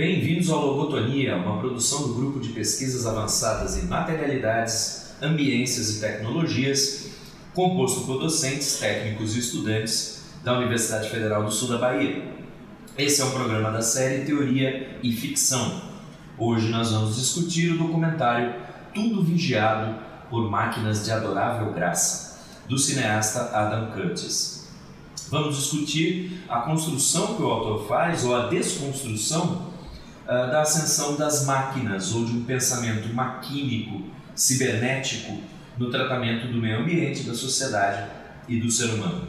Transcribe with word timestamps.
Bem-vindos 0.00 0.48
ao 0.48 0.64
Logotonia, 0.64 1.36
uma 1.36 1.58
produção 1.58 2.08
do 2.08 2.14
Grupo 2.14 2.40
de 2.40 2.54
Pesquisas 2.54 3.04
Avançadas 3.04 3.76
em 3.76 3.86
Materialidades, 3.86 5.12
Ambiências 5.20 5.94
e 5.94 6.00
Tecnologias, 6.00 7.10
composto 7.52 8.06
por 8.06 8.18
docentes, 8.18 8.78
técnicos 8.78 9.36
e 9.36 9.40
estudantes 9.40 10.22
da 10.42 10.56
Universidade 10.56 11.10
Federal 11.10 11.44
do 11.44 11.52
Sul 11.52 11.68
da 11.68 11.76
Bahia. 11.76 12.34
Esse 12.96 13.20
é 13.20 13.26
um 13.26 13.30
programa 13.30 13.70
da 13.70 13.82
série 13.82 14.24
Teoria 14.24 14.98
e 15.02 15.12
Ficção. 15.12 15.82
Hoje 16.38 16.70
nós 16.70 16.90
vamos 16.92 17.16
discutir 17.16 17.70
o 17.70 17.76
documentário 17.76 18.54
Tudo 18.94 19.22
Vigiado 19.22 19.96
por 20.30 20.50
Máquinas 20.50 21.04
de 21.04 21.10
Adorável 21.10 21.74
Graça, 21.74 22.40
do 22.66 22.78
cineasta 22.78 23.54
Adam 23.54 23.90
Curtis. 23.90 24.66
Vamos 25.28 25.56
discutir 25.56 26.42
a 26.48 26.60
construção 26.60 27.34
que 27.34 27.42
o 27.42 27.50
autor 27.50 27.86
faz 27.86 28.24
ou 28.24 28.34
a 28.34 28.46
desconstrução 28.46 29.69
ah, 30.30 30.46
da 30.46 30.60
ascensão 30.60 31.16
das 31.16 31.44
máquinas 31.44 32.14
ou 32.14 32.24
de 32.24 32.30
um 32.30 32.44
pensamento 32.44 33.12
maquínico, 33.12 34.04
cibernético 34.32 35.40
no 35.76 35.90
tratamento 35.90 36.46
do 36.46 36.58
meio 36.58 36.82
ambiente, 36.82 37.24
da 37.24 37.34
sociedade 37.34 38.08
e 38.46 38.60
do 38.60 38.70
ser 38.70 38.90
humano. 38.90 39.26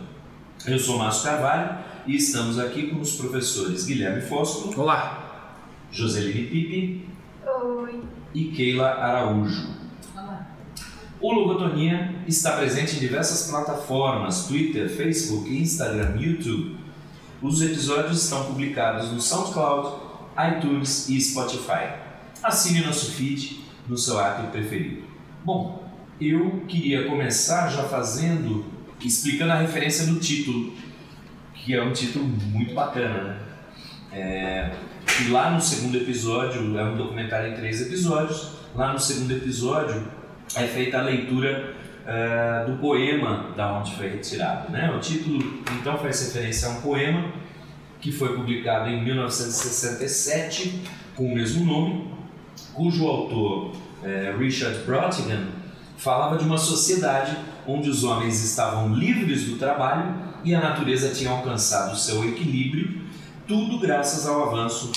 Eu 0.63 0.77
sou 0.77 0.99
Márcio 0.99 1.23
Carvalho 1.23 1.79
e 2.05 2.15
estamos 2.15 2.59
aqui 2.59 2.91
com 2.91 2.99
os 2.99 3.15
professores 3.15 3.85
Guilherme 3.85 4.21
Fósforo. 4.21 4.79
Olá. 4.79 5.55
Joseline 5.91 6.45
Pipe. 6.47 7.09
Oi. 7.47 8.03
E 8.35 8.43
Keila 8.51 8.91
Araújo. 8.91 9.69
Olá. 10.15 10.51
O 11.19 11.33
Logotonia 11.33 12.13
está 12.27 12.57
presente 12.57 12.97
em 12.97 12.99
diversas 12.99 13.49
plataformas: 13.49 14.45
Twitter, 14.45 14.87
Facebook, 14.87 15.49
Instagram, 15.49 16.15
YouTube. 16.19 16.77
Os 17.41 17.59
episódios 17.59 18.23
estão 18.23 18.45
publicados 18.45 19.11
no 19.11 19.19
SoundCloud, 19.19 20.00
iTunes 20.37 21.09
e 21.09 21.19
Spotify. 21.19 21.93
Assine 22.43 22.81
nosso 22.81 23.11
feed 23.11 23.61
no 23.87 23.97
seu 23.97 24.19
app 24.19 24.47
preferido. 24.51 25.03
Bom, 25.43 25.91
eu 26.19 26.63
queria 26.67 27.07
começar 27.07 27.67
já 27.69 27.83
fazendo, 27.83 28.65
explicando 28.99 29.51
a 29.51 29.55
referência 29.55 30.05
do 30.05 30.19
título, 30.19 30.73
que 31.53 31.73
é 31.73 31.83
um 31.83 31.91
título 31.91 32.25
muito 32.25 32.73
bacana, 32.73 33.23
né? 33.23 33.39
É, 34.13 34.71
e 35.21 35.29
lá 35.29 35.51
no 35.51 35.61
segundo 35.61 35.97
episódio, 35.97 36.77
é 36.77 36.83
um 36.83 36.97
documentário 36.97 37.51
em 37.51 37.55
três 37.55 37.81
episódios, 37.81 38.53
lá 38.75 38.91
no 38.93 38.99
segundo 38.99 39.31
episódio 39.31 40.05
é 40.55 40.67
feita 40.67 40.99
a 40.99 41.01
leitura 41.01 41.73
uh, 42.01 42.69
do 42.69 42.77
poema 42.77 43.51
da 43.55 43.73
onde 43.73 43.95
foi 43.95 44.09
retirado. 44.09 44.71
Né? 44.71 44.91
O 44.95 44.99
título 44.99 45.61
então 45.79 45.97
faz 45.97 46.27
referência 46.27 46.67
a 46.67 46.71
um 46.71 46.81
poema 46.81 47.31
que 48.01 48.11
foi 48.11 48.35
publicado 48.35 48.89
em 48.89 49.03
1967 49.03 50.81
com 51.15 51.31
o 51.31 51.35
mesmo 51.35 51.63
nome, 51.63 52.07
cujo 52.73 53.07
autor, 53.07 53.73
é, 54.03 54.33
Richard 54.37 54.79
Brautigan, 54.85 55.47
falava 55.97 56.37
de 56.37 56.43
uma 56.43 56.57
sociedade 56.57 57.37
onde 57.67 57.89
os 57.89 58.03
homens 58.03 58.43
estavam 58.43 58.93
livres 58.93 59.45
do 59.45 59.57
trabalho 59.57 60.15
e 60.43 60.55
a 60.55 60.59
natureza 60.59 61.09
tinha 61.09 61.29
alcançado 61.29 61.95
seu 61.95 62.27
equilíbrio, 62.27 63.01
tudo 63.47 63.77
graças 63.79 64.25
ao 64.25 64.49
avanço 64.49 64.91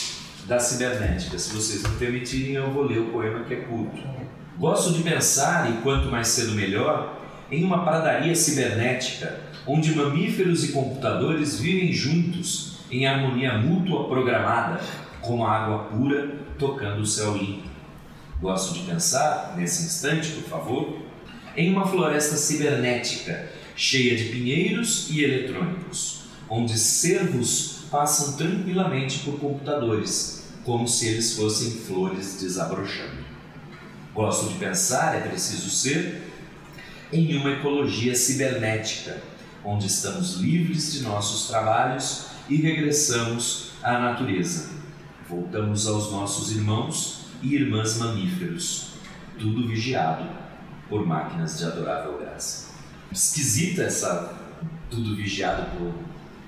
da 0.47 0.59
cibernética. 0.59 1.39
Se 1.39 1.55
vocês 1.55 1.83
me 1.83 1.97
permitirem, 1.97 2.55
eu 2.55 2.71
vou 2.71 2.85
ler 2.85 3.01
o 3.01 3.11
poema 3.11 3.45
que 3.45 3.53
é 3.53 3.57
curto. 3.59 4.03
Gosto 4.59 4.95
de 4.95 5.03
pensar, 5.03 5.71
e 5.71 5.83
quanto 5.83 6.09
mais 6.09 6.29
cedo 6.29 6.53
melhor, 6.53 7.21
em 7.51 7.65
uma 7.65 7.85
pradaria 7.85 8.35
cibernética 8.35 9.41
onde 9.67 9.95
mamíferos 9.95 10.65
e 10.65 10.73
computadores 10.73 11.59
vivem 11.59 11.93
juntos 11.93 12.74
em 12.91 13.07
harmonia 13.07 13.59
mútua 13.59 14.09
programada, 14.09 14.81
como 15.21 15.45
a 15.45 15.53
água 15.53 15.85
pura 15.85 16.37
tocando 16.59 17.01
o 17.01 17.07
céu 17.07 17.37
limpo. 17.37 17.69
Gosto 18.41 18.75
de 18.75 18.81
pensar, 18.81 19.55
nesse 19.57 19.85
instante, 19.85 20.33
por 20.33 20.45
favor, 20.45 20.99
em 21.57 21.73
uma 21.73 21.87
floresta 21.87 22.37
cibernética 22.37 23.51
cheia 23.77 24.17
de 24.17 24.25
pinheiros 24.25 25.09
e 25.11 25.25
eletrônicos, 25.25 26.25
onde 26.49 26.79
cervos 26.79 27.85
passam 27.91 28.37
tranquilamente 28.37 29.21
por 29.21 29.39
computadores, 29.39 30.49
como 30.65 30.87
se 30.87 31.09
eles 31.09 31.37
fossem 31.37 31.71
flores 31.71 32.39
desabrochando. 32.41 33.25
Gosto 34.15 34.49
de 34.49 34.59
pensar, 34.59 35.17
é 35.17 35.21
preciso 35.21 35.71
ser, 35.71 36.23
em 37.13 37.37
uma 37.37 37.51
ecologia 37.51 38.15
cibernética, 38.15 39.21
onde 39.65 39.87
estamos 39.87 40.35
livres 40.35 40.93
de 40.93 41.03
nossos 41.03 41.49
trabalhos 41.49 42.27
e 42.49 42.57
regressamos 42.57 43.73
à 43.83 43.99
natureza. 43.99 44.71
Voltamos 45.29 45.87
aos 45.87 46.11
nossos 46.13 46.55
irmãos 46.55 47.27
e 47.43 47.55
irmãs 47.55 47.99
mamíferos, 47.99 48.95
tudo 49.39 49.67
vigiado 49.67 50.29
por 50.89 51.07
máquinas 51.07 51.59
de 51.59 51.65
adorável 51.65 52.19
graça. 52.19 52.75
Esquisita 53.11 53.83
essa 53.83 54.35
tudo 54.91 55.17
vigiado 55.17 55.77
por 55.77 55.93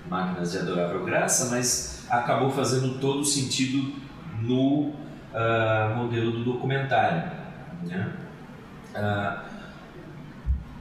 máquinas 0.08 0.52
de 0.52 0.58
adorável 0.58 1.04
graça, 1.04 1.50
mas 1.50 2.04
acabou 2.08 2.50
fazendo 2.50 3.00
todo 3.00 3.24
sentido 3.24 3.94
no 4.40 4.90
uh, 4.90 5.96
modelo 5.96 6.32
do 6.32 6.44
documentário. 6.44 7.30
Né? 7.82 8.12
Uh, 8.94 9.56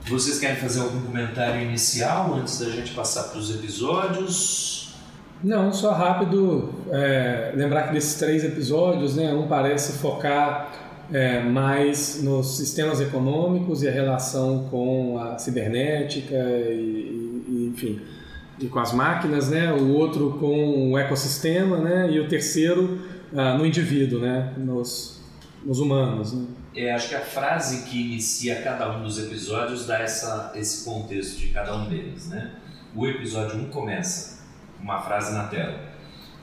vocês 0.08 0.40
querem 0.40 0.58
fazer 0.58 0.82
algum 0.82 1.02
comentário 1.02 1.62
inicial 1.62 2.36
antes 2.36 2.60
da 2.60 2.70
gente 2.70 2.94
passar 2.94 3.24
para 3.24 3.40
os 3.40 3.50
episódios? 3.50 4.85
Não, 5.46 5.72
só 5.72 5.92
rápido 5.92 6.74
é, 6.90 7.52
lembrar 7.54 7.84
que 7.84 7.94
desses 7.94 8.16
três 8.16 8.44
episódios, 8.44 9.16
né, 9.16 9.32
um 9.32 9.48
parece 9.48 10.00
focar 10.00 10.72
é, 11.14 11.40
mais 11.44 12.24
nos 12.24 12.58
sistemas 12.58 13.00
econômicos 13.00 13.84
e 13.84 13.88
a 13.88 13.92
relação 13.92 14.68
com 14.72 15.20
a 15.20 15.38
cibernética 15.38 16.34
e, 16.34 17.44
e, 17.48 17.72
enfim, 17.72 18.02
e 18.60 18.66
com 18.66 18.80
as 18.80 18.92
máquinas, 18.92 19.48
né, 19.52 19.72
o 19.72 19.94
outro 19.94 20.32
com 20.40 20.94
o 20.94 20.98
ecossistema, 20.98 21.78
né, 21.78 22.10
e 22.12 22.20
o 22.20 22.28
terceiro 22.28 23.02
ah, 23.32 23.56
no 23.56 23.68
indivíduo, 23.68 24.20
né, 24.20 24.52
nos, 24.58 25.22
nos 25.64 25.78
humanos. 25.80 26.34
Né. 26.34 26.48
É, 26.76 26.92
acho 26.92 27.10
que 27.10 27.16
a 27.16 27.22
frase 27.22 27.84
que 27.84 28.02
inicia 28.02 28.64
cada 28.64 28.98
um 28.98 29.04
dos 29.04 29.20
episódios 29.20 29.86
dá 29.86 30.00
essa, 30.00 30.54
esse 30.56 30.84
contexto 30.84 31.38
de 31.38 31.50
cada 31.50 31.76
um 31.76 31.88
deles, 31.88 32.30
né? 32.30 32.52
O 32.96 33.06
episódio 33.06 33.60
1 33.60 33.62
um 33.62 33.66
começa 33.70 34.35
uma 34.86 35.02
frase 35.02 35.34
na 35.34 35.46
tela. 35.46 35.80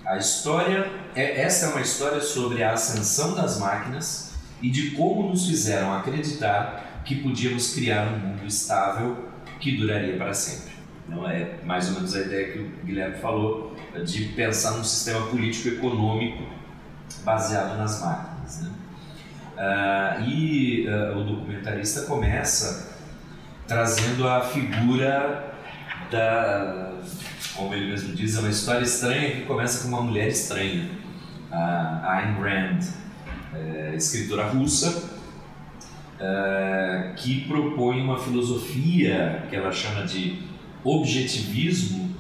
A 0.05 0.17
história, 0.17 0.91
é, 1.15 1.43
essa 1.43 1.67
é 1.67 1.69
uma 1.69 1.81
história 1.81 2.21
sobre 2.21 2.65
a 2.65 2.73
ascensão 2.73 3.37
das 3.37 3.61
máquinas 3.61 4.35
e 4.61 4.69
de 4.69 4.91
como 4.91 5.29
nos 5.29 5.47
fizeram 5.47 5.95
acreditar 5.95 7.03
que 7.05 7.23
podíamos 7.23 7.73
criar 7.73 8.09
um 8.09 8.19
mundo 8.19 8.45
estável 8.45 9.29
que 9.61 9.77
duraria 9.77 10.17
para 10.17 10.35
sempre. 10.35 10.73
Não 11.09 11.29
é 11.29 11.59
mais 11.65 11.89
ou 11.89 11.95
menos 11.95 12.17
a 12.17 12.21
ideia 12.21 12.53
que 12.53 12.59
o 12.59 12.69
Guilherme 12.85 13.17
falou 13.19 13.77
de 14.05 14.25
pensar 14.31 14.73
num 14.73 14.85
sistema 14.85 15.25
político-econômico 15.27 16.43
baseado 17.25 17.79
nas 17.79 18.01
máquinas. 18.01 18.63
Né? 18.63 18.71
Uh, 19.57 20.23
e 20.23 20.89
uh, 20.89 21.19
o 21.19 21.25
documentarista 21.25 22.03
começa 22.03 22.97
trazendo 23.69 24.29
a 24.29 24.41
figura 24.41 25.55
da 26.11 26.93
como 27.55 27.75
ele 27.75 27.91
mesmo 27.91 28.15
diz, 28.15 28.37
é 28.37 28.41
uma 28.41 28.51
história 28.51 28.85
estranha 28.85 29.33
que 29.33 29.43
começa 29.43 29.83
com 29.83 29.89
uma 29.89 30.03
mulher 30.03 30.29
estranha, 30.29 30.89
a 31.51 32.19
Ayn 32.19 32.41
Rand, 32.41 32.81
é, 33.55 33.95
escritora 33.95 34.49
russa, 34.49 35.21
é, 36.19 37.13
que 37.17 37.43
propõe 37.43 38.01
uma 38.01 38.19
filosofia 38.19 39.45
que 39.51 39.57
ela 39.57 39.71
chama 39.71 40.07
de 40.07 40.39
objetivismo, 40.83 42.17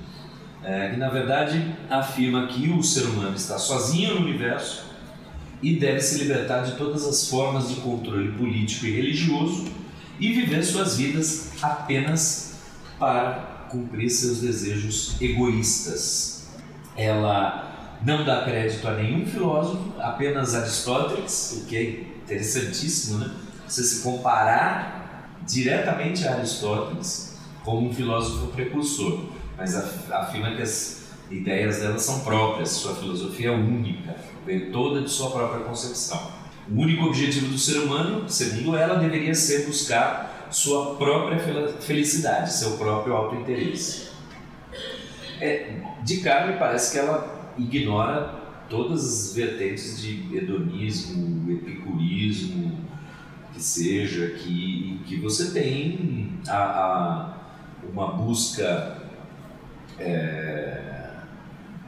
é, 0.62 0.90
que 0.90 0.96
na 0.96 1.08
verdade 1.08 1.74
afirma 1.88 2.46
que 2.46 2.68
o 2.70 2.82
ser 2.82 3.04
humano 3.04 3.34
está 3.34 3.58
sozinho 3.58 4.14
no 4.14 4.20
universo 4.26 4.92
e 5.62 5.76
deve 5.76 6.00
se 6.00 6.18
libertar 6.18 6.62
de 6.62 6.72
todas 6.72 7.06
as 7.06 7.28
formas 7.28 7.68
de 7.68 7.76
controle 7.76 8.32
político 8.32 8.86
e 8.86 8.90
religioso 8.90 9.66
e 10.20 10.32
viver 10.32 10.62
suas 10.62 10.96
vidas 10.96 11.52
apenas 11.62 12.60
para 12.98 13.51
cumprir 13.72 14.10
seus 14.10 14.40
desejos 14.40 15.16
egoístas. 15.20 16.46
Ela 16.96 17.98
não 18.04 18.24
dá 18.24 18.44
crédito 18.44 18.86
a 18.86 18.94
nenhum 18.94 19.26
filósofo, 19.26 19.94
apenas 19.98 20.54
Aristóteles, 20.54 21.62
o 21.62 21.66
que 21.66 21.76
é 21.76 21.90
interessantíssimo, 22.22 23.18
né? 23.18 23.30
Você 23.66 23.82
se 23.82 24.02
comparar 24.02 25.30
diretamente 25.46 26.28
a 26.28 26.34
Aristóteles 26.34 27.38
como 27.64 27.88
um 27.88 27.94
filósofo 27.94 28.48
precursor, 28.48 29.24
mas 29.56 29.74
afirma 29.74 30.54
que 30.54 30.62
as 30.62 31.02
ideias 31.30 31.78
dela 31.78 31.98
são 31.98 32.20
próprias, 32.20 32.70
sua 32.70 32.94
filosofia 32.94 33.48
é 33.48 33.52
única, 33.52 34.14
vem 34.44 34.70
toda 34.70 35.00
de 35.02 35.10
sua 35.10 35.30
própria 35.30 35.64
concepção. 35.64 36.30
O 36.70 36.80
único 36.80 37.06
objetivo 37.06 37.46
do 37.46 37.58
ser 37.58 37.78
humano, 37.78 38.28
segundo 38.28 38.76
ela, 38.76 38.98
deveria 38.98 39.34
ser 39.34 39.66
buscar 39.66 40.41
sua 40.52 40.96
própria 40.96 41.38
felicidade, 41.80 42.52
seu 42.52 42.76
próprio 42.76 43.14
autointeresse. 43.14 44.10
É, 45.40 45.80
de 46.04 46.18
cara 46.18 46.52
me 46.52 46.58
parece 46.58 46.92
que 46.92 46.98
ela 46.98 47.52
ignora 47.58 48.42
todas 48.68 49.04
as 49.04 49.34
vertentes 49.34 50.00
de 50.00 50.36
hedonismo, 50.36 51.50
epicurismo, 51.50 52.80
que 53.52 53.62
seja, 53.62 54.28
que, 54.30 55.00
que 55.06 55.16
você 55.16 55.52
tem 55.52 56.38
a, 56.48 56.56
a 56.56 57.34
uma 57.92 58.12
busca 58.12 58.98
é, 59.98 61.10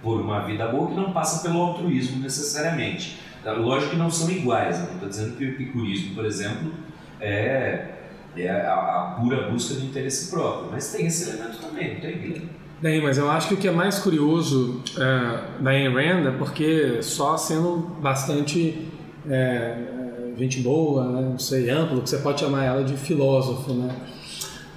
por 0.03 0.21
uma 0.21 0.41
vida 0.41 0.69
boa 0.69 0.89
que 0.89 0.95
não 0.95 1.13
passa 1.13 1.43
pelo 1.43 1.61
altruísmo 1.61 2.23
necessariamente. 2.23 3.19
Lógico 3.45 3.93
que 3.93 3.97
não 3.97 4.11
são 4.11 4.31
iguais, 4.31 4.79
não 4.79 4.95
estou 4.95 5.09
dizendo 5.09 5.37
que 5.37 5.45
o 5.45 5.49
epicurismo, 5.51 6.15
por 6.15 6.25
exemplo, 6.25 6.73
é, 7.21 7.94
é 8.43 8.51
a, 8.51 8.75
a, 8.75 9.21
pura 9.21 9.51
busca 9.51 9.75
do 9.75 9.85
interesse 9.85 10.31
próprio, 10.31 10.71
mas 10.71 10.93
tem 10.93 11.07
esse 11.07 11.31
elemento 11.31 11.59
também, 11.59 11.95
não 11.95 12.01
tem, 12.01 12.19
Guilherme? 12.19 12.51
Mas 13.03 13.17
eu 13.17 13.31
acho 13.31 13.49
que 13.49 13.55
o 13.55 13.57
que 13.57 13.67
é 13.67 13.71
mais 13.71 13.99
curioso 13.99 14.83
é, 14.99 15.63
da 15.63 15.71
Ayn 15.71 15.91
Rand 15.95 16.29
é 16.29 16.31
porque 16.33 17.03
só 17.03 17.37
sendo 17.37 17.79
bastante 18.01 18.89
é, 19.29 19.77
gente 20.37 20.61
boa, 20.61 21.05
né, 21.05 21.21
não 21.23 21.39
sei, 21.39 21.71
amplo, 21.71 22.03
que 22.03 22.11
você 22.11 22.19
pode 22.19 22.41
chamar 22.41 22.65
ela 22.65 22.85
de 22.85 22.97
filósofo, 22.97 23.73
né? 23.73 23.95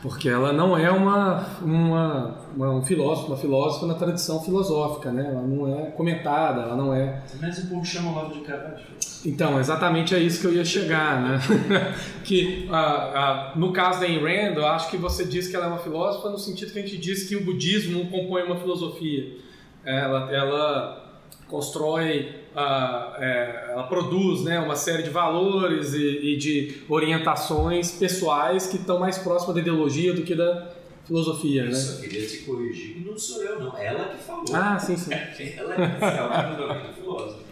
Porque 0.07 0.30
ela 0.30 0.54
não 0.54 0.77
é 0.77 0.89
uma, 0.89 1.45
uma, 1.62 2.36
uma, 2.56 2.69
um 2.75 2.81
filósofo, 2.81 3.27
uma 3.27 3.38
filósofa 3.38 3.86
na 3.86 3.94
tradição 3.94 4.42
filosófica, 4.42 5.12
né? 5.12 5.27
Ela 5.30 5.42
não 5.42 5.68
é 5.68 5.92
comentada, 5.92 6.62
ela 6.62 6.77
não 6.77 6.94
é. 6.94 7.24
Mas 7.42 7.57
o 7.59 7.68
povo 7.68 7.86
chama 7.86 8.12
logo 8.12 8.33
de 8.33 8.39
Carvalho. 8.39 8.77
Então, 9.25 9.59
exatamente 9.59 10.15
é 10.15 10.19
isso 10.19 10.39
que 10.39 10.48
eu 10.48 10.54
ia 10.54 10.63
chegar, 10.63 11.21
né? 11.21 11.39
que 12.24 12.69
no 13.57 13.74
caso 13.74 14.00
da 14.00 14.06
Ayn 14.06 14.19
Rand, 14.19 14.56
eu 14.56 14.65
acho 14.65 14.89
que 14.89 14.95
você 14.95 15.25
diz 15.25 15.50
que 15.50 15.56
ela 15.57 15.65
é 15.65 15.68
uma 15.68 15.80
filósofa 15.80 16.30
no 16.30 16.39
sentido 16.39 16.71
que 16.71 16.80
a 16.80 16.81
gente 16.81 16.98
diz 16.98 17.27
que 17.27 17.36
o 17.36 17.44
budismo 17.44 18.09
compõe 18.09 18.44
uma 18.44 18.56
filosofia. 18.56 19.36
Ela, 19.83 20.31
ela 20.33 21.21
constrói, 21.50 22.33
uh, 22.57 23.21
é, 23.21 23.68
ela 23.69 23.83
produz 23.83 24.44
né, 24.44 24.59
uma 24.59 24.75
série 24.75 25.04
de 25.04 25.12
valores 25.12 25.94
e, 25.94 26.33
e, 26.33 26.38
de 26.38 26.81
orientações 26.89 27.92
pessoais 27.92 28.65
que 28.65 28.77
estão 28.77 29.00
mais 29.00 29.19
próximas 29.19 29.54
da 29.54 29.62
ideologia 29.62 30.13
do 30.13 30.24
que 30.24 30.33
da 30.33 30.68
filosofia. 31.06 31.63
Eu 31.63 31.69
né? 31.69 31.75
só 31.75 32.01
queria 32.01 32.27
te 32.27 32.39
corrigir, 32.39 33.06
não 33.06 33.18
sou 33.18 33.44
eu, 33.44 33.59
não. 33.59 33.77
Ela 33.77 34.06
que 34.06 34.24
falou. 34.24 34.44
Ah, 34.54 34.80
sim, 34.80 34.98
sim. 34.98 35.13
ela 35.56 35.75
é 35.75 36.94
filósofa. 36.94 37.48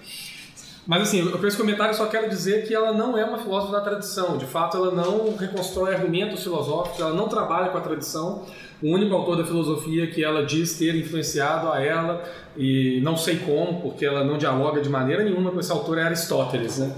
Mas 0.88 1.02
assim, 1.02 1.32
com 1.32 1.48
esse 1.48 1.58
comentário 1.58 1.94
eu 1.94 1.98
só 1.98 2.06
quero 2.06 2.30
dizer 2.30 2.68
que 2.68 2.74
ela 2.74 2.94
não 2.94 3.18
é 3.18 3.26
uma 3.26 3.40
filósofa 3.40 3.72
da 3.72 3.82
tradição. 3.82 4.38
De 4.38 4.46
fato, 4.46 4.78
ela 4.78 4.92
não 4.92 5.36
reconstrói 5.36 5.96
argumentos 5.96 6.44
filosóficos, 6.44 7.00
ela 7.00 7.14
não 7.14 7.28
trabalha 7.28 7.70
com 7.70 7.78
a 7.78 7.82
tradição 7.82 8.46
o 8.82 8.92
único 8.92 9.14
autor 9.16 9.38
da 9.38 9.46
filosofia 9.46 10.08
que 10.08 10.24
ela 10.24 10.46
diz 10.46 10.78
ter 10.78 10.96
influenciado 10.96 11.72
a 11.72 11.82
ela, 11.82 12.24
e 12.58 13.00
não 13.02 13.18
sei 13.18 13.38
como, 13.38 13.82
porque 13.82 14.06
ela 14.06 14.24
não 14.24 14.38
dialoga 14.38 14.82
de 14.82 14.90
maneira 14.90 15.24
nenhuma 15.24 15.52
com 15.52 15.60
esse 15.60 15.72
autor, 15.72 15.98
é 15.98 16.04
Aristóteles. 16.04 16.80
Né? 16.80 16.94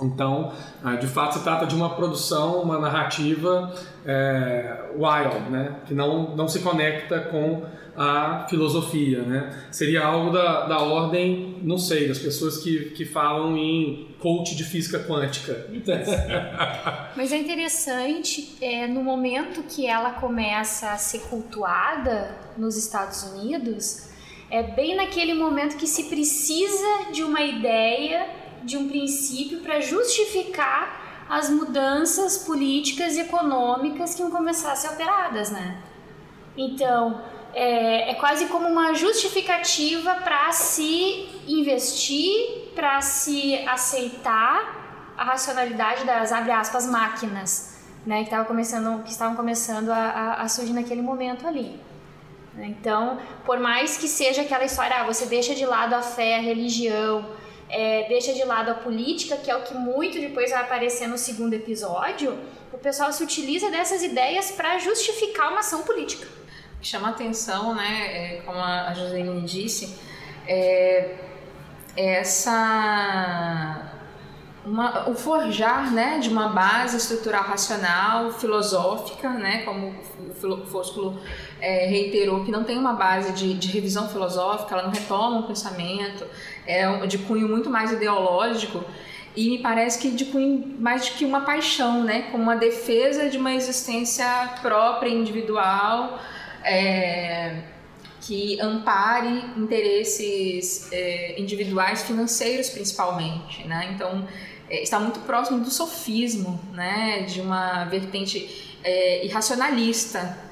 Então, 0.00 0.52
ah, 0.82 0.96
de 0.96 1.06
fato, 1.06 1.34
se 1.34 1.44
trata 1.44 1.66
de 1.66 1.74
uma 1.74 1.90
produção, 1.90 2.62
uma 2.62 2.78
narrativa 2.78 3.72
é, 4.04 4.90
wild, 4.94 5.50
né? 5.50 5.76
que 5.86 5.94
não, 5.94 6.34
não 6.36 6.48
se 6.48 6.60
conecta 6.60 7.20
com 7.20 7.62
a 7.96 8.46
filosofia. 8.48 9.22
Né? 9.22 9.50
Seria 9.70 10.04
algo 10.04 10.30
da, 10.30 10.66
da 10.66 10.80
ordem, 10.80 11.53
não 11.64 11.78
sei, 11.78 12.06
das 12.06 12.18
pessoas 12.18 12.58
que, 12.58 12.90
que 12.90 13.06
falam 13.06 13.56
em 13.56 14.14
coach 14.20 14.54
de 14.54 14.64
física 14.64 14.98
quântica. 15.00 15.66
Mas 17.16 17.32
é 17.32 17.38
interessante, 17.38 18.54
é, 18.60 18.86
no 18.86 19.02
momento 19.02 19.62
que 19.62 19.86
ela 19.86 20.12
começa 20.12 20.90
a 20.90 20.98
ser 20.98 21.20
cultuada 21.20 22.36
nos 22.58 22.76
Estados 22.76 23.22
Unidos, 23.22 24.10
é 24.50 24.62
bem 24.62 24.94
naquele 24.94 25.32
momento 25.32 25.78
que 25.78 25.86
se 25.86 26.04
precisa 26.04 27.10
de 27.10 27.22
uma 27.22 27.40
ideia, 27.40 28.28
de 28.62 28.76
um 28.76 28.86
princípio 28.86 29.60
para 29.60 29.80
justificar 29.80 31.26
as 31.30 31.48
mudanças 31.48 32.36
políticas 32.36 33.16
e 33.16 33.20
econômicas 33.20 34.14
que 34.14 34.20
iam 34.20 34.30
começar 34.30 34.72
a 34.72 34.76
ser 34.76 34.88
operadas, 34.88 35.50
né? 35.50 35.82
Então, 36.56 37.22
é, 37.54 38.10
é 38.10 38.14
quase 38.14 38.46
como 38.46 38.68
uma 38.68 38.94
justificativa 38.94 40.14
para 40.16 40.50
se 40.52 41.28
investir, 41.46 42.70
para 42.74 43.00
se 43.00 43.56
aceitar 43.66 45.12
a 45.16 45.24
racionalidade 45.24 46.04
das, 46.04 46.32
abre 46.32 46.50
aspas, 46.50 46.86
máquinas, 46.86 47.78
né, 48.04 48.24
que, 48.24 48.44
começando, 48.44 49.02
que 49.04 49.10
estavam 49.10 49.36
começando 49.36 49.90
a, 49.90 49.96
a, 49.96 50.42
a 50.42 50.48
surgir 50.48 50.72
naquele 50.72 51.02
momento 51.02 51.46
ali. 51.46 51.80
Então, 52.58 53.18
por 53.44 53.58
mais 53.58 53.96
que 53.96 54.06
seja 54.06 54.42
aquela 54.42 54.64
história, 54.64 54.96
ah, 54.96 55.04
você 55.04 55.26
deixa 55.26 55.54
de 55.54 55.66
lado 55.66 55.94
a 55.94 56.02
fé, 56.02 56.36
a 56.36 56.40
religião, 56.40 57.26
é, 57.68 58.06
deixa 58.08 58.32
de 58.32 58.44
lado 58.44 58.70
a 58.70 58.74
política, 58.74 59.36
que 59.36 59.50
é 59.50 59.56
o 59.56 59.62
que 59.62 59.74
muito 59.74 60.20
depois 60.20 60.50
vai 60.50 60.62
aparecer 60.62 61.08
no 61.08 61.18
segundo 61.18 61.54
episódio, 61.54 62.38
o 62.72 62.78
pessoal 62.78 63.12
se 63.12 63.22
utiliza 63.22 63.70
dessas 63.70 64.02
ideias 64.02 64.50
para 64.50 64.78
justificar 64.78 65.50
uma 65.50 65.60
ação 65.60 65.82
política 65.82 66.26
chama 66.88 67.08
atenção, 67.08 67.74
né, 67.74 68.36
é, 68.36 68.42
como 68.44 68.58
a 68.58 68.92
Joseline 68.94 69.42
disse, 69.42 69.98
é, 70.46 71.16
é 71.96 72.20
essa 72.20 73.90
uma, 74.64 75.08
o 75.10 75.14
forjar 75.14 75.92
né, 75.92 76.18
de 76.18 76.28
uma 76.28 76.48
base 76.48 76.96
estrutural 76.96 77.44
racional, 77.44 78.32
filosófica, 78.32 79.28
né, 79.28 79.62
como 79.62 79.94
o 80.42 80.66
Fósculo 80.66 81.18
é, 81.60 81.86
reiterou, 81.86 82.44
que 82.44 82.50
não 82.50 82.64
tem 82.64 82.78
uma 82.78 82.94
base 82.94 83.32
de, 83.32 83.54
de, 83.54 83.68
revisão 83.68 84.08
filosófica, 84.08 84.74
ela 84.74 84.84
não 84.84 84.90
retoma 84.90 85.38
um 85.38 85.42
pensamento, 85.42 86.26
é 86.66 87.06
de 87.06 87.18
cunho 87.18 87.48
muito 87.48 87.68
mais 87.68 87.92
ideológico, 87.92 88.82
e 89.36 89.50
me 89.50 89.58
parece 89.58 89.98
que 89.98 90.10
de 90.10 90.26
cunho 90.26 90.76
mais 90.78 91.08
que 91.08 91.24
uma 91.24 91.42
paixão, 91.42 92.02
né, 92.02 92.22
como 92.30 92.42
uma 92.42 92.56
defesa 92.56 93.28
de 93.28 93.36
uma 93.36 93.52
existência 93.52 94.26
própria, 94.62 95.10
individual, 95.10 96.18
é, 96.64 97.62
que 98.20 98.58
ampare 98.60 99.44
interesses 99.56 100.88
é, 100.90 101.38
individuais 101.38 102.02
financeiros 102.02 102.70
principalmente, 102.70 103.66
né? 103.68 103.90
Então 103.94 104.26
é, 104.68 104.82
está 104.82 104.98
muito 104.98 105.20
próximo 105.20 105.60
do 105.60 105.70
sofismo, 105.70 106.60
né? 106.72 107.22
De 107.22 107.40
uma 107.40 107.84
vertente 107.84 108.78
é, 108.82 109.24
irracionalista. 109.24 110.42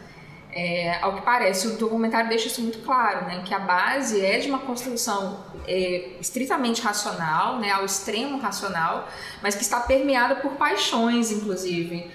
É, 0.55 0.99
ao 1.01 1.15
que 1.17 1.23
parece, 1.23 1.67
o 1.67 1.79
documentário 1.79 2.29
deixa 2.29 2.47
isso 2.47 2.61
muito 2.61 2.81
claro, 2.81 3.25
né? 3.25 3.43
Que 3.43 3.55
a 3.55 3.59
base 3.59 4.25
é 4.25 4.39
de 4.39 4.49
uma 4.51 4.59
construção 4.59 5.43
é, 5.67 6.11
estritamente 6.21 6.83
racional, 6.83 7.59
né? 7.59 7.71
Ao 7.71 7.87
extremo 7.87 8.37
racional, 8.39 9.09
mas 9.43 9.55
que 9.55 9.63
está 9.63 9.81
permeada 9.81 10.37
por 10.37 10.53
paixões, 10.53 11.33
inclusive. 11.33 12.11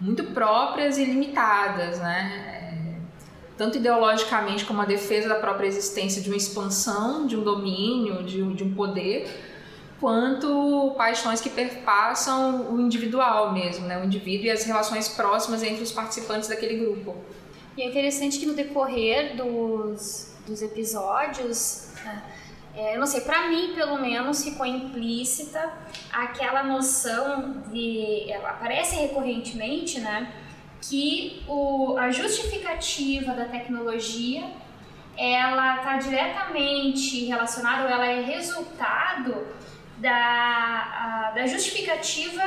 Muito 0.00 0.24
próprias 0.24 0.98
e 0.98 1.04
limitadas, 1.04 1.98
né? 1.98 2.42
É, 2.46 3.54
tanto 3.56 3.78
ideologicamente 3.78 4.64
como 4.64 4.82
a 4.82 4.84
defesa 4.84 5.28
da 5.28 5.36
própria 5.36 5.66
existência 5.66 6.20
de 6.20 6.28
uma 6.28 6.36
expansão, 6.36 7.26
de 7.26 7.36
um 7.36 7.42
domínio, 7.42 8.22
de 8.24 8.42
de 8.54 8.64
um 8.64 8.74
poder, 8.74 9.28
quanto 10.00 10.94
paixões 10.98 11.40
que 11.40 11.48
perpassam 11.48 12.74
o 12.74 12.80
individual 12.80 13.52
mesmo, 13.52 13.86
né? 13.86 14.00
o 14.00 14.04
indivíduo 14.04 14.46
e 14.46 14.50
as 14.50 14.64
relações 14.64 15.08
próximas 15.08 15.62
entre 15.62 15.82
os 15.82 15.92
participantes 15.92 16.48
daquele 16.48 16.76
grupo. 16.76 17.16
E 17.76 17.82
é 17.82 17.88
interessante 17.88 18.38
que 18.38 18.46
no 18.46 18.54
decorrer 18.54 19.36
dos, 19.36 20.34
dos 20.46 20.62
episódios, 20.62 21.88
né, 22.04 22.22
é, 22.76 22.96
eu 22.96 22.98
não 22.98 23.06
sei, 23.06 23.20
para 23.20 23.48
mim 23.48 23.72
pelo 23.74 23.98
menos 24.00 24.42
ficou 24.42 24.66
implícita 24.66 25.72
aquela 26.12 26.62
noção 26.64 27.62
de. 27.70 28.30
Ela 28.30 28.50
aparece 28.50 28.96
recorrentemente, 28.96 30.00
né? 30.00 30.32
Que 30.82 31.42
o, 31.48 31.96
a 31.96 32.10
justificativa 32.10 33.32
da 33.32 33.44
tecnologia 33.44 34.50
ela 35.16 35.76
está 35.76 35.96
diretamente 35.98 37.24
relacionada, 37.24 37.84
ou 37.84 37.88
ela 37.88 38.06
é 38.06 38.20
resultado 38.20 39.46
da, 39.98 40.10
a, 40.10 41.32
da 41.34 41.46
justificativa 41.46 42.42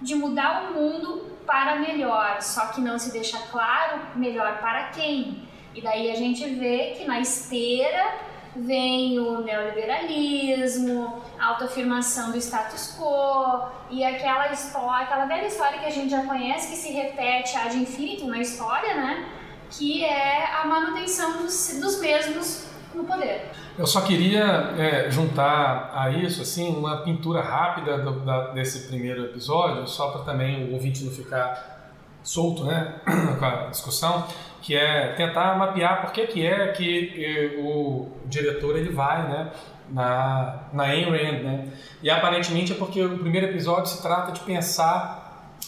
de 0.00 0.16
mudar 0.16 0.64
o 0.64 0.74
mundo 0.74 1.38
para 1.46 1.76
melhor, 1.76 2.42
só 2.42 2.66
que 2.66 2.80
não 2.80 2.98
se 2.98 3.12
deixa 3.12 3.38
claro 3.50 4.00
melhor 4.16 4.58
para 4.58 4.88
quem. 4.88 5.48
E 5.74 5.80
daí 5.80 6.10
a 6.10 6.16
gente 6.16 6.44
vê 6.54 6.94
que 6.98 7.04
na 7.04 7.20
esteira 7.20 8.31
vem 8.54 9.18
o 9.18 9.40
neoliberalismo, 9.40 11.22
a 11.38 11.46
autoafirmação 11.48 12.30
do 12.32 12.38
status 12.38 12.96
quo 12.98 13.68
e 13.90 14.04
aquela 14.04 14.52
história, 14.52 15.04
aquela 15.04 15.26
velha 15.26 15.46
história 15.46 15.78
que 15.78 15.86
a 15.86 15.90
gente 15.90 16.10
já 16.10 16.24
conhece, 16.24 16.68
que 16.68 16.76
se 16.76 16.92
repete 16.92 17.56
ad 17.56 17.76
infinitum 17.76 18.28
na 18.28 18.38
história, 18.38 18.94
né? 18.94 19.28
Que 19.70 20.04
é 20.04 20.54
a 20.54 20.66
manutenção 20.66 21.38
dos, 21.38 21.78
dos 21.80 22.00
mesmos 22.00 22.66
no 22.94 23.04
poder. 23.04 23.50
Eu 23.78 23.86
só 23.86 24.02
queria 24.02 24.74
é, 24.76 25.10
juntar 25.10 25.90
a 25.94 26.10
isso 26.10 26.42
assim 26.42 26.76
uma 26.76 26.98
pintura 26.98 27.40
rápida 27.40 27.98
do, 27.98 28.20
da, 28.20 28.48
desse 28.48 28.86
primeiro 28.88 29.24
episódio, 29.24 29.88
só 29.88 30.10
para 30.10 30.22
também 30.24 30.68
o 30.68 30.74
ouvinte 30.74 31.02
não 31.04 31.10
ficar 31.10 31.81
solto 32.22 32.64
né, 32.64 32.94
com 33.38 33.44
a 33.44 33.66
discussão, 33.70 34.26
que 34.60 34.76
é 34.76 35.08
tentar 35.14 35.58
mapear 35.58 36.02
por 36.02 36.12
que, 36.12 36.26
que 36.26 36.46
é 36.46 36.68
que 36.68 37.56
o 37.58 38.08
diretor 38.26 38.76
ele 38.76 38.90
vai 38.90 39.28
né, 39.28 39.50
na, 39.90 40.60
na 40.72 40.84
Ayn 40.84 41.10
Rand. 41.10 41.42
Né? 41.42 41.68
E 42.02 42.10
aparentemente 42.10 42.72
é 42.72 42.74
porque 42.76 43.02
o 43.04 43.18
primeiro 43.18 43.48
episódio 43.48 43.86
se 43.86 44.00
trata 44.00 44.32
de 44.32 44.40
pensar 44.40 45.22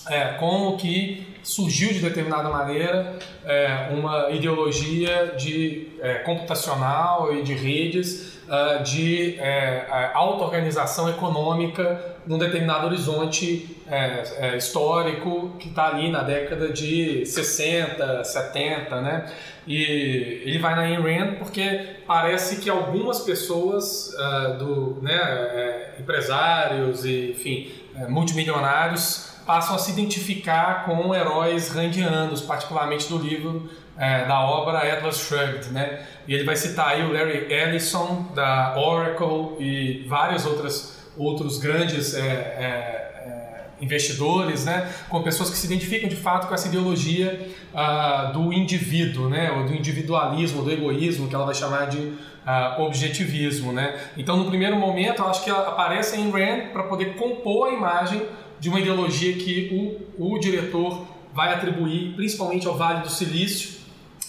é, 0.09 0.35
como 0.35 0.77
que 0.77 1.35
surgiu 1.43 1.93
de 1.93 2.01
determinada 2.01 2.49
maneira 2.49 3.19
é, 3.45 3.89
uma 3.91 4.31
ideologia 4.31 5.35
de 5.37 5.89
é, 6.01 6.15
computacional 6.15 7.35
e 7.35 7.43
de 7.43 7.55
redes 7.55 8.39
uh, 8.49 8.83
de 8.83 9.37
é, 9.39 10.11
auto-organização 10.15 11.09
econômica 11.09 12.14
num 12.27 12.39
determinado 12.39 12.87
horizonte 12.87 13.77
é, 13.87 14.23
é, 14.39 14.57
histórico 14.57 15.57
que 15.59 15.69
está 15.69 15.89
ali 15.89 16.11
na 16.11 16.23
década 16.23 16.73
de 16.73 17.25
60, 17.27 18.25
70, 18.25 19.01
né? 19.01 19.33
E 19.67 20.43
ele 20.45 20.59
vai 20.59 20.75
na 20.75 20.83
Ayn 20.83 21.01
Rand 21.01 21.37
porque 21.39 21.97
parece 22.07 22.57
que 22.57 22.69
algumas 22.69 23.21
pessoas, 23.21 24.13
uh, 24.15 24.59
do, 24.59 24.99
né, 25.01 25.15
é, 25.15 25.95
empresários 25.99 27.05
e, 27.05 27.31
enfim, 27.31 27.73
é, 27.97 28.07
multimilionários 28.07 29.35
passam 29.47 29.77
a 29.77 29.79
se 29.79 29.93
identificar 29.93 30.85
com 30.85 31.15
heróis 31.15 31.71
randianos, 31.71 32.41
particularmente 32.41 33.09
do 33.09 33.19
livro 33.19 33.71
é, 33.99 34.25
da 34.25 34.41
obra 34.41 34.79
Atlas 34.79 35.19
Shrugged, 35.19 35.71
né? 35.71 36.07
E 36.27 36.35
ele 36.35 36.45
vai 36.45 36.57
citar 36.57 36.89
aí 36.89 37.03
o 37.03 37.13
Larry 37.13 37.53
Ellison 37.53 38.33
da 38.35 38.75
Oracle 38.79 39.57
e 39.61 40.05
vários 40.09 40.47
outros 40.47 40.94
outros 41.17 41.59
grandes 41.59 42.15
é, 42.15 42.21
é, 42.21 42.25
é, 42.25 43.65
investidores, 43.81 44.65
né? 44.65 44.93
Com 45.09 45.23
pessoas 45.23 45.51
que 45.51 45.57
se 45.57 45.67
identificam 45.67 46.09
de 46.09 46.17
fato 46.17 46.47
com 46.47 46.55
essa 46.55 46.69
ideologia 46.69 47.49
uh, 47.73 48.33
do 48.33 48.53
indivíduo, 48.53 49.29
né? 49.29 49.53
Ou 49.53 49.67
do 49.67 49.75
individualismo, 49.75 50.63
do 50.63 50.71
egoísmo, 50.71 51.29
que 51.29 51.35
ela 51.35 51.45
vai 51.45 51.55
chamar 51.55 51.87
de 51.87 51.99
uh, 51.99 52.83
objetivismo, 52.83 53.73
né? 53.73 53.99
Então, 54.17 54.37
no 54.37 54.47
primeiro 54.47 54.77
momento, 54.77 55.23
eu 55.23 55.29
acho 55.29 55.45
que 55.45 55.51
aparece 55.51 56.19
em 56.19 56.31
Rand 56.31 56.73
para 56.73 56.85
poder 56.85 57.17
compor 57.17 57.69
a 57.69 57.73
imagem 57.73 58.23
de 58.61 58.69
uma 58.69 58.81
ideologia 58.81 59.35
que 59.35 60.07
o, 60.19 60.35
o 60.35 60.39
diretor 60.39 61.07
vai 61.35 61.53
atribuir 61.53 62.15
principalmente 62.15 62.67
ao 62.67 62.77
Vale 62.77 63.01
do 63.01 63.11
Silício, 63.11 63.84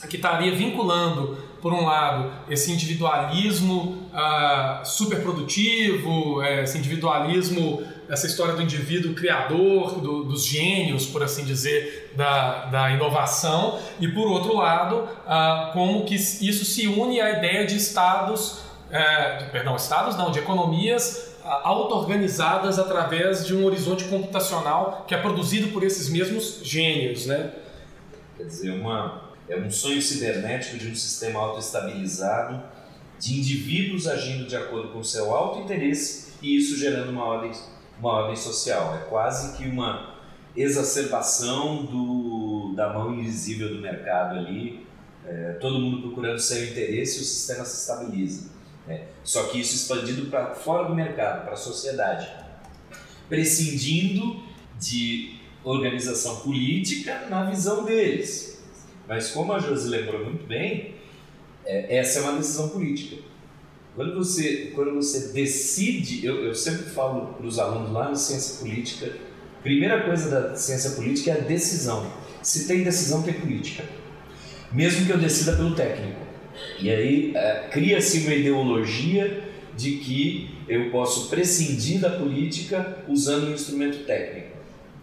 que 0.08 0.16
estaria 0.16 0.54
vinculando, 0.54 1.38
por 1.62 1.74
um 1.74 1.84
lado, 1.84 2.32
esse 2.48 2.72
individualismo 2.72 4.08
uh, 4.14 4.86
superprodutivo, 4.86 6.42
é, 6.44 6.62
esse 6.62 6.78
individualismo, 6.78 7.82
essa 8.08 8.28
história 8.28 8.54
do 8.54 8.62
indivíduo 8.62 9.16
criador, 9.16 10.00
do, 10.00 10.26
dos 10.26 10.46
gênios, 10.46 11.08
por 11.08 11.24
assim 11.24 11.44
dizer, 11.44 12.14
da, 12.16 12.66
da 12.66 12.92
inovação, 12.92 13.80
e 14.00 14.08
por 14.08 14.28
outro 14.28 14.56
lado, 14.58 14.98
uh, 14.98 15.74
como 15.74 16.06
que 16.06 16.14
isso 16.14 16.66
se 16.66 16.86
une 16.88 17.20
à 17.20 17.40
ideia 17.40 17.66
de 17.66 17.76
estados, 17.76 18.60
uh, 18.92 19.52
perdão, 19.52 19.76
estados 19.76 20.16
não, 20.16 20.30
de 20.30 20.38
economias 20.38 21.34
auto-organizadas 21.44 22.80
através 22.80 23.46
de 23.46 23.56
um 23.56 23.66
horizonte 23.66 24.04
computacional 24.06 25.04
que 25.08 25.14
é 25.14 25.18
produzido 25.18 25.70
por 25.70 25.84
esses 25.84 26.10
mesmos 26.10 26.60
gênios, 26.64 27.26
né? 27.26 27.52
Quer 28.38 28.44
dizer, 28.44 28.72
uma, 28.72 29.25
é 29.48 29.58
um 29.58 29.70
sonho 29.70 30.02
cibernético 30.02 30.78
de 30.78 30.88
um 30.88 30.96
sistema 30.96 31.40
autoestabilizado, 31.40 32.64
de 33.20 33.40
indivíduos 33.40 34.08
agindo 34.08 34.48
de 34.48 34.56
acordo 34.56 34.90
com 34.90 35.04
seu 35.04 35.34
alto 35.34 35.62
interesse 35.62 36.34
e 36.42 36.58
isso 36.58 36.78
gerando 36.78 37.10
uma 37.12 37.26
ordem, 37.26 37.52
uma 38.00 38.10
ordem 38.12 38.36
social. 38.36 38.96
É 38.96 39.10
quase 39.10 39.58
que 39.58 39.68
uma 39.68 40.16
exacerbação 40.56 41.86
do, 41.86 42.74
da 42.76 42.94
mão 42.94 43.14
invisível 43.14 43.70
do 43.70 43.82
mercado 43.82 44.38
ali, 44.38 44.86
é, 45.26 45.54
todo 45.54 45.80
mundo 45.80 46.02
procurando 46.02 46.40
seu 46.40 46.64
interesse 46.64 47.20
e 47.20 47.22
o 47.22 47.26
sistema 47.26 47.66
se 47.66 47.82
estabiliza. 47.82 48.50
Né? 48.88 49.08
Só 49.24 49.44
que 49.48 49.60
isso 49.60 49.76
expandido 49.76 50.30
para 50.30 50.54
fora 50.56 50.88
do 50.88 50.96
mercado, 50.96 51.44
para 51.44 51.54
a 51.54 51.58
sociedade, 51.58 52.30
prescindindo 53.28 54.44
de 54.80 55.40
organização 55.64 56.38
política 56.38 57.28
na 57.30 57.50
visão 57.50 57.84
deles. 57.84 58.55
Mas 59.08 59.32
como 59.32 59.54
a 59.54 59.60
Josi 59.60 59.90
lembrou 59.90 60.26
muito 60.26 60.46
bem, 60.46 60.96
é, 61.66 61.98
essa 61.98 62.20
é 62.20 62.22
uma 62.24 62.38
decisão 62.38 62.70
política. 62.70 63.18
Quando 63.96 64.16
você, 64.16 64.72
quando 64.76 64.94
você 64.96 65.32
decide, 65.32 66.26
eu, 66.26 66.44
eu 66.44 66.54
sempre 66.54 66.90
falo 66.90 67.34
para 67.34 67.46
os 67.46 67.60
alunos 67.60 67.92
lá 67.92 68.10
na 68.10 68.16
ciência 68.16 68.60
política, 68.60 69.14
primeira 69.64 70.04
coisa 70.04 70.30
da 70.30 70.56
ciência 70.56 70.92
política 70.92 71.32
é 71.32 71.34
a 71.36 71.44
decisão. 71.44 72.12
Se 72.42 72.68
tem 72.68 72.84
decisão, 72.84 73.24
tem 73.24 73.34
política. 73.34 73.86
Mesmo 74.72 75.06
que 75.06 75.12
eu 75.12 75.18
decida 75.18 75.56
pelo 75.56 75.74
técnico. 75.76 76.20
E 76.80 76.90
aí 76.90 77.32
é, 77.36 77.70
cria-se 77.72 78.20
uma 78.20 78.34
ideologia 78.34 79.44
de 79.76 79.98
que 79.98 80.50
eu 80.68 80.90
posso 80.90 81.30
prescindir 81.30 82.00
da 82.00 82.10
política 82.12 83.04
usando 83.08 83.48
um 83.48 83.54
instrumento 83.54 84.06
técnico. 84.06 84.45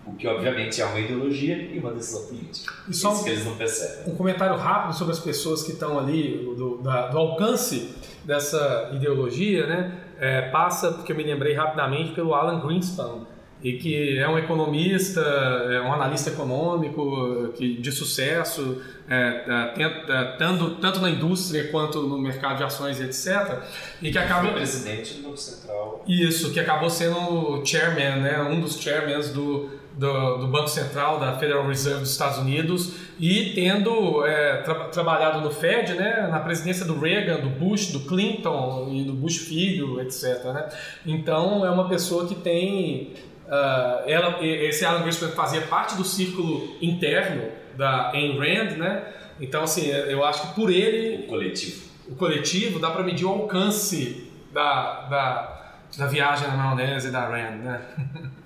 O 0.05 0.15
que 0.15 0.27
obviamente 0.27 0.81
é 0.81 0.85
uma 0.85 0.99
ideologia 0.99 1.57
e 1.57 1.79
uma 1.79 1.93
decisão 1.93 2.27
política. 2.27 2.75
E 2.89 2.95
só 2.95 3.13
Isso 3.13 3.25
que 3.25 3.31
eles 3.31 3.45
não 3.45 3.57
percebem. 3.57 4.13
Um 4.13 4.17
comentário 4.17 4.57
rápido 4.57 4.97
sobre 4.97 5.13
as 5.13 5.21
pessoas 5.21 5.63
que 5.63 5.73
estão 5.73 5.99
ali, 5.99 6.53
do, 6.57 6.79
da, 6.79 7.07
do 7.09 7.19
alcance 7.19 7.95
dessa 8.25 8.91
ideologia, 8.93 9.67
né? 9.67 9.99
É, 10.19 10.43
passa, 10.51 10.93
porque 10.93 11.13
eu 11.13 11.17
me 11.17 11.23
lembrei 11.23 11.55
rapidamente, 11.55 12.13
pelo 12.13 12.35
Alan 12.35 12.61
Greenspan, 12.61 13.27
e 13.63 13.75
que 13.75 14.19
é 14.19 14.29
um 14.29 14.37
economista, 14.37 15.21
é 15.21 15.81
um 15.81 15.93
analista 15.93 16.31
econômico 16.31 17.53
que, 17.55 17.81
de 17.81 17.93
sucesso, 17.93 18.83
é, 19.09 19.45
é 19.47 19.67
tenta, 19.75 20.37
tanto, 20.37 20.71
tanto 20.77 21.01
na 21.01 21.11
indústria 21.11 21.69
quanto 21.71 22.03
no 22.03 22.19
mercado 22.19 22.59
de 22.59 22.65
ações, 22.65 23.01
etc. 23.01 23.61
E 24.01 24.11
que 24.11 24.19
acaba 24.19 24.49
Foi 24.49 24.53
presidente 24.55 25.15
do 25.15 25.23
Banco 25.23 25.37
Central. 25.37 26.05
Isso, 26.09 26.53
que 26.53 26.59
acabou 26.59 26.91
sendo 26.91 27.65
chairman, 27.65 28.21
né, 28.21 28.43
um 28.43 28.61
dos 28.61 28.81
chairmans 28.81 29.31
do, 29.31 29.71
do, 29.97 30.39
do, 30.39 30.49
Banco 30.49 30.69
Central 30.69 31.21
da 31.21 31.37
Federal 31.39 31.67
Reserve 31.67 32.01
dos 32.01 32.11
Estados 32.11 32.39
Unidos 32.39 32.95
e 33.19 33.53
tendo 33.55 34.25
é, 34.25 34.59
tra 34.63 34.75
trabalhado 34.87 35.41
no 35.41 35.51
Fed, 35.51 35.95
né, 35.95 36.29
na 36.31 36.41
presidência 36.41 36.85
do 36.85 36.99
Reagan, 36.99 37.41
do 37.41 37.51
Bush, 37.51 37.93
do 37.93 38.01
Clinton 38.01 38.89
e 38.91 39.05
do 39.05 39.13
Bush 39.13 39.39
filho, 39.39 40.01
etc. 40.01 40.45
Né? 40.45 40.69
Então 41.07 41.65
é 41.65 41.71
uma 41.71 41.89
pessoa 41.89 42.27
que 42.27 42.35
tem 42.35 43.15
Uh, 43.43 44.09
ela, 44.09 44.43
esse 44.43 44.83
Alan 44.83 45.01
Greenspan 45.01 45.29
fazia 45.29 45.61
parte 45.63 45.95
do 45.95 46.05
círculo 46.05 46.75
interno 46.81 47.51
da 47.77 48.11
Ayn 48.13 48.39
Rand, 48.39 48.79
né? 48.79 49.05
Então, 49.39 49.65
assim, 49.65 49.89
eu 49.89 50.25
acho 50.25 50.49
que 50.49 50.55
por 50.55 50.71
ele... 50.71 51.25
O 51.25 51.29
coletivo. 51.29 51.89
O 52.09 52.15
coletivo, 52.15 52.79
dá 52.79 52.91
para 52.91 53.03
medir 53.03 53.27
o 53.27 53.29
alcance 53.29 54.31
da, 54.55 55.03
da, 55.03 55.75
da 55.99 56.07
viagem 56.07 56.49
na 56.49 56.57
maionese 56.57 57.11
da 57.11 57.27
Rand, 57.27 57.59
né? 57.63 57.83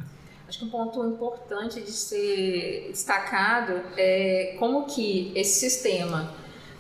Acho 0.49 0.61
que 0.61 0.65
um 0.65 0.71
ponto 0.71 1.05
importante 1.05 1.81
de 1.81 1.91
ser 1.91 2.87
destacado 2.91 3.83
é 3.97 4.55
como 4.59 4.87
que 4.87 5.33
esse 5.35 5.59
sistema 5.59 6.33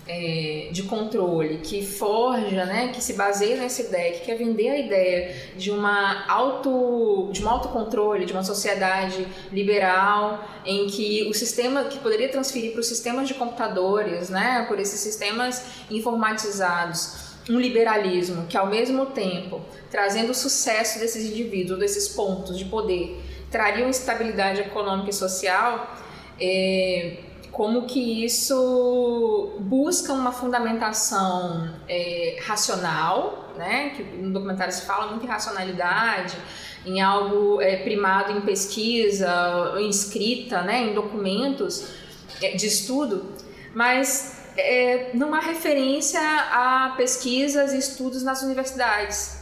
é, 0.08 0.68
de 0.70 0.84
controle 0.84 1.58
que 1.58 1.84
forja, 1.84 2.64
né, 2.64 2.92
que 2.94 3.02
se 3.02 3.14
baseia 3.14 3.56
nessa 3.56 3.82
ideia, 3.82 4.12
que 4.12 4.24
quer 4.24 4.36
vender 4.36 4.68
a 4.68 4.78
ideia 4.78 5.34
de 5.56 5.72
uma 5.72 6.24
auto, 6.28 7.28
de 7.32 7.44
um 7.44 7.48
autocontrole, 7.48 8.24
de 8.24 8.32
uma 8.32 8.44
sociedade 8.44 9.26
liberal, 9.52 10.44
em 10.64 10.86
que 10.86 11.28
o 11.28 11.34
sistema 11.34 11.84
que 11.84 11.98
poderia 11.98 12.28
transferir 12.28 12.70
para 12.70 12.80
os 12.80 12.86
sistemas 12.86 13.26
de 13.26 13.34
computadores, 13.34 14.30
né, 14.30 14.64
por 14.68 14.78
esses 14.78 15.00
sistemas 15.00 15.64
informatizados, 15.90 17.26
um 17.48 17.58
liberalismo 17.58 18.46
que 18.46 18.56
ao 18.56 18.66
mesmo 18.66 19.06
tempo 19.06 19.60
trazendo 19.90 20.30
o 20.30 20.34
sucesso 20.34 20.98
desses 20.98 21.24
indivíduos, 21.24 21.78
desses 21.78 22.08
pontos 22.08 22.58
de 22.58 22.64
poder, 22.64 23.20
trariam 23.50 23.88
estabilidade 23.88 24.60
econômica 24.60 25.10
e 25.10 25.12
social. 25.12 25.96
É, 26.40 27.18
como 27.52 27.86
que 27.86 28.22
isso 28.24 29.56
busca 29.60 30.12
uma 30.12 30.30
fundamentação 30.30 31.74
é, 31.88 32.38
racional, 32.44 33.54
né? 33.56 33.94
Que 33.96 34.02
no 34.02 34.30
documentário 34.30 34.72
se 34.72 34.84
fala 34.84 35.06
muito 35.06 35.24
em 35.24 35.28
racionalidade, 35.28 36.36
em 36.84 37.00
algo 37.00 37.60
é, 37.62 37.76
primado 37.76 38.32
em 38.32 38.42
pesquisa, 38.42 39.74
em 39.78 39.88
escrita, 39.88 40.60
né? 40.60 40.82
Em 40.82 40.94
documentos 40.94 41.94
é, 42.42 42.54
de 42.54 42.66
estudo, 42.66 43.32
mas 43.74 44.36
é, 44.58 45.12
há 45.14 45.40
referência 45.40 46.20
a 46.20 46.94
pesquisas 46.96 47.72
e 47.72 47.78
estudos 47.78 48.22
nas 48.22 48.42
universidades. 48.42 49.35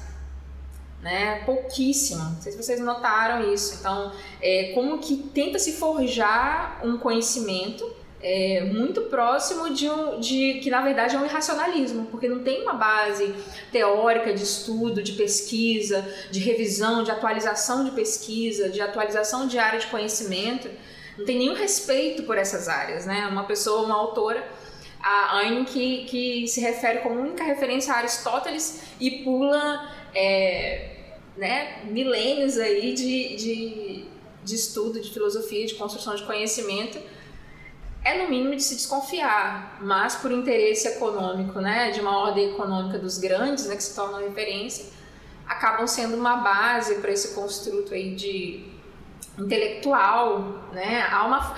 Né, 1.04 1.42
pouquíssima. 1.44 2.24
Não 2.30 2.40
sei 2.40 2.52
se 2.52 2.56
vocês 2.56 2.80
notaram 2.80 3.52
isso. 3.52 3.76
Então, 3.78 4.10
é, 4.40 4.72
como 4.74 4.98
que 4.98 5.18
tenta 5.34 5.58
se 5.58 5.74
forjar 5.74 6.80
um 6.82 6.96
conhecimento 6.96 7.84
é, 8.24 8.64
muito 8.64 9.02
próximo 9.02 9.68
de, 9.68 9.86
um, 9.86 10.18
de 10.18 10.60
que 10.62 10.70
na 10.70 10.80
verdade 10.80 11.14
é 11.14 11.18
um 11.18 11.26
irracionalismo, 11.26 12.06
porque 12.06 12.26
não 12.26 12.42
tem 12.42 12.62
uma 12.62 12.72
base 12.72 13.34
teórica 13.70 14.32
de 14.32 14.42
estudo, 14.42 15.02
de 15.02 15.12
pesquisa, 15.12 16.02
de 16.30 16.40
revisão, 16.40 17.04
de 17.04 17.10
atualização 17.10 17.84
de 17.84 17.90
pesquisa, 17.90 18.70
de 18.70 18.80
atualização 18.80 19.46
de 19.46 19.58
área 19.58 19.78
de 19.78 19.88
conhecimento, 19.88 20.70
não 21.18 21.26
tem 21.26 21.38
nenhum 21.38 21.54
respeito 21.54 22.22
por 22.22 22.38
essas 22.38 22.66
áreas, 22.66 23.04
né? 23.04 23.28
Uma 23.30 23.44
pessoa, 23.44 23.84
uma 23.84 23.94
autora, 23.94 24.42
a 25.02 25.40
Ayn, 25.40 25.66
que, 25.66 26.06
que 26.06 26.48
se 26.48 26.62
refere 26.62 27.00
como 27.00 27.20
única 27.20 27.44
referência 27.44 27.92
a 27.92 27.98
Aristóteles 27.98 28.80
e 28.98 29.22
pula 29.22 29.86
é, 30.14 30.93
né, 31.36 31.82
milênios 31.84 32.58
aí 32.58 32.94
de, 32.94 33.36
de, 33.36 34.04
de 34.42 34.54
estudo, 34.54 35.00
de 35.00 35.10
filosofia, 35.12 35.66
de 35.66 35.74
construção 35.74 36.14
de 36.14 36.22
conhecimento, 36.22 36.98
é 38.04 38.22
no 38.22 38.28
mínimo 38.28 38.54
de 38.54 38.62
se 38.62 38.74
desconfiar, 38.74 39.78
mas 39.80 40.14
por 40.14 40.30
interesse 40.30 40.86
econômico, 40.86 41.58
né, 41.60 41.90
de 41.90 42.00
uma 42.00 42.18
ordem 42.18 42.50
econômica 42.50 42.98
dos 42.98 43.16
grandes, 43.18 43.66
né, 43.66 43.76
que 43.76 43.82
se 43.82 43.94
tornam 43.94 44.20
referência, 44.20 44.92
acabam 45.46 45.86
sendo 45.86 46.16
uma 46.16 46.36
base 46.36 46.96
para 46.96 47.10
esse 47.10 47.34
construto 47.34 47.94
aí 47.94 48.14
de 48.14 48.74
intelectual, 49.38 50.68
né? 50.72 51.02
Há 51.10 51.24
uma 51.26 51.56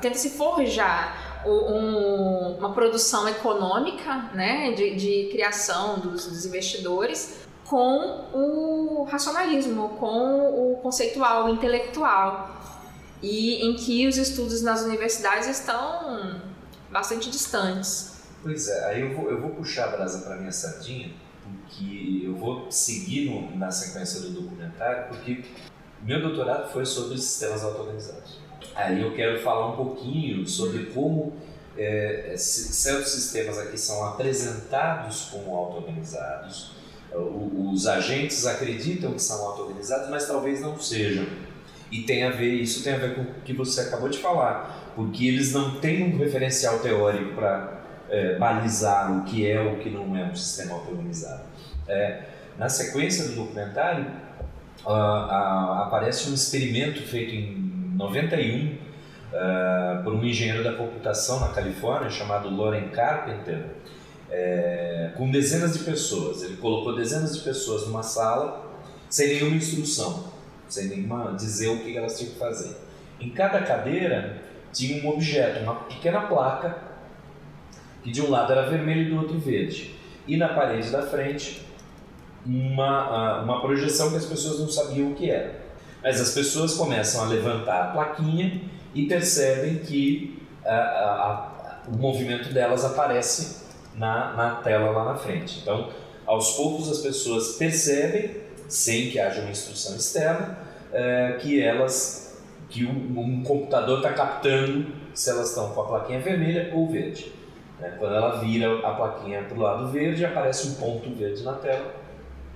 tenta 0.00 0.16
se 0.16 0.30
forjar 0.30 1.42
um, 1.46 2.56
uma 2.58 2.72
produção 2.72 3.28
econômica, 3.28 4.30
né, 4.32 4.72
de, 4.72 4.94
de 4.94 5.28
criação 5.30 5.98
dos, 5.98 6.26
dos 6.26 6.46
investidores 6.46 7.44
com 7.68 8.28
o 8.32 9.04
racionalismo, 9.04 9.90
com 10.00 10.72
o 10.72 10.76
conceitual, 10.82 11.46
o 11.46 11.48
intelectual 11.48 12.62
e 13.22 13.66
em 13.66 13.74
que 13.74 14.06
os 14.06 14.18
estudos 14.18 14.62
nas 14.62 14.82
universidades 14.82 15.48
estão 15.48 16.40
bastante 16.90 17.30
distantes. 17.30 18.22
Pois 18.42 18.68
é, 18.68 18.84
aí 18.86 19.00
eu 19.00 19.16
vou, 19.16 19.30
eu 19.30 19.40
vou 19.40 19.50
puxar 19.50 19.88
a 19.88 19.96
brasa 19.96 20.18
para 20.18 20.36
minha 20.36 20.52
sardinha, 20.52 21.10
porque 21.42 22.22
eu 22.24 22.36
vou 22.36 22.70
seguir 22.70 23.30
no, 23.30 23.56
na 23.56 23.70
sequência 23.70 24.20
do 24.20 24.30
documentário, 24.30 25.08
porque 25.08 25.44
meu 26.02 26.20
doutorado 26.20 26.70
foi 26.70 26.84
sobre 26.84 27.16
sistemas 27.16 27.64
auto-organizados. 27.64 28.38
Aí 28.74 29.00
eu 29.00 29.14
quero 29.14 29.40
falar 29.40 29.68
um 29.68 29.76
pouquinho 29.76 30.46
sobre 30.46 30.86
como 30.86 31.32
é, 31.76 32.34
certos 32.36 33.12
sistemas 33.12 33.58
aqui 33.58 33.78
são 33.78 34.04
apresentados 34.04 35.30
como 35.30 35.56
auto-organizados, 35.56 36.73
os 37.16 37.86
agentes 37.86 38.46
acreditam 38.46 39.12
que 39.12 39.22
são 39.22 39.44
auto-organizados, 39.46 40.10
mas 40.10 40.26
talvez 40.26 40.60
não 40.60 40.78
sejam. 40.78 41.24
E 41.90 42.02
tem 42.02 42.24
a 42.24 42.30
ver, 42.30 42.54
isso 42.54 42.82
tem 42.82 42.94
a 42.94 42.98
ver 42.98 43.14
com 43.14 43.22
o 43.22 43.26
que 43.44 43.52
você 43.52 43.82
acabou 43.82 44.08
de 44.08 44.18
falar, 44.18 44.92
porque 44.96 45.26
eles 45.26 45.52
não 45.52 45.76
têm 45.76 46.14
um 46.14 46.18
referencial 46.18 46.78
teórico 46.80 47.34
para 47.34 47.82
é, 48.10 48.36
balizar 48.36 49.16
o 49.16 49.24
que 49.24 49.48
é 49.48 49.60
ou 49.60 49.74
o 49.74 49.78
que 49.78 49.90
não 49.90 50.16
é 50.16 50.24
um 50.24 50.34
sistema 50.34 50.74
auto-organizado. 50.74 51.44
É, 51.86 52.22
na 52.58 52.68
sequência 52.68 53.28
do 53.28 53.34
documentário, 53.34 54.06
aparece 54.86 56.30
um 56.30 56.34
experimento 56.34 57.02
feito 57.02 57.34
em 57.34 57.94
91 57.96 58.66
uh, 58.66 60.02
por 60.02 60.12
um 60.12 60.24
engenheiro 60.24 60.62
da 60.62 60.72
computação 60.72 61.40
na 61.40 61.48
Califórnia 61.48 62.10
chamado 62.10 62.48
Loren 62.48 62.88
Carpenter, 62.88 63.66
é, 64.34 65.10
com 65.16 65.30
dezenas 65.30 65.76
de 65.76 65.84
pessoas. 65.84 66.42
Ele 66.42 66.56
colocou 66.56 66.94
dezenas 66.94 67.36
de 67.36 67.42
pessoas 67.42 67.86
numa 67.86 68.02
sala 68.02 68.64
sem 69.08 69.28
nenhuma 69.28 69.56
instrução 69.56 70.34
sem 70.68 70.88
nenhuma 70.88 71.34
dizer 71.34 71.68
o 71.68 71.78
que 71.78 71.96
elas 71.96 72.18
tinham 72.18 72.32
que 72.32 72.38
fazer. 72.38 72.76
Em 73.20 73.30
cada 73.30 73.60
cadeira 73.62 74.42
tinha 74.72 75.04
um 75.04 75.08
objeto, 75.08 75.60
uma 75.60 75.76
pequena 75.76 76.22
placa, 76.22 76.76
que 78.02 78.10
de 78.10 78.20
um 78.20 78.30
lado 78.30 78.52
era 78.52 78.68
vermelho 78.68 79.02
e 79.02 79.10
do 79.10 79.16
outro 79.16 79.38
verde. 79.38 79.94
E 80.26 80.36
na 80.36 80.48
parede 80.48 80.90
da 80.90 81.02
frente, 81.02 81.64
uma, 82.44 83.42
uma 83.42 83.60
projeção 83.60 84.10
que 84.10 84.16
as 84.16 84.26
pessoas 84.26 84.58
não 84.58 84.68
sabiam 84.68 85.12
o 85.12 85.14
que 85.14 85.30
era. 85.30 85.62
Mas 86.02 86.20
as 86.20 86.34
pessoas 86.34 86.74
começam 86.74 87.24
a 87.24 87.28
levantar 87.28 87.82
a 87.82 87.86
plaquinha 87.92 88.60
e 88.94 89.06
percebem 89.06 89.78
que 89.78 90.42
a, 90.64 90.74
a, 90.74 91.88
o 91.88 91.96
movimento 91.96 92.52
delas 92.52 92.84
aparece 92.84 93.63
na, 93.96 94.32
na 94.32 94.50
tela 94.56 94.90
lá 94.90 95.04
na 95.04 95.14
frente. 95.16 95.60
Então, 95.60 95.90
aos 96.26 96.52
poucos 96.52 96.90
as 96.90 96.98
pessoas 96.98 97.56
percebem 97.56 98.42
sem 98.68 99.10
que 99.10 99.20
haja 99.20 99.40
uma 99.40 99.50
instrução 99.50 99.96
externa, 99.96 100.58
é, 100.92 101.38
que 101.40 101.62
elas, 101.62 102.42
que 102.68 102.84
um, 102.84 103.18
um 103.18 103.42
computador 103.42 103.98
está 103.98 104.12
captando 104.12 104.86
se 105.12 105.30
elas 105.30 105.50
estão 105.50 105.70
com 105.70 105.80
a 105.80 105.84
plaquinha 105.84 106.20
vermelha 106.20 106.70
ou 106.72 106.88
verde. 106.88 107.32
Né? 107.78 107.94
Quando 107.98 108.14
ela 108.14 108.40
vira 108.40 108.78
a 108.86 108.94
plaquinha 108.94 109.42
para 109.42 109.56
o 109.56 109.60
lado 109.60 109.88
verde, 109.88 110.24
aparece 110.24 110.68
um 110.68 110.74
ponto 110.74 111.10
verde 111.14 111.42
na 111.42 111.54
tela 111.54 111.94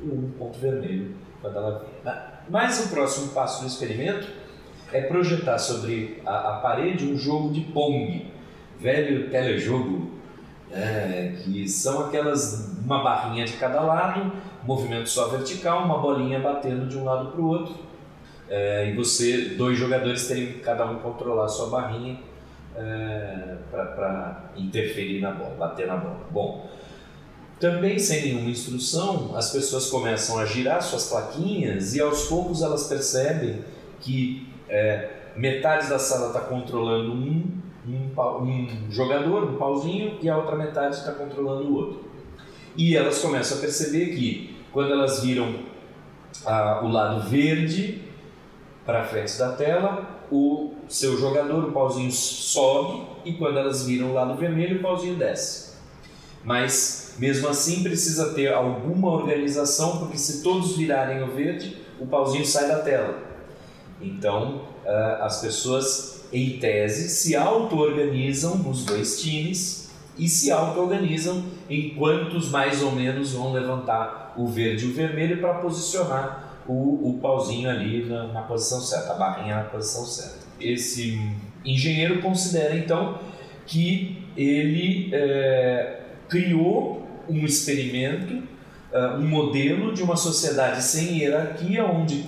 e 0.03 0.07
um 0.07 0.31
ponto 0.38 0.59
vermelho 0.59 1.14
quando 1.40 1.57
ela 1.57 1.79
vira. 1.79 1.90
Né? 2.05 2.22
Mas 2.48 2.87
o 2.87 2.88
próximo 2.88 3.33
passo 3.33 3.61
do 3.61 3.66
experimento 3.66 4.29
é 4.92 5.03
projetar 5.03 5.59
sobre 5.59 6.22
a, 6.24 6.57
a 6.57 6.61
parede 6.61 7.05
um 7.05 7.16
jogo 7.16 7.53
de 7.53 7.61
Pong, 7.61 8.33
velho 8.81 9.31
telejogo, 9.31 10.17
né? 10.70 11.37
que 11.42 11.68
são 11.68 12.07
aquelas, 12.07 12.76
uma 12.85 13.02
barrinha 13.02 13.44
de 13.44 13.54
cada 13.54 13.81
lado 13.81 14.33
movimento 14.68 15.09
só 15.09 15.28
vertical, 15.28 15.85
uma 15.85 15.98
bolinha 15.98 16.38
batendo 16.40 16.87
de 16.87 16.98
um 16.98 17.04
lado 17.04 17.33
para 17.33 17.40
o 17.40 17.46
outro. 17.46 17.74
É, 18.50 18.90
e 18.90 18.94
você, 18.94 19.54
dois 19.57 19.78
jogadores, 19.78 20.26
que 20.26 20.61
cada 20.61 20.85
um 20.87 20.98
controlar 20.98 21.46
a 21.46 21.48
sua 21.48 21.68
barrinha 21.68 22.18
é, 22.76 23.57
para 23.70 24.50
interferir 24.57 25.20
na 25.20 25.31
bola, 25.31 25.54
bater 25.54 25.87
na 25.87 25.96
bola. 25.96 26.20
Bom, 26.31 26.68
também 27.59 27.98
sem 27.98 28.22
nenhuma 28.22 28.50
instrução, 28.50 29.35
as 29.37 29.50
pessoas 29.50 29.90
começam 29.90 30.38
a 30.38 30.44
girar 30.44 30.83
suas 30.83 31.09
plaquinhas 31.09 31.94
e 31.94 32.00
aos 32.00 32.26
poucos 32.26 32.62
elas 32.62 32.87
percebem 32.87 33.64
que 34.00 34.48
é, 34.68 35.11
metade 35.35 35.88
da 35.88 35.98
sala 35.98 36.28
está 36.28 36.40
controlando 36.40 37.12
um, 37.12 37.44
um, 37.88 38.42
um 38.42 38.90
jogador, 38.90 39.44
um 39.44 39.57
pauzinho, 39.57 40.18
e 40.20 40.29
a 40.29 40.37
outra 40.37 40.57
metade 40.57 40.96
está 40.96 41.12
controlando 41.12 41.68
o 41.68 41.74
outro. 41.74 42.05
E 42.77 42.96
elas 42.96 43.20
começam 43.20 43.59
a 43.59 43.61
perceber 43.61 44.14
que 44.14 44.57
quando 44.72 44.92
elas 44.92 45.22
viram 45.22 45.55
ah, 46.44 46.81
o 46.85 46.88
lado 46.88 47.29
verde 47.29 48.03
para 48.85 49.05
frente 49.05 49.37
da 49.38 49.53
tela, 49.53 50.18
o 50.31 50.74
seu 50.88 51.18
jogador, 51.18 51.64
o 51.64 51.72
pauzinho 51.72 52.12
sobe 52.12 53.03
e 53.24 53.33
quando 53.35 53.59
elas 53.59 53.85
viram 53.85 54.11
o 54.11 54.14
lado 54.14 54.35
vermelho, 54.35 54.79
o 54.79 54.83
pauzinho 54.83 55.16
desce. 55.16 55.77
Mas 56.44 57.16
mesmo 57.18 57.48
assim 57.48 57.83
precisa 57.83 58.33
ter 58.33 58.53
alguma 58.53 59.11
organização, 59.11 59.98
porque 59.98 60.16
se 60.16 60.42
todos 60.42 60.77
virarem 60.77 61.22
o 61.22 61.27
verde, 61.27 61.77
o 61.98 62.07
pauzinho 62.07 62.46
sai 62.46 62.68
da 62.68 62.79
tela. 62.79 63.18
Então 64.01 64.62
ah, 64.87 65.18
as 65.22 65.40
pessoas, 65.40 66.17
em 66.33 66.59
tese, 66.59 67.09
se 67.09 67.35
auto-organizam 67.35 68.69
os 68.69 68.85
dois 68.85 69.21
times 69.21 69.91
e 70.19 70.29
se 70.29 70.51
auto-organizam 70.51 71.45
em 71.71 71.91
quantos 71.91 72.51
mais 72.51 72.83
ou 72.83 72.93
menos 72.93 73.33
vão 73.33 73.53
levantar 73.53 74.35
o 74.37 74.47
verde 74.47 74.87
e 74.87 74.91
o 74.91 74.95
vermelho 74.95 75.38
para 75.38 75.55
posicionar 75.55 76.61
o, 76.67 77.09
o 77.09 77.19
pauzinho 77.21 77.71
ali 77.71 78.05
na, 78.05 78.29
na, 78.29 78.43
posição 78.43 78.81
certa, 78.81 79.12
a 79.12 79.17
barrinha 79.17 79.57
na 79.57 79.64
posição 79.64 80.05
certa. 80.05 80.47
Esse 80.61 81.19
engenheiro 81.64 82.21
considera 82.21 82.77
então 82.77 83.19
que 83.67 84.23
ele 84.37 85.09
é, 85.12 86.01
criou 86.29 87.07
um 87.29 87.45
experimento, 87.45 88.35
uh, 88.93 89.17
um 89.19 89.27
modelo 89.27 89.93
de 89.93 90.03
uma 90.03 90.17
sociedade 90.17 90.83
sem 90.83 91.19
hierarquia, 91.19 91.85
onde 91.85 92.25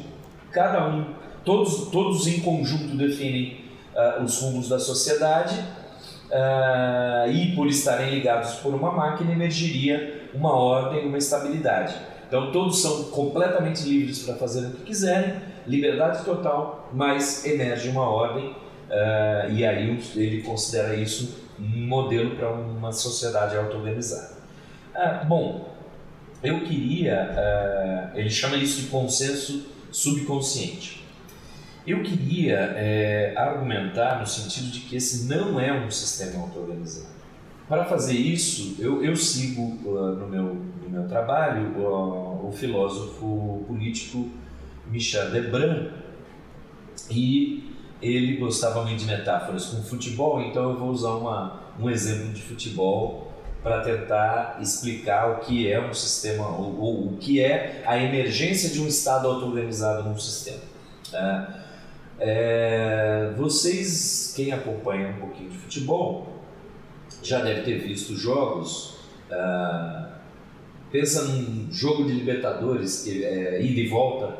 cada 0.50 0.88
um, 0.88 1.06
todos, 1.44 1.88
todos 1.90 2.26
em 2.26 2.40
conjunto 2.40 2.96
definem 2.96 3.59
uh, 3.94 4.22
os 4.22 4.40
rumos 4.40 4.68
da 4.68 4.78
sociedade 4.78 5.58
uh, 6.30 7.30
e 7.30 7.54
por 7.54 7.66
estarem 7.66 8.10
ligados 8.10 8.54
por 8.56 8.74
uma 8.74 8.90
máquina 8.92 9.32
emergiria 9.32 10.28
uma 10.32 10.52
ordem, 10.52 11.06
uma 11.06 11.18
estabilidade. 11.18 11.94
Então 12.28 12.52
todos 12.52 12.80
são 12.80 13.04
completamente 13.04 13.82
livres 13.82 14.22
para 14.22 14.34
fazer 14.36 14.66
o 14.66 14.70
que 14.70 14.84
quiserem, 14.84 15.34
liberdade 15.66 16.24
total, 16.24 16.88
mas 16.92 17.44
emerge 17.44 17.88
uma 17.88 18.08
ordem 18.08 18.50
uh, 18.50 19.50
e 19.50 19.66
aí 19.66 20.00
ele 20.16 20.42
considera 20.42 20.94
isso 20.94 21.48
um 21.58 21.86
modelo 21.86 22.36
para 22.36 22.50
uma 22.50 22.92
sociedade 22.92 23.56
auto-organizada. 23.56 24.40
Bom, 25.26 25.68
eu 26.42 26.60
queria, 26.60 28.10
ele 28.14 28.30
chama 28.30 28.56
isso 28.56 28.80
de 28.82 28.86
consenso 28.88 29.66
subconsciente. 29.92 30.99
Eu 31.86 32.02
queria 32.02 32.56
é, 32.76 33.32
argumentar 33.36 34.20
no 34.20 34.26
sentido 34.26 34.70
de 34.70 34.80
que 34.80 34.96
esse 34.96 35.26
não 35.26 35.58
é 35.58 35.72
um 35.72 35.90
sistema 35.90 36.42
auto-organizado. 36.42 37.20
Para 37.68 37.84
fazer 37.84 38.14
isso, 38.14 38.76
eu, 38.80 39.02
eu 39.02 39.14
sigo 39.14 39.62
uh, 39.88 40.16
no, 40.16 40.28
meu, 40.28 40.54
no 40.82 40.90
meu 40.90 41.08
trabalho 41.08 41.78
uh, 41.78 42.48
o 42.48 42.52
filósofo 42.52 43.64
político 43.66 44.28
Michel 44.90 45.30
Debrun 45.30 45.88
e 47.08 47.72
ele 48.02 48.36
gostava 48.38 48.82
muito 48.82 48.98
de 48.98 49.06
metáforas 49.06 49.66
com 49.66 49.82
futebol, 49.82 50.40
então 50.40 50.70
eu 50.70 50.78
vou 50.78 50.90
usar 50.90 51.10
uma, 51.10 51.60
um 51.78 51.88
exemplo 51.88 52.32
de 52.32 52.42
futebol 52.42 53.32
para 53.62 53.82
tentar 53.82 54.58
explicar 54.60 55.30
o 55.30 55.40
que 55.40 55.70
é 55.70 55.80
um 55.80 55.92
sistema, 55.92 56.48
ou, 56.48 56.76
ou, 56.80 57.06
o 57.06 57.16
que 57.18 57.40
é 57.40 57.82
a 57.86 57.96
emergência 58.02 58.70
de 58.70 58.80
um 58.80 58.86
Estado 58.88 59.28
auto-organizado 59.28 60.08
num 60.08 60.18
sistema. 60.18 60.62
Uh, 61.12 61.60
É, 62.20 63.32
vocês, 63.36 64.34
quem 64.36 64.52
acompanha 64.52 65.08
um 65.08 65.20
pouquinho 65.20 65.50
de 65.50 65.56
futebol, 65.56 66.42
já 67.22 67.40
deve 67.40 67.62
ter 67.62 67.78
visto 67.78 68.14
jogos. 68.14 68.98
Uh, 69.30 70.06
pensa 70.90 71.24
num 71.24 71.72
jogo 71.72 72.04
de 72.04 72.12
Libertadores, 72.12 73.04
que 73.04 73.24
é 73.24 73.62
ida 73.62 73.80
e 73.80 73.88
volta, 73.88 74.36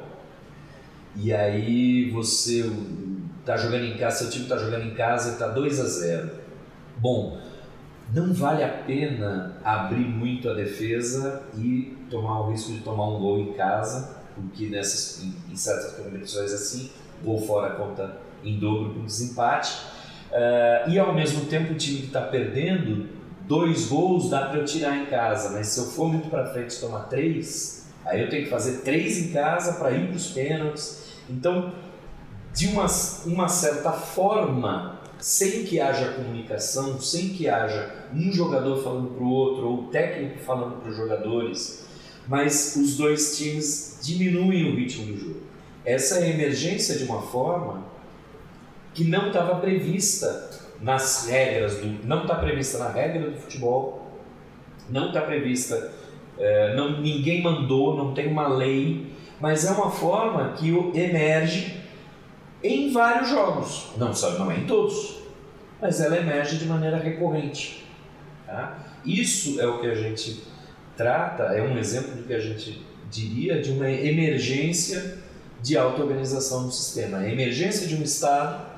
e 1.17 1.33
aí 1.33 2.11
você 2.11 2.71
tá 3.45 3.57
jogando 3.57 3.85
em 3.85 3.97
casa, 3.97 4.25
seu 4.25 4.31
time 4.31 4.45
está 4.45 4.57
jogando 4.57 4.87
em 4.87 4.95
casa 4.95 5.31
e 5.31 5.33
está 5.33 5.49
2 5.49 5.81
a 5.81 5.85
0. 5.85 6.31
Bom, 6.99 7.41
não 8.13 8.33
vale 8.33 8.63
a 8.63 8.69
pena 8.69 9.57
abrir 9.65 10.07
muito 10.07 10.49
a 10.49 10.55
defesa 10.55 11.45
e 11.57 11.97
tomar 12.11 12.41
o 12.41 12.51
risco 12.51 12.73
de 12.73 12.81
tomar 12.81 13.09
um 13.09 13.21
gol 13.21 13.41
em 13.41 13.53
casa, 13.53 14.19
porque 14.35 14.67
nessas, 14.67 15.23
em, 15.23 15.35
em 15.53 15.57
certas 15.57 15.93
competições 15.93 16.53
assim, 16.53 16.91
gol 17.25 17.41
fora 17.41 17.71
conta 17.75 18.19
em 18.45 18.59
dobro 18.59 18.91
para 18.91 19.03
o 19.03 19.07
desempate. 19.07 19.77
Uh, 20.31 20.91
e 20.91 20.99
ao 20.99 21.13
mesmo 21.13 21.47
tempo 21.47 21.73
o 21.73 21.77
time 21.77 22.01
que 22.01 22.07
está 22.07 22.21
perdendo 22.21 23.09
dois 23.51 23.87
gols 23.87 24.31
dá 24.31 24.47
para 24.47 24.61
eu 24.61 24.65
tirar 24.65 24.97
em 24.97 25.07
casa, 25.07 25.51
mas 25.51 25.67
se 25.67 25.81
eu 25.81 25.87
for 25.87 26.09
muito 26.09 26.29
para 26.29 26.47
frente 26.47 26.77
e 26.77 26.81
tomar 26.81 27.01
três, 27.09 27.89
aí 28.05 28.21
eu 28.23 28.29
tenho 28.29 28.45
que 28.45 28.51
fazer 28.51 28.83
três 28.83 29.19
em 29.19 29.33
casa 29.33 29.73
para 29.73 29.91
ir 29.91 30.07
para 30.07 30.17
os 30.17 30.29
pênaltis. 30.29 31.03
Então, 31.29 31.73
de 32.55 32.69
uma, 32.69 32.87
uma 33.27 33.49
certa 33.49 33.91
forma, 33.91 35.01
sem 35.19 35.65
que 35.65 35.81
haja 35.81 36.13
comunicação, 36.13 37.01
sem 37.01 37.31
que 37.31 37.49
haja 37.49 38.09
um 38.15 38.33
jogador 38.33 38.83
falando 38.83 39.11
para 39.15 39.25
o 39.25 39.31
outro 39.31 39.69
ou 39.69 39.81
o 39.81 39.87
técnico 39.89 40.39
falando 40.45 40.81
para 40.81 40.91
os 40.91 40.97
jogadores, 40.97 41.85
mas 42.29 42.77
os 42.77 42.97
dois 42.97 43.37
times 43.37 43.99
diminuem 44.03 44.73
o 44.73 44.77
ritmo 44.77 45.07
do 45.07 45.19
jogo. 45.19 45.40
Essa 45.85 46.27
emergência 46.27 46.97
de 46.97 47.05
uma 47.05 47.23
forma 47.23 47.85
que 48.93 49.05
não 49.05 49.29
estava 49.29 49.57
prevista 49.61 50.51
nas 50.81 51.27
regras 51.29 51.79
do, 51.79 52.07
não 52.07 52.23
está 52.23 52.35
prevista 52.37 52.79
na 52.79 52.89
regra 52.91 53.31
do 53.31 53.37
futebol, 53.37 54.11
não 54.89 55.09
está 55.09 55.21
prevista, 55.23 55.93
é, 56.39 56.75
não, 56.75 57.01
ninguém 57.01 57.43
mandou, 57.43 57.97
não 57.97 58.13
tem 58.15 58.27
uma 58.27 58.49
lei, 58.49 59.13
mas 59.41 59.65
é 59.65 59.71
uma 59.71 59.91
forma 59.91 60.53
que 60.53 60.71
emerge 60.95 61.81
em 62.63 62.93
vários 62.93 63.29
jogos, 63.31 63.91
não 63.97 64.13
sabe, 64.13 64.39
não 64.39 64.51
é 64.51 64.59
em 64.59 64.67
todos, 64.67 65.21
mas 65.81 66.01
ela 66.01 66.17
emerge 66.17 66.59
de 66.59 66.67
maneira 66.67 66.99
recorrente. 66.99 67.87
Tá? 68.47 68.79
Isso 69.05 69.61
é 69.61 69.67
o 69.67 69.81
que 69.81 69.87
a 69.87 69.95
gente 69.95 70.43
trata, 70.97 71.45
é 71.45 71.63
um 71.63 71.79
exemplo 71.79 72.17
do 72.17 72.25
que 72.25 72.35
a 72.35 72.41
gente 72.41 72.85
diria 73.11 73.61
de 73.61 73.71
uma 73.71 73.91
emergência 73.91 75.19
de 75.63 75.77
auto-organização 75.77 76.67
do 76.67 76.73
sistema, 76.73 77.19
a 77.19 77.29
emergência 77.31 77.87
de 77.87 77.95
um 77.95 78.03
Estado 78.03 78.71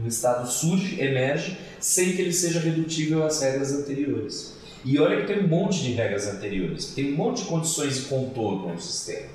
um 0.00 0.06
Estado 0.06 0.48
surge, 0.48 1.00
emerge, 1.00 1.58
sem 1.78 2.12
que 2.12 2.22
ele 2.22 2.32
seja 2.32 2.60
redutível 2.60 3.24
às 3.24 3.42
regras 3.42 3.72
anteriores. 3.72 4.54
E 4.84 4.98
olha 4.98 5.20
que 5.20 5.26
tem 5.26 5.44
um 5.44 5.48
monte 5.48 5.82
de 5.82 5.92
regras 5.92 6.26
anteriores, 6.26 6.86
tem 6.86 7.12
um 7.12 7.16
monte 7.16 7.42
de 7.42 7.48
condições 7.48 7.96
de 7.96 8.02
contorno 8.02 8.72
no 8.72 8.80
sistema. 8.80 9.28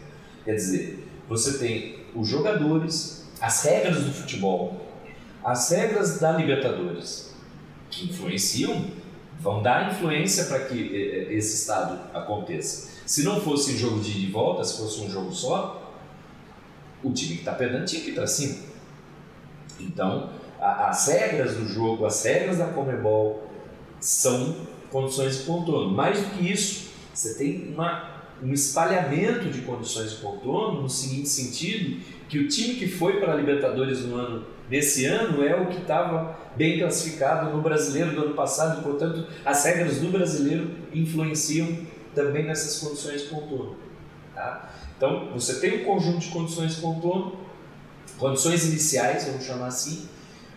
Quer 0.43 0.55
dizer, 0.55 1.07
você 1.29 1.57
tem 1.57 1.99
os 2.15 2.27
jogadores, 2.27 3.25
as 3.39 3.63
regras 3.63 4.03
do 4.03 4.11
futebol, 4.11 4.85
as 5.43 5.69
regras 5.69 6.19
da 6.19 6.33
Libertadores, 6.33 7.33
que 7.89 8.05
influenciam, 8.05 8.87
vão 9.39 9.61
dar 9.61 9.93
influência 9.93 10.45
para 10.45 10.61
que 10.61 10.75
eh, 10.75 11.31
eh, 11.31 11.33
esse 11.35 11.55
estado 11.55 11.99
aconteça. 12.13 12.89
Se 13.05 13.23
não 13.23 13.39
fosse 13.39 13.77
jogo 13.77 13.99
de 14.01 14.25
e 14.25 14.31
volta, 14.31 14.63
se 14.63 14.77
fosse 14.77 14.99
um 14.99 15.09
jogo 15.09 15.31
só, 15.31 15.86
o 17.03 17.11
time 17.11 17.35
que 17.35 17.39
está 17.39 17.53
perdendo 17.53 17.85
tinha 17.85 18.01
que 18.01 18.09
ir 18.11 18.13
para 18.13 18.27
cima. 18.27 18.55
Então, 19.79 20.29
as 20.59 21.07
regras 21.07 21.55
do 21.55 21.67
jogo, 21.67 22.05
as 22.05 22.23
regras 22.23 22.57
da 22.57 22.67
Comebol 22.67 23.47
são 23.99 24.55
condições 24.91 25.39
de 25.39 25.43
contorno. 25.43 25.91
Mais 25.91 26.19
do 26.19 26.29
que 26.31 26.51
isso, 26.51 26.89
você 27.13 27.35
tem 27.35 27.73
uma, 27.73 28.21
um 28.41 28.51
espalhamento 28.53 29.49
de 29.49 29.61
condições 29.61 30.11
de 30.11 30.17
contorno 30.17 30.81
no 30.81 30.89
seguinte 30.89 31.29
sentido, 31.29 32.01
que 32.27 32.39
o 32.39 32.47
time 32.47 32.75
que 32.75 32.87
foi 32.87 33.19
para 33.19 33.33
a 33.33 33.35
Libertadores 33.35 34.01
no 34.01 34.15
ano 34.15 34.45
nesse 34.69 35.05
ano 35.05 35.43
é 35.43 35.55
o 35.55 35.67
que 35.67 35.77
estava 35.77 36.37
bem 36.55 36.79
classificado 36.79 37.55
no 37.55 37.61
brasileiro 37.61 38.11
do 38.11 38.25
ano 38.25 38.33
passado, 38.33 38.83
portanto, 38.83 39.25
as 39.45 39.63
regras 39.63 39.99
do 39.99 40.09
brasileiro 40.09 40.71
influenciam 40.93 41.77
também 42.13 42.45
nessas 42.45 42.79
condições 42.79 43.21
de 43.21 43.27
contorno. 43.27 43.75
Tá? 44.33 44.69
Então, 44.97 45.29
você 45.31 45.59
tem 45.59 45.81
um 45.81 45.85
conjunto 45.85 46.17
de 46.17 46.29
condições 46.29 46.75
de 46.75 46.81
contorno, 46.81 47.37
condições 48.17 48.65
iniciais, 48.65 49.25
vamos 49.25 49.45
chamar 49.45 49.67
assim, 49.67 50.09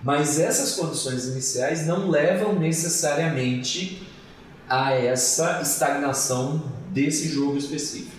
mas 0.02 0.40
essas 0.40 0.74
condições 0.76 1.26
iniciais 1.26 1.86
não 1.86 2.08
levam 2.08 2.58
necessariamente 2.58 4.02
a 4.66 4.94
essa 4.94 5.60
estagnação 5.60 6.72
desse 6.88 7.28
jogo 7.28 7.58
específico. 7.58 8.16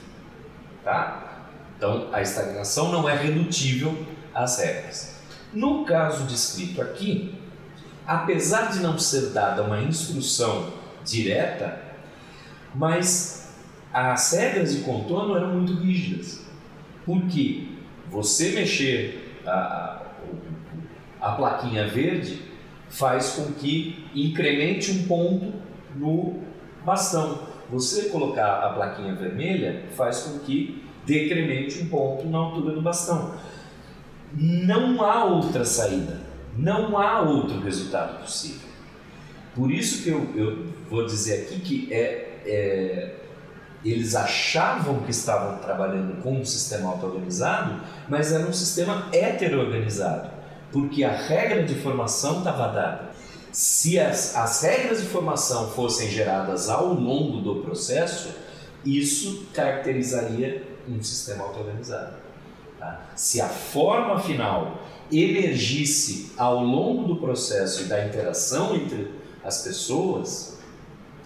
Tá? 0.84 1.48
Então, 1.76 2.10
a 2.12 2.22
estagnação 2.22 2.92
não 2.92 3.10
é 3.10 3.16
redutível 3.16 4.06
às 4.34 4.60
regras. 4.60 5.16
No 5.52 5.86
caso 5.86 6.26
descrito 6.26 6.82
aqui, 6.82 7.36
apesar 8.06 8.72
de 8.72 8.80
não 8.80 9.00
ser 9.00 9.32
dada 9.32 9.64
uma 9.64 9.82
instrução 9.82 10.72
direta, 11.04 11.82
mas 12.76 13.41
as 13.94 14.32
regras 14.34 14.76
de 14.76 14.82
contorno 14.84 15.36
eram 15.36 15.56
muito 15.56 15.74
rígidas. 15.74 16.46
Porque 17.06 17.68
você 18.10 18.52
mexer 18.52 19.40
a, 19.46 20.02
a 21.20 21.32
plaquinha 21.32 21.88
verde 21.88 22.42
faz 22.90 23.32
com 23.32 23.54
que 23.54 24.06
incremente 24.14 24.92
um 24.92 25.08
ponto 25.08 25.54
no 25.96 26.42
bastão. 26.86 27.48
Você 27.70 28.10
colocar 28.10 28.66
a 28.66 28.74
plaquinha 28.74 29.16
vermelha 29.16 29.86
faz 29.96 30.24
com 30.24 30.40
que 30.40 30.84
decremente 31.06 31.82
um 31.82 31.88
ponto 31.88 32.28
na 32.28 32.38
altura 32.38 32.74
do 32.74 32.82
bastão. 32.82 33.36
Não 34.34 35.02
há 35.04 35.26
outra 35.26 35.66
saída, 35.66 36.22
não 36.58 36.98
há 36.98 37.22
outro 37.22 37.60
resultado 37.62 38.22
possível. 38.22 38.70
Por 39.56 39.72
isso 39.72 40.04
que 40.04 40.10
eu, 40.10 40.30
eu 40.36 40.66
vou 40.90 41.06
dizer 41.06 41.44
aqui 41.44 41.60
que 41.60 41.94
é, 41.94 42.40
é, 42.46 43.16
eles 43.84 44.15
achavam 44.15 45.00
que 45.00 45.12
estavam 45.12 45.58
trabalhando 45.58 46.22
com 46.22 46.39
um 46.39 46.46
sistema 46.46 46.89
auto-organizado, 46.89 47.82
mas 48.08 48.32
era 48.32 48.46
um 48.46 48.54
sistema 48.54 49.08
heterorganizado 49.12 50.41
porque 50.72 51.04
a 51.04 51.12
regra 51.12 51.63
de 51.63 51.76
formação 51.76 52.39
estava 52.39 52.67
dada. 52.67 53.12
Se 53.52 54.00
as, 54.00 54.36
as 54.36 54.62
regras 54.62 55.02
de 55.02 55.08
formação 55.08 55.70
fossem 55.72 56.10
geradas 56.10 56.70
ao 56.70 56.94
longo 56.94 57.41
do 57.41 57.62
processo, 57.62 58.34
isso 58.86 59.48
caracterizaria 59.54 60.65
um 60.88 61.04
sistema 61.04 61.44
auto-organizado. 61.44 62.15
Tá? 62.80 63.12
Se 63.15 63.41
a 63.41 63.50
forma 63.50 64.20
final 64.20 64.82
emergisse 65.12 66.32
ao 66.38 66.63
longo 66.63 67.04
do 67.04 67.17
processo 67.17 67.84
e 67.84 67.86
da 67.86 68.06
interação 68.06 68.74
entre 68.74 69.12
as 69.44 69.62
pessoas, 69.62 70.58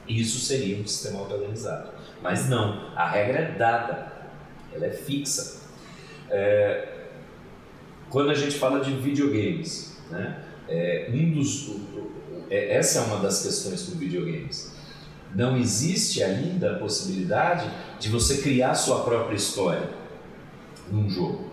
isso 0.07 0.39
seria 0.39 0.81
um 0.81 0.87
sistema 0.87 1.19
auto-organizado. 1.19 1.91
Mas 2.25 2.49
não, 2.49 2.89
a 2.95 3.07
regra 3.07 3.37
é 3.37 3.51
dada, 3.51 4.11
ela 4.73 4.87
é 4.87 4.89
fixa. 4.89 5.61
É, 6.27 6.87
quando 8.09 8.31
a 8.31 8.33
gente 8.33 8.57
fala 8.57 8.79
de 8.79 8.91
videogames, 8.93 10.01
né? 10.09 10.39
É, 10.67 11.07
um 11.13 11.33
dos, 11.33 11.69
é, 12.49 12.77
essa 12.77 12.97
é 12.97 13.01
uma 13.03 13.19
das 13.19 13.43
questões 13.43 13.83
com 13.83 13.99
videogames. 13.99 14.75
Não 15.35 15.55
existe 15.55 16.23
ainda 16.23 16.71
a 16.71 16.79
possibilidade 16.79 17.69
de 17.99 18.09
você 18.09 18.41
criar 18.41 18.73
sua 18.73 19.03
própria 19.03 19.35
história 19.35 19.87
num 20.91 21.07
jogo. 21.07 21.51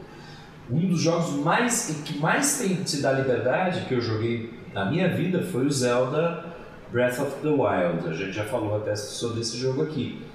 Um 0.70 0.88
dos 0.88 1.02
jogos 1.02 1.32
mais 1.32 2.02
que 2.02 2.18
mais 2.18 2.56
tem 2.56 2.76
te 2.76 3.02
dá 3.02 3.12
liberdade 3.12 3.84
que 3.84 3.92
eu 3.92 4.00
joguei 4.00 4.58
na 4.72 4.86
minha 4.86 5.14
vida 5.14 5.42
foi 5.42 5.66
o 5.66 5.70
Zelda 5.70 6.46
Breath 6.90 7.18
of 7.18 7.42
the 7.42 7.50
Wild. 7.50 8.08
A 8.08 8.14
gente 8.14 8.32
já 8.32 8.44
falou 8.44 8.74
até 8.74 8.96
sobre 8.96 9.42
esse 9.42 9.58
jogo 9.58 9.82
aqui. 9.82 10.31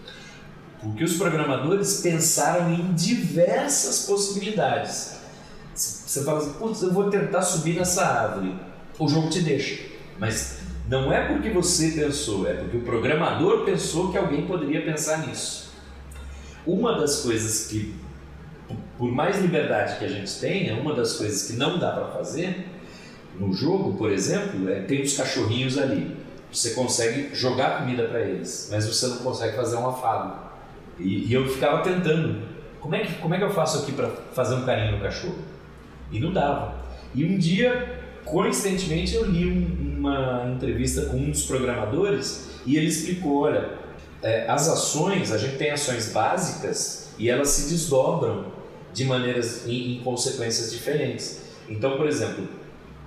Porque 0.82 1.04
os 1.04 1.18
programadores 1.18 2.02
pensaram 2.02 2.72
em 2.74 2.94
diversas 2.94 4.06
possibilidades. 4.06 5.18
Você 5.74 6.24
fala 6.24 6.40
assim, 6.40 6.54
putz, 6.54 6.82
eu 6.82 6.94
vou 6.94 7.10
tentar 7.10 7.42
subir 7.42 7.76
nessa 7.76 8.06
árvore. 8.06 8.56
O 8.98 9.08
jogo 9.08 9.30
te 9.30 9.42
deixa. 9.42 9.84
Mas 10.20 10.60
não 10.88 11.12
é 11.12 11.28
porque 11.28 11.50
você 11.50 11.90
pensou, 11.92 12.48
é 12.48 12.54
porque 12.54 12.78
o 12.78 12.82
programador 12.82 13.66
pensou 13.66 14.12
que 14.12 14.18
alguém 14.18 14.48
poderia 14.48 14.84
pensar 14.84 15.28
nisso. 15.28 15.72
Uma 16.66 17.00
das 17.00 17.22
coisas 17.22 17.68
que, 17.68 17.96
por 18.98 19.12
mais 19.12 19.40
liberdade 19.40 19.98
que 20.00 20.06
a 20.06 20.08
gente 20.08 20.32
tenha, 20.40 20.80
uma 20.80 20.94
das 20.94 21.13
coisas 21.13 21.48
que 21.48 21.54
não 21.54 21.78
dá 21.78 21.92
para 21.92 22.08
fazer 22.08 22.66
no 23.40 23.54
jogo, 23.54 23.96
por 23.98 24.12
exemplo, 24.12 24.70
é 24.70 24.82
tem 24.82 25.02
os 25.02 25.16
cachorrinhos 25.16 25.78
ali. 25.78 26.18
Você 26.52 26.72
consegue 26.72 27.36
jogar 27.36 27.80
comida 27.80 28.08
para 28.08 28.22
eles, 28.22 28.70
mas 28.72 28.88
você 28.88 29.08
não 29.08 29.18
consegue 29.18 29.56
fazer 29.56 29.76
um 29.76 29.88
afago. 29.88 30.46
E, 30.99 31.27
e 31.27 31.33
eu 31.33 31.47
ficava 31.47 31.81
tentando. 31.81 32.41
Como 32.79 32.95
é, 32.95 32.99
que, 32.99 33.13
como 33.15 33.33
é 33.33 33.38
que 33.38 33.43
eu 33.43 33.49
faço 33.49 33.83
aqui 33.83 33.91
para 33.91 34.07
fazer 34.33 34.55
um 34.55 34.65
carinho 34.65 34.93
no 34.93 35.01
cachorro? 35.01 35.39
E 36.12 36.19
não 36.19 36.31
dava. 36.31 36.75
E 37.13 37.25
um 37.25 37.38
dia, 37.38 38.01
coincidentemente, 38.23 39.15
eu 39.15 39.25
li 39.25 39.45
um, 39.45 39.97
uma 39.97 40.51
entrevista 40.53 41.05
com 41.07 41.17
um 41.17 41.31
dos 41.31 41.45
programadores 41.45 42.62
e 42.65 42.77
ele 42.77 42.88
explicou: 42.88 43.43
olha, 43.43 43.69
é, 44.21 44.47
as 44.49 44.67
ações, 44.69 45.31
a 45.31 45.38
gente 45.38 45.57
tem 45.57 45.71
ações 45.71 46.12
básicas 46.12 47.13
e 47.17 47.29
elas 47.29 47.49
se 47.49 47.69
desdobram 47.69 48.45
de 48.93 49.05
maneiras 49.05 49.67
em, 49.67 49.97
em 49.97 50.03
consequências 50.03 50.71
diferentes. 50.71 51.47
Então, 51.69 51.97
por 51.97 52.07
exemplo, 52.07 52.47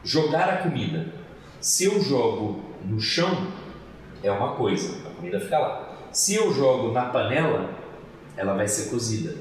jogar 0.05 0.49
a 0.49 0.57
comida. 0.59 1.07
Se 1.61 1.85
eu 1.85 2.01
jogo 2.01 2.65
no 2.85 3.01
chão, 3.01 3.49
é 4.23 4.31
uma 4.31 4.55
coisa, 4.55 5.07
a 5.07 5.11
comida 5.11 5.41
fica 5.41 5.59
lá. 5.59 5.90
Se 6.13 6.35
eu 6.35 6.53
jogo 6.53 6.93
na 6.93 7.07
panela, 7.07 7.71
ela 8.37 8.55
vai 8.55 8.67
ser 8.67 8.91
cozida. 8.91 9.35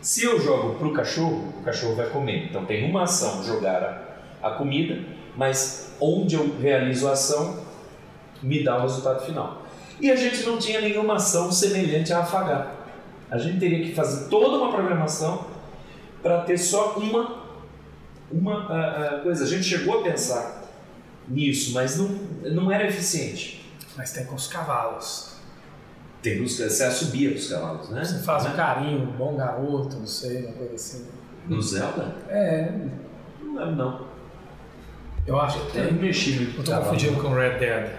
Se 0.00 0.24
eu 0.24 0.40
jogo 0.40 0.78
para 0.78 0.88
o 0.88 0.92
cachorro, 0.92 1.52
o 1.60 1.62
cachorro 1.62 1.96
vai 1.96 2.08
comer. 2.08 2.46
Então 2.48 2.64
tem 2.64 2.88
uma 2.88 3.02
ação, 3.02 3.44
jogar 3.44 4.18
a, 4.42 4.48
a 4.48 4.50
comida, 4.52 5.00
mas 5.36 5.92
onde 6.00 6.34
eu 6.34 6.58
realizo 6.58 7.08
a 7.08 7.12
ação, 7.12 7.60
me 8.42 8.62
dá 8.62 8.78
o 8.78 8.82
resultado 8.82 9.24
final. 9.24 9.62
E 10.00 10.10
a 10.10 10.16
gente 10.16 10.44
não 10.44 10.58
tinha 10.58 10.80
nenhuma 10.80 11.16
ação 11.16 11.50
semelhante 11.50 12.12
a 12.12 12.20
afagar. 12.20 12.74
A 13.30 13.36
gente 13.36 13.58
teria 13.58 13.84
que 13.84 13.94
fazer 13.94 14.28
toda 14.28 14.56
uma 14.56 14.72
programação 14.72 15.46
para 16.22 16.42
ter 16.42 16.56
só 16.56 16.94
uma, 16.94 17.42
uma 18.30 18.58
uh, 18.60 19.18
uh, 19.18 19.22
coisa. 19.22 19.44
A 19.44 19.46
gente 19.46 19.64
chegou 19.64 20.00
a 20.00 20.02
pensar 20.02 20.64
nisso, 21.28 21.74
mas 21.74 21.98
não, 21.98 22.08
não 22.52 22.72
era 22.72 22.86
eficiente. 22.86 23.68
Mas 23.96 24.12
tem 24.12 24.24
com 24.24 24.36
os 24.36 24.46
cavalos. 24.46 25.27
Tem 26.22 26.42
os, 26.42 26.58
você 26.58 26.84
assobia 26.84 27.34
os 27.34 27.48
cavalos, 27.48 27.90
né? 27.90 28.04
Você 28.04 28.18
faz 28.18 28.46
um 28.46 28.52
carinho, 28.52 29.02
um 29.02 29.16
bom 29.16 29.36
garoto, 29.36 29.96
não 29.96 30.06
sei, 30.06 30.46
uma 30.46 30.52
coisa 30.52 30.74
assim. 30.74 31.06
No 31.46 31.62
Zelda? 31.62 32.16
É. 32.28 32.72
Não 33.40 33.54
lembro, 33.54 33.76
não. 33.76 34.08
Eu 35.26 35.38
acho 35.38 35.60
que 35.66 35.72
tem. 35.72 35.92
mexido. 35.92 36.58
Eu 36.58 36.64
tô 36.64 36.72
confundindo 36.72 37.20
com 37.20 37.34
Red 37.34 37.58
Dead. 37.58 37.90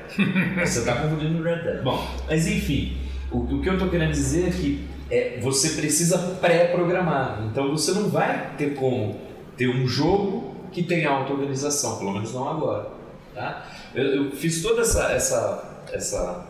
você 0.59 0.83
tá 0.83 0.95
confundindo 0.95 1.37
com 1.37 1.43
Red 1.43 1.61
Dead. 1.61 1.83
Bom, 1.83 2.07
mas 2.27 2.47
enfim, 2.47 2.97
o, 3.31 3.37
o 3.39 3.61
que 3.61 3.69
eu 3.69 3.77
tô 3.77 3.87
querendo 3.87 4.11
dizer 4.11 4.49
é 4.49 4.51
que 4.51 4.87
é, 5.11 5.39
você 5.39 5.69
precisa 5.69 6.17
pré-programar. 6.41 7.43
Então 7.45 7.69
você 7.69 7.91
não 7.91 8.09
vai 8.09 8.55
ter 8.57 8.75
como 8.75 9.19
ter 9.55 9.69
um 9.69 9.87
jogo 9.87 10.55
que 10.71 10.83
tenha 10.83 11.09
auto-organização, 11.09 11.97
pelo 11.97 12.13
menos 12.13 12.33
não 12.33 12.49
agora. 12.49 12.89
Tá? 13.33 13.65
Eu, 13.93 14.05
eu 14.05 14.31
fiz 14.31 14.61
toda 14.61 14.81
essa, 14.81 15.11
essa, 15.11 15.83
essa 15.91 16.45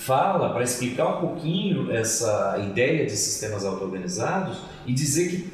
fala 0.00 0.48
para 0.54 0.64
explicar 0.64 1.18
um 1.18 1.20
pouquinho 1.20 1.92
essa 1.92 2.56
ideia 2.66 3.04
de 3.04 3.12
sistemas 3.12 3.66
auto-organizados 3.66 4.56
e 4.86 4.94
dizer 4.94 5.28
que, 5.28 5.52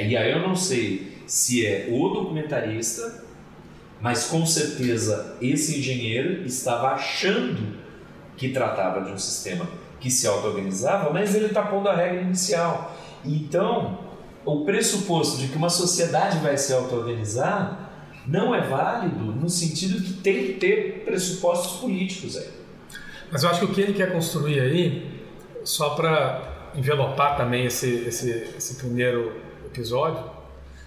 e 0.00 0.16
aí 0.16 0.30
eu 0.30 0.40
não 0.40 0.54
sei 0.54 1.18
se 1.26 1.66
é 1.66 1.88
o 1.90 2.08
documentarista, 2.10 3.24
mas 4.00 4.28
com 4.28 4.46
certeza 4.46 5.36
esse 5.42 5.80
engenheiro 5.80 6.46
estava 6.46 6.92
achando 6.92 7.76
que 8.36 8.50
tratava 8.50 9.04
de 9.04 9.10
um 9.10 9.18
sistema 9.18 9.68
que 9.98 10.12
se 10.12 10.28
auto-organizava, 10.28 11.12
mas 11.12 11.34
ele 11.34 11.46
está 11.46 11.62
pondo 11.62 11.88
a 11.88 11.96
regra 11.96 12.20
inicial. 12.20 12.96
Então, 13.24 13.98
o 14.44 14.64
pressuposto 14.64 15.38
de 15.38 15.48
que 15.48 15.56
uma 15.56 15.70
sociedade 15.70 16.38
vai 16.38 16.56
se 16.56 16.72
auto-organizar 16.72 17.90
não 18.28 18.54
é 18.54 18.60
válido 18.60 19.24
no 19.24 19.50
sentido 19.50 20.00
que 20.00 20.12
tem 20.12 20.46
que 20.46 20.52
ter 20.52 21.02
pressupostos 21.04 21.80
políticos 21.80 22.36
aí. 22.36 22.65
Mas 23.30 23.42
eu 23.42 23.50
acho 23.50 23.60
que 23.60 23.66
o 23.66 23.74
que 23.74 23.80
ele 23.80 23.92
quer 23.92 24.12
construir 24.12 24.60
aí, 24.60 25.22
só 25.64 25.90
para 25.90 26.70
envelopar 26.74 27.36
também 27.36 27.66
esse, 27.66 28.04
esse, 28.06 28.30
esse 28.56 28.76
primeiro 28.76 29.32
episódio, 29.64 30.22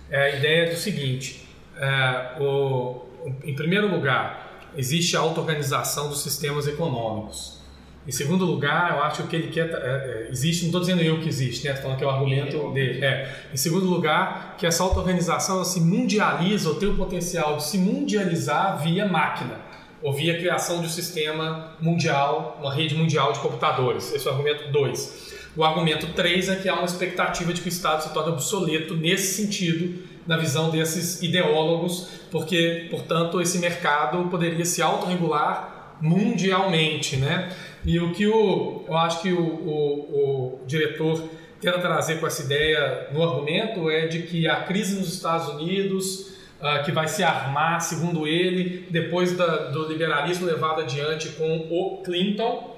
é 0.10 0.22
a 0.22 0.36
ideia 0.36 0.70
do 0.70 0.78
seguinte: 0.78 1.48
é, 1.76 2.42
o, 2.42 3.06
em 3.44 3.54
primeiro 3.54 3.88
lugar, 3.88 4.70
existe 4.78 5.18
a 5.18 5.20
auto-organização 5.20 6.10
dos 6.10 6.22
sistemas 6.22 6.68
econômicos. 6.68 7.60
Em 8.08 8.12
segundo 8.12 8.46
lugar, 8.46 8.96
eu 8.96 9.04
acho 9.04 9.24
que 9.28 9.36
ele 9.36 9.50
quer. 9.50 9.70
É, 9.70 9.74
é, 9.74 10.28
existe, 10.32 10.62
não 10.64 10.70
estou 10.70 10.82
dizendo 10.82 11.02
eu 11.02 11.20
que 11.20 11.28
existe, 11.28 11.66
né? 11.66 11.72
Estou 11.72 11.84
falando 11.84 11.98
que 11.98 12.04
é 12.04 12.08
o 12.08 12.10
argumento 12.10 12.72
dele. 12.72 13.06
É. 13.06 13.50
Em 13.54 13.58
segundo 13.58 13.86
lugar, 13.86 14.56
que 14.58 14.66
essa 14.66 14.82
auto-organização 14.82 15.64
se 15.66 15.82
mundializa 15.82 16.70
ou 16.70 16.76
tem 16.76 16.90
o 16.90 16.96
potencial 16.96 17.58
de 17.58 17.66
se 17.66 17.78
mundializar 17.78 18.82
via 18.82 19.06
máquina 19.06 19.69
ou 20.02 20.14
via 20.14 20.38
criação 20.38 20.80
de 20.80 20.88
um 20.88 20.90
sistema 20.90 21.76
mundial, 21.80 22.58
uma 22.60 22.74
rede 22.74 22.96
mundial 22.96 23.34
de 23.34 23.40
computadores. 23.40 24.14
Esse 24.14 24.28
é 24.28 24.32
o 24.32 24.34
argumento 24.34 24.72
2. 24.72 25.30
O 25.56 25.64
argumento 25.64 26.08
3 26.14 26.50
é 26.50 26.56
que 26.56 26.70
há 26.70 26.76
uma 26.76 26.86
expectativa 26.86 27.52
de 27.52 27.62
que 27.62 27.68
o 27.68 27.70
Estado 27.70 28.04
se 28.04 28.14
torne 28.14 28.32
obsoleto 28.32 28.96
nesse 28.96 29.42
sentido, 29.42 30.08
na 30.26 30.38
visão 30.38 30.70
desses 30.70 31.22
ideólogos, 31.22 32.08
porque, 32.32 32.88
portanto, 32.90 33.42
esse 33.42 33.58
mercado 33.58 34.30
poderia 34.30 34.64
se 34.64 34.82
autorregular 34.82 35.98
mundialmente, 36.02 37.18
né? 37.18 37.52
E 37.84 38.00
o 38.00 38.14
que 38.14 38.28
o, 38.28 38.86
eu 38.88 38.98
acho 38.98 39.22
que 39.22 39.34
o, 39.34 39.42
o, 39.42 40.60
o 40.62 40.66
diretor 40.66 41.24
tenta 41.60 41.80
trazer 41.80 42.20
com 42.20 42.28
essa 42.28 42.44
ideia 42.44 43.08
no 43.12 43.24
argumento 43.24 43.90
é 43.90 44.08
de 44.08 44.24
que 44.24 44.48
a 44.48 44.64
crise 44.64 44.98
nos 44.98 45.14
Estados 45.14 45.50
Unidos, 45.50 46.32
uh, 46.60 46.84
que 46.84 46.92
vai 46.92 47.08
se 47.08 47.24
armar, 47.24 47.82
segundo 47.82 48.28
ele, 48.28 48.88
depois 48.90 49.36
da, 49.36 49.70
do 49.70 49.88
liberalismo 49.88 50.46
levado 50.46 50.82
adiante 50.82 51.30
com 51.30 51.68
o 51.70 52.02
Clinton, 52.04 52.78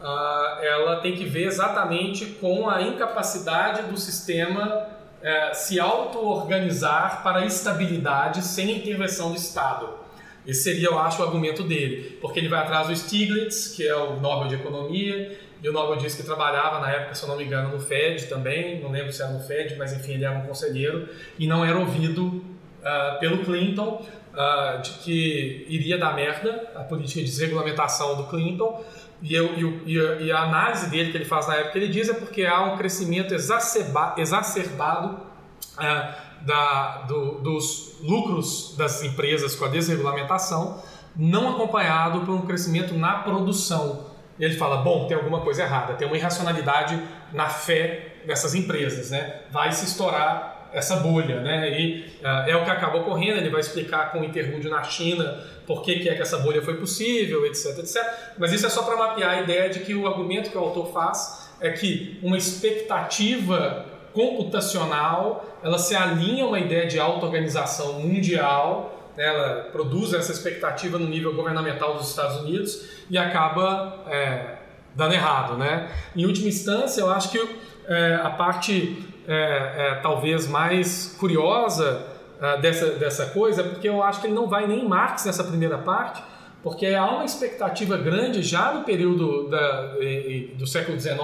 uh, 0.00 0.62
ela 0.62 1.00
tem 1.00 1.14
que 1.14 1.24
ver 1.24 1.44
exatamente 1.44 2.26
com 2.26 2.68
a 2.68 2.82
incapacidade 2.82 3.82
do 3.82 3.96
sistema 3.96 4.66
uh, 4.66 5.54
se 5.54 5.78
auto-organizar 5.78 7.22
para 7.22 7.44
estabilidade 7.44 8.42
sem 8.42 8.76
intervenção 8.78 9.30
do 9.30 9.36
Estado. 9.36 9.88
Esse 10.46 10.62
seria, 10.62 10.88
eu 10.88 10.98
acho, 10.98 11.20
o 11.20 11.26
argumento 11.26 11.62
dele, 11.62 12.16
porque 12.22 12.38
ele 12.38 12.48
vai 12.48 12.60
atrás 12.60 12.86
do 12.86 12.96
Stiglitz, 12.96 13.74
que 13.76 13.86
é 13.86 13.94
o 13.94 14.18
Nobel 14.18 14.48
de 14.48 14.54
Economia, 14.54 15.38
e 15.62 15.68
o 15.68 15.72
Nobel 15.72 15.96
disse 15.96 16.16
que 16.16 16.22
trabalhava 16.22 16.80
na 16.80 16.90
época, 16.90 17.14
se 17.14 17.22
eu 17.22 17.28
não 17.28 17.36
me 17.36 17.44
engano, 17.44 17.70
no 17.70 17.80
Fed 17.80 18.26
também, 18.28 18.80
não 18.80 18.90
lembro 18.90 19.12
se 19.12 19.20
era 19.20 19.30
no 19.30 19.40
Fed, 19.40 19.76
mas 19.76 19.92
enfim, 19.92 20.12
ele 20.12 20.24
era 20.24 20.38
um 20.38 20.46
conselheiro, 20.46 21.06
e 21.38 21.46
não 21.46 21.64
era 21.64 21.78
ouvido 21.78 22.42
uh, 22.80 23.18
pelo 23.18 23.44
Clinton 23.44 24.04
uh, 24.32 24.82
de 24.82 24.90
que 24.90 25.66
iria 25.68 25.98
dar 25.98 26.14
merda 26.14 26.70
a 26.74 26.84
política 26.84 27.20
de 27.20 27.26
desregulamentação 27.26 28.16
do 28.16 28.24
Clinton, 28.24 28.84
e, 29.20 29.34
eu, 29.34 29.52
e, 29.84 30.24
e, 30.26 30.30
a 30.30 30.42
análise 30.42 30.88
dele 30.90 31.10
que 31.10 31.16
ele 31.16 31.24
faz 31.24 31.48
na 31.48 31.56
época, 31.56 31.76
ele 31.76 31.88
diz 31.88 32.08
é 32.08 32.14
porque 32.14 32.46
há 32.46 32.62
um 32.62 32.76
crescimento 32.76 33.34
exacerbado 33.34 35.08
uh, 35.76 36.28
da, 36.42 37.02
do, 37.08 37.40
dos 37.40 37.96
lucros 38.00 38.76
das 38.76 39.02
empresas 39.02 39.56
com 39.56 39.64
a 39.64 39.68
desregulamentação, 39.68 40.82
não 41.16 41.50
acompanhado 41.50 42.20
por 42.20 42.32
um 42.32 42.42
crescimento 42.42 42.94
na 42.94 43.14
produção. 43.18 44.06
Ele 44.38 44.56
fala, 44.56 44.78
bom, 44.78 45.08
tem 45.08 45.16
alguma 45.16 45.40
coisa 45.40 45.62
errada, 45.62 45.94
tem 45.94 46.06
uma 46.06 46.16
irracionalidade 46.16 47.02
na 47.32 47.48
fé 47.48 48.18
dessas 48.24 48.54
empresas, 48.54 49.10
né? 49.10 49.40
Vai 49.50 49.72
se 49.72 49.84
estourar 49.84 50.57
essa 50.72 50.96
bolha, 50.96 51.40
né? 51.40 51.80
E 51.80 52.04
uh, 52.22 52.48
é 52.48 52.56
o 52.56 52.64
que 52.64 52.70
acabou 52.70 53.02
ocorrendo. 53.02 53.38
Ele 53.38 53.50
vai 53.50 53.60
explicar 53.60 54.12
com 54.12 54.20
o 54.20 54.24
interlúdio 54.24 54.70
na 54.70 54.82
China 54.82 55.42
por 55.66 55.82
que, 55.82 56.00
que 56.00 56.08
é 56.08 56.14
que 56.14 56.22
essa 56.22 56.38
bolha 56.38 56.62
foi 56.62 56.74
possível, 56.74 57.46
etc, 57.46 57.78
etc. 57.78 57.96
Mas 58.38 58.52
isso 58.52 58.66
é 58.66 58.68
só 58.68 58.82
para 58.82 58.96
mapear 58.96 59.38
a 59.38 59.40
ideia 59.42 59.68
de 59.68 59.80
que 59.80 59.94
o 59.94 60.06
argumento 60.06 60.50
que 60.50 60.58
o 60.58 60.60
autor 60.60 60.92
faz 60.92 61.50
é 61.60 61.70
que 61.70 62.18
uma 62.22 62.36
expectativa 62.36 63.86
computacional, 64.12 65.58
ela 65.62 65.78
se 65.78 65.94
alinha 65.94 66.44
a 66.44 66.48
uma 66.48 66.58
ideia 66.58 66.86
de 66.86 66.98
auto-organização 66.98 68.00
mundial, 68.00 69.12
né? 69.16 69.26
ela 69.26 69.68
produz 69.70 70.12
essa 70.12 70.32
expectativa 70.32 70.98
no 70.98 71.06
nível 71.06 71.34
governamental 71.34 71.94
dos 71.94 72.08
Estados 72.08 72.38
Unidos 72.38 72.88
e 73.10 73.18
acaba 73.18 74.04
é, 74.08 74.56
dando 74.94 75.14
errado. 75.14 75.56
Né? 75.56 75.88
Em 76.16 76.24
última 76.26 76.48
instância, 76.48 77.00
eu 77.00 77.10
acho 77.10 77.30
que 77.30 77.48
é, 77.86 78.14
a 78.22 78.30
parte 78.30 79.04
é, 79.28 79.34
é 79.76 79.94
talvez 80.02 80.48
mais 80.48 81.14
curiosa 81.20 82.04
é, 82.40 82.60
dessa, 82.60 82.86
dessa 82.92 83.26
coisa 83.26 83.62
porque 83.62 83.88
eu 83.88 84.02
acho 84.02 84.20
que 84.20 84.26
ele 84.26 84.34
não 84.34 84.48
vai 84.48 84.66
nem 84.66 84.80
em 84.80 84.88
Marx 84.88 85.24
nessa 85.24 85.44
primeira 85.44 85.78
parte, 85.78 86.22
porque 86.62 86.86
há 86.86 87.06
uma 87.06 87.24
expectativa 87.24 87.96
grande 87.96 88.42
já 88.42 88.72
no 88.72 88.82
período 88.82 89.48
da, 89.48 89.94
do 90.54 90.66
século 90.66 90.98
XIX 90.98 91.18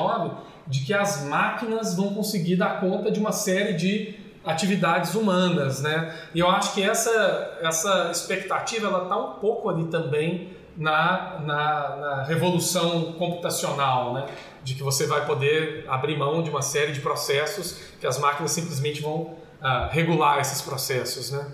de 0.66 0.84
que 0.84 0.94
as 0.94 1.24
máquinas 1.24 1.96
vão 1.96 2.14
conseguir 2.14 2.56
dar 2.56 2.80
conta 2.80 3.10
de 3.10 3.18
uma 3.18 3.32
série 3.32 3.72
de 3.72 4.14
atividades 4.44 5.14
humanas, 5.14 5.80
né? 5.80 6.14
E 6.34 6.40
eu 6.40 6.48
acho 6.48 6.74
que 6.74 6.82
essa, 6.82 7.58
essa 7.62 8.10
expectativa 8.10 8.86
ela 8.86 9.04
está 9.04 9.16
um 9.16 9.32
pouco 9.40 9.68
ali 9.68 9.84
também 9.86 10.50
na, 10.76 11.40
na, 11.40 11.96
na, 11.96 12.22
revolução 12.24 13.12
computacional, 13.12 14.14
né? 14.14 14.26
De 14.62 14.74
que 14.74 14.82
você 14.82 15.06
vai 15.06 15.24
poder 15.26 15.84
abrir 15.88 16.16
mão 16.16 16.42
de 16.42 16.50
uma 16.50 16.62
série 16.62 16.92
de 16.92 17.00
processos 17.00 17.78
que 18.00 18.06
as 18.06 18.18
máquinas 18.18 18.50
simplesmente 18.50 19.00
vão 19.00 19.14
uh, 19.14 19.88
regular 19.90 20.40
esses 20.40 20.60
processos, 20.62 21.30
né? 21.30 21.52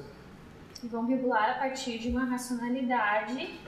E 0.83 0.88
vão 0.88 1.06
regular 1.06 1.50
a 1.50 1.54
partir 1.54 1.98
de 1.98 2.09
uma 2.09 2.24
racionalidade 2.24 3.59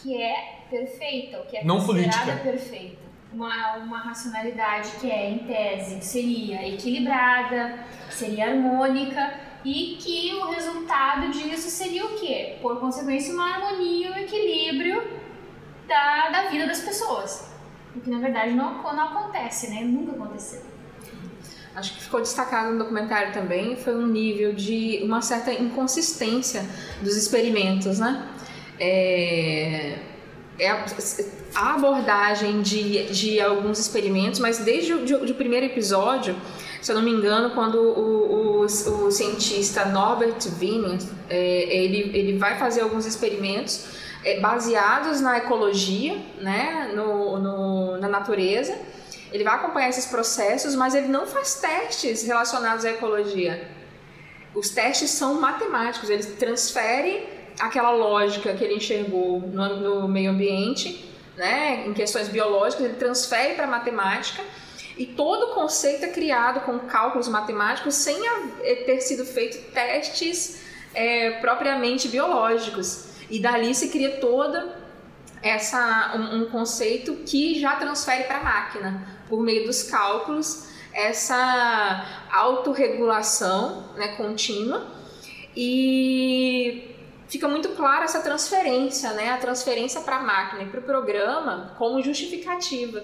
que 0.00 0.20
é 0.20 0.66
perfeita, 0.70 1.38
que 1.48 1.56
é 1.56 1.64
Não 1.64 1.80
considerada 1.80 2.32
política. 2.32 2.50
perfeita 2.50 3.02
uma, 3.32 3.76
uma 3.78 3.98
racionalidade 3.98 4.90
que 5.00 5.10
é, 5.10 5.30
em 5.30 5.38
tese, 5.38 6.02
seria 6.02 6.68
equilibrada, 6.68 7.78
seria 8.10 8.50
harmônica 8.50 9.34
e 9.64 9.96
que 10.00 10.34
o 10.34 10.50
resultado 10.50 11.30
disso 11.30 11.70
seria 11.70 12.04
o 12.04 12.18
quê? 12.18 12.56
Por 12.60 12.80
consequência, 12.80 13.32
uma 13.32 13.54
harmonia 13.54 14.08
e 14.08 14.10
um 14.10 14.16
equilíbrio 14.16 15.02
da, 15.86 16.30
da 16.30 16.48
vida 16.48 16.66
das 16.66 16.80
pessoas. 16.80 17.50
O 17.94 18.00
que 18.00 18.10
na 18.10 18.18
verdade 18.18 18.52
não, 18.54 18.82
não 18.82 19.04
acontece, 19.04 19.70
né? 19.70 19.82
Nunca 19.82 20.12
aconteceu. 20.12 20.62
Acho 21.74 21.94
que 21.94 22.02
ficou 22.02 22.20
destacado 22.20 22.72
no 22.72 22.78
documentário 22.78 23.32
também 23.32 23.76
foi 23.76 23.94
um 23.94 24.06
nível 24.06 24.52
de 24.52 25.00
uma 25.02 25.22
certa 25.22 25.52
inconsistência 25.52 26.66
dos 27.00 27.16
experimentos, 27.16 27.98
né? 27.98 28.28
É, 28.78 29.98
é 30.58 30.70
a, 30.70 30.84
a, 31.54 31.74
abordagem 31.74 32.60
de, 32.60 33.04
de 33.06 33.40
alguns 33.40 33.78
experimentos, 33.78 34.38
mas 34.38 34.58
desde 34.58 34.92
o 34.92 35.04
de, 35.04 35.26
de 35.26 35.32
primeiro 35.32 35.64
episódio, 35.64 36.36
se 36.82 36.90
eu 36.90 36.96
não 36.96 37.02
me 37.02 37.12
engano, 37.12 37.50
quando 37.50 37.78
o, 37.78 38.60
o, 38.62 38.64
o 38.64 39.10
cientista 39.12 39.84
Norbert 39.84 40.36
Wiener 40.60 40.98
é, 41.30 41.36
ele, 41.76 42.10
ele 42.12 42.38
vai 42.38 42.58
fazer 42.58 42.80
alguns 42.80 43.06
experimentos 43.06 43.86
é, 44.24 44.40
baseados 44.40 45.20
na 45.20 45.38
ecologia, 45.38 46.20
né, 46.40 46.90
no, 46.92 47.38
no, 47.38 47.98
na 47.98 48.08
natureza, 48.08 48.76
ele 49.30 49.44
vai 49.44 49.54
acompanhar 49.54 49.90
esses 49.90 50.06
processos, 50.06 50.74
mas 50.74 50.92
ele 50.92 51.06
não 51.06 51.24
faz 51.24 51.54
testes 51.54 52.24
relacionados 52.24 52.84
à 52.84 52.90
ecologia. 52.90 53.70
Os 54.52 54.70
testes 54.70 55.10
são 55.10 55.40
matemáticos, 55.40 56.10
ele 56.10 56.24
transfere 56.24 57.28
aquela 57.60 57.92
lógica 57.92 58.52
que 58.54 58.64
ele 58.64 58.74
enxergou 58.74 59.40
no, 59.40 60.00
no 60.00 60.08
meio 60.08 60.32
ambiente, 60.32 61.08
né, 61.36 61.84
em 61.86 61.94
questões 61.94 62.28
biológicas, 62.28 62.84
ele 62.84 62.94
transfere 62.94 63.54
para 63.54 63.64
a 63.64 63.70
matemática 63.70 64.42
e 64.96 65.06
todo 65.06 65.46
o 65.46 65.54
conceito 65.54 66.04
é 66.04 66.08
criado 66.08 66.60
com 66.60 66.78
cálculos 66.80 67.28
matemáticos 67.28 67.94
sem 67.94 68.20
ter 68.84 69.00
sido 69.00 69.24
feito 69.24 69.72
testes 69.72 70.62
é, 70.94 71.32
propriamente 71.40 72.08
biológicos. 72.08 73.12
E 73.30 73.40
dali 73.40 73.74
se 73.74 73.88
cria 73.88 74.20
toda 74.20 74.76
essa 75.42 76.12
um, 76.14 76.42
um 76.42 76.50
conceito 76.50 77.16
que 77.26 77.58
já 77.58 77.76
transfere 77.76 78.24
para 78.24 78.38
a 78.38 78.44
máquina 78.44 79.08
por 79.28 79.42
meio 79.42 79.66
dos 79.66 79.82
cálculos 79.84 80.68
essa 80.92 82.06
autorregulação 82.30 83.94
né, 83.96 84.08
contínua 84.16 84.86
e 85.56 86.94
fica 87.28 87.48
muito 87.48 87.70
clara 87.70 88.04
essa 88.04 88.20
transferência, 88.20 89.12
né, 89.14 89.30
a 89.30 89.38
transferência 89.38 90.02
para 90.02 90.16
a 90.16 90.22
máquina 90.22 90.64
e 90.64 90.66
para 90.66 90.80
o 90.80 90.82
programa 90.82 91.74
como 91.78 92.02
justificativa 92.02 93.02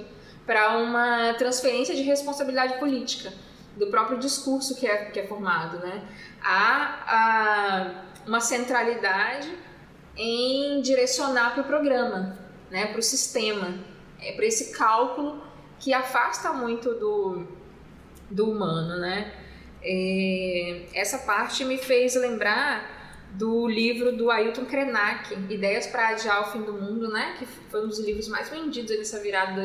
para 0.48 0.78
uma 0.78 1.34
transferência 1.34 1.94
de 1.94 2.00
responsabilidade 2.00 2.78
política 2.78 3.30
do 3.76 3.88
próprio 3.88 4.18
discurso 4.18 4.74
que 4.74 4.86
é, 4.86 5.04
que 5.04 5.20
é 5.20 5.26
formado. 5.26 5.76
Né? 5.76 6.02
Há, 6.42 8.04
uma 8.26 8.40
centralidade 8.40 9.54
em 10.16 10.80
direcionar 10.80 11.52
para 11.52 11.62
o 11.62 11.64
programa, 11.64 12.38
né, 12.70 12.86
para 12.86 12.98
o 12.98 13.02
sistema, 13.02 13.78
é, 14.20 14.32
para 14.32 14.46
esse 14.46 14.72
cálculo 14.72 15.42
que 15.78 15.92
afasta 15.92 16.52
muito 16.52 16.94
do, 16.94 17.46
do 18.30 18.50
humano, 18.50 18.98
né? 19.00 19.32
É, 19.82 20.86
essa 20.92 21.18
parte 21.18 21.64
me 21.64 21.78
fez 21.78 22.14
lembrar 22.16 22.97
do 23.34 23.66
livro 23.68 24.16
do 24.16 24.30
Ailton 24.30 24.64
Krenak, 24.64 25.34
Ideias 25.50 25.86
para 25.86 26.08
Adiar 26.08 26.48
o 26.48 26.52
Fim 26.52 26.62
do 26.62 26.72
Mundo, 26.72 27.08
né? 27.10 27.36
Que 27.38 27.46
foi 27.46 27.84
um 27.84 27.88
dos 27.88 27.98
livros 28.00 28.28
mais 28.28 28.48
vendidos 28.48 28.96
nessa 28.96 29.20
virada 29.20 29.60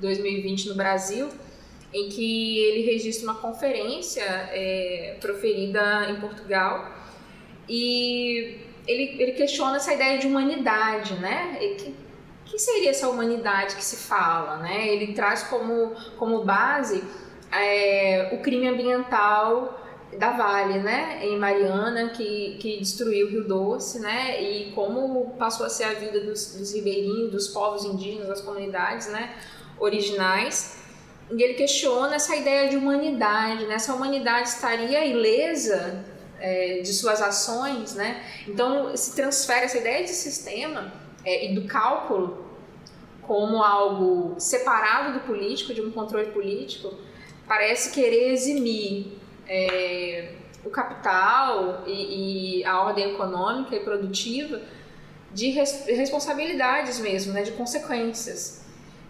2019-2020 0.00 0.66
no 0.66 0.74
Brasil, 0.74 1.28
em 1.92 2.08
que 2.08 2.58
ele 2.58 2.90
registra 2.90 3.30
uma 3.30 3.40
conferência 3.40 4.22
é, 4.22 5.16
proferida 5.20 6.10
em 6.10 6.20
Portugal 6.20 6.96
e 7.68 8.60
ele, 8.86 9.22
ele 9.22 9.32
questiona 9.32 9.76
essa 9.76 9.92
ideia 9.92 10.18
de 10.18 10.26
humanidade, 10.26 11.14
né? 11.14 11.58
E 11.60 11.74
que, 11.74 11.94
que 12.46 12.58
seria 12.58 12.90
essa 12.90 13.08
humanidade 13.08 13.76
que 13.76 13.84
se 13.84 13.96
fala, 13.96 14.56
né? 14.56 14.88
Ele 14.88 15.12
traz 15.12 15.42
como, 15.42 15.94
como 16.16 16.44
base 16.44 17.04
é, 17.52 18.30
o 18.32 18.38
crime 18.38 18.68
ambiental 18.68 19.87
da 20.16 20.30
Vale, 20.30 20.78
né, 20.78 21.20
em 21.22 21.38
Mariana, 21.38 22.10
que, 22.10 22.56
que 22.58 22.78
destruiu 22.78 23.26
o 23.26 23.30
Rio 23.30 23.44
Doce, 23.44 24.00
né, 24.00 24.42
e 24.42 24.72
como 24.72 25.32
passou 25.38 25.66
a 25.66 25.68
ser 25.68 25.84
a 25.84 25.94
vida 25.94 26.20
dos, 26.20 26.54
dos 26.54 26.72
ribeirinhos, 26.72 27.30
dos 27.30 27.48
povos 27.48 27.84
indígenas, 27.84 28.28
das 28.28 28.40
comunidades, 28.40 29.08
né, 29.08 29.34
originais. 29.78 30.78
E 31.30 31.42
ele 31.42 31.54
questiona 31.54 32.16
essa 32.16 32.34
ideia 32.34 32.70
de 32.70 32.76
humanidade, 32.76 33.66
né, 33.66 33.74
essa 33.74 33.92
humanidade 33.92 34.48
estaria 34.48 35.04
ilesa 35.04 36.04
é, 36.40 36.80
de 36.80 36.92
suas 36.94 37.20
ações, 37.20 37.94
né, 37.94 38.24
então 38.46 38.96
se 38.96 39.14
transfere 39.14 39.66
essa 39.66 39.76
ideia 39.76 40.02
de 40.04 40.10
sistema 40.10 40.90
é, 41.24 41.50
e 41.50 41.54
do 41.54 41.66
cálculo 41.66 42.46
como 43.22 43.62
algo 43.62 44.36
separado 44.40 45.18
do 45.18 45.26
político, 45.26 45.74
de 45.74 45.82
um 45.82 45.90
controle 45.90 46.30
político, 46.32 46.94
parece 47.46 47.92
querer 47.92 48.32
eximir 48.32 49.17
é, 49.48 50.32
o 50.64 50.70
capital 50.70 51.84
e, 51.86 52.60
e, 52.60 52.64
a 52.64 52.82
ordem 52.82 53.12
econômica 53.12 53.74
e 53.74 53.80
produtiva 53.80 54.60
de 55.32 55.50
res, 55.50 55.86
responsabilidades 55.86 56.98
mesmo, 57.00 57.32
né, 57.32 57.42
de 57.42 57.52
consequências. 57.52 58.64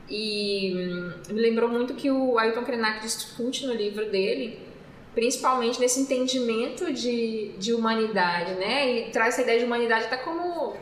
E 0.09 0.73
hum, 0.75 1.13
me 1.31 1.41
lembrou 1.41 1.69
muito 1.69 1.95
que 1.95 2.11
o 2.11 2.39
Ailton 2.39 2.65
Krenak 2.65 3.01
discute 3.01 3.67
no 3.67 3.75
livro 3.75 4.11
dele, 4.11 4.59
principalmente 5.15 5.81
nesse 5.81 6.01
entendimento 6.01 6.93
de, 6.93 7.53
de 7.59 7.75
humanidade, 7.75 8.55
né, 8.55 9.09
e 9.09 9.11
traz 9.11 9.35
essa 9.35 9.43
ideia 9.43 9.59
de 9.59 9.65
humanidade 9.65 10.07
até 10.07 10.17
como 10.17 10.77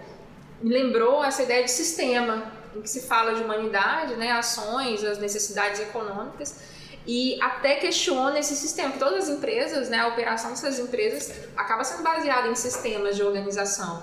me 0.63 0.71
lembrou 0.71 1.25
essa 1.25 1.43
ideia 1.43 1.65
de 1.65 1.71
sistema, 1.71 2.53
em 2.75 2.83
que 2.83 2.91
se 2.91 3.07
fala 3.07 3.35
de 3.35 3.43
humanidade, 3.43 4.15
né, 4.17 4.33
ações, 4.33 5.03
as 5.03 5.19
necessidades 5.19 5.81
econômicas, 5.81 6.76
e 7.07 7.41
até 7.41 7.77
questiona 7.77 8.39
esse 8.39 8.57
sistema. 8.57 8.95
Todas 8.99 9.25
as 9.25 9.37
empresas, 9.37 9.89
né, 9.89 9.99
a 9.99 10.09
operação 10.09 10.51
dessas 10.51 10.79
empresas 10.79 11.33
acaba 11.57 11.85
sendo 11.85 12.03
baseada 12.03 12.49
em 12.49 12.55
sistemas 12.55 13.15
de 13.15 13.23
organização. 13.23 14.03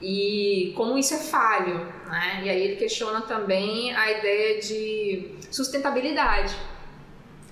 E 0.00 0.72
como 0.76 0.98
isso 0.98 1.14
é 1.14 1.18
falho, 1.18 1.78
né? 2.08 2.42
E 2.42 2.50
aí 2.50 2.60
ele 2.60 2.76
questiona 2.76 3.20
também 3.20 3.94
a 3.94 4.10
ideia 4.10 4.60
de 4.60 5.36
sustentabilidade. 5.48 6.56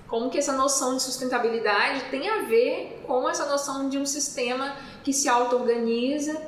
Como 0.05 0.29
que 0.29 0.37
essa 0.37 0.51
noção 0.51 0.97
de 0.97 1.03
sustentabilidade 1.03 2.03
tem 2.11 2.27
a 2.27 2.41
ver 2.41 3.03
com 3.07 3.29
essa 3.29 3.45
noção 3.45 3.87
de 3.87 3.97
um 3.97 4.05
sistema 4.05 4.75
que 5.01 5.13
se 5.13 5.29
auto-organiza, 5.29 6.41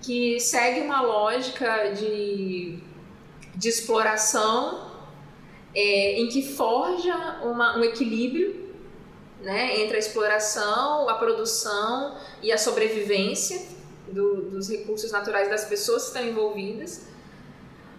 que 0.00 0.40
segue 0.40 0.80
uma 0.80 1.02
lógica 1.02 1.92
de, 1.92 2.78
de 3.54 3.68
exploração 3.68 4.83
é, 5.74 6.20
em 6.20 6.28
que 6.28 6.42
forja 6.42 7.40
uma, 7.42 7.76
um 7.76 7.84
equilíbrio 7.84 8.64
né, 9.42 9.80
entre 9.80 9.96
a 9.96 9.98
exploração, 9.98 11.08
a 11.08 11.14
produção 11.14 12.16
e 12.42 12.50
a 12.50 12.58
sobrevivência 12.58 13.60
do, 14.08 14.50
dos 14.50 14.68
recursos 14.68 15.12
naturais 15.12 15.48
das 15.48 15.64
pessoas 15.64 16.04
que 16.04 16.08
estão 16.08 16.24
envolvidas, 16.24 17.08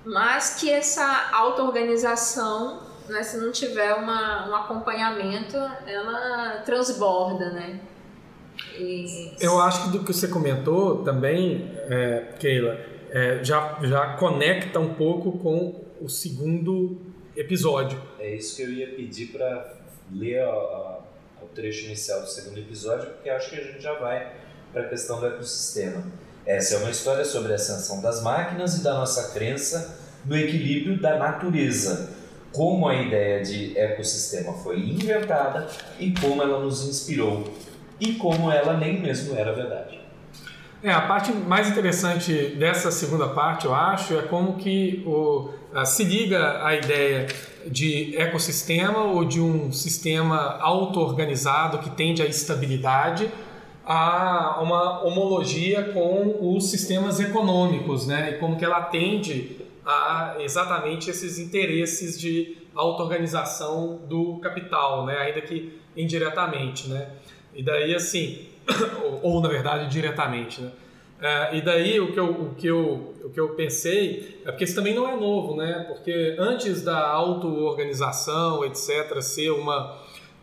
mas 0.03 0.55
que 0.55 0.69
essa 0.69 1.29
auto-organização, 1.33 2.81
né, 3.07 3.23
se 3.23 3.37
não 3.37 3.51
tiver 3.51 3.93
uma, 3.93 4.49
um 4.49 4.55
acompanhamento, 4.55 5.57
ela 5.85 6.61
transborda, 6.65 7.51
né? 7.51 7.79
Eu 9.39 9.59
acho 9.59 9.83
que 9.83 9.89
do 9.97 10.03
que 10.03 10.13
você 10.13 10.27
comentou 10.27 11.03
também, 11.03 11.71
é, 11.89 12.33
Keila, 12.39 12.79
é, 13.09 13.43
já, 13.43 13.77
já 13.81 14.15
conecta 14.15 14.79
um 14.79 14.93
pouco 14.93 15.37
com 15.39 15.83
o 16.01 16.09
segundo 16.09 17.01
episódio. 17.35 18.01
É 18.19 18.35
isso 18.35 18.55
que 18.55 18.61
eu 18.61 18.71
ia 18.71 18.87
pedir 18.95 19.27
para 19.27 19.73
ler 20.11 20.39
a, 20.39 20.49
a, 20.49 20.99
o 21.41 21.47
trecho 21.53 21.85
inicial 21.85 22.21
do 22.21 22.27
segundo 22.27 22.59
episódio, 22.59 23.09
porque 23.11 23.29
acho 23.29 23.49
que 23.49 23.59
a 23.59 23.63
gente 23.63 23.81
já 23.81 23.93
vai 23.99 24.33
para 24.71 24.83
a 24.83 24.89
questão 24.89 25.19
do 25.19 25.27
ecossistema. 25.27 26.03
Essa 26.45 26.75
é 26.75 26.77
uma 26.77 26.91
história 26.91 27.25
sobre 27.25 27.51
a 27.51 27.55
ascensão 27.55 28.01
das 28.01 28.21
máquinas 28.21 28.77
e 28.77 28.83
da 28.83 28.93
nossa 28.93 29.33
crença 29.33 29.99
no 30.23 30.37
equilíbrio 30.37 30.99
da 30.99 31.17
natureza, 31.17 32.09
como 32.51 32.87
a 32.87 32.95
ideia 32.95 33.43
de 33.43 33.77
ecossistema 33.77 34.53
foi 34.53 34.79
inventada 34.79 35.67
e 35.99 36.13
como 36.13 36.41
ela 36.41 36.59
nos 36.59 36.87
inspirou 36.87 37.51
e 37.99 38.13
como 38.13 38.51
ela 38.51 38.77
nem 38.77 39.01
mesmo 39.01 39.35
era 39.35 39.53
verdade. 39.53 40.04
É, 40.85 40.91
a 40.91 41.01
parte 41.01 41.31
mais 41.31 41.67
interessante 41.67 42.31
dessa 42.59 42.91
segunda 42.91 43.27
parte, 43.29 43.65
eu 43.65 43.73
acho, 43.73 44.19
é 44.19 44.21
como 44.21 44.53
que 44.53 45.01
o, 45.03 45.49
se 45.83 46.03
liga 46.03 46.63
a 46.63 46.75
ideia 46.75 47.25
de 47.65 48.15
ecossistema 48.15 49.01
ou 49.01 49.25
de 49.25 49.41
um 49.41 49.71
sistema 49.71 50.59
auto-organizado 50.59 51.79
que 51.79 51.89
tende 51.89 52.21
à 52.21 52.27
estabilidade 52.27 53.31
a 53.83 54.61
uma 54.61 55.03
homologia 55.03 55.85
com 55.85 56.37
os 56.55 56.69
sistemas 56.69 57.19
econômicos, 57.19 58.05
né? 58.05 58.33
E 58.33 58.37
como 58.37 58.55
que 58.55 58.63
ela 58.63 58.77
atende 58.77 59.57
a 59.83 60.35
exatamente 60.39 61.09
esses 61.09 61.39
interesses 61.39 62.19
de 62.19 62.57
auto-organização 62.75 64.01
do 64.07 64.37
capital, 64.37 65.03
né? 65.07 65.17
Ainda 65.17 65.41
que 65.41 65.79
indiretamente, 65.97 66.87
né? 66.89 67.09
E 67.55 67.63
daí, 67.63 67.95
assim, 67.95 68.53
ou, 69.21 69.41
na 69.41 69.49
verdade 69.49 69.89
diretamente, 69.89 70.61
né? 70.61 70.71
É, 71.21 71.55
e 71.57 71.61
daí 71.61 71.99
o 71.99 72.11
que, 72.11 72.19
eu, 72.19 72.29
o, 72.29 72.55
que 72.55 72.67
eu, 72.67 73.15
o 73.23 73.29
que 73.29 73.39
eu 73.39 73.49
pensei 73.55 74.41
é 74.45 74.51
porque 74.51 74.65
isso 74.65 74.75
também 74.75 74.93
não 74.93 75.07
é 75.07 75.15
novo, 75.15 75.55
né? 75.55 75.85
Porque 75.87 76.35
antes 76.37 76.83
da 76.83 77.07
auto-organização, 77.07 78.65
etc., 78.65 79.21
ser 79.21 79.51
uma, 79.51 79.97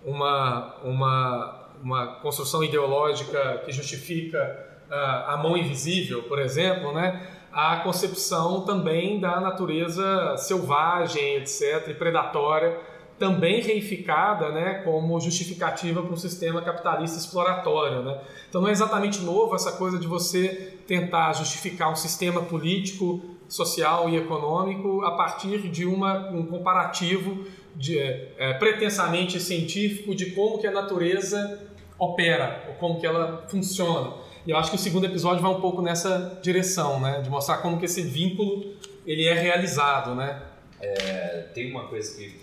uma, 0.05 0.75
uma, 0.83 1.69
uma 1.83 2.07
construção 2.17 2.65
ideológica 2.65 3.63
que 3.67 3.71
justifica 3.71 4.67
uh, 4.91 5.31
a 5.31 5.37
mão 5.37 5.59
invisível, 5.59 6.23
por 6.23 6.39
exemplo, 6.39 6.93
né? 6.93 7.21
a 7.53 7.77
concepção 7.77 8.63
também 8.63 9.21
da 9.21 9.39
natureza 9.39 10.37
selvagem, 10.39 11.37
etc., 11.37 11.89
e 11.89 11.95
predatória 11.95 12.79
também 13.23 13.61
reificada 13.61 14.51
né, 14.51 14.83
como 14.85 15.21
justificativa 15.21 16.03
para 16.03 16.13
um 16.13 16.17
sistema 16.17 16.61
capitalista 16.61 17.17
exploratório. 17.17 18.03
Né? 18.03 18.21
Então 18.49 18.61
não 18.61 18.69
é 18.69 18.73
exatamente 18.73 19.21
novo 19.21 19.55
essa 19.55 19.71
coisa 19.71 19.97
de 19.97 20.09
você 20.09 20.77
tentar 20.89 21.33
justificar 21.33 21.93
um 21.93 21.95
sistema 21.95 22.43
político, 22.43 23.23
social 23.49 24.11
e 24.11 24.17
econômico 24.17 25.05
a 25.05 25.13
partir 25.13 25.69
de 25.69 25.87
uma, 25.87 26.31
um 26.31 26.45
comparativo 26.45 27.47
de, 27.77 27.97
é, 27.97 28.55
pretensamente 28.55 29.39
científico 29.39 30.17
de 30.17 30.33
como 30.33 30.59
que 30.59 30.67
a 30.67 30.73
natureza 30.73 31.61
opera, 31.97 32.65
ou 32.71 32.75
como 32.75 32.99
que 32.99 33.07
ela 33.07 33.45
funciona. 33.47 34.15
E 34.45 34.51
eu 34.51 34.57
acho 34.57 34.71
que 34.71 34.77
o 34.77 34.81
segundo 34.81 35.07
episódio 35.07 35.41
vai 35.41 35.53
um 35.53 35.61
pouco 35.61 35.81
nessa 35.81 36.41
direção, 36.43 36.99
né? 36.99 37.21
de 37.21 37.31
mostrar 37.31 37.59
como 37.59 37.79
que 37.79 37.85
esse 37.85 38.03
vínculo 38.03 38.75
ele 39.07 39.27
é 39.27 39.35
realizado. 39.35 40.13
Né? 40.13 40.43
É, 40.81 41.47
tem 41.55 41.71
uma 41.71 41.87
coisa 41.87 42.17
que 42.17 42.42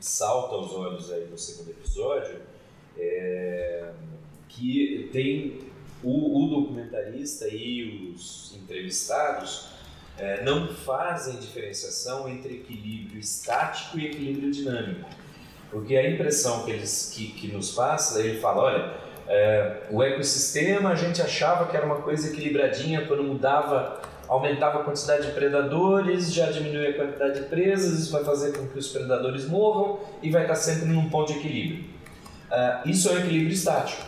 salta 0.00 0.54
aos 0.54 0.72
olhos 0.72 1.12
aí 1.12 1.26
no 1.30 1.38
segundo 1.38 1.70
episódio, 1.70 2.40
é, 2.98 3.90
que 4.48 5.08
tem 5.12 5.60
o, 6.02 6.44
o, 6.44 6.48
documentarista 6.48 7.48
e 7.48 8.12
os 8.14 8.54
entrevistados 8.56 9.68
é, 10.18 10.42
não 10.44 10.68
fazem 10.68 11.36
diferenciação 11.36 12.28
entre 12.28 12.54
equilíbrio 12.54 13.18
estático 13.18 13.98
e 13.98 14.06
equilíbrio 14.06 14.50
dinâmico. 14.50 15.08
Porque 15.70 15.96
a 15.96 16.08
impressão 16.08 16.64
que, 16.64 16.70
eles, 16.70 17.12
que, 17.14 17.32
que 17.32 17.48
nos 17.48 17.72
passa, 17.72 18.20
ele 18.20 18.38
fala, 18.40 18.62
olha, 18.62 18.94
é, 19.28 19.82
o 19.90 20.02
ecossistema 20.02 20.90
a 20.90 20.94
gente 20.94 21.20
achava 21.20 21.66
que 21.66 21.76
era 21.76 21.84
uma 21.84 22.00
coisa 22.02 22.28
equilibradinha 22.28 23.06
quando 23.06 23.24
mudava 23.24 24.00
aumentava 24.28 24.80
a 24.80 24.84
quantidade 24.84 25.26
de 25.26 25.32
predadores, 25.32 26.32
já 26.32 26.50
diminuía 26.50 26.90
a 26.90 26.94
quantidade 26.94 27.40
de 27.40 27.46
presas, 27.46 27.98
isso 27.98 28.12
vai 28.12 28.24
fazer 28.24 28.56
com 28.56 28.66
que 28.66 28.78
os 28.78 28.88
predadores 28.88 29.46
morram 29.48 30.00
e 30.22 30.30
vai 30.30 30.42
estar 30.42 30.56
sempre 30.56 30.86
num 30.86 31.08
ponto 31.08 31.32
de 31.32 31.38
equilíbrio. 31.38 31.84
Uh, 32.50 32.88
isso 32.88 33.08
é 33.08 33.12
um 33.12 33.18
equilíbrio 33.18 33.52
estático, 33.52 34.02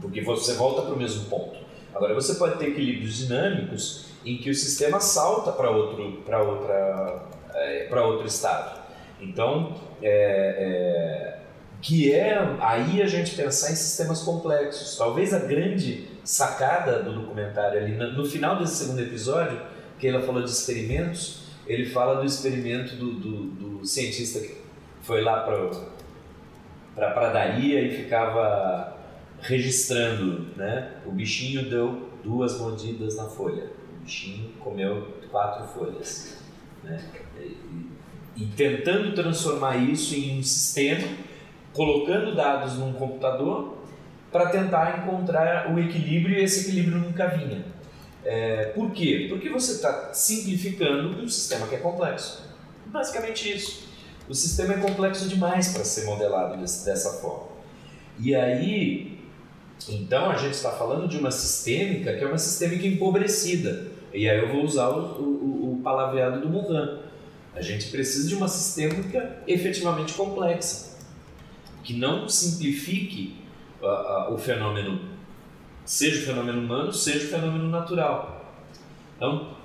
porque 0.00 0.20
você 0.20 0.54
volta 0.54 0.82
para 0.82 0.94
o 0.94 0.98
mesmo 0.98 1.24
ponto. 1.26 1.58
Agora, 1.94 2.14
você 2.14 2.34
pode 2.34 2.58
ter 2.58 2.68
equilíbrios 2.68 3.16
dinâmicos 3.16 4.06
em 4.24 4.38
que 4.38 4.50
o 4.50 4.54
sistema 4.54 5.00
salta 5.00 5.52
para 5.52 5.70
outro, 5.70 6.22
para 6.24 6.42
outra, 6.42 7.22
é, 7.54 7.86
para 7.88 8.06
outro 8.06 8.26
estado. 8.26 8.80
Então, 9.20 9.74
é, 10.02 10.08
é, 10.08 11.41
que 11.82 12.12
é 12.12 12.38
aí 12.60 13.02
a 13.02 13.06
gente 13.06 13.34
pensar 13.34 13.72
em 13.72 13.74
sistemas 13.74 14.22
complexos. 14.22 14.96
Talvez 14.96 15.34
a 15.34 15.40
grande 15.40 16.06
sacada 16.22 17.02
do 17.02 17.12
documentário 17.12 17.80
ali, 17.80 17.96
no 17.96 18.24
final 18.24 18.56
desse 18.60 18.84
segundo 18.84 19.02
episódio, 19.02 19.60
que 19.98 20.06
ela 20.06 20.22
falou 20.22 20.42
de 20.42 20.50
experimentos, 20.50 21.42
ele 21.66 21.86
fala 21.86 22.20
do 22.20 22.24
experimento 22.24 22.94
do, 22.94 23.14
do, 23.14 23.44
do 23.78 23.86
cientista 23.86 24.38
que 24.38 24.56
foi 25.02 25.22
lá 25.22 25.40
para 26.94 27.08
a 27.08 27.10
pradaria 27.10 27.80
e 27.80 27.96
ficava 27.96 28.96
registrando, 29.40 30.56
né? 30.56 30.92
O 31.04 31.10
bichinho 31.10 31.68
deu 31.68 32.10
duas 32.22 32.58
mordidas 32.58 33.16
na 33.16 33.24
folha, 33.24 33.72
o 33.92 34.04
bichinho 34.04 34.50
comeu 34.60 35.18
quatro 35.32 35.66
folhas, 35.66 36.38
né? 36.84 37.02
E, 37.40 37.88
e 38.36 38.46
tentando 38.56 39.14
transformar 39.14 39.76
isso 39.76 40.14
em 40.14 40.38
um 40.38 40.42
sistema, 40.42 41.08
colocando 41.72 42.34
dados 42.34 42.74
num 42.74 42.92
computador 42.92 43.78
para 44.30 44.48
tentar 44.48 44.98
encontrar 44.98 45.72
o 45.72 45.78
equilíbrio 45.78 46.38
e 46.38 46.42
esse 46.42 46.68
equilíbrio 46.68 46.98
nunca 46.98 47.26
vinha. 47.28 47.64
É, 48.24 48.66
por 48.66 48.90
quê? 48.92 49.26
Porque 49.28 49.48
você 49.48 49.72
está 49.72 50.12
simplificando 50.12 51.22
um 51.22 51.28
sistema 51.28 51.66
que 51.66 51.74
é 51.74 51.78
complexo. 51.78 52.42
Basicamente 52.86 53.52
isso. 53.52 53.88
O 54.28 54.34
sistema 54.34 54.74
é 54.74 54.76
complexo 54.78 55.28
demais 55.28 55.72
para 55.72 55.84
ser 55.84 56.04
modelado 56.04 56.56
desse, 56.58 56.84
dessa 56.84 57.20
forma. 57.20 57.48
E 58.18 58.34
aí, 58.34 59.18
então 59.88 60.30
a 60.30 60.36
gente 60.36 60.54
está 60.54 60.70
falando 60.70 61.08
de 61.08 61.18
uma 61.18 61.30
sistêmica 61.30 62.14
que 62.16 62.24
é 62.24 62.26
uma 62.26 62.38
sistêmica 62.38 62.86
empobrecida. 62.86 63.90
E 64.14 64.28
aí 64.28 64.38
eu 64.38 64.48
vou 64.48 64.62
usar 64.62 64.88
o, 64.90 65.20
o, 65.20 65.72
o 65.72 65.80
palavreado 65.82 66.40
do 66.40 66.48
Mohan. 66.48 67.00
A 67.54 67.60
gente 67.60 67.90
precisa 67.90 68.28
de 68.28 68.34
uma 68.34 68.48
sistêmica 68.48 69.38
efetivamente 69.46 70.14
complexa, 70.14 70.91
que 71.82 71.94
não 71.94 72.28
simplifique 72.28 73.36
o 74.30 74.38
fenômeno, 74.38 75.00
seja 75.84 76.22
o 76.22 76.26
fenômeno 76.26 76.60
humano, 76.60 76.92
seja 76.92 77.26
o 77.26 77.28
fenômeno 77.28 77.68
natural. 77.68 78.56
Então, 79.16 79.56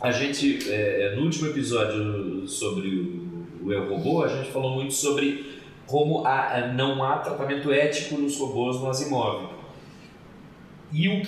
a 0.00 0.10
gente, 0.10 0.70
é, 0.70 1.06
é, 1.06 1.16
no 1.16 1.22
último 1.22 1.48
episódio 1.48 2.46
sobre 2.46 2.88
o, 2.88 3.46
o 3.62 3.72
Eu 3.72 3.88
Robô, 3.88 4.22
a 4.22 4.28
gente 4.28 4.50
falou 4.50 4.74
muito 4.74 4.92
sobre 4.92 5.62
como 5.86 6.26
há, 6.26 6.72
não 6.74 7.02
há 7.02 7.18
tratamento 7.18 7.72
ético 7.72 8.18
nos 8.18 8.36
robôs 8.38 8.80
no 8.80 8.88
Asimov. 8.88 9.54
E 10.92 11.08
o, 11.08 11.22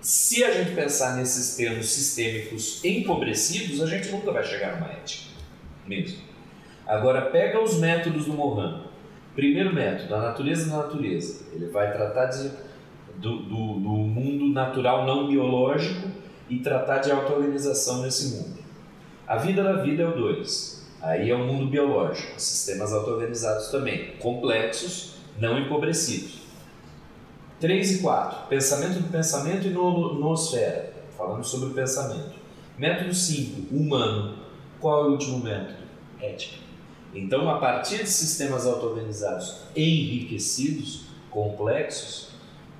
se 0.00 0.42
a 0.42 0.50
gente 0.52 0.74
pensar 0.74 1.16
nesses 1.16 1.56
termos 1.56 1.86
sistêmicos 1.86 2.84
empobrecidos, 2.84 3.82
a 3.82 3.86
gente 3.86 4.08
nunca 4.10 4.32
vai 4.32 4.44
chegar 4.44 4.76
numa 4.76 4.90
ética 4.92 5.30
mesmo. 5.86 6.22
Agora, 6.86 7.22
pega 7.22 7.62
os 7.62 7.78
métodos 7.78 8.26
do 8.26 8.32
Mohan 8.32 8.91
Primeiro 9.34 9.74
método, 9.74 10.14
a 10.14 10.20
natureza 10.20 10.70
da 10.70 10.78
natureza. 10.78 11.46
Ele 11.52 11.66
vai 11.66 11.92
tratar 11.92 12.26
de, 12.26 12.50
do, 13.16 13.38
do, 13.38 13.80
do 13.80 13.90
mundo 13.90 14.52
natural 14.52 15.06
não 15.06 15.26
biológico 15.26 16.08
e 16.50 16.58
tratar 16.58 16.98
de 16.98 17.10
auto-organização 17.10 18.02
nesse 18.02 18.36
mundo. 18.36 18.58
A 19.26 19.36
vida 19.36 19.62
da 19.62 19.82
vida 19.82 20.02
é 20.02 20.06
o 20.06 20.14
2. 20.14 20.82
Aí 21.00 21.30
é 21.30 21.34
o 21.34 21.38
mundo 21.38 21.66
biológico, 21.66 22.38
sistemas 22.38 22.92
auto-organizados 22.92 23.68
também, 23.68 24.12
complexos, 24.18 25.16
não 25.38 25.58
empobrecidos. 25.58 26.42
3 27.58 27.92
e 27.92 28.02
4, 28.02 28.48
pensamento 28.48 29.00
do 29.00 29.08
pensamento 29.08 29.66
e 29.66 29.70
no, 29.70 30.14
noosfera, 30.14 30.92
falando 31.16 31.44
sobre 31.44 31.70
o 31.70 31.72
pensamento. 31.72 32.34
Método 32.76 33.14
5, 33.14 33.74
humano. 33.74 34.36
Qual 34.80 35.04
é 35.04 35.08
o 35.08 35.12
último 35.12 35.38
método? 35.38 35.78
Ética. 36.20 36.56
Então, 37.14 37.48
a 37.50 37.58
partir 37.58 37.98
de 37.98 38.08
sistemas 38.08 38.66
auto-organizados 38.66 39.62
enriquecidos, 39.76 41.04
complexos, 41.30 42.30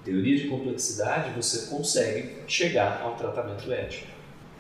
teoria 0.05 0.37
de 0.37 0.49
complexidade, 0.49 1.35
você 1.35 1.69
consegue 1.69 2.43
chegar 2.47 3.03
ao 3.03 3.15
tratamento 3.15 3.71
ético. 3.71 4.07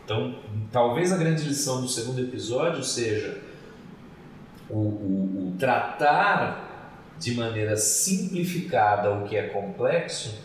Então, 0.04 0.36
talvez 0.70 1.12
a 1.12 1.16
grande 1.16 1.44
lição 1.44 1.80
do 1.80 1.88
segundo 1.88 2.20
episódio 2.20 2.82
seja 2.82 3.40
o, 4.68 4.78
o, 4.78 5.48
o 5.48 5.56
tratar 5.58 7.12
de 7.18 7.34
maneira 7.34 7.76
simplificada 7.76 9.10
o 9.10 9.24
que 9.24 9.36
é 9.36 9.44
complexo 9.48 10.38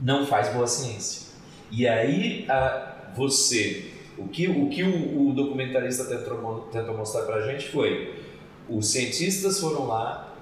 não 0.00 0.26
faz 0.26 0.52
boa 0.52 0.66
ciência. 0.66 1.34
E 1.70 1.88
aí 1.88 2.44
a, 2.48 3.12
você, 3.14 3.92
o 4.18 4.28
que 4.28 4.46
o, 4.46 4.68
que 4.68 4.82
o, 4.82 5.28
o 5.30 5.32
documentarista 5.32 6.04
tentou, 6.04 6.68
tentou 6.72 6.96
mostrar 6.96 7.22
para 7.22 7.36
a 7.36 7.52
gente 7.52 7.68
foi 7.68 8.25
os 8.68 8.90
cientistas 8.90 9.60
foram 9.60 9.86
lá, 9.86 10.34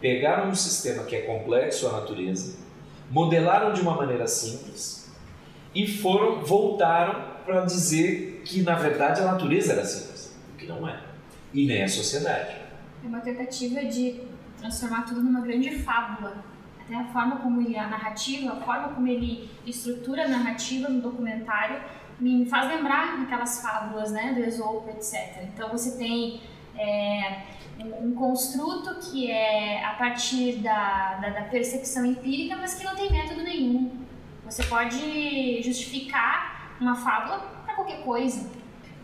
pegaram 0.00 0.50
um 0.50 0.54
sistema 0.54 1.04
que 1.04 1.16
é 1.16 1.22
complexo, 1.22 1.88
a 1.88 1.92
natureza, 1.92 2.58
modelaram 3.10 3.72
de 3.72 3.80
uma 3.80 3.94
maneira 3.94 4.26
simples 4.26 5.10
e 5.74 5.86
foram 5.86 6.44
voltaram 6.44 7.36
para 7.44 7.64
dizer 7.64 8.42
que 8.44 8.62
na 8.62 8.74
verdade 8.74 9.20
a 9.20 9.24
natureza 9.24 9.72
era 9.72 9.84
simples, 9.84 10.36
o 10.54 10.56
que 10.56 10.66
não 10.66 10.88
é, 10.88 11.00
e 11.52 11.66
nem 11.66 11.82
a 11.82 11.88
sociedade. 11.88 12.56
É 13.04 13.06
uma 13.06 13.20
tentativa 13.20 13.84
de 13.84 14.22
transformar 14.58 15.02
tudo 15.02 15.22
numa 15.22 15.40
grande 15.40 15.78
fábula. 15.78 16.44
Até 16.80 16.94
a 16.94 17.04
forma 17.06 17.36
como 17.36 17.60
ele 17.60 17.76
a 17.76 17.88
narrativa, 17.88 18.52
a 18.52 18.56
forma 18.56 18.88
como 18.90 19.06
ele 19.06 19.50
estrutura 19.66 20.24
a 20.24 20.28
narrativa 20.28 20.88
no 20.88 21.00
documentário 21.00 21.80
me 22.18 22.46
faz 22.46 22.68
lembrar 22.68 23.20
aquelas 23.22 23.60
fábulas, 23.60 24.10
né, 24.10 24.32
do 24.32 24.40
Esopo, 24.40 24.88
etc. 24.90 25.42
Então 25.42 25.68
você 25.68 25.98
tem 25.98 26.40
é, 26.76 27.42
um 27.84 28.14
construto 28.14 28.94
que 29.00 29.30
é 29.30 29.84
a 29.84 29.94
partir 29.94 30.56
da, 30.56 31.14
da, 31.14 31.28
da, 31.30 31.42
percepção 31.42 32.06
empírica, 32.06 32.56
mas 32.56 32.74
que 32.74 32.84
não 32.84 32.94
tem 32.94 33.10
método 33.10 33.42
nenhum. 33.42 33.92
Você 34.44 34.62
pode 34.64 35.62
justificar 35.62 36.76
uma 36.80 36.94
fábula 36.94 37.38
para 37.64 37.74
qualquer 37.74 38.02
coisa. 38.02 38.48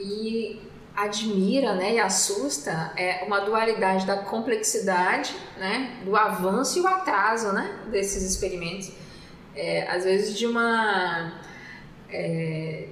E 0.00 0.60
admira 0.94 1.74
né, 1.74 1.94
e 1.94 2.00
assusta 2.00 2.92
é 2.96 3.24
uma 3.26 3.40
dualidade 3.40 4.06
da 4.06 4.18
complexidade, 4.18 5.34
né, 5.56 6.00
do 6.04 6.16
avanço 6.16 6.78
e 6.78 6.82
o 6.82 6.86
atraso 6.86 7.52
né, 7.52 7.80
desses 7.90 8.22
experimentos. 8.22 8.92
É, 9.54 9.86
às 9.90 10.04
vezes 10.04 10.38
de 10.38 10.46
uma. 10.46 11.40
É, 12.08 12.88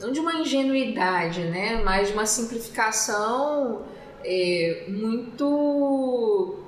não 0.00 0.12
de 0.12 0.20
uma 0.20 0.34
ingenuidade, 0.34 1.40
né, 1.42 1.82
mas 1.84 2.08
de 2.08 2.14
uma 2.14 2.26
simplificação 2.26 3.84
é, 4.24 4.84
muito 4.88 6.58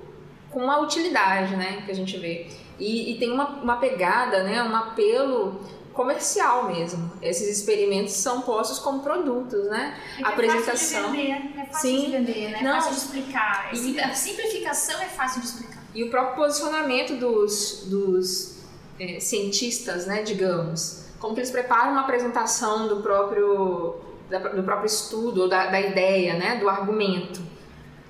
com 0.50 0.60
uma 0.60 0.80
utilidade 0.80 1.56
né, 1.56 1.82
que 1.84 1.90
a 1.90 1.94
gente 1.94 2.16
vê. 2.18 2.46
E, 2.78 3.12
e 3.12 3.18
tem 3.18 3.32
uma, 3.32 3.48
uma 3.62 3.76
pegada, 3.76 4.42
né, 4.42 4.62
um 4.62 4.76
apelo 4.76 5.60
comercial 5.96 6.68
mesmo. 6.68 7.10
Esses 7.22 7.58
experimentos 7.58 8.12
são 8.12 8.42
postos 8.42 8.78
como 8.78 9.00
produtos, 9.00 9.66
né? 9.68 9.98
a 10.22 10.28
apresentação. 10.28 10.74
É 10.98 11.06
fácil 11.06 11.10
de 11.10 11.16
vender, 11.16 11.60
é 11.60 11.64
fácil 11.64 11.90
Sim. 11.90 12.04
de 12.04 12.10
vender, 12.10 12.50
né? 12.50 12.58
É 12.60 12.62
Não. 12.62 12.72
fácil 12.74 12.90
de 12.92 12.98
explicar. 12.98 13.70
E, 13.74 14.00
a 14.00 14.14
simplificação 14.14 15.00
é 15.00 15.06
fácil 15.06 15.40
de 15.40 15.46
explicar. 15.46 15.82
E 15.94 16.04
o 16.04 16.10
próprio 16.10 16.36
posicionamento 16.36 17.16
dos, 17.16 17.84
dos 17.86 18.58
é, 19.00 19.18
cientistas, 19.18 20.06
né, 20.06 20.22
digamos, 20.22 21.06
como 21.18 21.34
que 21.34 21.40
eles 21.40 21.50
preparam 21.50 21.92
uma 21.92 22.02
apresentação 22.02 22.86
do 22.86 23.02
próprio, 23.02 23.96
do 24.28 24.62
próprio 24.62 24.86
estudo, 24.86 25.42
ou 25.42 25.48
da, 25.48 25.66
da 25.66 25.80
ideia, 25.80 26.34
né, 26.34 26.56
do 26.56 26.68
argumento 26.68 27.40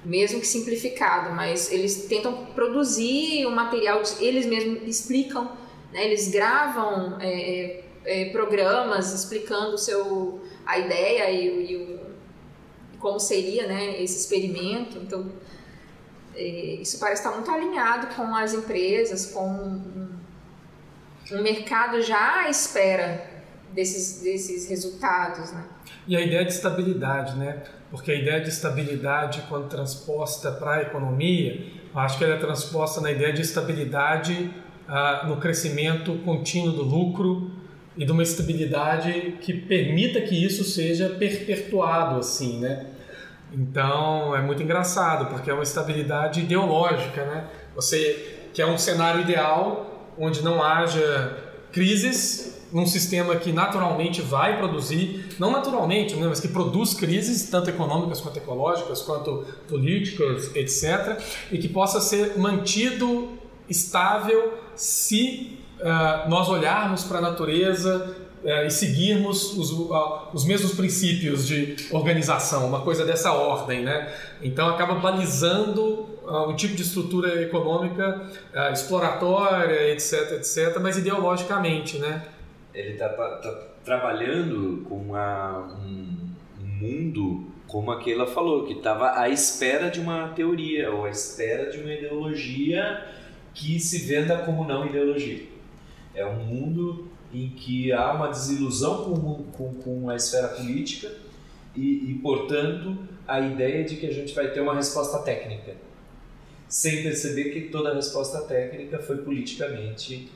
mesmo 0.05 0.39
que 0.39 0.47
simplificado, 0.47 1.35
mas 1.35 1.73
eles 1.73 2.07
tentam 2.07 2.47
produzir 2.55 3.45
o 3.45 3.49
um 3.49 3.55
material, 3.57 4.01
eles 4.21 4.47
mesmos 4.47 4.87
explicam 4.87 5.51
né? 5.97 6.05
Eles 6.05 6.29
gravam 6.29 7.19
é, 7.21 7.83
é, 8.05 8.25
programas 8.27 9.13
explicando 9.13 9.79
seu, 9.79 10.43
a 10.65 10.79
ideia 10.79 11.31
e, 11.31 11.73
e 11.73 11.77
o, 11.77 12.01
como 12.99 13.19
seria 13.19 13.67
né, 13.67 14.03
esse 14.03 14.21
experimento. 14.21 14.99
Então, 14.99 15.31
é, 16.35 16.43
isso 16.43 16.99
parece 16.99 17.23
estar 17.23 17.35
muito 17.35 17.51
alinhado 17.51 18.15
com 18.15 18.35
as 18.35 18.53
empresas, 18.53 19.27
com 19.27 19.49
um, 19.49 20.09
um 21.33 21.43
mercado 21.43 22.03
já 22.03 22.43
à 22.43 22.51
espera 22.51 23.36
desses, 23.77 24.23
desses 24.23 24.69
resultados. 24.69 25.53
Né? 25.53 25.65
E 26.09 26.17
a 26.17 26.21
ideia 26.21 26.45
de 26.45 26.53
estabilidade, 26.53 27.37
né? 27.37 27.63
Porque 27.91 28.11
a 28.11 28.15
ideia 28.15 28.41
de 28.41 28.49
estabilidade, 28.49 29.45
quando 29.49 29.69
transposta 29.69 30.51
para 30.51 30.77
a 30.77 30.83
economia, 30.83 31.65
acho 31.95 32.19
que 32.19 32.25
ela 32.25 32.35
é 32.35 32.39
transposta 32.39 33.01
na 33.01 33.13
ideia 33.13 33.33
de 33.33 33.43
estabilidade 33.43 34.51
ah, 34.89 35.25
no 35.29 35.37
crescimento 35.37 36.15
contínuo 36.25 36.73
do 36.73 36.83
lucro 36.83 37.51
e 37.97 38.05
de 38.05 38.13
uma 38.13 38.23
estabilidade 38.23 39.39
que 39.41 39.53
permita 39.53 40.21
que 40.21 40.35
isso 40.35 40.65
seja 40.65 41.11
perpetuado 41.11 42.19
assim, 42.19 42.59
né? 42.61 42.87
Então 43.53 44.35
é 44.35 44.43
muito 44.43 44.63
engraçado 44.63 45.27
porque 45.27 45.49
é 45.49 45.55
uma 45.55 45.63
estabilidade 45.63 46.41
ideológica, 46.41 47.25
né? 47.25 47.49
Você 47.75 48.49
quer 48.53 48.67
um 48.67 48.77
cenário 48.77 49.21
ideal 49.21 50.13
onde 50.19 50.43
não 50.43 50.63
haja 50.63 51.37
crises 51.73 52.56
num 52.73 52.87
sistema 52.87 53.37
que 53.37 53.53
naturalmente 53.53 54.21
vai 54.21 54.57
produzir, 54.57 55.27
não 55.39 55.51
naturalmente, 55.51 56.15
né, 56.17 56.27
mas 56.29 56.41
que 56.41 56.49
produz 56.49 56.95
crises, 56.95 57.49
tanto 57.49 57.71
econômicas 57.71 58.21
quanto 58.21 58.37
ecológicas, 58.39 59.03
quanto 59.03 59.45
políticas, 59.69 60.55
etc., 60.55 61.19
e 61.51 61.59
que 61.59 61.69
possa 61.69 62.01
ser 62.01 62.37
mantido 62.39 63.31
estável 63.69 64.55
se 64.75 65.59
uh, 65.81 66.29
nós 66.29 66.49
olharmos 66.49 67.05
para 67.05 67.19
a 67.19 67.21
natureza 67.21 68.17
uh, 68.43 68.67
e 68.67 68.71
seguirmos 68.71 69.57
os, 69.57 69.71
uh, 69.73 70.29
os 70.33 70.45
mesmos 70.45 70.73
princípios 70.75 71.47
de 71.47 71.77
organização, 71.91 72.67
uma 72.67 72.81
coisa 72.81 73.05
dessa 73.05 73.33
ordem, 73.33 73.83
né? 73.83 74.13
Então 74.43 74.69
acaba 74.69 74.97
balizando 74.97 76.15
um 76.49 76.57
tipo 76.57 76.75
de 76.75 76.83
estrutura 76.83 77.41
econômica 77.41 78.29
exploratória, 78.73 79.93
etc, 79.93 80.33
etc, 80.33 80.77
mas 80.81 80.99
ideologicamente, 80.99 81.99
né? 81.99 82.25
Ele 82.77 82.93
está 82.93 83.09
tá 83.09 83.67
trabalhando 83.85 84.85
com 84.89 84.97
uma, 84.97 85.67
um, 85.83 86.35
um 86.61 86.67
mundo 86.67 87.47
como 87.67 87.91
aquela 87.91 88.27
falou, 88.27 88.65
que 88.65 88.75
estava 88.75 89.19
à 89.19 89.29
espera 89.29 89.91
de 89.91 90.01
uma 90.01 90.29
teoria 90.29 90.93
ou 90.93 91.05
à 91.05 91.11
espera 91.11 91.71
de 91.71 91.79
uma 91.79 91.93
ideologia 91.93 93.05
que 93.53 93.81
se 93.81 93.99
venda 93.99 94.39
como 94.39 94.65
não 94.65 94.87
ideologia. 94.87 95.45
É 96.15 96.25
um 96.25 96.45
mundo 96.45 97.09
em 97.33 97.51
que 97.51 97.93
há 97.93 98.13
uma 98.13 98.29
desilusão 98.29 99.05
com, 99.05 99.43
com, 99.53 99.75
com 99.75 100.11
a 100.11 100.17
esfera 100.17 100.49
política 100.49 101.13
e, 101.75 102.11
e, 102.11 102.15
portanto, 102.23 102.97
a 103.27 103.41
ideia 103.41 103.85
de 103.85 103.97
que 103.97 104.07
a 104.07 104.13
gente 104.13 104.35
vai 104.35 104.51
ter 104.51 104.61
uma 104.61 104.75
resposta 104.75 105.19
técnica, 105.19 105.75
sem 106.69 107.03
perceber 107.03 107.51
que 107.51 107.63
toda 107.69 107.93
resposta 107.95 108.41
técnica 108.43 108.99
foi 108.99 109.19
politicamente, 109.19 110.31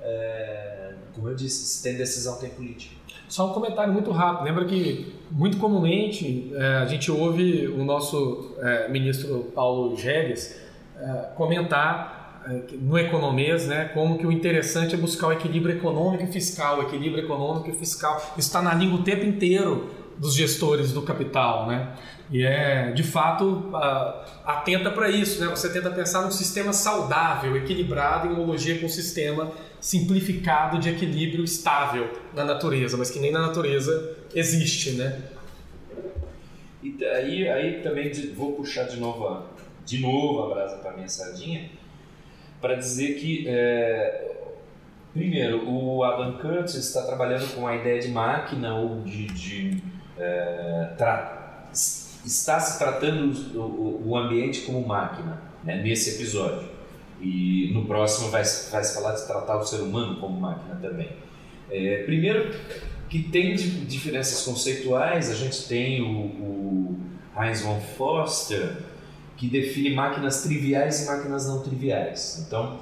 é, 0.00 0.83
como 1.14 1.28
eu 1.28 1.34
disse, 1.34 1.64
se 1.64 1.82
tem 1.82 1.96
decisão, 1.96 2.38
tem 2.38 2.50
política. 2.50 2.94
Só 3.28 3.50
um 3.50 3.54
comentário 3.54 3.92
muito 3.92 4.10
rápido. 4.10 4.44
Lembra 4.44 4.64
que, 4.64 5.14
muito 5.30 5.56
comumente, 5.58 6.52
é, 6.54 6.76
a 6.76 6.86
gente 6.86 7.10
ouve 7.10 7.66
o 7.68 7.84
nosso 7.84 8.54
é, 8.58 8.88
ministro 8.88 9.50
Paulo 9.54 9.96
Geres 9.96 10.60
é, 11.00 11.12
comentar 11.34 12.22
no 12.80 12.98
economês, 12.98 13.66
né, 13.66 13.86
como 13.94 14.18
que 14.18 14.26
o 14.26 14.30
interessante 14.30 14.94
é 14.94 14.98
buscar 14.98 15.28
o 15.28 15.32
equilíbrio 15.32 15.76
econômico 15.76 16.24
e 16.24 16.26
fiscal, 16.26 16.82
equilíbrio 16.82 17.24
econômico 17.24 17.70
e 17.70 17.72
fiscal. 17.72 18.34
Está 18.36 18.60
na 18.60 18.74
língua 18.74 19.00
o 19.00 19.02
tempo 19.02 19.24
inteiro 19.24 19.88
dos 20.18 20.34
gestores 20.34 20.92
do 20.92 21.02
capital, 21.02 21.66
né? 21.66 21.94
E 22.30 22.44
é, 22.44 22.90
de 22.92 23.02
fato, 23.02 23.70
atenta 24.44 24.90
para 24.90 25.10
isso, 25.10 25.44
né? 25.44 25.50
Você 25.50 25.70
tenta 25.72 25.90
pensar 25.90 26.22
num 26.22 26.30
sistema 26.30 26.72
saudável, 26.72 27.56
equilibrado, 27.56 28.28
em 28.28 28.32
homologia 28.32 28.78
com 28.78 28.86
um 28.86 28.88
sistema 28.88 29.52
simplificado 29.80 30.78
de 30.78 30.88
equilíbrio 30.88 31.44
estável 31.44 32.10
na 32.32 32.44
natureza, 32.44 32.96
mas 32.96 33.10
que 33.10 33.18
nem 33.18 33.30
na 33.30 33.40
natureza 33.40 34.16
existe, 34.34 34.92
né? 34.92 35.20
E 36.82 37.04
aí, 37.04 37.48
aí 37.48 37.80
também 37.82 38.10
vou 38.34 38.52
puxar 38.52 38.84
de 38.84 38.98
novo 38.98 39.26
a, 39.26 39.46
de 39.84 39.98
novo 40.00 40.44
a 40.44 40.54
brasa 40.54 40.76
para 40.78 40.92
minha 40.92 41.08
sardinha 41.08 41.70
para 42.60 42.74
dizer 42.76 43.16
que, 43.16 43.44
é, 43.46 44.32
primeiro, 45.12 45.68
o 45.68 46.02
Adam 46.02 46.38
Curtis 46.38 46.76
está 46.76 47.02
trabalhando 47.02 47.54
com 47.54 47.66
a 47.66 47.76
ideia 47.76 48.00
de 48.00 48.08
máquina 48.08 48.74
ou 48.74 49.02
de, 49.02 49.26
de 49.26 49.82
é, 50.18 50.94
está 52.24 52.58
se 52.60 52.78
tratando 52.78 53.58
o, 53.58 54.08
o, 54.08 54.16
ambiente 54.16 54.62
como 54.62 54.86
máquina 54.86 55.42
né, 55.62 55.82
nesse 55.82 56.16
episódio 56.16 56.68
e 57.20 57.70
no 57.72 57.84
próximo 57.86 58.30
vai, 58.30 58.42
vai 58.42 58.84
se 58.84 58.94
falar 58.94 59.14
de 59.14 59.26
tratar 59.26 59.58
o 59.58 59.64
ser 59.64 59.80
humano 59.80 60.16
como 60.20 60.40
máquina 60.40 60.76
também. 60.76 61.10
É, 61.70 62.02
primeiro 62.04 62.54
que 63.08 63.22
tem 63.22 63.54
diferenças 63.54 64.42
conceituais, 64.42 65.30
a 65.30 65.34
gente 65.34 65.66
tem 65.68 66.02
o, 66.02 66.08
o 66.08 67.00
Heinz 67.38 67.62
von 67.62 67.80
Foster 67.80 68.76
que 69.36 69.48
define 69.48 69.94
máquinas 69.94 70.42
triviais 70.42 71.02
e 71.02 71.06
máquinas 71.06 71.46
não 71.46 71.62
triviais. 71.62 72.44
Então, 72.46 72.80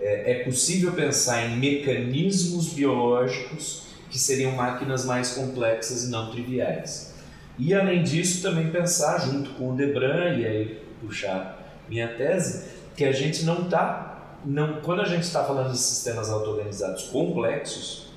é, 0.00 0.32
é 0.32 0.44
possível 0.44 0.92
pensar 0.92 1.46
em 1.46 1.56
mecanismos 1.56 2.72
biológicos 2.72 3.84
que 4.10 4.18
seriam 4.18 4.52
máquinas 4.52 5.04
mais 5.04 5.32
complexas 5.32 6.04
e 6.04 6.10
não 6.10 6.30
triviais. 6.30 7.13
E 7.58 7.72
além 7.72 8.02
disso, 8.02 8.42
também 8.42 8.70
pensar 8.70 9.18
junto 9.20 9.50
com 9.50 9.72
o 9.72 9.76
Debran, 9.76 10.36
e 10.36 10.46
aí 10.46 10.82
puxar 11.00 11.84
minha 11.88 12.08
tese, 12.08 12.68
que 12.96 13.04
a 13.04 13.12
gente 13.12 13.44
não 13.44 13.62
está, 13.62 14.38
não, 14.44 14.80
quando 14.80 15.02
a 15.02 15.04
gente 15.04 15.22
está 15.22 15.44
falando 15.44 15.70
de 15.70 15.78
sistemas 15.78 16.30
auto-organizados 16.30 17.04
complexos, 17.04 18.12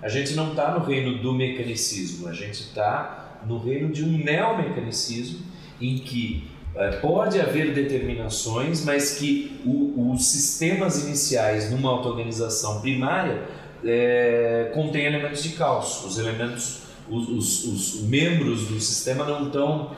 a 0.00 0.08
gente 0.08 0.34
não 0.34 0.50
está 0.50 0.72
no 0.72 0.84
reino 0.84 1.18
do 1.18 1.32
mecanicismo, 1.32 2.28
a 2.28 2.32
gente 2.32 2.60
está 2.60 3.40
no 3.46 3.58
reino 3.58 3.92
de 3.92 4.04
um 4.04 4.18
neomecanicismo 4.18 5.40
em 5.80 5.98
que 5.98 6.48
é, 6.74 6.92
pode 6.98 7.40
haver 7.40 7.74
determinações, 7.74 8.84
mas 8.84 9.18
que 9.18 9.60
o, 9.64 10.12
os 10.12 10.30
sistemas 10.30 11.04
iniciais 11.04 11.70
numa 11.70 11.90
auto-organização 11.90 12.80
primária 12.80 13.42
é, 13.84 14.70
contêm 14.74 15.06
elementos 15.06 15.42
de 15.42 15.50
caos. 15.50 16.04
Os 16.04 16.18
elementos, 16.18 16.82
os, 17.10 17.28
os, 17.28 17.64
os 17.64 18.02
membros 18.02 18.68
do 18.68 18.80
sistema 18.80 19.24
não 19.24 19.46
estão 19.46 19.96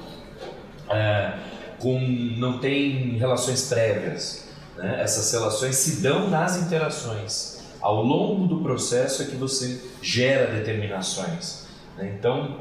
é, 0.88 1.32
com, 1.78 1.98
não 2.36 2.58
têm 2.58 3.16
relações 3.18 3.68
prévias. 3.68 4.48
Né? 4.76 5.02
Essas 5.02 5.32
relações 5.32 5.76
se 5.76 6.00
dão 6.00 6.28
nas 6.28 6.56
interações. 6.56 7.60
Ao 7.80 8.02
longo 8.02 8.46
do 8.46 8.60
processo 8.60 9.22
é 9.22 9.26
que 9.26 9.36
você 9.36 9.80
gera 10.02 10.52
determinações. 10.52 11.66
Né? 11.96 12.14
Então, 12.18 12.58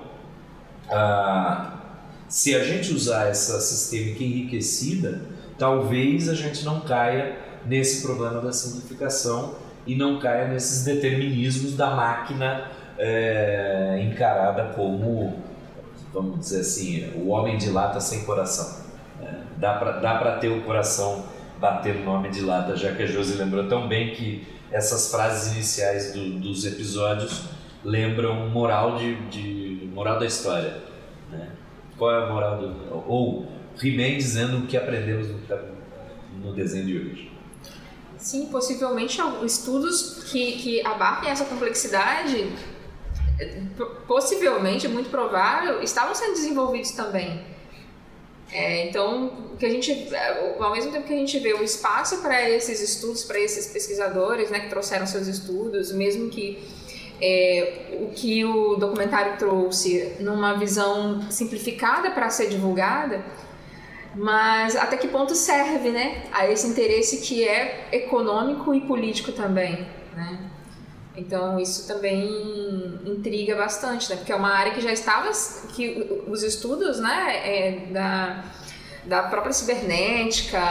se 2.28 2.56
a 2.56 2.64
gente 2.64 2.94
usar 2.94 3.28
essa 3.28 3.60
sistêmica 3.60 4.24
enriquecida, 4.24 5.22
talvez 5.58 6.30
a 6.30 6.34
gente 6.34 6.64
não 6.64 6.82
caia 6.82 7.38
nesse 7.66 8.02
problema 8.02 8.42
da 8.42 8.54
simplificação 8.54 9.56
e 9.86 9.96
não 9.96 10.20
caia 10.20 10.48
nesses 10.48 10.84
determinismos 10.84 11.76
da 11.76 11.92
máquina 11.96 12.72
é, 13.00 14.00
encarada 14.04 14.74
como 14.76 15.50
vamos 16.14 16.40
dizer 16.40 16.62
assim, 16.62 17.12
o 17.16 17.30
homem 17.30 17.58
de 17.58 17.70
lata 17.70 18.00
sem 18.00 18.24
coração. 18.26 18.84
Né? 19.20 19.44
Dá 19.58 19.74
para 19.74 20.38
ter 20.38 20.50
o 20.50 20.62
coração 20.64 21.26
bater 21.60 21.96
no 21.96 22.12
homem 22.12 22.32
de 22.32 22.42
lata, 22.42 22.76
já 22.76 22.94
que 22.94 23.04
a 23.04 23.06
Josi 23.06 23.38
lembrou 23.38 23.68
tão 23.68 23.88
bem 23.88 24.14
que 24.14 24.48
essas 24.72 25.12
frases 25.12 25.54
iniciais 25.54 26.14
do, 26.14 26.40
dos 26.40 26.66
episódios 26.66 27.46
lembram 27.84 28.50
moral 28.50 28.98
de, 28.98 29.16
de 29.28 29.90
moral 29.94 30.20
da 30.20 30.26
história. 30.26 30.78
Né? 31.30 31.50
Qual 31.98 32.12
é 32.12 32.24
a 32.24 32.28
moral 32.28 32.58
do. 32.58 33.04
Ou 33.08 33.48
He-Man 33.82 34.18
dizendo 34.18 34.60
o 34.60 34.68
que 34.68 34.78
aprendemos 34.78 35.28
no, 35.28 35.40
no 36.44 36.54
desenho 36.54 36.86
de 36.86 36.98
hoje. 36.98 37.32
Sim, 38.18 38.48
possivelmente 38.48 39.20
estudos 39.46 40.24
que, 40.26 40.54
que 40.54 40.86
abarquem 40.86 41.32
essa 41.32 41.46
complexidade, 41.46 42.52
possivelmente, 44.08 44.86
é 44.86 44.90
muito 44.90 45.10
provável, 45.10 45.82
estavam 45.82 46.14
sendo 46.14 46.34
desenvolvidos 46.34 46.92
também. 46.92 47.42
É, 48.52 48.88
então, 48.88 49.32
que 49.60 49.66
a 49.66 49.70
gente, 49.70 50.10
ao 50.60 50.72
mesmo 50.72 50.92
tempo 50.92 51.06
que 51.06 51.14
a 51.14 51.18
gente 51.18 51.38
vê 51.40 51.54
o 51.54 51.64
espaço 51.64 52.18
para 52.18 52.50
esses 52.50 52.82
estudos, 52.82 53.24
para 53.24 53.40
esses 53.40 53.68
pesquisadores, 53.68 54.50
né, 54.50 54.62
que 54.62 54.70
trouxeram 54.70 55.06
seus 55.06 55.28
estudos, 55.28 55.92
mesmo 55.92 56.30
que 56.30 56.58
é, 57.22 58.00
o 58.02 58.08
que 58.08 58.44
o 58.44 58.76
documentário 58.76 59.38
trouxe 59.38 60.16
numa 60.20 60.54
visão 60.54 61.30
simplificada 61.30 62.10
para 62.12 62.30
ser 62.30 62.50
divulgada, 62.50 63.24
mas 64.16 64.76
até 64.76 64.98
que 64.98 65.08
ponto 65.08 65.36
serve, 65.36 65.92
né, 65.92 66.24
a 66.32 66.50
esse 66.50 66.66
interesse 66.68 67.18
que 67.18 67.48
é 67.48 67.88
econômico 67.92 68.74
e 68.74 68.82
político 68.82 69.32
também, 69.32 69.86
né? 70.16 70.40
Então 71.20 71.60
isso 71.60 71.86
também 71.86 73.00
intriga 73.06 73.56
bastante, 73.56 74.10
né? 74.10 74.16
Porque 74.16 74.32
é 74.32 74.36
uma 74.36 74.54
área 74.54 74.74
que 74.74 74.80
já 74.80 74.92
estava, 74.92 75.30
que 75.76 76.24
os 76.28 76.44
estudos, 76.44 77.00
né, 77.00 77.42
é, 77.44 77.86
da, 77.92 78.46
da 79.06 79.24
própria 79.24 79.52
cibernética, 79.52 80.62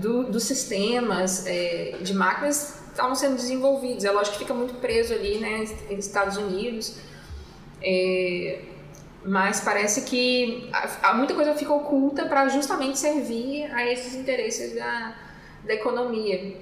do, 0.00 0.24
dos 0.24 0.44
sistemas 0.44 1.46
é, 1.46 1.98
de 2.00 2.14
máquinas 2.14 2.80
estavam 2.90 3.14
sendo 3.14 3.36
desenvolvidos. 3.36 4.04
É 4.04 4.10
lógico 4.10 4.38
que 4.38 4.44
fica 4.44 4.54
muito 4.54 4.74
preso 4.74 5.12
ali, 5.12 5.38
né, 5.38 5.64
nos 5.90 6.06
Estados 6.06 6.38
Unidos. 6.38 6.96
É, 7.82 8.60
mas 9.24 9.60
parece 9.60 10.02
que 10.02 10.68
há 11.02 11.14
muita 11.14 11.34
coisa 11.34 11.54
fica 11.54 11.72
oculta 11.72 12.24
para 12.26 12.48
justamente 12.48 12.98
servir 12.98 13.70
a 13.72 13.86
esses 13.86 14.14
interesses 14.14 14.74
da, 14.74 15.14
da 15.64 15.74
economia. 15.74 16.56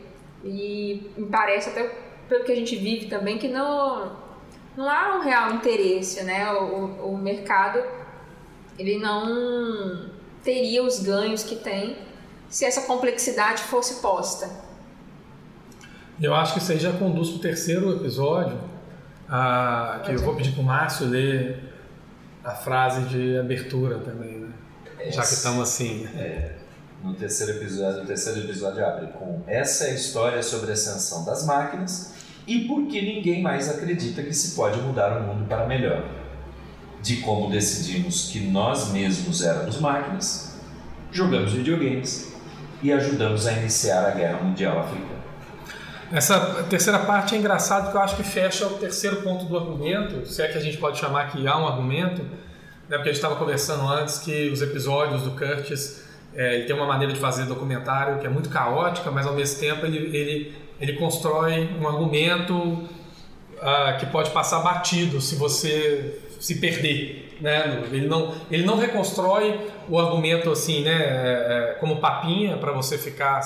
E 0.45 1.11
me 1.17 1.27
parece, 1.27 1.71
até 1.71 2.10
pelo 2.31 2.45
que 2.45 2.53
a 2.53 2.57
gente 2.57 2.77
vive 2.77 3.07
também, 3.07 3.37
que 3.37 3.49
não, 3.49 4.13
não 4.77 4.89
há 4.89 5.19
um 5.19 5.21
real 5.21 5.53
interesse, 5.53 6.23
né? 6.23 6.51
O, 6.53 7.11
o 7.13 7.19
mercado 7.19 7.83
ele 8.79 8.99
não 8.99 10.09
teria 10.43 10.83
os 10.83 11.01
ganhos 11.01 11.43
que 11.43 11.57
tem 11.57 11.99
se 12.49 12.65
essa 12.65 12.83
complexidade 12.83 13.63
fosse 13.65 14.01
posta. 14.01 14.49
Eu 16.23 16.35
acho 16.35 16.55
que 16.55 16.61
isso 16.61 16.73
aí 16.73 16.79
já 16.79 16.93
conduz 16.93 17.31
para 17.31 17.39
o 17.39 17.41
terceiro 17.41 17.97
episódio, 17.97 18.59
ah, 19.29 20.01
que 20.05 20.13
eu 20.13 20.19
vou 20.21 20.37
pedir 20.37 20.53
para 20.53 20.61
o 20.61 20.65
Márcio 20.65 21.07
ler 21.07 21.75
a 22.45 22.53
frase 22.53 23.03
de 23.09 23.39
abertura 23.39 23.99
também, 23.99 24.39
né? 24.39 24.53
Já 25.11 25.23
que 25.23 25.35
estamos 25.35 25.63
assim. 25.63 26.07
É, 26.17 26.55
no 27.03 27.15
terceiro 27.15 27.53
episódio, 27.53 28.03
o 28.03 28.07
terceiro 28.07 28.41
episódio 28.41 28.85
abre 28.85 29.07
com 29.13 29.43
essa 29.47 29.85
é 29.85 29.93
a 29.93 29.95
história 29.95 30.43
sobre 30.43 30.71
a 30.71 30.75
ascensão 30.75 31.25
das 31.25 31.47
máquinas 31.47 32.20
e 32.51 32.65
por 32.67 32.89
que 32.89 33.01
ninguém 33.01 33.41
mais 33.41 33.71
acredita 33.71 34.25
que 34.25 34.35
se 34.35 34.57
pode 34.57 34.81
mudar 34.81 35.17
o 35.19 35.23
mundo 35.23 35.47
para 35.47 35.67
melhor. 35.67 36.03
De 37.01 37.19
como 37.19 37.49
decidimos 37.49 38.29
que 38.33 38.41
nós 38.41 38.91
mesmos 38.91 39.41
éramos 39.41 39.79
máquinas, 39.79 40.59
jogamos 41.13 41.53
videogames 41.53 42.35
e 42.83 42.93
ajudamos 42.93 43.47
a 43.47 43.53
iniciar 43.53 44.05
a 44.05 44.11
Guerra 44.11 44.43
Mundial 44.43 44.81
Africana. 44.81 45.21
Essa 46.11 46.65
terceira 46.69 46.99
parte 46.99 47.37
é 47.37 47.39
engraçado 47.39 47.85
porque 47.85 47.97
eu 47.97 48.03
acho 48.03 48.17
que 48.17 48.25
fecha 48.25 48.67
o 48.67 48.79
terceiro 48.79 49.23
ponto 49.23 49.45
do 49.45 49.57
argumento, 49.57 50.27
se 50.27 50.43
é 50.43 50.49
que 50.49 50.59
a 50.59 50.61
gente 50.61 50.77
pode 50.77 50.99
chamar 50.99 51.31
que 51.31 51.47
há 51.47 51.57
um 51.57 51.69
argumento, 51.69 52.23
né, 52.23 52.97
porque 52.97 53.11
a 53.11 53.13
gente 53.13 53.15
estava 53.15 53.37
conversando 53.37 53.87
antes 53.87 54.19
que 54.19 54.51
os 54.51 54.61
episódios 54.61 55.23
do 55.23 55.31
Curtis 55.31 56.03
é, 56.35 56.57
ele 56.57 56.65
tem 56.65 56.75
uma 56.75 56.87
maneira 56.87 57.13
de 57.13 57.21
fazer 57.21 57.45
documentário 57.45 58.19
que 58.19 58.27
é 58.27 58.29
muito 58.29 58.49
caótica, 58.49 59.09
mas 59.11 59.25
ao 59.25 59.35
mesmo 59.35 59.61
tempo 59.61 59.87
ele, 59.87 60.17
ele, 60.17 60.57
ele 60.81 60.95
constrói 60.95 61.69
um 61.81 61.87
argumento 61.87 62.55
uh, 62.55 63.99
que 63.99 64.07
pode 64.07 64.31
passar 64.31 64.61
batido 64.61 65.21
se 65.21 65.37
você 65.37 66.21
se 66.41 66.59
perder. 66.59 67.37
Né? 67.41 67.85
Ele, 67.91 68.07
não, 68.07 68.35
ele 68.51 68.65
não 68.65 68.77
reconstrói 68.77 69.71
o 69.89 69.99
argumento 69.99 70.51
assim, 70.51 70.83
né, 70.83 70.93
é, 70.93 71.73
é 71.73 71.77
como 71.81 71.97
papinha 71.97 72.57
para 72.57 72.73
você 72.73 72.99
ficar 72.99 73.41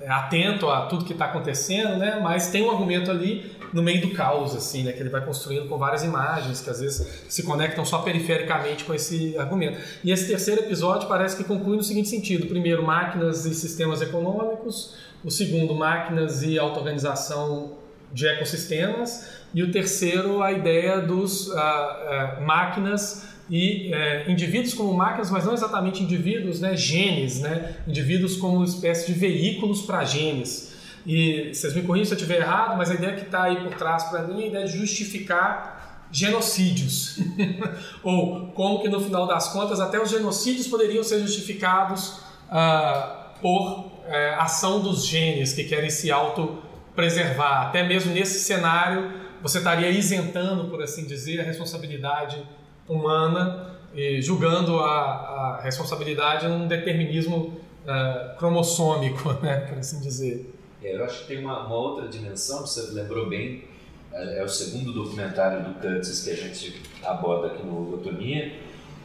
é, 0.00 0.08
atento 0.08 0.68
a 0.68 0.86
tudo 0.86 1.04
que 1.04 1.12
está 1.12 1.26
acontecendo, 1.26 1.96
né? 1.96 2.20
Mas 2.22 2.50
tem 2.50 2.62
um 2.62 2.70
argumento 2.70 3.10
ali 3.10 3.52
no 3.72 3.82
meio 3.82 4.00
do 4.00 4.10
caos, 4.10 4.54
assim, 4.54 4.82
né? 4.82 4.92
Que 4.92 5.00
ele 5.00 5.08
vai 5.08 5.24
construindo 5.24 5.68
com 5.68 5.78
várias 5.78 6.02
imagens 6.04 6.60
que 6.60 6.68
às 6.68 6.80
vezes 6.80 7.24
se 7.28 7.42
conectam 7.42 7.84
só 7.84 7.98
perifericamente 7.98 8.84
com 8.84 8.92
esse 8.92 9.36
argumento. 9.38 9.78
E 10.02 10.10
esse 10.10 10.26
terceiro 10.26 10.62
episódio 10.62 11.08
parece 11.08 11.36
que 11.36 11.44
conclui 11.44 11.76
no 11.76 11.82
seguinte 11.82 12.08
sentido: 12.08 12.46
primeiro, 12.46 12.82
máquinas 12.82 13.46
e 13.46 13.54
sistemas 13.54 14.02
econômicos; 14.02 14.94
o 15.24 15.30
segundo, 15.30 15.74
máquinas 15.74 16.42
e 16.42 16.58
auto-organização 16.58 17.78
de 18.12 18.26
ecossistemas; 18.26 19.28
e 19.54 19.62
o 19.62 19.72
terceiro, 19.72 20.42
a 20.42 20.52
ideia 20.52 21.00
dos 21.00 21.48
uh, 21.48 21.52
uh, 21.52 22.42
máquinas 22.42 23.34
e 23.48 23.92
é, 23.92 24.30
indivíduos 24.30 24.72
como 24.74 24.92
máquinas, 24.94 25.30
mas 25.30 25.44
não 25.44 25.52
exatamente 25.52 26.02
indivíduos, 26.02 26.60
né, 26.60 26.76
genes, 26.76 27.40
né, 27.40 27.76
indivíduos 27.86 28.36
como 28.36 28.64
espécie 28.64 29.12
de 29.12 29.18
veículos 29.18 29.82
para 29.82 30.04
genes. 30.04 30.74
E 31.06 31.52
vocês 31.52 31.74
me 31.74 31.82
corrigem 31.82 32.06
se 32.06 32.12
eu 32.12 32.16
estiver 32.16 32.40
errado, 32.40 32.76
mas 32.78 32.90
a 32.90 32.94
ideia 32.94 33.14
que 33.14 33.26
está 33.26 33.44
aí 33.44 33.62
por 33.62 33.74
trás 33.74 34.04
para 34.04 34.22
mim 34.22 34.40
é 34.40 34.44
a 34.44 34.48
ideia 34.48 34.66
de 34.66 34.78
justificar 34.78 36.08
genocídios. 36.10 37.18
Ou 38.02 38.48
como 38.48 38.80
que 38.80 38.88
no 38.88 39.00
final 39.00 39.26
das 39.26 39.48
contas 39.48 39.80
até 39.80 40.00
os 40.00 40.08
genocídios 40.08 40.66
poderiam 40.66 41.04
ser 41.04 41.20
justificados 41.20 42.20
uh, 42.48 43.38
por 43.42 43.92
uh, 44.06 44.40
ação 44.40 44.80
dos 44.80 45.06
genes 45.06 45.52
que 45.52 45.64
querem 45.64 45.90
se 45.90 46.10
auto-preservar. 46.10 47.68
Até 47.68 47.82
mesmo 47.82 48.12
nesse 48.12 48.40
cenário 48.40 49.12
você 49.42 49.58
estaria 49.58 49.90
isentando, 49.90 50.70
por 50.70 50.82
assim 50.82 51.04
dizer, 51.04 51.40
a 51.40 51.42
responsabilidade 51.42 52.42
humana, 52.88 53.74
julgando 54.20 54.80
a, 54.80 54.90
a, 54.90 55.60
responsabilidade 55.62 56.48
num 56.48 56.66
determinismo 56.66 57.60
uh, 57.84 58.36
cromossômico, 58.38 59.34
né, 59.44 59.60
por 59.60 59.78
assim 59.78 60.00
dizer. 60.00 60.54
É, 60.82 60.96
eu 60.96 61.04
acho 61.04 61.22
que 61.22 61.28
tem 61.28 61.38
uma, 61.38 61.66
uma, 61.66 61.74
outra 61.74 62.08
dimensão, 62.08 62.60
você 62.60 62.92
lembrou 62.92 63.28
bem, 63.28 63.64
é, 64.12 64.38
é 64.38 64.44
o 64.44 64.48
segundo 64.48 64.92
documentário 64.92 65.64
do 65.64 65.74
Curtis 65.80 66.22
que 66.22 66.30
a 66.30 66.36
gente 66.36 66.82
aborda 67.02 67.48
aqui 67.48 67.62
no 67.62 67.80
Logotomia, 67.80 68.60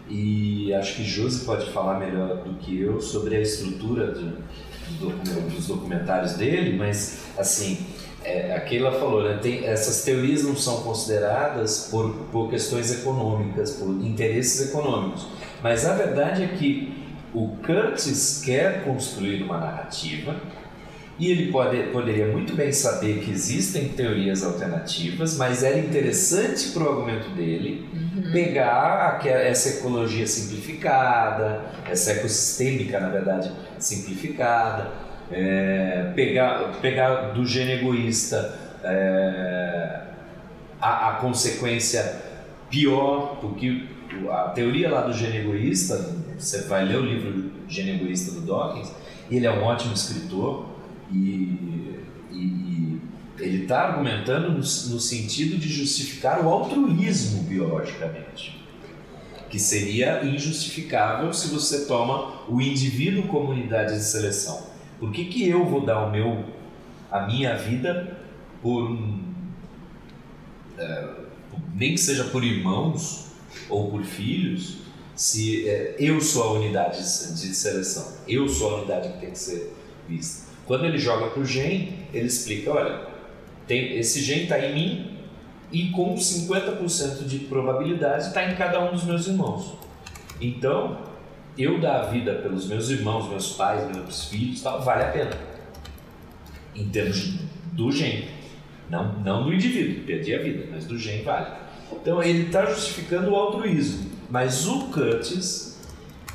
e 0.10 0.74
acho 0.74 0.95
que 0.95 1.04
Josi 1.04 1.45
pode 1.45 1.70
falar 1.72 2.00
melhor 2.00 2.38
do 2.38 2.56
que 2.56 2.82
eu 2.82 3.00
sobre 3.00 3.36
a 3.36 3.41
estrutura 3.41 4.12
de, 4.12 4.34
dos 5.00 5.68
documentários 5.68 6.34
dele, 6.34 6.78
mas 6.78 7.20
assim, 7.38 7.86
é, 8.24 8.56
aquilo 8.56 8.88
ela 8.88 9.00
falou, 9.00 9.24
né, 9.24 9.39
tem, 9.41 9.66
essas 9.66 10.04
teorias 10.04 10.43
não 10.43 10.56
são 10.56 10.82
consideradas 10.82 11.88
por, 11.89 12.12
por 12.32 12.50
questões 12.50 12.91
econômicas, 12.91 13.72
por 13.72 13.89
interesses 13.89 14.70
econômicos. 14.70 15.26
Mas 15.64 15.86
a 15.86 15.93
verdade 15.93 16.43
é 16.43 16.47
que 16.47 16.93
o 17.34 17.56
Curtis 17.66 18.41
quer 18.43 18.84
construir 18.84 19.43
uma 19.43 19.58
narrativa 19.58 20.36
e 21.20 21.32
ele 21.32 21.52
pode, 21.52 21.78
poderia 21.91 22.28
muito 22.28 22.56
bem 22.56 22.72
saber 22.72 23.20
que 23.20 23.30
existem 23.30 23.89
teorias 23.89 24.41
alternativas, 24.41 25.38
mas 25.38 25.64
era 25.64 25.78
interessante 25.78 26.70
para 26.70 26.84
o 26.84 26.89
argumento 26.89 27.30
dele 27.32 27.86
uhum. 27.93 28.32
pegar 28.32 29.20
essa 29.26 29.80
ecologia 29.80 30.26
simplificada, 30.26 31.66
essa 31.89 32.12
ecossistêmica, 32.12 33.02
na 33.02 33.10
verdade, 33.10 33.52
simplificada, 33.80 34.92
é, 35.32 36.12
pegar, 36.16 36.80
pegar 36.82 37.32
do 37.34 37.46
gene 37.46 37.74
egoísta 37.74 38.58
é, 38.84 40.02
a, 40.82 41.10
a, 41.10 41.12
consequência 41.16 42.22
pior, 42.70 43.38
porque 43.40 43.86
a 44.30 44.50
teoria 44.50 44.90
lá 44.90 45.02
do 45.02 45.14
gene 45.14 45.38
egoísta, 45.38 46.16
você 46.38 46.64
vai 46.64 46.86
ler 46.86 46.98
o 46.98 47.06
livro 47.06 47.52
Gene 47.68 47.92
Egoísta 47.92 48.32
do 48.32 48.42
Dawkins, 48.42 48.92
ele 49.30 49.46
é 49.46 49.52
um 49.52 49.64
ótimo 49.64 49.94
escritor 49.94 50.68
e, 51.12 52.00
e, 52.32 52.36
e 52.36 53.02
ele 53.40 53.64
está 53.64 53.82
argumentando 53.82 54.50
no, 54.50 54.58
no 54.58 54.64
sentido 54.64 55.58
de 55.58 55.70
justificar 55.70 56.44
o 56.44 56.50
altruísmo 56.50 57.44
biologicamente 57.44 58.59
que 59.50 59.60
seria 59.60 60.24
injustificável 60.24 61.34
se 61.34 61.50
você 61.50 61.86
toma 61.86 62.43
o 62.47 62.62
indivíduo 62.62 63.28
como 63.28 63.52
unidade 63.52 63.93
de 63.93 64.04
seleção. 64.04 64.68
Por 65.00 65.12
que, 65.12 65.26
que 65.26 65.47
eu 65.47 65.66
vou 65.66 65.86
dar 65.86 66.06
o 66.06 66.12
meu, 66.12 66.45
a 67.12 67.26
minha 67.26 67.56
vida 67.56 68.18
por 68.62 68.97
é, 70.78 71.10
nem 71.74 71.93
que 71.93 71.97
seja 71.97 72.26
por 72.26 72.43
irmãos 72.43 73.32
ou 73.70 73.89
por 73.89 74.04
filhos, 74.04 74.78
se 75.16 75.68
é, 75.68 75.95
eu 76.00 76.22
sou 76.22 76.43
a 76.43 76.52
unidade 76.54 77.00
de 77.00 77.56
seleção, 77.56 78.14
eu 78.28 78.47
sou 78.47 78.76
a 78.76 78.78
unidade 78.80 79.10
que 79.14 79.20
tem 79.20 79.32
que 79.32 79.39
ser 79.39 79.74
vista. 80.08 80.47
Quando 80.66 80.86
ele 80.86 80.97
joga 80.97 81.30
para 81.30 81.41
o 81.41 81.45
gen, 81.45 81.93
ele 82.14 82.28
explica, 82.28 82.72
olha, 82.72 83.08
tem, 83.68 83.97
esse 83.97 84.22
gen 84.22 84.43
está 84.43 84.60
em 84.60 84.74
mim 84.74 85.18
e 85.72 85.89
com 85.91 86.15
50% 86.15 87.26
de 87.26 87.39
probabilidade 87.39 88.28
está 88.28 88.49
em 88.49 88.55
cada 88.55 88.80
um 88.84 88.91
dos 88.91 89.03
meus 89.03 89.28
irmãos. 89.28 89.78
Então, 90.41 90.97
eu 91.57 91.80
dar 91.80 92.01
a 92.01 92.05
vida 92.05 92.36
pelos 92.36 92.67
meus 92.67 92.89
irmãos, 92.89 93.30
meus 93.30 93.53
pais, 93.53 93.89
meus 93.95 94.26
filhos, 94.26 94.61
tal, 94.61 94.82
vale 94.82 95.03
a 95.03 95.09
pena. 95.09 95.32
Em 96.76 96.88
termos 96.88 97.34
do 97.74 97.91
gen. 97.91 98.28
Não, 98.89 99.20
não 99.20 99.43
do 99.43 99.53
indivíduo, 99.53 100.03
perdi 100.05 100.34
a 100.34 100.41
vida, 100.41 100.65
mas 100.72 100.86
do 100.86 100.97
gen 100.97 101.22
vale. 101.24 101.51
Então 101.91 102.24
ele 102.24 102.47
está 102.47 102.65
justificando 102.65 103.32
o 103.32 103.36
altruísmo. 103.36 104.09
Mas 104.30 104.67
o 104.67 104.88
Curtis 104.88 105.80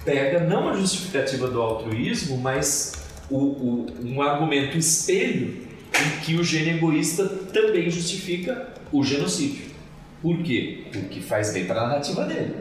pega 0.04 0.40
não 0.40 0.68
a 0.68 0.74
justificativa 0.74 1.48
do 1.48 1.60
altruísmo, 1.60 2.36
mas 2.36 2.92
o, 3.30 3.38
o, 3.38 3.86
um 4.04 4.20
argumento 4.20 4.76
espelho 4.76 5.64
em 5.94 6.20
que 6.20 6.36
o 6.36 6.44
gene 6.44 6.70
egoísta 6.70 7.26
também 7.26 7.88
justifica 7.88 8.73
o 8.94 9.02
genocídio. 9.02 9.74
Por 10.22 10.42
quê? 10.42 10.86
Porque 10.92 11.20
faz 11.20 11.52
bem 11.52 11.66
para 11.66 11.80
a 11.82 11.88
narrativa 11.88 12.24
dele. 12.24 12.54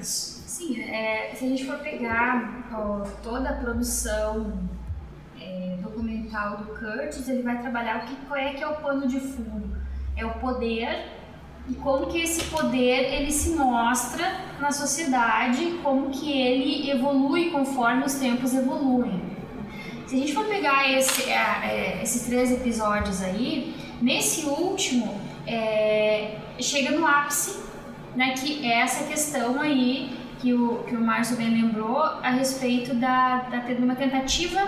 Sim, 0.00 0.80
é, 0.80 1.32
se 1.34 1.44
a 1.44 1.48
gente 1.48 1.66
for 1.66 1.78
pegar 1.78 2.68
ó, 2.72 3.00
toda 3.22 3.50
a 3.50 3.52
produção 3.54 4.52
é, 5.40 5.76
documental 5.82 6.58
do 6.58 6.66
Curtis, 6.66 7.28
ele 7.28 7.42
vai 7.42 7.60
trabalhar 7.60 8.04
o 8.04 8.06
que 8.06 8.14
qual 8.26 8.38
é 8.38 8.54
que 8.54 8.62
é 8.62 8.68
o 8.68 8.76
pano 8.76 9.08
de 9.08 9.18
fundo. 9.18 9.76
É 10.16 10.24
o 10.24 10.34
poder 10.34 11.06
e 11.68 11.74
como 11.74 12.06
que 12.06 12.20
esse 12.20 12.44
poder 12.44 13.12
ele 13.12 13.32
se 13.32 13.50
mostra 13.50 14.24
na 14.60 14.70
sociedade, 14.70 15.78
como 15.82 16.10
que 16.10 16.30
ele 16.30 16.88
evolui 16.88 17.50
conforme 17.50 18.04
os 18.04 18.14
tempos 18.14 18.54
evoluem. 18.54 19.20
Se 20.06 20.14
a 20.14 20.18
gente 20.18 20.32
for 20.32 20.46
pegar 20.46 20.90
esse, 20.90 21.28
é, 21.28 22.00
esses 22.02 22.26
três 22.26 22.50
episódios 22.50 23.20
aí, 23.22 23.74
nesse 24.00 24.46
último 24.46 25.20
é, 25.46 26.36
chega 26.58 26.90
no 26.90 27.06
ápice, 27.06 27.62
né, 28.14 28.34
que 28.34 28.66
é 28.66 28.80
essa 28.80 29.04
questão 29.04 29.60
aí 29.60 30.16
que 30.40 30.52
o, 30.52 30.84
que 30.84 30.94
o 30.94 31.00
Márcio 31.00 31.36
bem 31.36 31.50
lembrou 31.50 32.00
a 32.00 32.30
respeito 32.30 32.94
da, 32.94 33.40
da 33.50 33.58
de 33.58 33.82
uma 33.82 33.96
tentativa, 33.96 34.60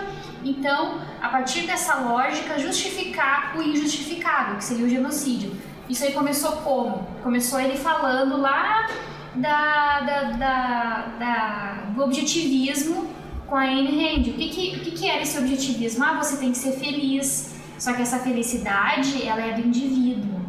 então, 0.43 0.99
a 1.21 1.29
partir 1.29 1.61
dessa 1.61 1.95
lógica, 1.95 2.59
justificar 2.59 3.55
o 3.57 3.61
injustificável, 3.61 4.57
que 4.57 4.63
seria 4.63 4.85
o 4.85 4.89
genocídio. 4.89 5.55
Isso 5.89 6.03
aí 6.03 6.13
começou 6.13 6.53
como? 6.57 7.07
Começou 7.23 7.59
ele 7.59 7.77
falando 7.77 8.39
lá 8.39 8.89
da, 9.35 9.99
da, 10.01 10.21
da, 10.31 11.05
da 11.19 11.73
do 11.93 12.03
objetivismo 12.03 13.07
com 13.47 13.55
a 13.55 13.63
Anne 13.63 13.91
Rand. 13.91 14.29
O 14.29 14.33
que, 14.33 14.49
que, 14.49 14.77
o 14.77 14.79
que, 14.79 14.91
que 14.91 15.09
era 15.09 15.21
esse 15.21 15.37
objetivismo? 15.37 16.03
Ah, 16.03 16.13
você 16.21 16.37
tem 16.37 16.51
que 16.51 16.57
ser 16.57 16.73
feliz. 16.73 17.53
Só 17.81 17.93
que 17.93 18.03
essa 18.03 18.19
felicidade, 18.19 19.27
ela 19.27 19.41
é 19.41 19.53
do 19.53 19.61
indivíduo. 19.67 20.39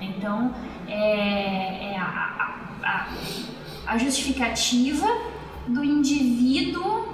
Então, 0.00 0.54
é, 0.86 1.90
é 1.90 1.98
a, 1.98 2.54
a, 2.84 3.08
a 3.84 3.98
justificativa 3.98 5.08
do 5.66 5.82
indivíduo 5.82 7.08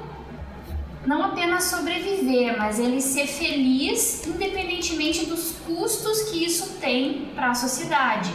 não 1.07 1.25
apenas 1.25 1.65
sobreviver, 1.65 2.59
mas 2.59 2.79
ele 2.79 3.01
ser 3.01 3.27
feliz 3.27 4.27
independentemente 4.27 5.25
dos 5.25 5.53
custos 5.67 6.25
que 6.29 6.45
isso 6.45 6.79
tem 6.79 7.31
para 7.35 7.53
a 7.53 7.55
sociedade. 7.55 8.31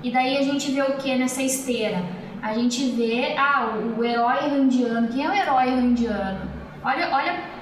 E 0.00 0.12
daí 0.12 0.36
a 0.36 0.42
gente 0.42 0.70
vê 0.70 0.82
o 0.82 0.96
que 0.96 1.12
nessa 1.16 1.42
esteira? 1.42 2.04
A 2.40 2.54
gente 2.54 2.88
vê 2.90 3.34
ah, 3.36 3.78
o, 3.98 4.04
herói 4.04 4.48
randiano. 4.48 5.08
Quem 5.08 5.26
é 5.26 5.28
o 5.28 5.32
herói 5.32 5.70
randiano? 5.70 6.48
Olha, 6.84 7.10
olha 7.10 7.61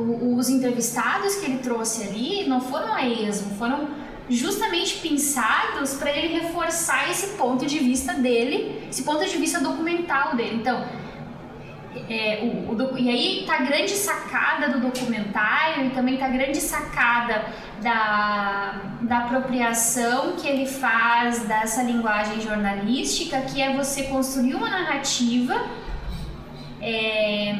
os 0.00 0.48
entrevistados 0.48 1.36
que 1.36 1.46
ele 1.46 1.58
trouxe 1.58 2.02
ali 2.04 2.48
não 2.48 2.60
foram 2.60 2.94
a 2.94 3.06
esmo, 3.06 3.56
foram 3.56 3.88
justamente 4.28 4.98
pensados 4.98 5.94
para 5.94 6.10
ele 6.10 6.38
reforçar 6.38 7.10
esse 7.10 7.36
ponto 7.36 7.64
de 7.66 7.78
vista 7.78 8.12
dele, 8.14 8.86
esse 8.88 9.02
ponto 9.02 9.24
de 9.24 9.36
vista 9.38 9.60
documental 9.60 10.36
dele. 10.36 10.56
Então, 10.56 10.84
é, 12.08 12.40
o, 12.42 12.72
o, 12.72 12.98
e 12.98 13.08
aí 13.08 13.44
tá 13.46 13.56
a 13.56 13.62
grande 13.62 13.92
sacada 13.92 14.68
do 14.68 14.80
documentário 14.80 15.86
e 15.86 15.90
também 15.90 16.16
tá 16.16 16.26
a 16.26 16.30
grande 16.30 16.60
sacada 16.60 17.46
da, 17.82 18.80
da 19.02 19.18
apropriação 19.18 20.32
que 20.36 20.46
ele 20.46 20.66
faz 20.66 21.40
dessa 21.40 21.82
linguagem 21.82 22.40
jornalística, 22.40 23.40
que 23.42 23.60
é 23.60 23.74
você 23.74 24.04
construir 24.04 24.54
uma 24.54 24.68
narrativa 24.68 25.66
é, 26.80 27.56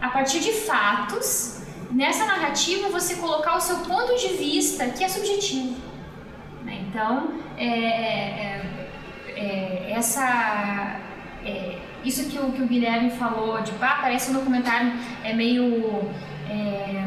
a 0.00 0.08
partir 0.08 0.40
de 0.40 0.52
fatos. 0.52 1.61
Nessa 1.92 2.24
narrativa, 2.24 2.88
você 2.88 3.16
colocar 3.16 3.54
o 3.54 3.60
seu 3.60 3.76
ponto 3.80 4.16
de 4.16 4.28
vista, 4.28 4.86
que 4.86 5.04
é 5.04 5.08
subjetivo. 5.08 5.76
Né? 6.64 6.86
Então, 6.88 7.34
é, 7.58 7.66
é, 7.66 8.62
é 9.36 9.92
essa 9.94 10.98
é, 11.44 11.76
isso 12.02 12.30
que 12.30 12.38
o, 12.38 12.50
que 12.50 12.62
o 12.62 12.66
Guilherme 12.66 13.10
falou, 13.10 13.60
de 13.60 13.72
pá, 13.72 13.98
parece 14.00 14.30
um 14.30 14.34
documentário 14.34 14.90
é 15.22 15.34
meio 15.34 16.10
é, 16.48 17.04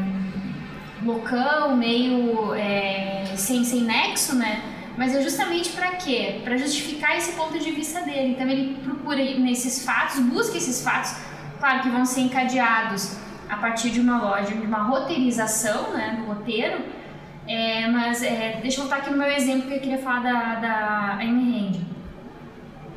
loucão, 1.04 1.76
meio 1.76 2.54
é, 2.54 3.24
sem, 3.34 3.64
sem 3.64 3.82
nexo, 3.82 4.36
né? 4.36 4.62
Mas 4.96 5.16
é 5.16 5.20
justamente 5.20 5.70
para 5.70 5.96
quê? 5.96 6.40
Para 6.44 6.56
justificar 6.56 7.18
esse 7.18 7.32
ponto 7.32 7.58
de 7.58 7.72
vista 7.72 8.02
dele. 8.02 8.34
Então 8.34 8.48
ele 8.48 8.76
procura 8.84 9.22
nesses 9.38 9.84
fatos, 9.84 10.20
busca 10.20 10.56
esses 10.56 10.82
fatos, 10.82 11.16
claro 11.58 11.82
que 11.82 11.90
vão 11.90 12.04
ser 12.04 12.20
encadeados 12.20 13.25
a 13.48 13.56
partir 13.56 13.90
de 13.90 14.00
uma 14.00 14.20
lógica, 14.20 14.58
de 14.58 14.66
uma 14.66 14.82
roteirização, 14.82 15.92
né, 15.92 16.18
do 16.18 16.26
roteiro. 16.26 16.84
É, 17.48 17.86
mas 17.88 18.22
é, 18.22 18.58
deixa 18.60 18.78
eu 18.78 18.82
voltar 18.82 18.96
aqui 18.98 19.10
no 19.10 19.18
meu 19.18 19.30
exemplo 19.30 19.68
que 19.68 19.74
eu 19.74 19.80
queria 19.80 19.98
falar 19.98 20.20
da, 20.20 20.54
da 20.56 21.16
Ayn 21.18 21.70
Rand. 21.70 21.80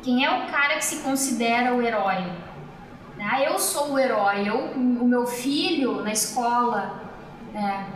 Quem 0.02 0.24
é 0.24 0.30
o 0.30 0.50
cara 0.50 0.76
que 0.76 0.84
se 0.84 1.02
considera 1.02 1.74
o 1.74 1.82
herói? 1.82 2.24
Ah, 3.20 3.42
eu 3.42 3.58
sou 3.58 3.92
o 3.92 3.98
herói, 3.98 4.48
eu, 4.48 4.56
o 4.56 5.06
meu 5.06 5.26
filho 5.26 6.02
na 6.02 6.10
escola 6.10 7.00
né, 7.52 7.86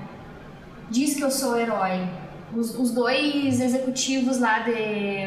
diz 0.91 1.15
que 1.15 1.23
eu 1.23 1.31
sou 1.31 1.55
o 1.55 1.57
herói. 1.57 2.07
Os, 2.55 2.79
os 2.79 2.93
dois 2.93 3.61
executivos 3.61 4.39
lá 4.39 4.61
de, 4.61 5.27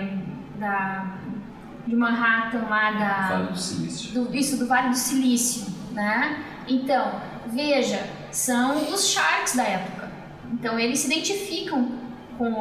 da, 0.60 1.18
de 1.86 1.96
Manhattan, 1.96 2.68
lá 2.70 2.92
da. 2.92 3.28
Vale 3.30 3.48
do 3.48 3.58
Silício. 3.58 4.14
Do, 4.14 4.36
isso, 4.36 4.58
do 4.58 4.68
Vale 4.68 4.90
do 4.90 4.96
Silício. 4.96 5.74
Né? 5.92 6.44
Então, 6.68 7.22
veja, 7.48 8.08
são 8.32 8.94
os 8.94 9.08
Sharks 9.10 9.56
da 9.56 9.64
época. 9.64 10.12
Então, 10.52 10.78
eles 10.78 11.00
se 11.00 11.08
identificam 11.08 11.92
com, 12.38 12.54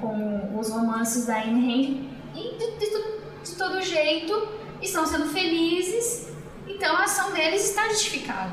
com 0.00 0.58
os 0.58 0.70
romances 0.70 1.26
da 1.26 1.38
Rand 1.38 2.04
e 2.34 2.56
de, 2.58 2.78
de, 2.78 3.50
de 3.50 3.56
todo 3.56 3.80
jeito, 3.82 4.48
estão 4.80 5.06
sendo 5.06 5.26
felizes, 5.26 6.32
então 6.66 6.96
a 6.96 7.04
ação 7.04 7.32
deles 7.32 7.68
está 7.68 7.88
justificada. 7.88 8.52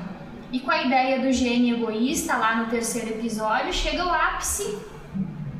E 0.52 0.60
com 0.60 0.70
a 0.70 0.84
ideia 0.84 1.22
do 1.22 1.32
gênio 1.32 1.78
egoísta, 1.78 2.36
lá 2.36 2.56
no 2.58 2.70
terceiro 2.70 3.10
episódio, 3.10 3.74
chega 3.74 4.06
o 4.06 4.10
ápice 4.10 4.78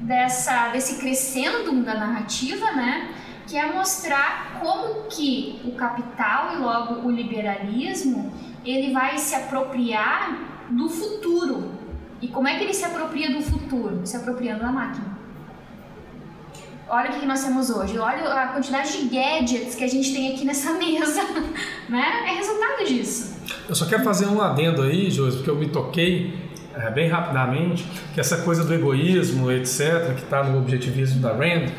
dessa, 0.02 0.70
desse 0.70 1.00
crescendo 1.00 1.82
da 1.82 1.94
narrativa, 1.94 2.72
né? 2.72 3.16
Que 3.48 3.58
é 3.58 3.72
mostrar 3.72 4.60
como 4.60 5.08
que 5.08 5.62
o 5.64 5.72
capital 5.76 6.56
e 6.56 6.58
logo 6.58 7.08
o 7.08 7.12
liberalismo 7.12 8.34
ele 8.66 8.94
vai 8.94 9.18
se 9.18 9.36
apropriar 9.36 10.38
do 10.70 10.90
futuro. 10.90 11.72
E 12.22 12.28
como 12.28 12.48
é 12.48 12.58
que 12.58 12.64
ele 12.64 12.74
se 12.74 12.86
apropria 12.86 13.32
do 13.32 13.42
futuro? 13.42 14.02
Se 14.06 14.16
apropriando 14.16 14.62
da 14.62 14.72
máquina 14.72 15.22
olha 16.92 17.10
o 17.10 17.20
que 17.20 17.26
nós 17.26 17.42
temos 17.42 17.70
hoje, 17.70 17.98
olha 17.98 18.22
a 18.34 18.48
quantidade 18.48 18.92
de 18.92 19.16
gadgets 19.16 19.76
que 19.76 19.84
a 19.84 19.88
gente 19.88 20.14
tem 20.14 20.34
aqui 20.34 20.44
nessa 20.44 20.74
mesa, 20.78 21.24
né? 21.88 22.26
É 22.28 22.36
resultado 22.36 22.86
disso. 22.86 23.38
Eu 23.68 23.74
só 23.74 23.86
quero 23.86 24.04
fazer 24.04 24.26
um 24.28 24.42
adendo 24.42 24.82
aí, 24.82 25.10
Josi, 25.10 25.38
porque 25.38 25.50
eu 25.50 25.56
me 25.56 25.70
toquei 25.70 26.38
é, 26.76 26.92
bem 26.92 27.08
rapidamente 27.08 27.86
que 28.14 28.20
essa 28.20 28.38
coisa 28.42 28.66
do 28.66 28.74
egoísmo, 28.74 29.50
etc., 29.50 30.14
que 30.16 30.24
está 30.24 30.44
no 30.44 30.60
objetivismo 30.60 31.22
da 31.22 31.32
Rand, 31.32 31.70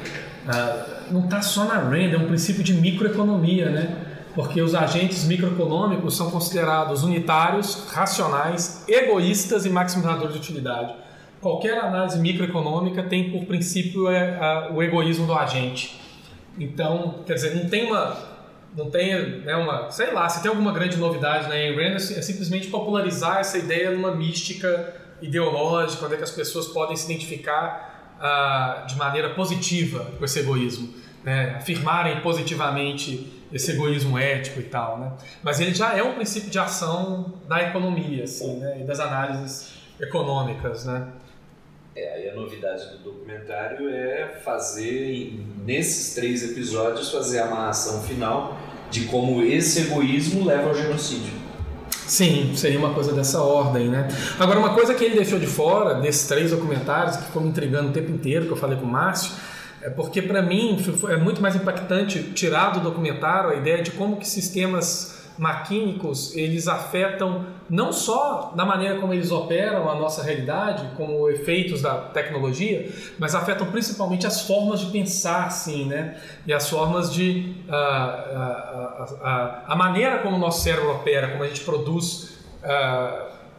é, 0.48 1.10
não 1.10 1.24
está 1.24 1.42
só 1.42 1.66
na 1.66 1.74
Rand, 1.74 2.14
é 2.14 2.16
um 2.16 2.26
princípio 2.26 2.62
de 2.62 2.72
microeconomia, 2.72 3.70
né? 3.70 3.96
Porque 4.34 4.62
os 4.62 4.74
agentes 4.74 5.24
microeconômicos 5.24 6.16
são 6.16 6.30
considerados 6.30 7.02
unitários, 7.02 7.86
racionais, 7.90 8.84
egoístas 8.88 9.66
e 9.66 9.70
maximizadores 9.70 10.32
de 10.32 10.38
utilidade 10.38 10.94
qualquer 11.42 11.76
análise 11.78 12.18
microeconômica 12.20 13.02
tem 13.02 13.30
por 13.32 13.44
princípio 13.44 14.08
é, 14.08 14.70
o 14.72 14.80
egoísmo 14.80 15.26
do 15.26 15.34
agente. 15.34 16.00
Então, 16.56 17.22
quer 17.26 17.34
dizer, 17.34 17.56
não 17.56 17.68
tem 17.68 17.90
uma 17.90 18.32
não 18.74 18.88
tem 18.88 19.40
né, 19.40 19.54
uma, 19.54 19.90
sei 19.90 20.14
lá, 20.14 20.26
se 20.30 20.40
tem 20.40 20.48
alguma 20.48 20.72
grande 20.72 20.96
novidade 20.96 21.46
na 21.46 21.54
Ayn 21.56 21.76
Rand 21.76 21.92
é, 21.92 21.96
é 21.96 22.22
simplesmente 22.22 22.68
popularizar 22.68 23.38
essa 23.38 23.58
ideia 23.58 23.90
numa 23.90 24.14
mística 24.14 24.94
ideológica, 25.20 26.06
onde 26.06 26.14
é 26.14 26.16
que 26.16 26.24
as 26.24 26.30
pessoas 26.30 26.68
podem 26.68 26.96
se 26.96 27.04
identificar 27.04 28.16
ah, 28.18 28.86
de 28.88 28.96
maneira 28.96 29.28
positiva 29.34 30.06
com 30.18 30.24
esse 30.24 30.38
egoísmo. 30.38 30.88
né, 31.22 31.56
afirmarem 31.58 32.20
positivamente 32.20 33.41
esse 33.52 33.72
egoísmo 33.72 34.18
ético 34.18 34.60
e 34.60 34.64
tal, 34.64 34.98
né? 34.98 35.12
Mas 35.42 35.60
ele 35.60 35.74
já 35.74 35.96
é 35.96 36.02
um 36.02 36.14
princípio 36.14 36.50
de 36.50 36.58
ação 36.58 37.34
da 37.48 37.62
economia, 37.62 38.24
assim, 38.24 38.56
né? 38.56 38.80
E 38.80 38.84
das 38.84 38.98
análises 38.98 39.74
econômicas, 40.00 40.84
né? 40.84 41.08
É, 41.94 42.14
aí 42.14 42.30
a 42.30 42.34
novidade 42.34 42.88
do 42.90 42.98
documentário 42.98 43.90
é 43.90 44.40
fazer, 44.42 45.38
nesses 45.64 46.14
três 46.14 46.42
episódios, 46.42 47.10
fazer 47.10 47.40
a 47.40 47.46
amarração 47.46 48.02
final 48.02 48.56
de 48.90 49.04
como 49.04 49.42
esse 49.42 49.82
egoísmo 49.82 50.44
leva 50.44 50.68
ao 50.68 50.74
genocídio. 50.74 51.32
Sim, 52.06 52.52
seria 52.56 52.78
uma 52.78 52.94
coisa 52.94 53.12
dessa 53.12 53.42
ordem, 53.42 53.88
né? 53.88 54.08
Agora, 54.38 54.58
uma 54.58 54.74
coisa 54.74 54.94
que 54.94 55.04
ele 55.04 55.14
deixou 55.14 55.38
de 55.38 55.46
fora, 55.46 55.94
desses 55.94 56.26
três 56.26 56.50
documentários, 56.50 57.16
que 57.16 57.24
ficou 57.24 57.42
me 57.42 57.48
intrigando 57.48 57.90
o 57.90 57.92
tempo 57.92 58.10
inteiro, 58.10 58.46
que 58.46 58.52
eu 58.52 58.56
falei 58.56 58.76
com 58.76 58.84
o 58.84 58.88
Márcio, 58.88 59.32
é 59.82 59.90
porque 59.90 60.22
para 60.22 60.40
mim 60.40 60.78
é 61.10 61.16
muito 61.16 61.42
mais 61.42 61.56
impactante 61.56 62.22
tirar 62.32 62.70
do 62.70 62.80
documentário 62.80 63.50
a 63.50 63.54
ideia 63.56 63.82
de 63.82 63.90
como 63.90 64.16
que 64.16 64.26
sistemas 64.26 65.20
maquínicos 65.38 66.36
eles 66.36 66.68
afetam 66.68 67.46
não 67.68 67.92
só 67.92 68.52
da 68.54 68.64
maneira 68.64 69.00
como 69.00 69.12
eles 69.14 69.30
operam 69.30 69.90
a 69.90 69.94
nossa 69.94 70.22
realidade, 70.22 70.94
como 70.96 71.28
efeitos 71.30 71.80
da 71.80 71.94
tecnologia, 71.94 72.92
mas 73.18 73.34
afetam 73.34 73.66
principalmente 73.70 74.26
as 74.26 74.42
formas 74.42 74.80
de 74.80 74.86
pensar, 74.92 75.50
sim, 75.50 75.86
né? 75.86 76.20
E 76.46 76.52
as 76.52 76.68
formas 76.68 77.12
de 77.12 77.56
uh, 77.66 77.72
uh, 77.72 79.14
uh, 79.14 79.62
a 79.66 79.74
maneira 79.74 80.18
como 80.18 80.36
o 80.36 80.38
nosso 80.38 80.62
cérebro 80.62 80.92
opera, 80.92 81.30
como 81.30 81.42
a 81.42 81.48
gente 81.48 81.62
produz 81.62 82.38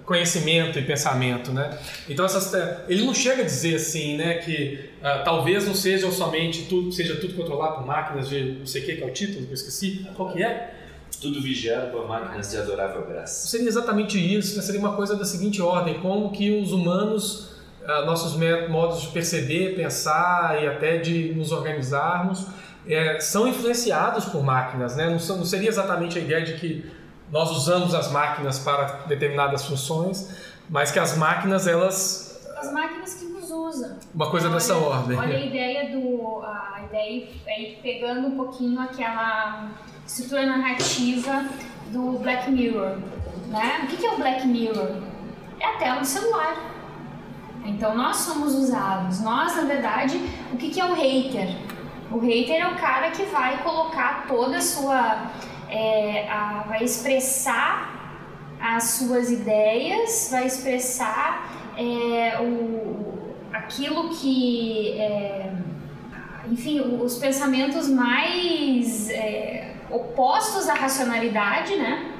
conhecimento 0.06 0.78
e 0.78 0.82
pensamento, 0.82 1.52
né? 1.52 1.78
Então 2.10 2.26
essas, 2.26 2.52
ele 2.88 3.06
não 3.06 3.14
chega 3.14 3.42
a 3.42 3.46
dizer 3.46 3.76
assim, 3.76 4.18
né, 4.18 4.36
que 4.36 4.90
uh, 5.00 5.24
talvez 5.24 5.66
não 5.66 5.74
seja 5.74 6.10
somente 6.12 6.66
tudo, 6.66 6.92
seja 6.92 7.16
tudo 7.16 7.34
controlado 7.36 7.78
por 7.78 7.86
máquinas 7.86 8.28
de 8.28 8.58
não 8.60 8.66
sei 8.66 8.82
o 8.82 8.86
que, 8.86 8.96
que 8.98 9.04
é 9.04 9.06
o 9.06 9.12
título, 9.12 9.48
eu 9.48 9.54
esqueci, 9.54 10.06
qual 10.16 10.32
que 10.32 10.44
é? 10.44 10.76
Tudo 11.22 11.42
vigiado 11.42 11.92
por 11.92 12.08
máquinas 12.08 12.52
de 12.52 12.58
adorável 12.58 13.06
graça. 13.06 13.48
Seria 13.48 13.68
exatamente 13.68 14.18
isso, 14.18 14.58
né? 14.58 14.62
seria 14.62 14.80
uma 14.80 14.96
coisa 14.96 15.16
da 15.16 15.24
seguinte 15.24 15.62
ordem, 15.62 16.00
como 16.02 16.32
que 16.32 16.60
os 16.60 16.74
humanos, 16.74 17.52
uh, 17.84 18.06
nossos 18.06 18.38
modos 18.68 19.04
de 19.04 19.08
perceber, 19.08 19.76
pensar 19.76 20.62
e 20.62 20.68
até 20.68 20.98
de 20.98 21.34
nos 21.34 21.52
organizarmos 21.52 22.46
é, 22.88 23.20
são 23.20 23.48
influenciados 23.48 24.26
por 24.26 24.44
máquinas, 24.44 24.96
né? 24.96 25.10
Não, 25.10 25.20
são, 25.20 25.38
não 25.38 25.46
seria 25.46 25.70
exatamente 25.70 26.20
a 26.20 26.22
ideia 26.22 26.44
de 26.44 26.56
que 26.56 26.86
nós 27.34 27.50
usamos 27.50 27.96
as 27.96 28.12
máquinas 28.12 28.60
para 28.60 29.06
determinadas 29.08 29.66
funções, 29.66 30.30
mas 30.70 30.92
que 30.92 31.00
as 31.00 31.18
máquinas 31.18 31.66
elas 31.66 32.32
as 32.56 32.72
máquinas 32.72 33.16
que 33.16 33.26
nos 33.26 33.50
usam. 33.50 33.98
Uma 34.14 34.30
coisa 34.30 34.46
olha, 34.46 34.54
dessa 34.54 34.78
ordem. 34.78 35.18
Olha 35.18 35.36
a 35.36 35.46
ideia 35.46 35.90
do 35.90 36.44
a 36.44 36.84
ideia 36.84 37.28
aí 37.48 37.80
pegando 37.82 38.28
um 38.28 38.38
pouquinho 38.38 38.80
aquela 38.80 39.72
estrutura 40.06 40.46
narrativa 40.46 41.46
do 41.88 42.20
Black 42.20 42.52
Mirror, 42.52 43.00
né? 43.48 43.82
O 43.84 43.88
que 43.88 44.06
é 44.06 44.12
o 44.14 44.18
Black 44.18 44.46
Mirror? 44.46 44.92
É 45.60 45.66
a 45.66 45.78
tela 45.78 46.00
do 46.02 46.06
celular. 46.06 46.56
Então 47.66 47.98
nós 47.98 48.18
somos 48.18 48.54
usados. 48.54 49.22
Nós, 49.22 49.56
na 49.56 49.64
verdade, 49.64 50.22
o 50.52 50.56
que 50.58 50.80
é 50.80 50.86
o 50.86 50.94
hater? 50.94 51.58
O 52.12 52.20
hater 52.20 52.62
é 52.62 52.68
o 52.68 52.76
cara 52.76 53.10
que 53.10 53.24
vai 53.24 53.58
colocar 53.64 54.28
toda 54.28 54.58
a 54.58 54.62
sua 54.62 55.32
é, 55.74 56.30
a, 56.30 56.66
vai 56.68 56.84
expressar 56.84 57.92
as 58.62 58.84
suas 58.92 59.32
ideias, 59.32 60.30
vai 60.32 60.46
expressar 60.46 61.52
é, 61.76 62.40
o, 62.40 63.34
aquilo 63.52 64.10
que, 64.10 64.92
é, 65.00 65.52
enfim, 66.50 66.80
os 66.80 67.18
pensamentos 67.18 67.90
mais 67.90 69.10
é, 69.10 69.76
opostos 69.90 70.70
à 70.70 70.76
racionalidade, 70.76 71.76
né, 71.76 72.14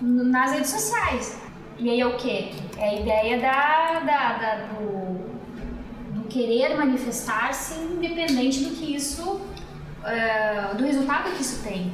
nas 0.00 0.52
redes 0.52 0.70
sociais. 0.70 1.40
E 1.78 1.90
aí 1.90 2.00
é 2.00 2.06
o 2.06 2.16
que? 2.16 2.54
É 2.78 2.88
a 2.88 2.94
ideia 2.94 3.38
da, 3.38 4.00
da, 4.00 4.32
da 4.38 4.54
do, 4.66 6.20
do, 6.20 6.28
querer 6.28 6.76
manifestar-se 6.76 7.74
independente 7.80 8.64
do 8.64 8.70
que 8.70 8.94
isso, 8.94 9.22
uh, 9.32 10.76
do 10.76 10.84
resultado 10.84 11.30
que 11.32 11.42
isso 11.42 11.62
tem. 11.62 11.92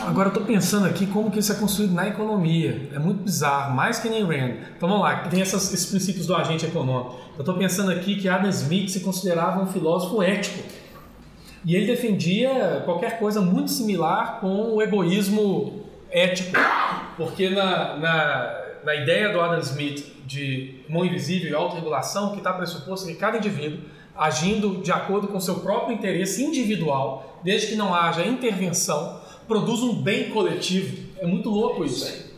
Agora 0.00 0.28
eu 0.28 0.32
estou 0.32 0.44
pensando 0.44 0.86
aqui 0.86 1.06
como 1.06 1.30
que 1.30 1.38
isso 1.38 1.52
é 1.52 1.54
construído 1.54 1.94
na 1.94 2.08
economia. 2.08 2.88
É 2.92 2.98
muito 2.98 3.22
bizarro, 3.22 3.74
mais 3.74 3.98
que 3.98 4.08
nem 4.08 4.24
Rand. 4.24 4.56
Então 4.76 4.88
vamos 4.88 5.04
lá, 5.04 5.28
tem 5.28 5.40
essas, 5.40 5.72
esses 5.72 5.86
princípios 5.86 6.26
do 6.26 6.34
agente 6.34 6.66
econômico. 6.66 7.16
Eu 7.36 7.40
estou 7.40 7.54
pensando 7.56 7.90
aqui 7.90 8.16
que 8.16 8.28
Adam 8.28 8.50
Smith 8.50 8.88
se 8.88 9.00
considerava 9.00 9.62
um 9.62 9.66
filósofo 9.66 10.22
ético. 10.22 10.62
E 11.64 11.76
ele 11.76 11.86
defendia 11.86 12.82
qualquer 12.84 13.18
coisa 13.18 13.40
muito 13.40 13.70
similar 13.70 14.40
com 14.40 14.74
o 14.74 14.82
egoísmo 14.82 15.84
ético. 16.10 16.58
Porque 17.16 17.50
na, 17.50 17.96
na, 17.96 18.60
na 18.84 18.94
ideia 18.96 19.32
do 19.32 19.40
Adam 19.40 19.60
Smith 19.60 20.12
de 20.26 20.80
mão 20.88 21.04
invisível 21.04 21.50
e 21.50 21.54
autorregulação, 21.54 22.32
que 22.32 22.38
está 22.38 22.52
pressuposto 22.52 23.06
que 23.06 23.14
cada 23.14 23.36
indivíduo 23.36 23.80
agindo 24.16 24.82
de 24.82 24.92
acordo 24.92 25.28
com 25.28 25.40
seu 25.40 25.56
próprio 25.60 25.94
interesse 25.94 26.42
individual, 26.42 27.40
desde 27.42 27.68
que 27.68 27.76
não 27.76 27.94
haja 27.94 28.24
intervenção, 28.24 29.20
produz 29.52 29.82
um 29.82 29.94
bem 29.94 30.30
coletivo. 30.30 30.96
É 31.18 31.26
muito 31.26 31.50
louco 31.50 31.84
isso. 31.84 32.32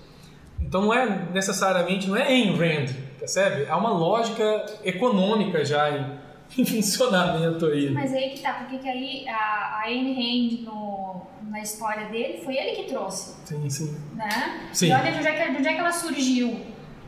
Então 0.60 0.82
não 0.82 0.92
é 0.92 1.28
necessariamente, 1.32 2.08
não 2.08 2.16
é 2.16 2.26
Ayn 2.26 2.56
Rand, 2.56 2.92
percebe? 3.18 3.66
Há 3.70 3.76
uma 3.76 3.90
lógica 3.90 4.66
econômica 4.82 5.64
já 5.64 5.90
em, 5.90 6.18
em 6.60 6.64
funcionamento 6.64 7.66
aí. 7.66 7.90
Mas 7.90 8.12
aí 8.12 8.30
que 8.30 8.40
tá, 8.40 8.54
porque 8.54 8.78
que 8.78 8.88
aí 8.88 9.28
a, 9.28 9.78
a 9.78 9.82
Ayn 9.84 10.12
Rand 10.14 10.64
no, 10.64 11.22
na 11.48 11.60
história 11.60 12.08
dele 12.08 12.40
foi 12.44 12.56
ele 12.56 12.82
que 12.82 12.88
trouxe. 12.88 13.36
Sim, 13.44 13.70
sim. 13.70 13.96
Né? 14.14 14.68
Sim. 14.72 14.88
E 14.88 14.92
olha 14.92 15.12
de 15.12 15.18
onde, 15.18 15.28
é 15.28 15.32
que, 15.32 15.52
de 15.52 15.58
onde 15.58 15.68
é 15.68 15.74
que 15.74 15.80
ela 15.80 15.92
surgiu. 15.92 16.60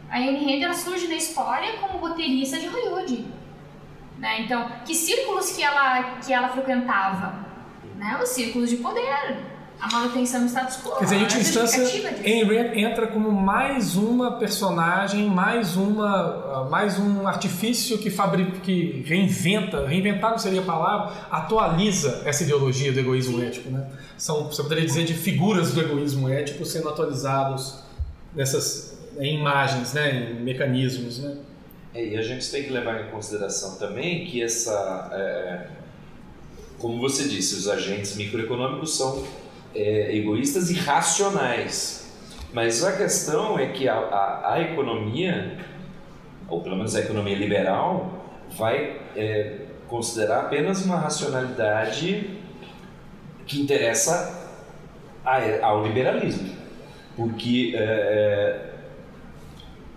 A 0.09 0.19
Ayn 0.19 0.37
Rand 0.37 0.63
ela 0.63 0.75
surge 0.75 1.09
na 1.09 1.17
história 1.17 1.79
como 1.79 1.99
roteirista 1.99 2.61
de 2.61 2.69
Hollywood. 2.69 3.27
Né? 4.19 4.43
Então, 4.43 4.71
que 4.85 4.95
círculos 4.95 5.51
que 5.51 5.65
ela, 5.65 6.19
que 6.21 6.33
ela 6.33 6.49
frequentava? 6.51 7.45
Né? 7.97 8.19
Os 8.23 8.29
círculos 8.29 8.71
de 8.71 8.77
poder 8.77 9.56
a 9.81 9.93
manutenção 9.93 10.41
do 10.41 10.49
status 10.49 10.79
quo. 10.83 10.97
Quer 10.97 11.05
dizer, 11.05 11.17
em 11.17 11.23
última 11.23 11.41
instância, 11.41 11.83
Ayn 12.25 12.45
Rand 12.45 12.75
entra 12.75 13.07
como 13.07 13.31
mais 13.31 13.97
uma 13.97 14.33
personagem, 14.33 15.27
mais 15.27 15.77
uma, 15.77 16.07
ah, 16.07 16.69
mais 16.71 16.99
um 16.99 17.27
artifício 17.27 17.99
que 17.99 18.11
fabrica, 18.11 18.59
que 18.61 19.03
reinventa, 19.07 19.87
reinventar 19.87 20.31
não 20.31 20.39
seria 20.39 20.61
a 20.61 20.65
palavra, 20.65 21.15
atualiza 21.31 22.23
essa 22.25 22.43
ideologia 22.43 22.93
do 22.93 23.01
egoísmo 23.01 23.39
Sim. 23.39 23.47
ético, 23.47 23.71
né? 23.71 23.87
São, 24.17 24.47
você 24.47 24.63
poderia 24.63 24.85
dizer, 24.85 25.05
de 25.05 25.15
figuras 25.15 25.73
do 25.73 25.81
egoísmo 25.81 26.29
ético 26.29 26.65
sendo 26.65 26.89
atualizados 26.89 27.81
nessas 28.35 28.97
em 29.19 29.39
imagens, 29.39 29.95
né, 29.95 30.33
em 30.33 30.43
mecanismos, 30.43 31.19
né? 31.19 31.37
É, 31.95 32.05
e 32.05 32.17
a 32.17 32.23
gente 32.23 32.51
tem 32.51 32.65
que 32.65 32.71
levar 32.71 33.07
em 33.07 33.11
consideração 33.11 33.77
também 33.77 34.27
que 34.27 34.43
essa, 34.43 35.11
é, 35.13 35.69
como 36.79 37.01
você 37.01 37.27
disse, 37.27 37.55
os 37.55 37.69
agentes 37.69 38.15
microeconômicos 38.17 38.97
são 38.97 39.25
é, 39.77 40.17
egoístas 40.17 40.71
e 40.71 40.75
racionais. 40.75 42.11
Mas 42.53 42.83
a 42.83 42.97
questão 42.97 43.59
é 43.59 43.67
que 43.67 43.89
a, 43.89 43.95
a, 43.95 44.55
a, 44.55 44.63
economia, 44.63 45.59
ou 46.49 46.63
pelo 46.63 46.77
menos 46.77 46.97
a 46.97 47.01
economia 47.01 47.37
liberal, 47.37 48.25
vai 48.57 49.01
é, 49.15 49.59
considerar 49.89 50.41
apenas 50.41 50.85
uma 50.85 50.97
racionalidade 50.97 52.31
que 53.47 53.61
interessa 53.61 54.51
a, 55.25 55.67
ao 55.67 55.87
liberalismo. 55.87 56.57
Porque 57.15 57.75
é, 57.77 57.83
é 57.83 58.77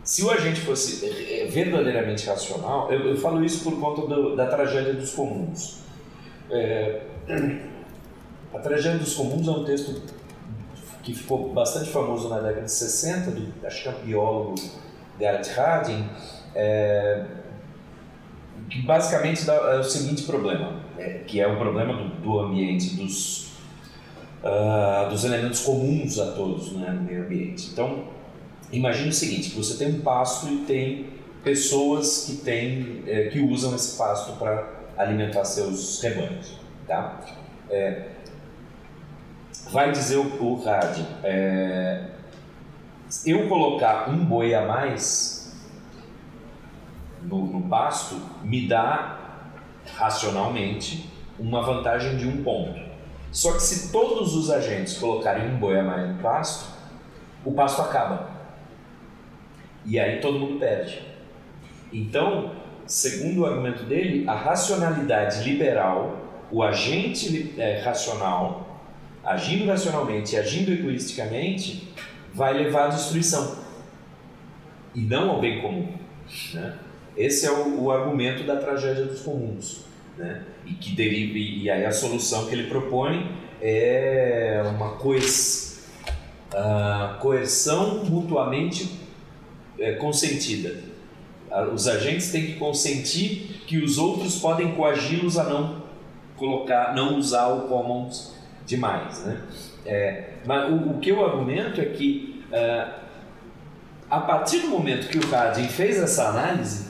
se 0.10 0.24
o 0.24 0.32
agente 0.32 0.62
fosse 0.62 1.06
é, 1.06 1.46
verdadeiramente 1.46 2.26
racional, 2.26 2.92
eu, 2.92 3.10
eu 3.10 3.18
falo 3.18 3.46
isso 3.46 3.64
por 3.64 3.80
conta 3.80 4.08
do, 4.08 4.36
da 4.36 4.48
tragédia 4.48 4.92
dos 4.94 5.12
comuns. 5.12 5.84
É, 6.50 7.02
a 8.54 8.60
Tragédia 8.60 9.00
dos 9.00 9.14
Comuns 9.14 9.48
é 9.48 9.52
um 9.52 9.64
texto 9.64 10.02
que 11.04 11.14
ficou 11.14 11.54
bastante 11.54 11.90
famoso 11.90 12.30
na 12.30 12.40
década 12.40 12.66
de 12.66 12.72
60, 12.72 13.32
do, 13.32 13.66
acho 13.66 13.84
que 13.84 13.88
é 13.88 13.92
um 13.92 14.06
biólogo 14.06 14.56
Garrett 15.20 15.50
Harding, 15.52 16.10
é, 16.56 17.26
que 18.70 18.82
basicamente 18.82 19.46
dá 19.46 19.54
é 19.54 19.80
o 19.80 19.84
seguinte 19.84 20.24
problema, 20.24 20.82
é, 20.98 21.22
que 21.26 21.40
é 21.40 21.48
o 21.48 21.58
problema 21.58 21.94
do, 21.94 22.10
do 22.22 22.40
ambiente, 22.40 22.96
dos, 22.96 23.54
uh, 24.44 25.10
dos 25.10 25.24
elementos 25.24 25.62
comuns 25.62 26.20
a 26.20 26.32
todos 26.32 26.74
né, 26.74 26.92
no 26.92 27.02
meio 27.02 27.24
ambiente. 27.24 27.70
Então, 27.72 28.06
imagine 28.72 29.10
o 29.10 29.14
seguinte, 29.14 29.50
você 29.56 29.78
tem 29.78 29.96
um 29.96 30.02
pasto 30.02 30.48
e 30.48 30.58
tem 30.66 31.08
pessoas 31.44 32.26
que, 32.26 32.38
tem, 32.38 33.04
é, 33.08 33.30
que 33.30 33.40
usam 33.40 33.76
esse 33.76 33.98
pasto 33.98 34.34
para 34.34 34.68
alimentar 34.98 35.46
seus 35.46 36.02
rebanhos. 36.02 36.58
Tá? 36.86 37.22
É, 37.70 38.10
vai 39.72 39.92
dizer 39.92 40.18
o, 40.18 40.44
o 40.44 40.64
rádio, 40.64 41.06
é, 41.24 42.06
eu 43.26 43.48
colocar 43.48 44.10
um 44.10 44.24
boi 44.26 44.54
a 44.54 44.66
mais 44.66 45.40
no, 47.24 47.46
no 47.46 47.62
pasto 47.68 48.16
me 48.44 48.68
dá 48.68 49.18
racionalmente 49.96 51.10
uma 51.38 51.62
vantagem 51.62 52.18
de 52.18 52.28
um 52.28 52.44
ponto. 52.44 52.80
Só 53.32 53.54
que 53.54 53.62
se 53.62 53.92
todos 53.92 54.36
os 54.36 54.50
agentes 54.50 54.98
colocarem 54.98 55.50
um 55.50 55.58
boi 55.58 55.80
a 55.80 55.84
mais 55.84 56.10
no 56.10 56.22
pasto, 56.22 56.70
o 57.46 57.52
pasto 57.52 57.82
acaba. 57.82 58.30
E 59.86 60.00
aí 60.00 60.20
todo 60.20 60.40
mundo 60.40 60.60
perde. 60.60 61.02
Então, 61.92 62.52
segundo 62.86 63.42
o 63.42 63.46
argumento 63.46 63.84
dele, 63.84 64.28
a 64.28 64.34
racionalidade 64.34 65.44
liberal, 65.44 66.18
o 66.52 66.64
agente 66.64 67.54
é, 67.58 67.80
racional, 67.80 68.69
agindo 69.24 69.66
racionalmente 69.66 70.36
e 70.36 70.38
agindo 70.38 70.72
egoisticamente, 70.72 71.88
vai 72.34 72.54
levar 72.54 72.86
à 72.86 72.88
destruição 72.90 73.58
e 74.96 75.02
não 75.02 75.32
ao 75.32 75.42
bem 75.42 75.62
comum. 75.62 75.88
Né? 76.54 76.76
Esse 77.18 77.46
é 77.46 77.52
o, 77.52 77.84
o, 77.84 77.92
argumento 77.92 78.44
da 78.44 78.56
tragédia 78.58 79.06
dos 79.06 79.22
comuns. 79.22 79.86
Né? 80.18 80.44
E, 80.66 80.74
que 80.74 80.96
deriva, 80.96 81.38
e 81.38 81.70
aí 81.70 81.86
a 81.86 81.92
solução 81.92 82.48
que 82.48 82.54
ele 82.54 82.68
propõe 82.68 83.32
é 83.62 84.62
uma 84.76 84.92
coes, 84.92 85.90
uh, 86.54 87.20
coerção 87.20 88.06
mutuamente 88.06 89.00
é, 89.78 89.94
consentida. 89.94 90.90
Os 91.74 91.88
agentes 91.88 92.32
têm 92.32 92.46
que 92.46 92.54
consentir 92.54 93.64
que 93.66 93.80
os 93.80 93.98
outros 93.98 94.38
podem 94.38 94.76
coagi-los 94.76 95.38
a 95.38 95.46
não 95.46 95.82
colocar, 96.38 96.94
não 96.94 97.18
usar 97.18 97.48
o 97.48 97.68
commons 97.68 98.39
demais. 98.70 99.26
Né? 99.26 99.42
É, 99.86 100.30
mas 100.46 100.72
o, 100.72 100.92
o, 100.92 101.00
que 101.00 101.10
eu 101.10 101.26
argumento 101.26 101.82
é 101.82 101.86
que 101.86 102.46
uh, 102.52 102.94
a 104.10 104.22
partir 104.22 104.60
do 104.60 104.68
momento 104.68 105.08
que 105.08 105.18
o 105.18 105.30
Radin 105.30 105.68
fez 105.68 105.98
essa 105.98 106.30
análise, 106.30 106.88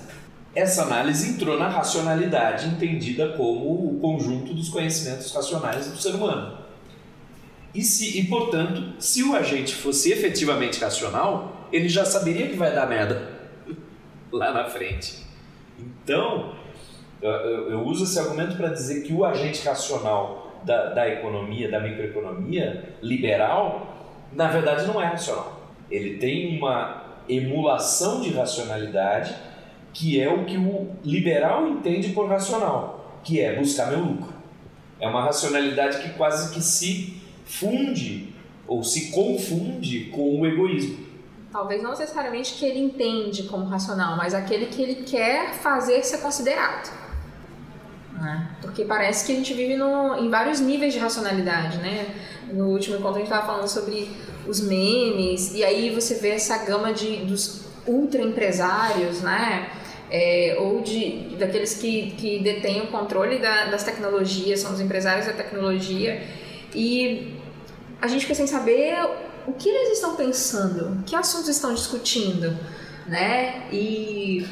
essa 0.53 0.83
análise 0.83 1.29
entrou 1.29 1.57
na 1.57 1.69
racionalidade 1.69 2.67
entendida 2.67 3.29
como 3.29 3.95
o 3.95 3.99
conjunto 4.01 4.53
dos 4.53 4.69
conhecimentos 4.69 5.33
racionais 5.33 5.87
do 5.87 5.97
ser 5.97 6.15
humano. 6.15 6.59
E, 7.73 7.81
se, 7.83 8.19
e 8.19 8.25
portanto, 8.25 8.95
se 8.99 9.23
o 9.23 9.35
agente 9.35 9.75
fosse 9.75 10.11
efetivamente 10.11 10.79
racional, 10.79 11.67
ele 11.71 11.87
já 11.87 12.03
saberia 12.03 12.49
que 12.49 12.57
vai 12.57 12.73
dar 12.73 12.87
merda 12.87 13.39
lá 14.31 14.51
na 14.51 14.65
frente. 14.65 15.19
Então, 15.77 16.55
eu, 17.21 17.31
eu 17.71 17.83
uso 17.85 18.03
esse 18.03 18.19
argumento 18.19 18.57
para 18.57 18.69
dizer 18.69 19.03
que 19.03 19.13
o 19.13 19.23
agente 19.23 19.63
racional 19.63 20.38
da, 20.63 20.93
da 20.93 21.07
economia, 21.07 21.69
da 21.69 21.79
microeconomia 21.79 22.95
liberal, 23.01 23.97
na 24.33 24.47
verdade 24.47 24.85
não 24.87 25.01
é 25.01 25.05
racional. 25.05 25.59
Ele 25.89 26.17
tem 26.17 26.57
uma 26.57 27.03
emulação 27.27 28.21
de 28.21 28.31
racionalidade 28.31 29.35
que 29.93 30.19
é 30.21 30.29
o 30.29 30.45
que 30.45 30.57
o 30.57 30.91
liberal 31.03 31.67
entende 31.67 32.09
por 32.09 32.27
racional, 32.29 33.19
que 33.23 33.39
é 33.39 33.55
buscar 33.55 33.87
meu 33.87 33.99
lucro. 33.99 34.33
É 34.99 35.07
uma 35.07 35.23
racionalidade 35.23 36.01
que 36.01 36.09
quase 36.09 36.53
que 36.53 36.61
se 36.61 37.21
funde 37.45 38.33
ou 38.67 38.83
se 38.83 39.11
confunde 39.11 40.05
com 40.05 40.39
o 40.39 40.45
egoísmo. 40.45 41.07
Talvez 41.51 41.81
não 41.81 41.89
necessariamente 41.89 42.53
que 42.53 42.65
ele 42.65 42.79
entende 42.79 43.43
como 43.43 43.65
racional, 43.65 44.15
mas 44.15 44.35
aquele 44.35 44.67
que 44.67 44.81
ele 44.81 44.95
quer 45.03 45.55
fazer 45.55 46.03
ser 46.03 46.19
considerado. 46.19 47.08
Né? 48.19 48.49
Porque 48.61 48.83
parece 48.83 49.25
que 49.25 49.31
a 49.31 49.35
gente 49.35 49.53
vive 49.53 49.77
no, 49.77 50.17
em 50.17 50.29
vários 50.29 50.59
níveis 50.59 50.93
de 50.93 50.99
racionalidade, 50.99 51.77
né? 51.77 52.05
No 52.51 52.67
último 52.67 52.97
encontro 52.97 53.15
a 53.15 53.19
gente 53.19 53.31
estava 53.31 53.45
falando 53.45 53.67
sobre 53.67 54.09
os 54.47 54.59
memes, 54.59 55.53
e 55.53 55.63
aí 55.63 55.93
você 55.93 56.15
vê 56.15 56.29
essa 56.29 56.57
gama 56.57 56.91
de, 56.91 57.17
dos 57.17 57.61
ultra 57.87 58.21
empresários, 58.21 59.21
né? 59.21 59.69
É, 60.11 60.57
ou 60.59 60.81
de, 60.81 61.35
daqueles 61.37 61.75
que, 61.75 62.11
que 62.11 62.39
detêm 62.39 62.81
o 62.81 62.87
controle 62.87 63.37
da, 63.37 63.65
das 63.65 63.83
tecnologias, 63.83 64.59
são 64.59 64.73
os 64.73 64.81
empresários 64.81 65.27
da 65.27 65.33
tecnologia, 65.33 66.21
e 66.75 67.35
a 68.01 68.07
gente 68.07 68.21
fica 68.21 68.35
sem 68.35 68.47
saber 68.47 68.97
o 69.47 69.53
que 69.53 69.69
eles 69.69 69.93
estão 69.93 70.15
pensando, 70.15 71.03
que 71.05 71.15
assuntos 71.15 71.47
estão 71.47 71.73
discutindo, 71.73 72.57
né? 73.07 73.67
E 73.71 74.45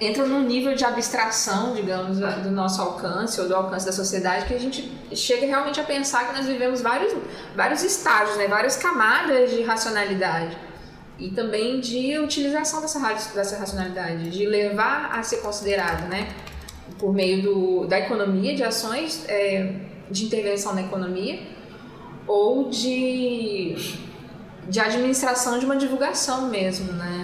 entra 0.00 0.26
num 0.26 0.42
nível 0.42 0.74
de 0.74 0.84
abstração, 0.84 1.74
digamos, 1.74 2.18
do 2.18 2.50
nosso 2.50 2.82
alcance 2.82 3.40
ou 3.40 3.48
do 3.48 3.54
alcance 3.54 3.86
da 3.86 3.92
sociedade 3.92 4.46
que 4.46 4.54
a 4.54 4.58
gente 4.58 4.90
chega 5.14 5.46
realmente 5.46 5.80
a 5.80 5.84
pensar 5.84 6.28
que 6.28 6.36
nós 6.36 6.46
vivemos 6.46 6.80
vários, 6.80 7.14
vários 7.54 7.82
estágios, 7.82 8.36
né? 8.36 8.48
várias 8.48 8.76
camadas 8.76 9.50
de 9.50 9.62
racionalidade 9.62 10.56
e 11.18 11.30
também 11.30 11.80
de 11.80 12.18
utilização 12.18 12.80
dessa, 12.80 12.98
dessa 13.34 13.56
racionalidade, 13.56 14.30
de 14.30 14.46
levar 14.46 15.10
a 15.12 15.22
ser 15.22 15.36
considerado, 15.38 16.08
né? 16.08 16.28
por 16.98 17.12
meio 17.12 17.42
do, 17.42 17.86
da 17.86 17.98
economia, 17.98 18.54
de 18.54 18.64
ações 18.64 19.24
é, 19.28 19.74
de 20.10 20.24
intervenção 20.24 20.74
na 20.74 20.82
economia 20.82 21.40
ou 22.26 22.68
de, 22.68 23.76
de 24.68 24.80
administração 24.80 25.58
de 25.58 25.64
uma 25.64 25.76
divulgação 25.76 26.48
mesmo, 26.48 26.92
né? 26.92 27.23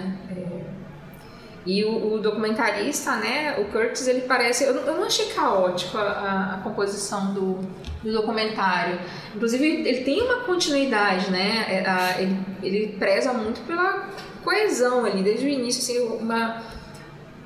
E 1.71 1.85
o, 1.85 2.15
o, 2.15 2.19
documentarista, 2.19 3.15
né, 3.15 3.55
o 3.57 3.67
Curtis, 3.67 4.09
ele 4.09 4.23
parece. 4.23 4.65
Eu, 4.65 4.75
eu 4.75 4.97
não 4.97 5.05
achei 5.05 5.27
caótico 5.27 5.97
a, 5.97 6.03
a, 6.03 6.55
a 6.55 6.59
composição 6.65 7.33
do, 7.33 7.61
do, 8.03 8.13
documentário. 8.13 8.99
Inclusive, 9.37 9.65
ele 9.65 10.03
tem 10.03 10.21
uma 10.21 10.41
continuidade, 10.41 11.31
né? 11.31 11.67
É, 11.69 11.89
a, 11.89 12.21
ele, 12.21 12.37
ele 12.61 12.97
preza 12.99 13.33
muito 13.33 13.65
pela 13.69 14.09
coesão 14.43 15.05
ali, 15.05 15.23
desde 15.23 15.47
o 15.47 15.49
início, 15.49 15.81
assim, 15.81 16.17
uma, 16.21 16.61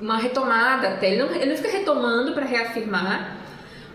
uma 0.01 0.17
retomada 0.17 0.87
até. 0.87 1.11
Ele 1.11 1.21
não, 1.23 1.35
ele 1.35 1.51
não 1.51 1.57
fica 1.57 1.69
retomando 1.69 2.33
para 2.33 2.45
reafirmar, 2.45 3.37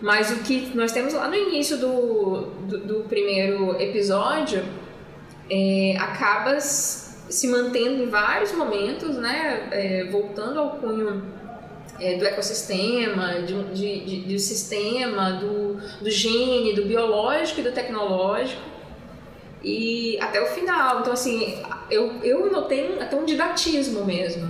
mas 0.01 0.31
o 0.31 0.37
que 0.43 0.71
nós 0.73 0.93
temos 0.93 1.13
lá 1.13 1.27
no 1.27 1.35
início 1.35 1.77
do, 1.77 2.41
do, 2.69 2.77
do 2.77 2.95
primeiro 3.09 3.75
episódio 3.81 4.63
é, 5.49 5.97
acaba 5.99 6.57
se 7.31 7.47
mantendo 7.47 8.03
em 8.03 8.09
vários 8.09 8.51
momentos, 8.51 9.15
né, 9.15 9.67
é, 9.71 10.03
voltando 10.11 10.59
ao 10.59 10.71
cunho 10.71 11.23
é, 11.99 12.17
do 12.17 12.25
ecossistema, 12.25 13.41
de, 13.41 13.63
de, 13.73 14.05
de, 14.05 14.33
do 14.33 14.39
sistema, 14.39 15.31
do, 15.33 15.77
do 16.01 16.09
gene, 16.09 16.73
do 16.73 16.85
biológico 16.85 17.61
e 17.61 17.63
do 17.63 17.71
tecnológico, 17.71 18.61
e 19.63 20.17
até 20.19 20.41
o 20.41 20.47
final. 20.47 21.01
Então, 21.01 21.13
assim, 21.13 21.61
eu, 21.89 22.19
eu 22.23 22.51
notei 22.51 22.99
até 22.99 23.15
um 23.15 23.25
didatismo 23.25 24.03
mesmo 24.03 24.49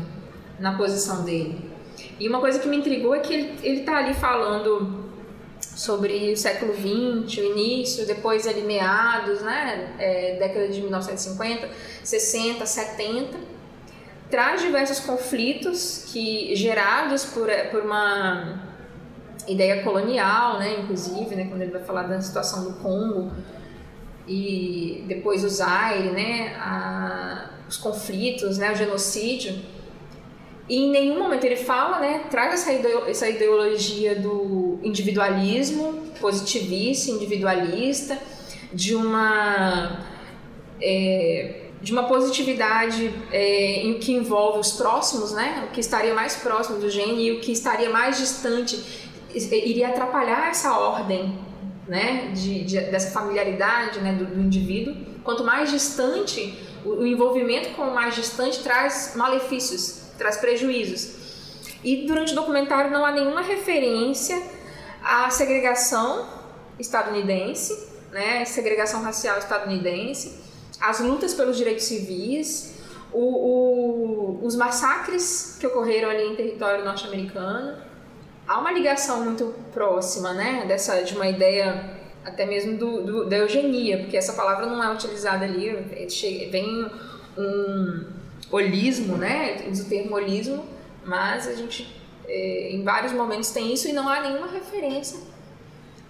na 0.60 0.78
posição 0.78 1.24
dele. 1.24 1.72
E 2.20 2.28
uma 2.28 2.40
coisa 2.40 2.60
que 2.60 2.68
me 2.68 2.78
intrigou 2.78 3.14
é 3.14 3.20
que 3.20 3.34
ele, 3.34 3.60
ele 3.62 3.82
tá 3.82 3.98
ali 3.98 4.14
falando 4.14 5.11
sobre 5.76 6.34
o 6.34 6.38
século 6.38 6.74
XX, 6.74 7.38
o 7.38 7.44
início, 7.44 8.06
depois 8.06 8.48
ali 8.48 8.62
meados, 8.62 9.42
né, 9.42 9.96
é, 9.98 10.36
década 10.38 10.68
de 10.68 10.82
1950, 10.82 11.70
60, 12.04 12.66
70, 12.66 13.38
traz 14.30 14.62
diversos 14.62 15.00
conflitos 15.00 16.06
que 16.12 16.56
gerados 16.56 17.26
por, 17.26 17.50
por 17.72 17.84
uma 17.84 18.62
ideia 19.48 19.84
colonial, 19.84 20.60
né, 20.60 20.80
inclusive, 20.80 21.36
né, 21.36 21.48
quando 21.50 21.62
ele 21.62 21.72
vai 21.72 21.84
falar 21.84 22.04
da 22.04 22.22
situação 22.22 22.64
do 22.64 22.74
Congo 22.80 23.32
e 24.28 25.04
depois 25.08 25.44
o 25.44 25.50
Zaire, 25.50 26.12
né, 26.12 26.56
a, 26.58 27.50
os 27.68 27.78
conflitos, 27.78 28.58
né, 28.58 28.72
o 28.72 28.76
genocídio. 28.76 29.62
E 30.70 30.78
em 30.78 30.92
nenhum 30.92 31.20
momento 31.20 31.44
ele 31.44 31.58
fala, 31.58 32.00
né, 32.00 32.26
traz 32.30 32.54
essa, 32.54 32.72
essa 33.10 33.30
ideologia 33.30 34.16
do 34.16 34.71
individualismo 34.84 36.12
positivista, 36.20 37.12
individualista, 37.12 38.18
de 38.74 38.96
uma 38.96 40.00
é, 40.82 41.62
de 41.82 41.92
uma 41.92 42.04
positividade 42.04 43.12
é, 43.32 43.84
em 43.84 43.98
que 44.00 44.14
envolve 44.14 44.60
os 44.60 44.74
próximos, 44.74 45.32
né, 45.32 45.66
o 45.68 45.74
que 45.74 45.80
estaria 45.80 46.14
mais 46.14 46.36
próximo 46.36 46.80
do 46.80 46.90
gene 46.90 47.28
e 47.28 47.32
o 47.32 47.40
que 47.40 47.52
estaria 47.52 47.90
mais 47.90 48.18
distante 48.18 49.10
iria 49.34 49.88
atrapalhar 49.88 50.50
essa 50.50 50.78
ordem, 50.78 51.40
né, 51.88 52.32
de, 52.34 52.64
de 52.64 52.80
dessa 52.82 53.12
familiaridade, 53.12 54.00
né, 54.00 54.14
do, 54.14 54.26
do 54.26 54.42
indivíduo. 54.42 54.96
Quanto 55.24 55.44
mais 55.44 55.72
distante 55.72 56.54
o, 56.86 57.02
o 57.02 57.08
envolvimento 57.08 57.70
com 57.70 57.84
o 57.84 57.94
mais 57.94 58.16
distante 58.16 58.60
traz 58.60 59.14
malefícios 59.16 60.02
traz 60.22 60.38
prejuízos. 60.38 61.16
E 61.84 62.06
durante 62.06 62.34
o 62.34 62.36
documentário 62.36 62.92
não 62.92 63.04
há 63.04 63.12
nenhuma 63.12 63.42
referência 63.42 64.40
à 65.04 65.30
segregação 65.30 66.28
estadunidense, 66.80 67.90
né, 68.12 68.46
segregação 68.46 69.02
racial 69.02 69.38
estadunidense, 69.38 70.40
as 70.80 71.00
lutas 71.00 71.34
pelos 71.34 71.58
direitos 71.58 71.86
civis, 71.86 72.76
o, 73.14 73.20
o, 73.20 74.46
os 74.46 74.56
massacres 74.56 75.58
que 75.60 75.68
ocorreram 75.68 76.10
ali 76.10 76.24
em 76.24 76.36
território 76.36 76.84
norte-americano. 76.84 77.78
Há 78.48 78.60
uma 78.60 78.72
ligação 78.72 79.24
muito 79.24 79.54
próxima, 79.74 80.34
né, 80.34 80.66
dessa 80.68 81.02
de 81.04 81.16
uma 81.16 81.28
ideia 81.28 82.00
até 82.24 82.46
mesmo 82.46 82.78
do, 82.78 83.04
do, 83.04 83.26
da 83.30 83.38
eugenia, 83.38 84.00
porque 84.00 84.16
essa 84.16 84.34
palavra 84.34 84.66
não 84.66 84.84
é 84.84 84.94
utilizada 84.94 85.46
ali, 85.46 85.72
vem 86.52 86.90
um, 87.38 88.06
holismo, 88.52 89.18
né? 89.18 89.66
Usa 89.70 89.84
o 89.84 89.86
termo 89.90 90.16
holismo, 90.16 90.66
mas 91.06 91.48
a 91.48 91.54
gente 91.54 92.01
é, 92.32 92.72
em 92.72 92.82
vários 92.82 93.12
momentos 93.12 93.52
tem 93.52 93.74
isso 93.74 93.90
e 93.90 93.94
não 93.94 94.08
há 94.08 94.22
nenhuma 94.22 94.48
referência 94.48 95.20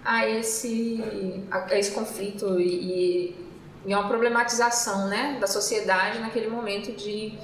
a 0.04 0.28
esse, 0.28 1.02
a 1.50 1.76
esse 1.76 1.90
conflito 1.90 2.60
e, 2.60 3.36
e 3.84 3.94
uma 3.94 4.06
problematização 4.06 5.08
né, 5.08 5.38
da 5.40 5.48
sociedade 5.48 6.20
naquele 6.20 6.48
momento 6.48 6.92
de, 6.92 7.36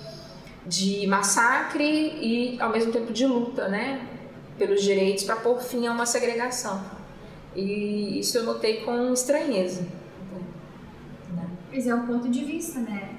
de 0.65 1.07
massacre 1.09 1.85
e 1.85 2.57
ao 2.61 2.71
mesmo 2.71 2.93
tempo 2.93 3.13
de 3.13 3.27
luta 3.27 3.69
né, 3.69 4.07
pelos 4.57 4.83
direitos 4.83 5.25
para 5.25 5.37
pôr 5.37 5.61
fim 5.61 5.89
a 5.89 5.93
uma 5.93 6.07
segregação. 6.07 6.81
E 7.57 8.21
isso 8.21 8.39
eu 8.39 8.45
notei 8.45 8.83
com 8.83 9.13
estranheza. 9.13 9.85
Mas 11.73 11.87
é 11.87 11.95
um 11.95 12.07
ponto 12.07 12.29
de 12.29 12.45
vista, 12.45 12.79
né? 12.79 13.18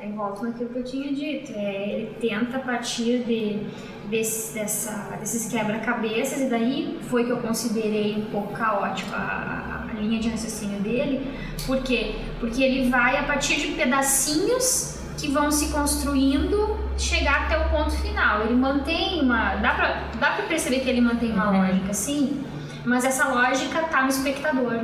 Aí 0.00 0.12
volto 0.12 0.44
naquilo 0.44 0.70
que 0.70 0.78
eu 0.78 0.84
tinha 0.84 1.12
dito. 1.12 1.52
É, 1.52 1.90
ele 1.90 2.16
tenta 2.20 2.58
a 2.58 2.60
partir 2.60 3.24
de, 3.24 3.66
desse, 4.08 4.54
dessa, 4.54 5.16
desses 5.18 5.50
quebra-cabeças, 5.50 6.40
e 6.42 6.48
daí 6.48 6.98
foi 7.08 7.24
que 7.24 7.30
eu 7.30 7.38
considerei 7.38 8.16
um 8.16 8.26
pouco 8.26 8.52
caótico 8.52 9.14
a, 9.14 9.86
a, 9.90 10.00
linha 10.00 10.20
de 10.20 10.28
raciocínio 10.28 10.80
dele. 10.80 11.26
Por 11.66 11.82
quê? 11.82 12.16
Porque 12.38 12.62
ele 12.62 12.90
vai 12.90 13.16
a 13.16 13.22
partir 13.22 13.56
de 13.56 13.68
pedacinhos 13.68 14.98
que 15.18 15.28
vão 15.28 15.50
se 15.50 15.72
construindo 15.72 16.76
chegar 16.98 17.46
até 17.46 17.58
o 17.58 17.70
ponto 17.70 17.92
final. 17.92 18.42
Ele 18.42 18.54
mantém 18.54 19.22
uma. 19.22 19.56
Dá 19.56 19.74
pra, 19.74 20.02
dá 20.20 20.30
pra 20.32 20.46
perceber 20.46 20.80
que 20.80 20.90
ele 20.90 21.00
mantém 21.00 21.32
uma 21.32 21.50
uhum. 21.50 21.66
lógica, 21.66 21.94
sim, 21.94 22.44
mas 22.84 23.04
essa 23.04 23.28
lógica 23.28 23.82
tá 23.84 24.02
no 24.02 24.08
espectador. 24.08 24.82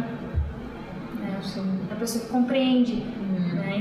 Né? 1.15 1.41
A 1.91 1.95
pessoa 1.97 2.25
que 2.25 2.31
compreende. 2.31 3.22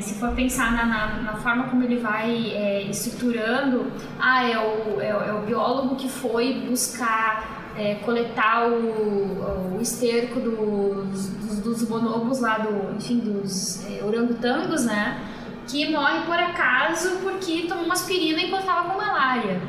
Se 0.01 0.15
for 0.15 0.31
pensar 0.31 0.71
na, 0.71 0.85
na, 0.85 1.07
na 1.21 1.35
forma 1.37 1.65
como 1.65 1.83
ele 1.83 1.97
vai 1.97 2.51
é, 2.53 2.83
estruturando, 2.83 3.91
ah, 4.19 4.43
é 4.43 4.57
o, 4.57 4.99
é, 4.99 5.09
é, 5.09 5.33
o 5.33 5.41
biólogo 5.45 5.95
que 5.95 6.09
foi 6.09 6.65
buscar 6.67 7.71
é, 7.77 7.95
coletar 7.95 8.67
o, 8.67 9.77
o 9.77 9.81
esterco 9.81 10.39
dos, 10.39 11.29
dos, 11.29 11.59
dos, 11.59 11.83
bonobos 11.83 12.39
lá, 12.39 12.57
do, 12.57 12.95
enfim, 12.95 13.19
dos 13.19 13.85
é, 13.85 14.03
orangotangos, 14.03 14.85
né? 14.85 15.21
Que 15.67 15.89
morre 15.91 16.21
por 16.25 16.37
acaso 16.37 17.19
porque 17.21 17.67
tomou 17.67 17.85
uma 17.85 17.93
aspirina 17.93 18.41
enquanto 18.41 18.61
estava 18.61 18.89
com 18.89 18.97
malária. 18.97 19.61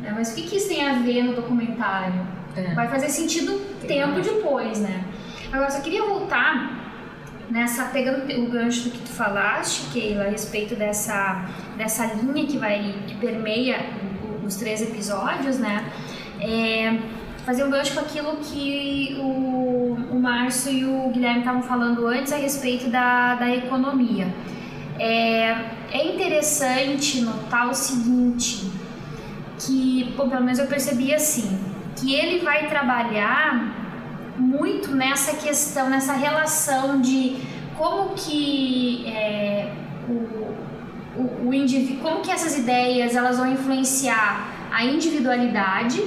Né? 0.00 0.12
Mas 0.14 0.32
o 0.32 0.34
que, 0.34 0.42
que 0.42 0.56
isso 0.56 0.68
tem 0.68 0.86
a 0.86 0.94
ver 0.94 1.22
no 1.22 1.34
documentário? 1.34 2.26
É. 2.56 2.74
Vai 2.74 2.88
fazer 2.88 3.08
sentido 3.08 3.60
tempo 3.86 4.20
depois, 4.20 4.80
né? 4.80 5.04
Agora, 5.52 5.70
só 5.70 5.80
queria 5.80 6.04
voltar 6.04 6.79
nessa 7.50 7.86
pegando 7.86 8.32
o 8.40 8.48
gancho 8.48 8.84
do 8.84 8.90
que 8.90 8.98
tu 8.98 9.10
falaste, 9.10 9.90
Keila, 9.92 10.24
a 10.24 10.28
respeito 10.28 10.74
dessa 10.76 11.48
dessa 11.76 12.06
linha 12.06 12.46
que 12.46 12.56
vai 12.56 12.94
que 13.06 13.14
permeia 13.16 13.78
os 14.44 14.56
três 14.56 14.80
episódios, 14.80 15.58
né? 15.58 15.84
É, 16.40 16.98
fazer 17.44 17.64
um 17.64 17.70
gancho 17.70 17.94
com 17.94 18.00
aquilo 18.00 18.36
que 18.36 19.16
o, 19.18 19.96
o 20.12 20.20
Márcio 20.20 20.72
e 20.72 20.84
o 20.84 21.10
Guilherme 21.10 21.40
estavam 21.40 21.62
falando 21.62 22.06
antes 22.06 22.32
a 22.32 22.36
respeito 22.36 22.88
da, 22.88 23.34
da 23.34 23.50
economia. 23.50 24.28
É, 24.98 25.56
é 25.92 26.14
interessante 26.14 27.22
notar 27.22 27.68
o 27.68 27.74
seguinte, 27.74 28.70
que, 29.58 30.12
bom, 30.16 30.28
pelo 30.28 30.42
menos 30.42 30.58
eu 30.58 30.66
percebi 30.66 31.14
assim, 31.14 31.58
que 31.96 32.14
ele 32.14 32.44
vai 32.44 32.68
trabalhar 32.68 33.79
muito 34.40 34.94
nessa 34.94 35.36
questão, 35.36 35.90
nessa 35.90 36.14
relação 36.14 37.00
de 37.00 37.36
como 37.76 38.14
que 38.14 39.06
é, 39.06 39.72
o, 40.08 41.20
o, 41.20 41.48
o 41.48 41.54
indivíduo, 41.54 42.00
como 42.00 42.22
que 42.22 42.30
essas 42.30 42.56
ideias 42.58 43.14
elas 43.14 43.36
vão 43.36 43.52
influenciar 43.52 44.48
a 44.72 44.84
individualidade. 44.84 46.02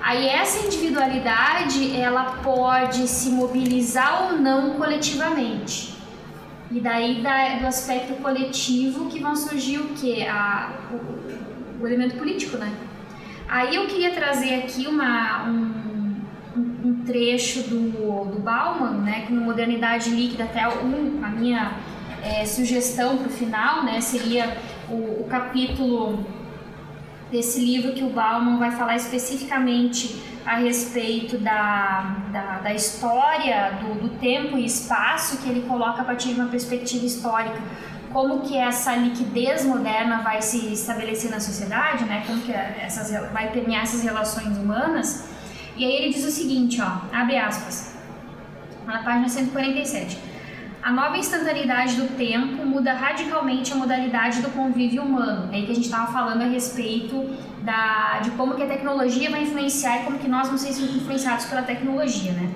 Aí 0.00 0.28
essa 0.28 0.64
individualidade 0.66 1.94
ela 1.98 2.36
pode 2.42 3.06
se 3.08 3.28
mobilizar 3.30 4.24
ou 4.24 4.38
não 4.38 4.74
coletivamente. 4.74 5.94
E 6.70 6.80
daí 6.80 7.22
da, 7.22 7.58
do 7.58 7.66
aspecto 7.66 8.14
coletivo 8.22 9.06
que 9.06 9.20
vão 9.20 9.36
surgir 9.36 9.78
o 9.78 9.88
que? 9.88 10.26
A, 10.26 10.72
o, 10.92 11.82
o 11.82 11.86
elemento 11.86 12.16
político, 12.16 12.56
né? 12.56 12.72
Aí 13.48 13.76
eu 13.76 13.86
queria 13.86 14.12
trazer 14.12 14.54
aqui 14.54 14.86
uma, 14.86 15.44
um, 15.44 15.72
trecho 17.06 17.62
do, 17.62 18.24
do 18.26 18.40
Bauman, 18.40 18.98
né, 18.98 19.24
com 19.26 19.34
modernidade 19.34 20.10
líquida, 20.10 20.44
até 20.44 20.68
um, 20.68 21.20
a 21.22 21.28
minha 21.28 21.78
é, 22.22 22.44
sugestão 22.44 23.16
para 23.16 23.28
o 23.28 23.30
final, 23.30 23.84
né, 23.84 24.00
seria 24.00 24.56
o, 24.90 25.22
o, 25.22 25.26
capítulo 25.28 26.26
desse 27.30 27.60
livro 27.60 27.92
que 27.92 28.04
o 28.04 28.10
Bauman 28.10 28.58
vai 28.58 28.72
falar 28.72 28.96
especificamente 28.96 30.20
a 30.44 30.56
respeito 30.56 31.38
da, 31.38 32.16
da, 32.32 32.58
da 32.58 32.74
história, 32.74 33.78
do, 33.80 34.08
do 34.08 34.08
tempo 34.18 34.56
e 34.56 34.64
espaço, 34.64 35.38
que 35.38 35.48
ele 35.48 35.62
coloca 35.62 36.02
a 36.02 36.04
partir 36.04 36.34
de 36.34 36.40
uma 36.40 36.48
perspectiva 36.48 37.04
histórica, 37.04 37.60
como 38.12 38.40
que 38.40 38.56
essa 38.56 38.94
liquidez 38.94 39.64
moderna 39.64 40.22
vai 40.22 40.40
se 40.40 40.72
estabelecer 40.72 41.30
na 41.30 41.40
sociedade, 41.40 42.04
né? 42.04 42.22
Como 42.26 42.40
que 42.40 42.52
essas 42.52 43.10
vai 43.32 43.50
permear 43.50 43.82
essas 43.82 44.02
relações 44.02 44.56
humanas. 44.56 45.35
E 45.76 45.84
aí 45.84 45.92
ele 45.96 46.12
diz 46.12 46.24
o 46.24 46.30
seguinte, 46.30 46.80
ó, 46.80 47.00
abre 47.12 47.36
aspas, 47.36 47.96
na 48.86 49.02
página 49.02 49.28
147. 49.28 50.18
A 50.82 50.92
nova 50.92 51.18
instantaneidade 51.18 51.96
do 51.96 52.16
tempo 52.16 52.64
muda 52.64 52.92
radicalmente 52.92 53.72
a 53.72 53.76
modalidade 53.76 54.40
do 54.40 54.50
convívio 54.50 55.02
humano. 55.02 55.52
É 55.52 55.56
aí 55.56 55.66
que 55.66 55.72
a 55.72 55.74
gente 55.74 55.86
estava 55.86 56.12
falando 56.12 56.42
a 56.42 56.46
respeito 56.46 57.28
da, 57.62 58.20
de 58.20 58.30
como 58.30 58.54
que 58.54 58.62
a 58.62 58.66
tecnologia 58.66 59.28
vai 59.28 59.42
influenciar 59.42 60.00
e 60.00 60.04
como 60.04 60.18
que 60.18 60.28
nós 60.28 60.46
vamos 60.46 60.60
ser 60.62 60.70
influenciados 60.70 61.46
pela 61.46 61.62
tecnologia, 61.62 62.32
né? 62.32 62.54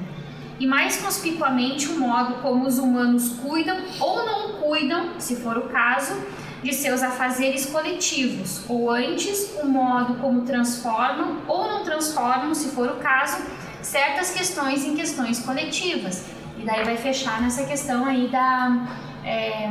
E 0.60 0.66
mais 0.66 0.98
conspicuamente 0.98 1.88
o 1.88 1.98
modo 1.98 2.34
como 2.34 2.66
os 2.66 2.78
humanos 2.78 3.30
cuidam 3.30 3.76
ou 3.98 4.24
não 4.24 4.52
cuidam, 4.60 5.18
se 5.18 5.36
for 5.36 5.56
o 5.58 5.62
caso, 5.62 6.14
de 6.62 6.74
seus 6.74 7.02
afazeres 7.02 7.66
coletivos, 7.66 8.62
ou 8.68 8.90
antes, 8.90 9.56
o 9.62 9.66
modo 9.66 10.14
como 10.16 10.42
transformam 10.42 11.38
ou 11.48 11.66
não 11.66 11.84
transformam, 11.84 12.54
se 12.54 12.68
for 12.68 12.88
o 12.88 12.96
caso, 12.96 13.38
certas 13.80 14.30
questões 14.30 14.84
em 14.84 14.94
questões 14.94 15.40
coletivas. 15.40 16.26
E 16.58 16.64
daí 16.64 16.84
vai 16.84 16.96
fechar 16.96 17.40
nessa 17.40 17.64
questão 17.64 18.04
aí 18.04 18.28
da 18.28 18.86
é, 19.24 19.70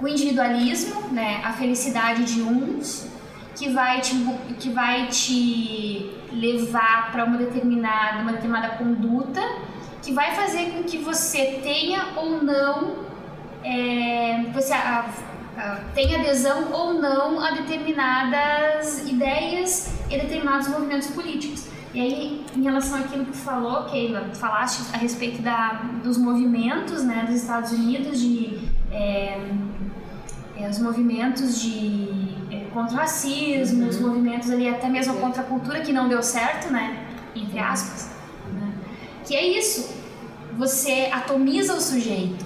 o 0.00 0.08
individualismo, 0.08 1.08
né, 1.12 1.40
a 1.44 1.52
felicidade 1.52 2.24
de 2.24 2.42
uns, 2.42 3.08
que 3.54 3.70
vai 3.70 4.00
te, 4.00 4.14
que 4.58 4.68
vai 4.70 5.06
te 5.06 6.10
levar 6.32 7.10
para 7.12 7.24
uma 7.24 7.38
determinada, 7.38 8.20
uma 8.20 8.32
determinada 8.32 8.76
conduta, 8.76 9.40
que 10.02 10.12
vai 10.12 10.34
fazer 10.34 10.72
com 10.72 10.82
que 10.82 10.98
você 10.98 11.60
tenha 11.62 12.08
ou 12.16 12.42
não 12.42 13.06
é, 13.64 14.44
você 14.52 14.72
a, 14.72 15.08
tem 15.94 16.14
adesão 16.14 16.72
ou 16.72 16.94
não 16.94 17.40
a 17.40 17.50
determinadas 17.52 19.08
ideias 19.08 19.94
e 20.10 20.18
determinados 20.18 20.68
movimentos 20.68 21.08
políticos. 21.08 21.66
E 21.94 22.00
aí, 22.00 22.44
em 22.54 22.62
relação 22.62 22.98
àquilo 22.98 23.24
que 23.24 23.36
falou, 23.36 23.84
Keila, 23.84 24.28
falaste 24.34 24.82
a 24.92 24.98
respeito 24.98 25.40
da, 25.40 25.82
dos 26.04 26.18
movimentos 26.18 27.02
né, 27.02 27.24
dos 27.26 27.36
Estados 27.36 27.72
Unidos, 27.72 28.20
de, 28.20 28.68
é, 28.92 29.40
é, 30.58 30.68
os 30.68 30.78
movimentos 30.78 31.58
de 31.58 32.34
é, 32.50 32.66
contra 32.74 32.94
o 32.94 32.98
racismo, 32.98 33.84
uhum. 33.84 33.88
os 33.88 33.98
movimentos 33.98 34.50
ali 34.50 34.68
até 34.68 34.90
mesmo 34.90 35.14
contra 35.14 35.40
a 35.40 35.44
cultura 35.46 35.80
que 35.80 35.90
não 35.90 36.06
deu 36.06 36.22
certo, 36.22 36.70
né, 36.70 37.02
entre 37.34 37.58
aspas. 37.58 38.10
Né, 38.52 38.74
que 39.24 39.34
é 39.34 39.58
isso, 39.58 39.88
você 40.58 41.08
atomiza 41.10 41.74
o 41.74 41.80
sujeito, 41.80 42.44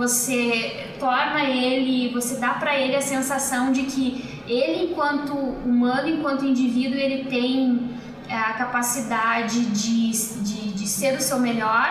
você 0.00 0.94
torna 0.98 1.44
ele, 1.44 2.10
você 2.10 2.36
dá 2.36 2.54
para 2.54 2.74
ele 2.74 2.96
a 2.96 3.02
sensação 3.02 3.70
de 3.70 3.82
que 3.82 4.40
ele, 4.46 4.90
enquanto 4.90 5.34
humano, 5.34 6.08
enquanto 6.08 6.46
indivíduo, 6.46 6.98
ele 6.98 7.24
tem 7.24 7.90
é, 8.26 8.34
a 8.34 8.54
capacidade 8.54 9.60
de, 9.66 10.10
de, 10.42 10.72
de 10.72 10.86
ser 10.88 11.18
o 11.18 11.20
seu 11.20 11.38
melhor 11.38 11.90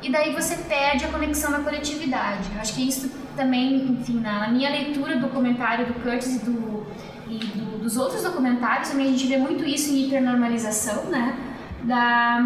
e 0.00 0.12
daí 0.12 0.32
você 0.32 0.54
perde 0.74 1.04
a 1.04 1.08
conexão 1.08 1.50
na 1.50 1.58
coletividade. 1.58 2.48
acho 2.60 2.72
que 2.76 2.86
isso 2.86 3.10
também, 3.36 3.98
enfim, 3.98 4.20
na, 4.20 4.46
minha 4.48 4.70
leitura 4.70 5.16
do 5.16 5.28
comentário 5.28 5.86
do 5.86 5.94
Curtis 5.94 6.36
e, 6.36 6.44
do, 6.44 6.86
e 7.28 7.38
do, 7.58 7.78
dos 7.78 7.96
outros 7.96 8.22
documentários, 8.22 8.90
também 8.90 9.08
a 9.08 9.10
gente 9.10 9.26
vê 9.26 9.36
muito 9.36 9.64
isso 9.64 9.90
em 9.90 10.06
hipernormalização, 10.06 11.06
né? 11.06 11.36
Da, 11.82 12.38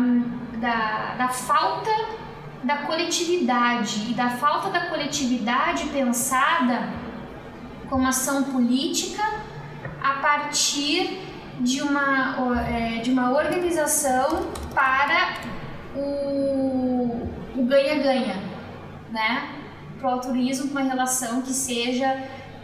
da, 0.61 1.15
da 1.19 1.29
falta 1.29 1.91
da 2.65 2.79
coletividade 2.79 4.11
e 4.11 4.15
da 4.15 4.31
falta 4.31 4.71
da 4.71 4.87
coletividade 4.87 5.87
pensada 5.87 6.89
como 7.89 8.09
ação 8.09 8.45
política 8.45 9.23
a 10.03 10.15
partir 10.15 11.21
de 11.61 11.83
uma, 11.83 12.37
é, 12.69 13.01
de 13.01 13.11
uma 13.11 13.31
organização 13.33 14.51
para 14.75 15.35
o 15.95 17.65
ganha-ganha, 17.65 18.37
né? 19.11 19.51
Para 19.99 20.09
o 20.09 20.13
altruísmo, 20.13 20.71
uma 20.71 20.83
relação 20.83 21.43
que 21.43 21.53
seja 21.53 22.07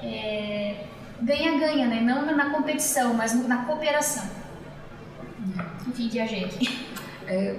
é, 0.03 0.85
ganha-ganha, 1.21 1.87
é, 1.87 1.89
né? 1.89 2.01
Não 2.01 2.25
na 2.37 2.51
competição, 2.51 3.15
mas 3.15 3.35
na 3.47 3.65
cooperação. 3.65 4.29
Enfim, 5.87 6.09
viajei 6.09 6.45
aqui. 6.45 6.90
É, 7.31 7.55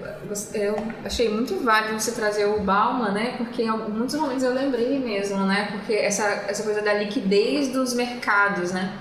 eu 0.53 0.75
achei 1.05 1.29
muito 1.29 1.63
válido 1.63 1.97
você 1.97 2.11
trazer 2.11 2.45
o 2.45 2.59
Bauman, 2.59 3.11
né? 3.13 3.35
Porque 3.37 3.63
em 3.63 3.71
muitos 3.71 4.15
momentos 4.15 4.43
eu 4.43 4.53
lembrei 4.53 4.99
mesmo, 4.99 5.45
né? 5.45 5.69
Porque 5.71 5.93
essa, 5.93 6.25
essa 6.49 6.61
coisa 6.63 6.81
da 6.81 6.93
liquidez 6.93 7.69
dos 7.69 7.93
mercados, 7.93 8.73
né? 8.73 8.93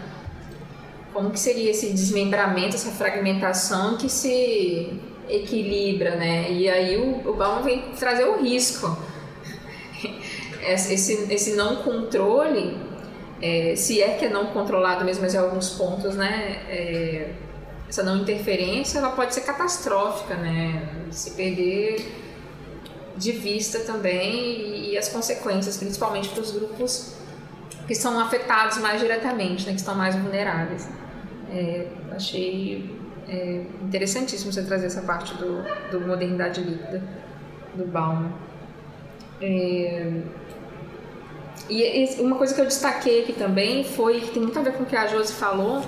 Como 1.12 1.32
que 1.32 1.40
seria 1.40 1.72
esse 1.72 1.90
desmembramento, 1.90 2.76
essa 2.76 2.92
fragmentação 2.92 3.96
que 3.96 4.08
se 4.08 5.00
equilibra, 5.28 6.14
né? 6.14 6.52
E 6.52 6.68
aí 6.68 6.96
o, 6.96 7.28
o 7.28 7.34
Bauman 7.34 7.62
vem 7.62 7.90
trazer 7.98 8.26
o 8.26 8.40
risco. 8.40 8.96
Esse, 10.62 11.32
esse 11.32 11.56
não 11.56 11.76
controle, 11.76 12.76
é, 13.40 13.74
se 13.74 14.02
é 14.02 14.10
que 14.10 14.26
é 14.26 14.28
não 14.28 14.48
controlado 14.48 15.06
mesmo, 15.06 15.22
mas 15.22 15.34
em 15.34 15.38
alguns 15.38 15.70
pontos, 15.70 16.14
né? 16.14 16.62
É, 16.68 17.30
essa 17.90 18.04
não 18.04 18.18
interferência 18.18 18.98
ela 18.98 19.10
pode 19.10 19.34
ser 19.34 19.40
catastrófica, 19.40 20.36
né? 20.36 20.88
Se 21.10 21.32
perder 21.32 22.06
de 23.16 23.32
vista 23.32 23.80
também 23.80 24.90
e, 24.90 24.96
as 24.96 25.08
consequências, 25.08 25.76
principalmente 25.76 26.28
para 26.28 26.40
os 26.40 26.52
grupos 26.52 27.16
que 27.88 27.94
são 27.94 28.18
afetados 28.20 28.78
mais 28.78 29.00
diretamente, 29.00 29.66
né? 29.66 29.72
Que 29.72 29.80
estão 29.80 29.96
mais 29.96 30.14
vulneráveis. 30.14 30.88
É, 31.52 31.88
achei 32.12 32.96
é, 33.28 33.64
interessantíssimo 33.82 34.52
você 34.52 34.62
trazer 34.62 34.86
essa 34.86 35.02
parte 35.02 35.34
do, 35.34 35.64
do 35.90 36.06
modernidade 36.06 36.62
líquida 36.62 37.02
do 37.74 37.84
Bauman. 37.86 38.32
É, 39.42 40.12
e 41.68 42.16
uma 42.20 42.36
coisa 42.36 42.54
que 42.54 42.60
eu 42.60 42.66
destaquei 42.66 43.22
aqui 43.22 43.32
também 43.32 43.82
foi 43.82 44.20
que 44.20 44.30
tem 44.30 44.42
muito 44.42 44.58
a 44.58 44.62
ver 44.62 44.74
com 44.74 44.84
o 44.84 44.86
que 44.86 44.94
a 44.94 45.08
Josi 45.08 45.32
falou, 45.32 45.82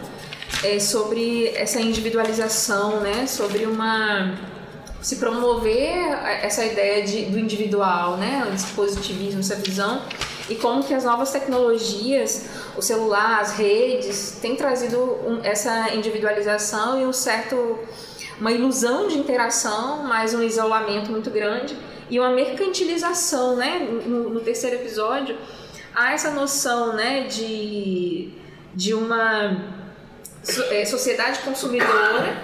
é, 0.63 0.79
sobre 0.79 1.49
essa 1.49 1.81
individualização, 1.81 3.01
né? 3.01 3.27
Sobre 3.27 3.67
uma 3.67 4.35
se 5.01 5.17
promover 5.17 5.99
essa 6.43 6.65
ideia 6.65 7.05
de, 7.05 7.25
do 7.25 7.39
individual, 7.39 8.17
né? 8.17 8.45
O 8.47 8.75
positivismo, 8.75 9.41
essa 9.41 9.57
visão 9.57 10.01
e 10.49 10.55
como 10.55 10.83
que 10.83 10.95
as 10.95 11.05
novas 11.05 11.31
tecnologias, 11.31 12.47
o 12.77 12.83
celular, 12.83 13.41
as 13.41 13.57
redes, 13.57 14.39
têm 14.41 14.55
trazido 14.55 14.99
um, 14.99 15.41
essa 15.43 15.95
individualização 15.95 17.01
e 17.01 17.07
um 17.07 17.13
certo 17.13 17.79
uma 18.41 18.51
ilusão 18.51 19.07
de 19.07 19.19
interação, 19.19 20.03
mas 20.05 20.35
um 20.35 20.43
isolamento 20.43 21.11
muito 21.11 21.31
grande 21.31 21.77
e 22.11 22.19
uma 22.19 22.31
mercantilização, 22.31 23.57
né? 23.57 23.79
No, 23.79 24.31
no 24.31 24.41
terceiro 24.41 24.77
episódio 24.77 25.37
há 25.95 26.13
essa 26.13 26.31
noção, 26.31 26.95
né, 26.95 27.25
de 27.25 28.31
de 28.75 28.95
uma 28.95 29.82
sociedade 30.87 31.41
consumidora 31.41 32.43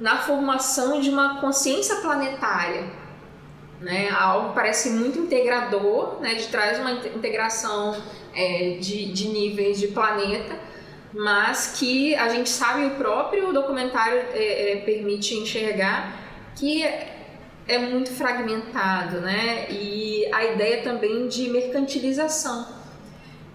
na 0.00 0.18
formação 0.18 1.00
de 1.00 1.10
uma 1.10 1.40
consciência 1.40 1.96
planetária. 1.96 2.84
Né? 3.80 4.08
Algo 4.10 4.54
parece 4.54 4.90
muito 4.90 5.18
integrador, 5.18 6.20
né? 6.20 6.34
de 6.34 6.46
traz 6.48 6.78
uma 6.78 6.92
integração 6.92 7.96
é, 8.34 8.78
de, 8.80 9.12
de 9.12 9.28
níveis 9.28 9.78
de 9.78 9.88
planeta, 9.88 10.54
mas 11.12 11.74
que 11.78 12.14
a 12.14 12.28
gente 12.28 12.48
sabe, 12.50 12.86
o 12.86 12.90
próprio 12.96 13.52
documentário 13.52 14.18
é, 14.32 14.72
é, 14.72 14.76
permite 14.76 15.34
enxergar 15.34 16.24
que 16.54 16.84
é 17.68 17.78
muito 17.78 18.10
fragmentado, 18.10 19.20
né? 19.20 19.66
E 19.70 20.28
a 20.32 20.44
ideia 20.44 20.82
também 20.82 21.26
de 21.26 21.48
mercantilização 21.48 22.75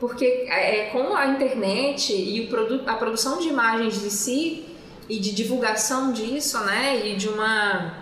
porque 0.01 0.47
é, 0.49 0.89
com 0.91 1.15
a 1.15 1.27
internet 1.27 2.11
e 2.11 2.47
produ 2.47 2.81
a 2.87 2.95
produção 2.95 3.37
de 3.37 3.49
imagens 3.49 4.01
de 4.01 4.09
si 4.09 4.65
e 5.07 5.19
de 5.19 5.31
divulgação 5.31 6.11
disso, 6.11 6.59
né, 6.61 7.05
e 7.05 7.15
de 7.15 7.29
uma 7.29 7.93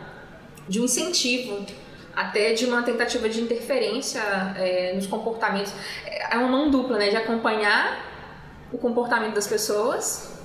de 0.65 0.79
um 0.79 0.85
incentivo 0.85 1.65
até 2.15 2.53
de 2.53 2.65
uma 2.65 2.83
tentativa 2.83 3.27
de 3.27 3.41
interferência 3.41 4.21
é, 4.55 4.93
nos 4.95 5.07
comportamentos 5.07 5.73
é 6.05 6.37
uma 6.37 6.47
mão 6.47 6.71
dupla, 6.71 6.97
né, 6.97 7.09
de 7.09 7.17
acompanhar 7.17 8.05
o 8.71 8.77
comportamento 8.77 9.33
das 9.33 9.47
pessoas 9.47 10.39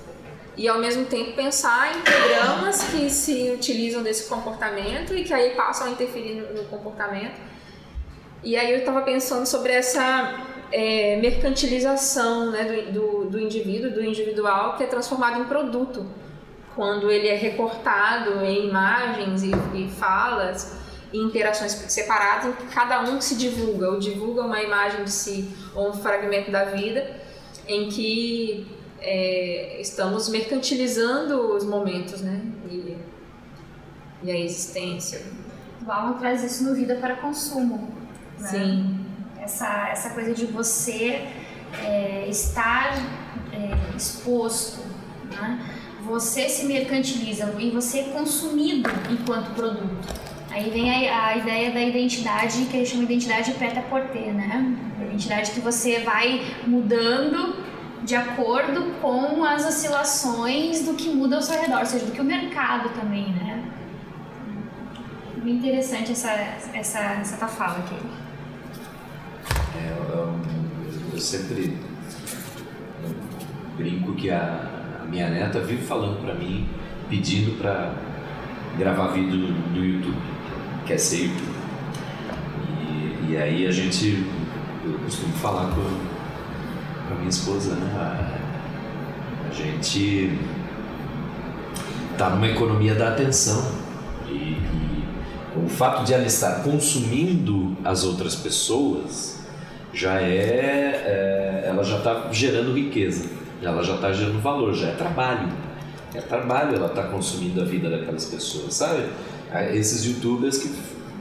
e 0.56 0.66
ao 0.66 0.78
mesmo 0.80 1.04
tempo 1.04 1.34
pensar 1.34 1.96
em 1.96 2.00
programas 2.00 2.82
que 2.90 3.08
se 3.08 3.52
utilizam 3.52 4.02
desse 4.02 4.28
comportamento 4.28 5.14
e 5.14 5.22
que 5.22 5.32
aí 5.32 5.54
passam 5.54 5.86
a 5.86 5.90
interferir 5.90 6.34
no, 6.34 6.62
no 6.62 6.64
comportamento. 6.64 7.40
E 8.42 8.56
aí 8.56 8.72
eu 8.72 8.78
estava 8.80 9.02
pensando 9.02 9.46
sobre 9.46 9.72
essa 9.72 10.53
é, 10.74 11.16
mercantilização 11.20 12.50
né, 12.50 12.64
do, 12.64 12.92
do, 12.92 13.30
do, 13.30 13.40
indivíduo, 13.40 13.92
do 13.92 14.04
individual, 14.04 14.76
que 14.76 14.82
é 14.82 14.86
transformado 14.88 15.40
em 15.40 15.44
produto. 15.44 16.04
Quando 16.74 17.12
ele 17.12 17.28
é 17.28 17.36
recortado 17.36 18.44
em 18.44 18.66
imagens 18.66 19.44
e, 19.44 19.52
e 19.72 19.88
falas 19.88 20.76
e 21.12 21.18
interações 21.18 21.70
separadas, 21.70 22.46
em 22.46 22.52
que 22.54 22.74
cada 22.74 23.02
um 23.02 23.20
se 23.20 23.36
divulga, 23.36 23.88
ou 23.88 24.00
divulga 24.00 24.42
uma 24.42 24.60
imagem 24.60 25.04
de 25.04 25.12
si 25.12 25.48
ou 25.76 25.90
um 25.90 25.92
fragmento 25.92 26.50
da 26.50 26.64
vida, 26.64 27.08
em 27.68 27.88
que 27.88 28.66
é, 29.00 29.80
estamos 29.80 30.28
mercantilizando 30.28 31.54
os 31.54 31.62
momentos 31.64 32.20
né, 32.20 32.42
e, 32.68 32.96
e 34.24 34.30
a 34.32 34.36
existência. 34.36 35.22
O 35.86 35.92
Alma 35.92 36.14
traz 36.14 36.42
isso 36.42 36.64
no 36.64 36.74
Vida 36.74 36.96
para 36.96 37.14
Consumo. 37.14 37.94
Né? 38.40 38.48
Sim 38.48 39.03
essa, 39.44 39.88
essa 39.88 40.10
coisa 40.10 40.32
de 40.32 40.46
você 40.46 41.26
é, 41.84 42.26
estar 42.28 42.96
é, 43.52 43.96
exposto, 43.96 44.80
né? 45.30 45.60
você 46.02 46.48
se 46.48 46.66
mercantiliza 46.66 47.54
e 47.58 47.70
você 47.70 48.00
é 48.00 48.02
consumido 48.04 48.90
enquanto 49.10 49.54
produto. 49.54 50.24
Aí 50.50 50.70
vem 50.70 51.10
a, 51.10 51.26
a 51.26 51.36
ideia 51.36 51.72
da 51.72 51.82
identidade 51.82 52.66
que 52.66 52.76
a 52.76 52.80
gente 52.80 52.90
chama 52.90 53.06
de 53.06 53.12
identidade 53.12 53.52
preta-porter, 53.52 54.32
né? 54.32 54.76
A 55.00 55.04
identidade 55.04 55.50
que 55.50 55.60
você 55.60 56.00
vai 56.00 56.44
mudando 56.66 57.56
de 58.04 58.14
acordo 58.14 59.00
com 59.00 59.44
as 59.44 59.66
oscilações 59.66 60.84
do 60.84 60.94
que 60.94 61.08
muda 61.08 61.36
ao 61.36 61.42
seu 61.42 61.60
redor, 61.60 61.80
ou 61.80 61.86
seja, 61.86 62.04
do 62.04 62.12
que 62.12 62.20
o 62.20 62.24
mercado 62.24 62.90
também, 62.90 63.32
né? 63.32 63.64
Bem 65.42 65.54
interessante 65.54 66.12
essa, 66.12 66.30
essa, 66.72 67.00
essa 67.00 67.36
tua 67.36 67.48
fala 67.48 67.78
aqui. 67.78 68.23
É, 69.76 69.90
eu, 69.90 70.40
eu, 71.12 71.18
sempre 71.18 71.76
brinco 73.76 74.14
que 74.14 74.30
a, 74.30 75.00
a, 75.02 75.04
minha 75.06 75.28
neta 75.28 75.60
vive 75.60 75.84
falando 75.84 76.22
para 76.24 76.34
mim, 76.34 76.68
pedindo 77.08 77.58
para 77.58 77.92
gravar 78.78 79.08
vídeo 79.08 79.36
no, 79.36 79.84
YouTube, 79.84 80.16
quer 80.86 80.98
ser 80.98 81.24
YouTube. 81.24 81.54
E, 82.88 83.32
e, 83.32 83.36
aí 83.36 83.66
a 83.66 83.70
gente, 83.70 84.24
eu 84.84 84.98
costumo 85.00 85.32
falar 85.34 85.70
com, 85.70 87.08
com 87.08 87.14
a 87.14 87.16
minha 87.16 87.30
esposa, 87.30 87.74
né? 87.74 87.92
A, 87.96 89.48
a 89.48 89.52
gente 89.52 90.38
está 92.12 92.30
numa 92.30 92.46
economia 92.46 92.94
da 92.94 93.08
atenção. 93.08 93.72
E, 94.28 94.32
e, 94.32 95.04
o 95.56 95.68
fato 95.68 96.04
de 96.04 96.12
ela 96.12 96.26
estar 96.26 96.62
consumindo 96.62 97.76
as 97.84 98.04
outras 98.04 98.34
pessoas 98.34 99.33
já 99.94 100.20
é, 100.20 101.02
é 101.04 101.64
ela 101.66 101.82
já 101.82 101.98
está 101.98 102.28
gerando 102.30 102.72
riqueza, 102.74 103.28
ela 103.62 103.82
já 103.82 103.94
está 103.94 104.12
gerando 104.12 104.40
valor, 104.40 104.74
já 104.74 104.88
é 104.88 104.94
trabalho. 104.94 105.48
É 106.14 106.20
trabalho 106.20 106.76
ela 106.76 106.86
está 106.86 107.04
consumindo 107.04 107.60
a 107.60 107.64
vida 107.64 107.90
daquelas 107.90 108.26
pessoas, 108.26 108.74
sabe? 108.74 109.08
Esses 109.72 110.04
youtubers 110.04 110.58
que, 110.58 110.72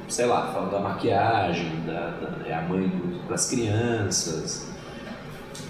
sei 0.08 0.26
lá, 0.26 0.52
falam 0.54 0.70
da 0.70 0.80
maquiagem, 0.80 1.72
da, 1.86 2.12
da 2.12 2.48
é 2.48 2.54
a 2.54 2.62
mãe 2.62 2.92
das 3.28 3.50
crianças. 3.50 4.68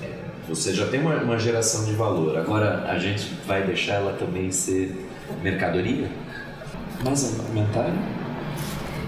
É, 0.01 0.23
você 0.47 0.73
já 0.73 0.87
tem 0.87 0.99
uma, 0.99 1.15
uma 1.15 1.39
geração 1.39 1.85
de 1.85 1.93
valor. 1.93 2.37
Agora 2.37 2.85
a 2.89 2.99
gente 2.99 3.33
vai 3.45 3.63
deixar 3.63 3.95
ela 3.95 4.13
também 4.13 4.51
ser 4.51 5.07
mercadoria? 5.41 6.09
Mais 7.03 7.23
um 7.23 7.43
comentário? 7.43 7.93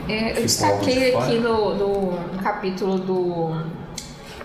É, 0.08 0.32
eu 0.32 0.44
destaquei 0.44 1.16
aqui 1.16 1.40
no, 1.40 1.76
no, 1.76 2.12
no 2.12 2.44
capítulo 2.44 3.00
do 3.00 3.85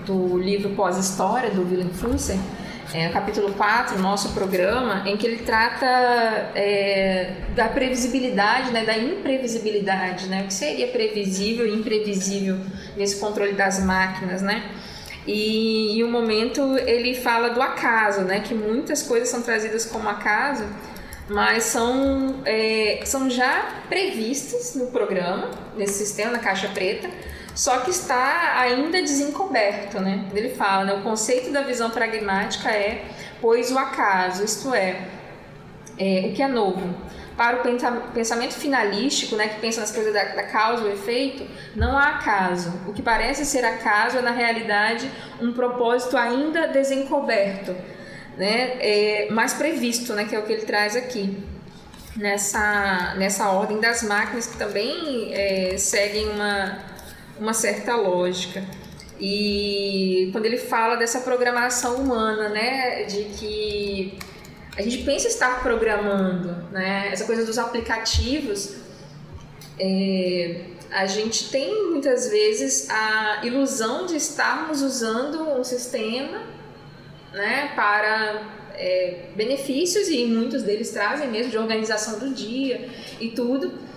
do 0.07 0.39
livro 0.39 0.71
Pós-História, 0.71 1.51
do 1.51 1.63
Willem 1.63 1.91
Flusser, 1.91 2.39
é, 2.93 3.09
capítulo 3.09 3.53
4, 3.53 3.99
nosso 3.99 4.33
programa, 4.33 5.09
em 5.09 5.17
que 5.17 5.27
ele 5.27 5.39
trata 5.39 5.87
é, 6.55 7.35
da 7.55 7.69
previsibilidade, 7.69 8.73
né, 8.73 8.85
da 8.85 8.99
imprevisibilidade, 8.99 10.27
né, 10.27 10.43
o 10.43 10.47
que 10.47 10.55
seria 10.55 10.89
previsível 10.89 11.67
e 11.67 11.75
imprevisível 11.75 12.57
nesse 12.97 13.17
controle 13.21 13.53
das 13.53 13.83
máquinas, 13.85 14.43
né? 14.43 14.71
E 15.27 15.99
em 15.99 16.03
um 16.03 16.11
momento 16.11 16.61
ele 16.79 17.15
fala 17.15 17.51
do 17.51 17.63
acaso, 17.63 18.23
né, 18.23 18.41
que 18.41 18.55
muitas 18.55 19.03
coisas 19.03 19.29
são 19.29 19.43
trazidas 19.43 19.85
como 19.87 20.09
acaso, 20.09 20.65
mas 21.29 21.65
são, 21.65 22.41
é, 22.45 23.03
são 23.05 23.31
já 23.31 23.85
previstas 23.89 24.75
no 24.75 24.87
programa, 24.87 25.49
nesse 25.77 26.05
sistema, 26.05 26.33
na 26.33 26.39
caixa 26.41 26.69
preta, 26.69 27.09
só 27.55 27.79
que 27.81 27.91
está 27.91 28.59
ainda 28.59 29.01
desencoberto, 29.03 30.01
né? 30.01 30.27
Ele 30.35 30.51
fala, 30.51 30.85
né? 30.85 30.95
o 30.95 31.03
conceito 31.03 31.51
da 31.51 31.63
visão 31.63 31.91
pragmática 31.91 32.71
é, 32.71 33.05
pois 33.41 33.71
o 33.71 33.79
acaso, 33.79 34.45
isto 34.45 34.75
é, 34.75 35.09
é 35.99 36.29
o 36.31 36.35
que 36.35 36.43
é 36.43 36.49
novo, 36.49 36.95
para 37.41 37.57
o 37.57 38.13
pensamento 38.13 38.53
finalístico, 38.53 39.35
né, 39.35 39.49
que 39.49 39.61
pensa 39.61 39.81
nas 39.81 39.91
coisas 39.91 40.13
da, 40.13 40.25
da 40.25 40.43
causa 40.43 40.87
e 40.87 40.93
efeito, 40.93 41.47
não 41.75 41.97
há 41.97 42.17
acaso. 42.17 42.71
O 42.87 42.93
que 42.93 43.01
parece 43.01 43.47
ser 43.47 43.65
acaso 43.65 44.19
é, 44.19 44.21
na 44.21 44.31
realidade, 44.31 45.11
um 45.41 45.51
propósito 45.51 46.19
ainda 46.19 46.69
desencoberto, 46.69 47.75
né, 48.37 48.77
é, 48.79 49.29
mais 49.31 49.55
previsto, 49.55 50.13
né, 50.13 50.27
que 50.27 50.37
é 50.37 50.39
o 50.39 50.43
que 50.43 50.53
ele 50.53 50.67
traz 50.67 50.95
aqui. 50.95 51.43
Nessa, 52.15 53.15
nessa 53.17 53.49
ordem 53.49 53.81
das 53.81 54.03
máquinas 54.03 54.47
que 54.47 54.59
também 54.59 55.33
é, 55.33 55.79
seguem 55.79 56.29
uma, 56.29 56.79
uma 57.41 57.55
certa 57.55 57.97
lógica. 57.97 58.65
E 59.19 60.29
quando 60.33 60.47
ele 60.47 60.59
fala 60.59 60.97
dessa 60.97 61.21
programação 61.21 61.97
humana, 61.97 62.49
né, 62.49 63.05
de 63.05 63.25
que 63.25 64.19
a 64.77 64.83
gente 64.83 64.99
pensa 64.99 65.29
estar 65.29 65.63
programando, 65.63 66.69
né? 66.71 67.11
Essa 67.13 67.25
coisa 67.25 67.45
dos 67.45 67.59
aplicativos, 67.59 68.77
é, 69.79 70.63
a 70.91 71.07
gente 71.07 71.51
tem 71.51 71.91
muitas 71.91 72.31
vezes 72.31 72.89
a 72.89 73.41
ilusão 73.45 74.07
de 74.07 74.17
estarmos 74.17 74.81
usando 74.81 75.43
um 75.51 75.65
sistema, 75.65 76.43
né, 77.33 77.73
para 77.77 78.43
é, 78.75 79.27
benefícios 79.37 80.09
e 80.09 80.25
muitos 80.27 80.63
deles 80.63 80.91
trazem 80.91 81.29
mesmo 81.29 81.51
de 81.51 81.59
organização 81.59 82.19
do 82.19 82.35
dia 82.35 82.89
e 83.21 83.29
tudo. 83.29 83.90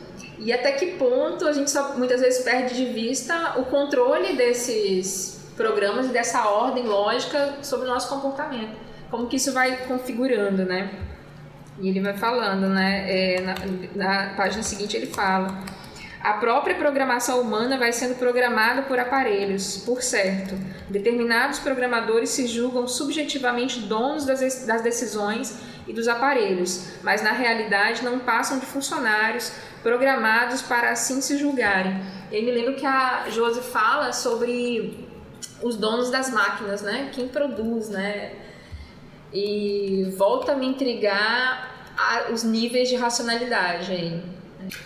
E 0.44 0.52
até 0.52 0.74
que 0.74 0.98
ponto 0.98 1.48
a 1.48 1.53
gente 1.53 1.72
só 1.72 1.94
muitas 1.95 2.22
vezes 2.22 2.44
perde 2.44 2.76
de 2.76 2.86
vista 2.94 3.53
o 3.57 3.65
controle 3.65 4.36
desses 4.36 5.41
programas 5.56 6.07
e 6.07 6.10
dessa 6.10 6.48
ordem 6.48 6.86
lógica 6.86 7.60
sobre 7.61 7.88
o 7.88 7.90
nosso 7.90 8.10
comportamento 8.10 8.84
como 9.14 9.28
que 9.28 9.36
isso 9.36 9.53
vai 9.53 9.86
configurando, 9.86 10.65
né? 10.65 10.90
E 11.80 11.88
ele 11.88 12.02
vai 12.02 12.18
falando, 12.18 12.68
né? 12.68 13.06
É, 13.07 13.41
na, 13.41 13.56
na 13.94 14.34
página 14.34 14.64
seguinte 14.64 14.98
ele 14.98 15.06
fala. 15.06 15.64
A 16.20 16.34
própria 16.34 16.74
programação 16.74 17.40
humana 17.40 17.78
vai 17.78 17.94
sendo 17.94 18.15
programada 18.15 18.82
por 18.82 18.98
aparelhos, 18.98 19.78
por 19.86 20.02
certo. 20.02 20.56
Determinados 20.90 21.60
programadores 21.60 22.30
se 22.30 22.48
julgam 22.48 22.88
subjetivamente 22.88 23.82
donos 23.82 24.26
das, 24.26 24.65
das 24.65 24.82
decisões 24.82 25.60
e 25.88 25.93
dos 25.93 26.07
aparelhos, 26.07 26.88
mas 27.03 27.22
na 27.22 27.31
realidade 27.31 28.03
não 28.03 28.19
passam 28.19 28.60
de 28.60 28.65
funcionários 28.65 29.51
programados 29.81 30.61
para 30.61 30.91
assim 30.91 31.22
se 31.22 31.38
julgarem. 31.38 31.99
Eu 32.31 32.43
me 32.43 32.51
lembro 32.51 32.76
que 32.76 32.85
a 32.85 33.26
Josi 33.30 33.61
fala 33.61 34.11
sobre 34.14 35.07
os 35.61 35.76
donos 35.76 36.10
das 36.10 36.30
máquinas, 36.30 36.81
né? 36.81 37.10
Quem 37.11 37.27
produz, 37.27 37.89
né? 37.89 38.31
e 39.34 40.14
volta 40.15 40.51
a 40.51 40.55
me 40.55 40.68
intrigar 40.68 41.89
a, 41.97 42.31
os 42.31 42.43
níveis 42.43 42.88
de 42.88 42.95
racionalidade 42.95 43.91
aí. 43.91 44.23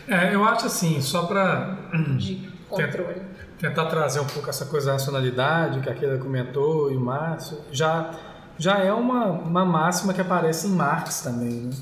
É, 0.07 0.33
eu 0.33 0.43
acho 0.43 0.65
assim, 0.65 1.01
só 1.01 1.25
para 1.25 1.77
de 2.17 2.49
controle. 2.69 3.21
Tentar 3.59 3.85
trazer 3.87 4.19
um 4.19 4.25
pouco 4.25 4.49
essa 4.49 4.65
coisa 4.65 4.87
da 4.87 4.93
racionalidade 4.93 5.81
que 5.81 5.89
a 5.89 5.93
Keila 5.93 6.17
comentou 6.19 6.91
e 6.91 6.95
o 6.95 6.99
Márcio, 6.99 7.59
já, 7.71 8.11
já 8.57 8.79
é 8.79 8.91
uma, 8.91 9.25
uma 9.25 9.65
máxima 9.65 10.13
que 10.13 10.21
aparece 10.21 10.67
em 10.67 10.71
Marx 10.71 11.21
também, 11.21 11.51
né? 11.51 11.73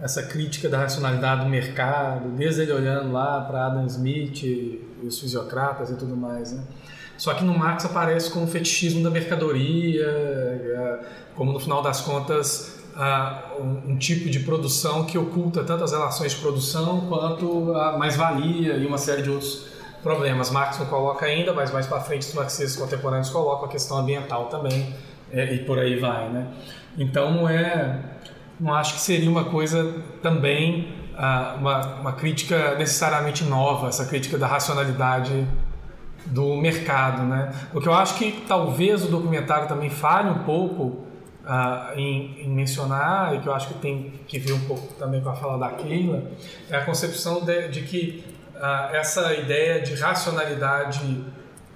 Essa 0.00 0.22
crítica 0.22 0.68
da 0.68 0.78
racionalidade 0.78 1.42
do 1.42 1.48
mercado, 1.48 2.28
desde 2.30 2.62
ele 2.62 2.72
olhando 2.72 3.12
lá 3.12 3.40
para 3.40 3.66
Adam 3.66 3.84
Smith 3.86 4.44
e 4.44 4.80
os 5.02 5.18
fisiocratas 5.18 5.90
e 5.90 5.96
tudo 5.96 6.16
mais, 6.16 6.52
né? 6.52 6.62
Só 7.16 7.34
que 7.34 7.42
no 7.42 7.56
Marx 7.56 7.84
aparece 7.84 8.30
como 8.30 8.46
fetichismo 8.46 9.02
da 9.02 9.10
mercadoria, 9.10 10.06
é, 10.06 11.00
como 11.34 11.52
no 11.52 11.58
final 11.58 11.82
das 11.82 12.00
contas 12.00 12.78
um, 13.60 13.96
tipo 13.96 14.28
de 14.28 14.40
produção 14.40 15.04
que 15.04 15.16
oculta 15.16 15.62
tanto 15.62 15.84
as 15.84 15.92
relações 15.92 16.32
de 16.32 16.40
produção 16.40 17.02
quanto 17.08 17.72
a 17.74 17.96
mais-valia 17.96 18.76
e 18.76 18.86
uma 18.86 18.98
série 18.98 19.22
de 19.22 19.30
outros 19.30 19.66
problemas. 20.02 20.50
Marx 20.50 20.78
não 20.78 20.86
coloca 20.86 21.26
ainda, 21.26 21.52
mas 21.52 21.72
mais 21.72 21.86
para 21.86 22.00
frente 22.00 22.22
os 22.22 22.34
marxistas 22.34 22.76
contemporâneos 22.76 23.30
colocam 23.30 23.66
a 23.66 23.68
questão 23.68 23.98
ambiental 23.98 24.46
também 24.46 24.94
é, 25.32 25.54
e 25.54 25.58
por 25.58 25.78
aí 25.78 25.96
vai, 25.96 26.28
né? 26.28 26.46
Então 26.96 27.30
não 27.30 27.48
é, 27.48 28.00
não 28.58 28.74
acho 28.74 28.94
que 28.94 29.00
seria 29.00 29.30
uma 29.30 29.44
coisa 29.44 30.02
também 30.22 30.88
uma, 31.58 31.94
uma 31.96 32.12
crítica 32.12 32.76
necessariamente 32.76 33.42
nova, 33.44 33.88
essa 33.88 34.06
crítica 34.06 34.38
da 34.38 34.46
racionalidade 34.46 35.46
do 36.26 36.56
mercado, 36.56 37.22
né? 37.22 37.52
O 37.74 37.80
que 37.80 37.88
eu 37.88 37.94
acho 37.94 38.16
que 38.16 38.44
talvez 38.46 39.04
o 39.04 39.08
documentário 39.08 39.66
também 39.66 39.90
fale 39.90 40.30
um 40.30 40.44
pouco 40.44 40.82
uh, 41.44 41.96
em, 41.98 42.42
em, 42.42 42.48
mencionar, 42.50 43.34
e 43.34 43.40
que 43.40 43.46
eu 43.46 43.54
acho 43.54 43.68
que 43.68 43.74
tem 43.74 44.12
que 44.26 44.38
ver 44.38 44.52
um 44.52 44.60
pouco 44.60 44.94
também 44.94 45.20
com 45.20 45.30
a 45.30 45.34
fala 45.34 45.58
da 45.58 45.70
Keila, 45.70 46.22
é 46.70 46.76
a 46.76 46.84
concepção 46.84 47.44
de, 47.44 47.68
de 47.68 47.82
que 47.82 48.24
uh, 48.54 48.94
essa 48.94 49.34
ideia 49.34 49.80
de 49.80 49.94
racionalidade 49.94 51.24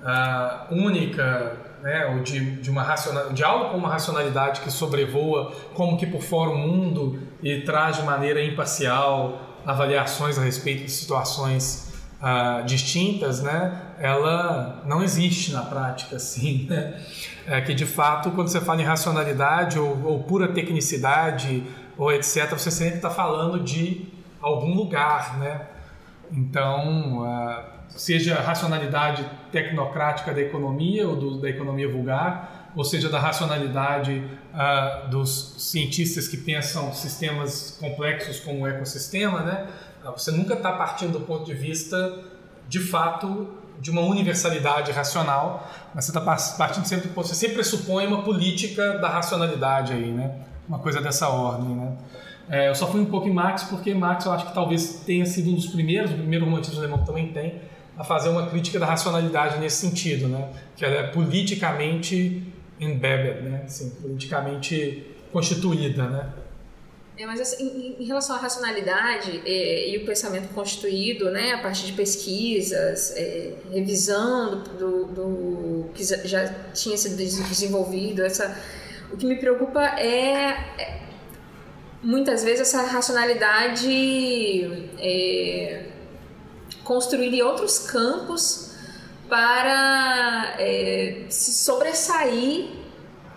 uh, 0.03 0.75
única, 0.75 1.57
né, 1.83 2.07
ou 2.07 2.23
de, 2.23 2.57
de, 2.57 2.71
uma 2.71 2.83
racional, 2.83 3.33
de 3.33 3.43
algo 3.43 3.71
com 3.71 3.77
uma 3.77 3.89
racionalidade 3.89 4.61
que 4.61 4.71
sobrevoa 4.71 5.53
como 5.75 5.99
que 5.99 6.07
por 6.07 6.23
fora 6.23 6.51
o 6.51 6.57
mundo 6.57 7.19
e 7.43 7.63
traz 7.63 7.97
de 7.97 8.03
maneira 8.03 8.43
imparcial 8.43 9.41
avaliações 9.67 10.39
a 10.39 10.43
respeito 10.43 10.85
de 10.85 10.91
situações 10.91 11.93
uh, 12.21 12.65
distintas, 12.65 13.43
né, 13.43 13.95
ela 13.99 14.83
não 14.87 15.03
existe 15.03 15.53
na 15.53 15.63
prática, 15.63 16.17
assim, 16.17 16.67
né? 16.69 17.01
É 17.45 17.61
que 17.61 17.75
de 17.75 17.85
fato, 17.85 18.31
quando 18.31 18.47
você 18.49 18.61
fala 18.61 18.81
em 18.81 18.85
racionalidade 18.85 19.77
ou, 19.77 20.01
ou 20.05 20.23
pura 20.23 20.47
tecnicidade 20.47 21.65
ou 21.99 22.13
etc, 22.13 22.51
você 22.53 22.71
sempre 22.71 22.97
está 22.97 23.11
falando 23.11 23.59
de 23.59 24.07
algum 24.41 24.75
lugar, 24.75 25.39
né? 25.39 25.67
Então, 26.31 27.23
uh, 27.23 27.72
seja 27.97 28.35
racionalidade 28.37 29.25
tecnocrática 29.51 30.33
da 30.33 30.41
economia 30.41 31.09
ou 31.09 31.17
do, 31.17 31.41
da 31.41 31.49
economia 31.49 31.89
vulgar, 31.91 32.71
ou 32.75 32.85
seja, 32.85 33.09
da 33.09 33.19
racionalidade 33.19 34.23
uh, 34.55 35.09
dos 35.09 35.55
cientistas 35.59 36.27
que 36.27 36.37
pensam 36.37 36.93
sistemas 36.93 37.77
complexos 37.79 38.41
como 38.41 38.61
o 38.61 38.67
ecossistema, 38.67 39.41
né? 39.41 39.67
Você 40.17 40.33
nunca 40.33 40.55
está 40.55 40.73
partindo 40.73 41.13
do 41.13 41.21
ponto 41.21 41.45
de 41.45 41.55
vista, 41.55 42.19
de 42.69 42.81
fato, 42.81 43.49
de 43.79 43.91
uma 43.91 44.01
universalidade 44.01 44.91
racional, 44.91 45.71
mas 45.95 46.05
você 46.05 46.11
está 46.11 46.21
partindo 46.57 46.87
sempre 46.87 47.09
do 47.09 47.15
ponto, 47.15 47.29
você 47.29 47.35
sempre 47.35 47.57
pressupõe 47.57 48.07
uma 48.07 48.23
política 48.23 48.99
da 48.99 49.09
racionalidade 49.09 49.93
aí, 49.93 50.11
né? 50.11 50.35
Uma 50.69 50.79
coisa 50.79 51.01
dessa 51.01 51.29
ordem, 51.29 51.69
né? 51.69 51.97
É, 52.49 52.69
eu 52.69 52.75
só 52.75 52.87
fui 52.91 53.01
um 53.01 53.07
pouco 53.07 53.29
em 53.29 53.33
Marx 53.33 53.65
porque 53.65 53.95
Marx 53.95 54.25
eu 54.25 54.33
acho 54.33 54.47
que 54.47 54.55
talvez 54.55 55.03
tenha 55.07 55.25
sido 55.25 55.51
um 55.51 55.55
dos 55.55 55.67
primeiros, 55.67 56.11
o 56.11 56.15
primeiro 56.15 56.45
romantismo 56.45 56.79
alemão 56.79 57.05
também 57.05 57.29
tem, 57.29 57.61
a 57.97 58.05
fazer 58.05 58.29
uma 58.29 58.49
crítica 58.49 58.79
da 58.79 58.87
racionalidade 58.87 59.59
nesse 59.59 59.77
sentido, 59.77 60.29
né? 60.29 60.49
Que 60.77 60.85
ela 60.85 60.95
é 60.95 61.07
politicamente 61.09 62.43
embedded, 62.81 63.43
né? 63.43 63.63
Assim, 63.65 63.91
politicamente 64.01 65.07
constituída, 65.31 66.09
né? 66.09 66.33
É, 67.17 67.27
mas 67.27 67.41
assim, 67.41 67.95
em, 68.01 68.05
relação 68.05 68.35
à 68.35 68.39
racionalidade 68.39 69.43
é, 69.45 69.91
e 69.91 69.99
o 69.99 70.07
pensamento 70.07 70.49
constituído, 70.55 71.31
né, 71.31 71.53
a 71.53 71.59
partir 71.59 71.85
de 71.87 71.93
pesquisas, 71.93 73.15
é, 73.17 73.53
revisão 73.71 74.63
do, 74.79 75.05
do, 75.05 75.91
que 75.95 76.03
já 76.03 76.49
tinha 76.73 76.97
sido 76.97 77.17
desenvolvido, 77.17 78.25
essa, 78.25 78.59
o 79.13 79.17
que 79.19 79.27
me 79.27 79.37
preocupa 79.37 79.85
é, 80.01 80.53
é 80.79 81.03
muitas 82.03 82.43
vezes 82.43 82.63
essa 82.63 82.83
racionalidade 82.83 83.87
construída 86.93 87.37
em 87.37 87.43
outros 87.43 87.79
campos 87.79 88.73
para 89.31 90.57
é, 90.59 91.25
se 91.31 91.53
sobressair 91.53 92.69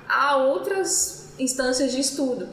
a 0.10 0.36
outras 0.36 1.34
instâncias 1.40 1.94
de 1.94 2.02
estudo. 2.02 2.49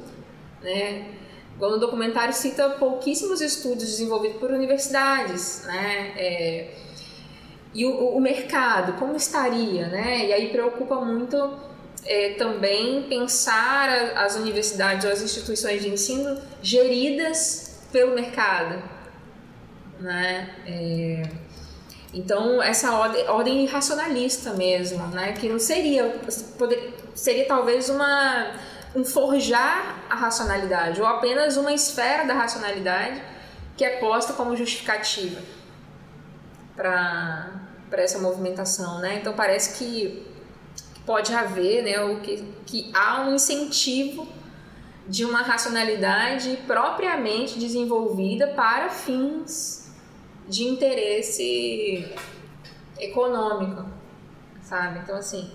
Né? 0.63 1.09
Igual 1.57 1.73
no 1.73 1.79
documentário 1.81 2.33
cita 2.33 2.71
pouquíssimos 2.71 3.41
estudos 3.41 3.85
desenvolvidos 3.85 4.39
por 4.39 4.53
universidades, 4.53 5.65
né? 5.65 6.13
É, 6.17 6.75
e 7.75 7.85
o, 7.85 8.17
o, 8.17 8.21
mercado, 8.21 8.93
como 8.99 9.17
estaria, 9.17 9.89
né? 9.89 10.27
E 10.27 10.33
aí 10.33 10.49
preocupa 10.51 10.97
muito 10.97 11.37
é, 12.05 12.35
também 12.35 13.05
pensar 13.09 13.89
as 14.17 14.37
universidades 14.37 15.05
ou 15.05 15.11
as 15.11 15.23
instituições 15.23 15.83
de 15.83 15.89
ensino 15.89 16.41
geridas 16.63 17.81
pelo 17.91 18.15
mercado, 18.15 18.83
né? 20.03 20.55
É, 20.67 21.23
então, 22.13 22.63
essa 22.63 22.93
ordem, 22.93 23.27
ordem 23.29 23.67
racionalista 23.67 24.53
mesmo, 24.53 25.07
né? 25.09 25.33
Que 25.33 25.49
não 25.49 25.59
seria, 25.59 26.21
poder, 26.59 26.95
seria 27.15 27.47
talvez 27.47 27.89
uma 27.89 28.53
um 28.95 29.05
forjar 29.05 30.05
a 30.11 30.15
racionalidade 30.15 31.01
ou 31.01 31.07
apenas 31.07 31.57
uma 31.57 31.73
esfera 31.73 32.27
da 32.27 32.35
racionalidade 32.35 33.23
que 33.75 33.85
é 33.85 33.97
posta 33.99 34.35
como 34.35 34.55
justificativa 34.55 35.41
para 36.77 37.49
essa 37.93 38.19
movimentação, 38.19 39.01
né? 39.01 39.19
Então 39.21 39.33
parece 39.33 39.79
que 39.79 40.27
pode 41.07 41.35
haver, 41.35 41.83
né, 41.83 42.21
que, 42.23 42.45
que 42.67 42.91
há 42.95 43.23
um 43.23 43.35
incentivo 43.35 44.29
de 45.09 45.25
uma 45.25 45.43
racionalidade 45.43 46.59
propriamente 46.67 47.59
desenvolvida 47.59 48.49
para 48.49 48.89
fins 48.89 49.82
de 50.49 50.65
interesse 50.65 52.13
econômico, 52.99 53.85
sabe? 54.63 55.01
Então, 55.01 55.17
assim, 55.17 55.51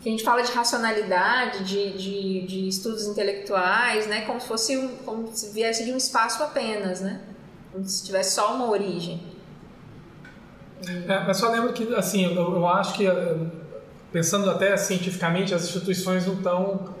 a 0.00 0.08
gente 0.08 0.22
fala 0.22 0.42
de 0.42 0.52
racionalidade, 0.52 1.64
de, 1.64 1.96
de, 1.96 2.46
de, 2.46 2.68
estudos 2.68 3.06
intelectuais, 3.06 4.06
né? 4.06 4.22
Como 4.22 4.40
se 4.40 4.46
fosse 4.46 4.76
um, 4.76 4.96
como 4.98 5.34
se 5.34 5.50
viesse 5.52 5.84
de 5.84 5.92
um 5.92 5.96
espaço 5.96 6.42
apenas, 6.42 7.00
né? 7.00 7.20
Como 7.72 7.84
se 7.84 8.04
tivesse 8.04 8.34
só 8.34 8.54
uma 8.54 8.68
origem. 8.68 9.22
É, 10.86 11.24
mas 11.26 11.38
só 11.38 11.50
lembro 11.50 11.72
que, 11.72 11.94
assim, 11.94 12.24
eu, 12.24 12.34
eu 12.34 12.68
acho 12.68 12.94
que, 12.94 13.06
eh, 13.06 13.36
pensando 14.12 14.50
até 14.50 14.76
cientificamente, 14.76 15.54
as 15.54 15.64
instituições 15.64 16.26
não 16.26 16.34
estão 16.34 16.94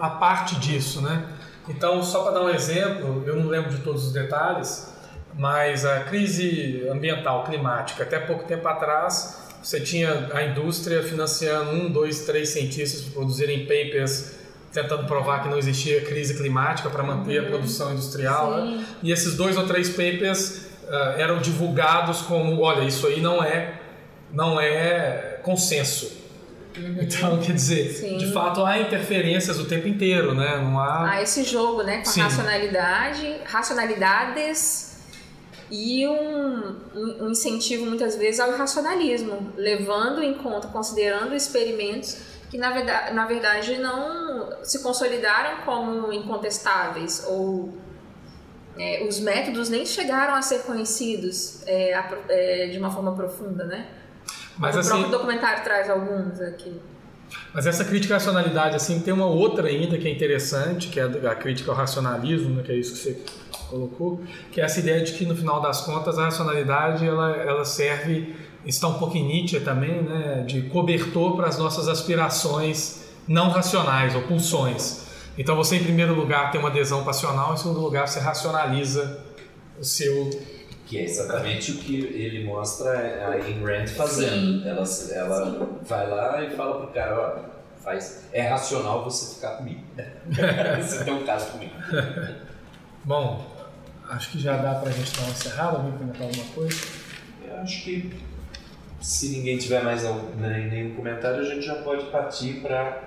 a 0.00 0.10
parte 0.10 0.56
disso, 0.56 1.00
né? 1.00 1.28
Então, 1.68 2.02
só 2.02 2.24
para 2.24 2.32
dar 2.32 2.42
um 2.42 2.48
exemplo, 2.50 3.22
eu 3.26 3.36
não 3.36 3.48
lembro 3.48 3.70
de 3.70 3.82
todos 3.82 4.06
os 4.06 4.12
detalhes, 4.12 4.92
mas 5.34 5.84
a 5.84 6.00
crise 6.00 6.86
ambiental, 6.90 7.44
climática, 7.44 8.02
até 8.02 8.18
pouco 8.18 8.44
tempo 8.44 8.66
atrás, 8.66 9.48
você 9.62 9.80
tinha 9.80 10.30
a 10.32 10.44
indústria 10.44 11.02
financiando 11.02 11.70
um, 11.70 11.90
dois, 11.90 12.20
três 12.20 12.50
cientistas 12.50 13.02
para 13.02 13.12
produzirem 13.12 13.66
papers 13.66 14.38
tentando 14.72 15.04
provar 15.04 15.42
que 15.42 15.48
não 15.48 15.58
existia 15.58 16.02
crise 16.02 16.34
climática 16.36 16.90
para 16.90 17.02
manter 17.02 17.38
a 17.38 17.42
produção 17.44 17.92
industrial. 17.92 18.56
Né? 18.56 18.84
E 19.02 19.10
esses 19.10 19.34
dois 19.34 19.56
ou 19.56 19.66
três 19.66 19.88
papers 19.88 20.68
uh, 20.84 21.18
eram 21.18 21.38
divulgados 21.38 22.22
como, 22.22 22.60
olha, 22.60 22.84
isso 22.84 23.06
aí 23.06 23.20
não 23.20 23.42
é, 23.42 23.74
não 24.32 24.60
é 24.60 25.40
consenso. 25.42 26.18
Uhum. 26.76 26.98
Então, 27.00 27.38
quer 27.38 27.52
dizer, 27.52 27.90
Sim. 27.92 28.18
de 28.18 28.32
fato 28.32 28.64
há 28.64 28.78
interferências 28.78 29.58
o 29.58 29.64
tempo 29.64 29.88
inteiro, 29.88 30.34
né? 30.34 30.58
Não 30.58 30.78
há... 30.78 31.12
há 31.12 31.22
esse 31.22 31.42
jogo, 31.42 31.82
né? 31.82 32.02
Com 32.02 32.20
a 32.20 32.24
racionalidade, 32.24 33.36
racionalidades 33.44 34.87
e 35.70 36.06
um, 36.06 36.76
um, 36.94 37.30
incentivo 37.30 37.84
muitas 37.86 38.16
vezes 38.16 38.40
ao 38.40 38.50
irracionalismo, 38.52 39.52
levando 39.56 40.22
em 40.22 40.34
conta, 40.34 40.68
considerando 40.68 41.34
experimentos 41.34 42.38
que 42.50 42.56
na 42.56 42.70
verdade, 42.70 43.14
na 43.14 43.26
verdade 43.26 43.78
não 43.78 44.64
se 44.64 44.82
consolidaram 44.82 45.64
como 45.64 46.12
incontestáveis 46.12 47.24
ou 47.28 47.74
é, 48.78 49.04
os 49.06 49.20
métodos 49.20 49.68
nem 49.68 49.84
chegaram 49.84 50.34
a 50.34 50.40
ser 50.40 50.62
conhecidos 50.62 51.66
é, 51.66 51.94
a, 51.94 52.10
é, 52.28 52.68
de 52.68 52.78
uma 52.78 52.90
forma 52.90 53.14
profunda, 53.14 53.64
né? 53.64 53.88
Mas, 54.56 54.74
o 54.74 54.78
assim, 54.80 54.88
próprio 54.88 55.10
documentário 55.10 55.62
traz 55.62 55.90
alguns 55.90 56.40
aqui. 56.40 56.80
Mas 57.52 57.66
essa 57.66 57.84
crítica 57.84 58.14
à 58.14 58.18
racionalidade, 58.18 58.76
assim, 58.76 59.00
tem 59.00 59.12
uma 59.12 59.26
outra 59.26 59.68
ainda 59.68 59.98
que 59.98 60.08
é 60.08 60.10
interessante, 60.10 60.88
que 60.88 61.00
é 61.00 61.04
a 61.04 61.34
crítica 61.34 61.70
ao 61.70 61.76
racionalismo, 61.76 62.54
né, 62.54 62.62
que 62.62 62.72
é 62.72 62.76
isso 62.76 62.92
que 62.94 62.98
você 62.98 63.22
colocou, 63.68 64.22
que 64.50 64.60
é 64.60 64.64
essa 64.64 64.80
ideia 64.80 65.02
de 65.02 65.12
que 65.12 65.26
no 65.26 65.36
final 65.36 65.60
das 65.60 65.82
contas 65.82 66.18
a 66.18 66.24
racionalidade 66.24 67.06
ela, 67.06 67.36
ela 67.36 67.64
serve, 67.64 68.34
está 68.64 68.88
um 68.88 68.94
pouco 68.94 69.16
em 69.16 69.26
Nietzsche 69.26 69.60
também, 69.60 70.02
né, 70.02 70.44
de 70.46 70.62
cobertor 70.62 71.36
para 71.36 71.48
as 71.48 71.58
nossas 71.58 71.88
aspirações 71.88 73.08
não 73.26 73.50
racionais 73.50 74.14
ou 74.14 74.22
pulsões. 74.22 75.06
Então 75.36 75.54
você 75.54 75.76
em 75.76 75.84
primeiro 75.84 76.14
lugar 76.14 76.50
tem 76.50 76.58
uma 76.58 76.70
adesão 76.70 77.04
passional, 77.04 77.54
em 77.54 77.56
segundo 77.56 77.80
lugar 77.80 78.08
você 78.08 78.18
racionaliza 78.18 79.24
o 79.78 79.84
seu 79.84 80.30
que 80.88 80.96
é 80.96 81.04
exatamente 81.04 81.72
o 81.72 81.78
que 81.78 81.96
ele 81.96 82.44
mostra 82.44 82.90
a 82.90 83.32
Ayn 83.32 83.62
Rand 83.62 83.88
fazendo. 83.88 84.66
Ela, 84.66 84.84
ela 85.12 85.68
vai 85.82 86.08
lá 86.08 86.42
e 86.42 86.56
fala 86.56 86.78
pro 86.80 86.94
cara, 86.94 87.20
ó, 87.20 87.84
faz, 87.84 88.24
é 88.32 88.48
racional 88.48 89.04
você 89.04 89.34
ficar 89.34 89.58
comigo. 89.58 89.82
você 90.82 91.04
tem 91.04 91.12
um 91.12 91.26
caso 91.26 91.52
comigo. 91.52 91.74
Bom, 93.04 93.46
acho 94.08 94.30
que 94.30 94.40
já 94.40 94.56
dá 94.56 94.76
pra 94.76 94.90
gente 94.90 95.14
dar 95.14 95.24
uma 95.24 95.30
encerrada, 95.30 95.76
alguém 95.76 95.92
comentar 95.92 96.22
alguma 96.22 96.44
coisa? 96.54 96.80
Eu 97.46 97.56
acho 97.58 97.84
que 97.84 98.10
se 99.02 99.28
ninguém 99.28 99.58
tiver 99.58 99.84
mais 99.84 100.04
né, 100.04 100.68
nenhum 100.70 100.94
comentário, 100.94 101.40
a 101.40 101.44
gente 101.44 101.66
já 101.66 101.76
pode 101.82 102.06
partir 102.06 102.62
para 102.62 103.02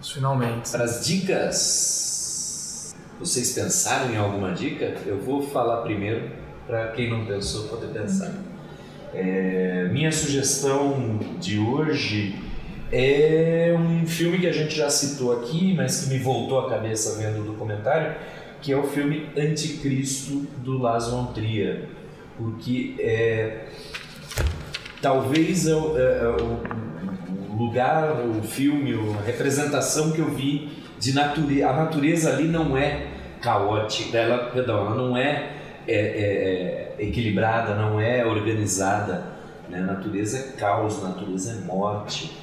finalmente 0.00 0.70
para 0.70 0.84
as 0.84 1.04
dicas. 1.04 2.94
Vocês 3.18 3.52
pensaram 3.52 4.12
em 4.12 4.16
alguma 4.16 4.52
dica? 4.52 4.94
Eu 5.04 5.18
vou 5.20 5.42
falar 5.42 5.82
primeiro 5.82 6.45
para 6.66 6.88
quem 6.88 7.10
não 7.10 7.24
pensou 7.24 7.68
poder 7.68 7.88
pensar. 7.88 8.34
É, 9.14 9.88
minha 9.92 10.10
sugestão 10.12 11.18
de 11.40 11.58
hoje 11.58 12.34
é 12.92 13.74
um 13.78 14.06
filme 14.06 14.38
que 14.38 14.46
a 14.46 14.52
gente 14.52 14.74
já 14.74 14.90
citou 14.90 15.32
aqui, 15.32 15.74
mas 15.74 16.04
que 16.04 16.10
me 16.10 16.18
voltou 16.18 16.60
à 16.60 16.68
cabeça 16.68 17.18
vendo 17.18 17.40
o 17.40 17.44
documentário, 17.44 18.14
que 18.60 18.72
é 18.72 18.76
o 18.76 18.84
filme 18.84 19.26
Anticristo 19.36 20.46
do 20.58 20.78
Lars 20.78 21.08
von 21.08 21.26
Trier, 21.26 21.84
porque 22.36 22.94
é, 22.98 23.66
talvez 25.00 25.66
é, 25.66 25.72
é, 25.72 25.74
o 27.50 27.56
lugar, 27.56 28.20
o 28.20 28.42
filme, 28.42 28.92
a 29.18 29.24
representação 29.24 30.12
que 30.12 30.18
eu 30.18 30.30
vi 30.30 30.70
de 30.98 31.14
natureza, 31.14 31.68
a 31.68 31.72
natureza 31.72 32.32
ali 32.32 32.48
não 32.48 32.76
é 32.76 33.06
caótica, 33.40 34.18
ela, 34.18 34.50
perdão, 34.50 34.86
ela 34.86 34.94
não 34.94 35.16
é 35.16 35.55
é, 35.86 35.94
é, 35.94 36.94
é 36.98 37.04
equilibrada, 37.06 37.74
não 37.74 38.00
é 38.00 38.24
organizada. 38.24 39.24
Né? 39.68 39.80
Natureza 39.80 40.38
é 40.38 40.42
caos, 40.56 41.02
natureza 41.02 41.52
é 41.52 41.64
morte. 41.64 42.36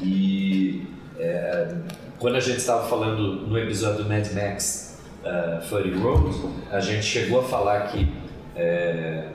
E 0.00 0.86
é, 1.18 1.74
quando 2.18 2.36
a 2.36 2.40
gente 2.40 2.58
estava 2.58 2.88
falando 2.88 3.46
no 3.46 3.58
episódio 3.58 4.04
do 4.04 4.08
Mad 4.08 4.26
Max 4.32 5.00
uh, 5.22 5.62
Fury 5.66 5.92
Road, 5.94 6.36
a 6.70 6.80
gente 6.80 7.04
chegou 7.04 7.40
a 7.40 7.44
falar 7.44 7.88
que, 7.88 8.12
é, 8.54 9.28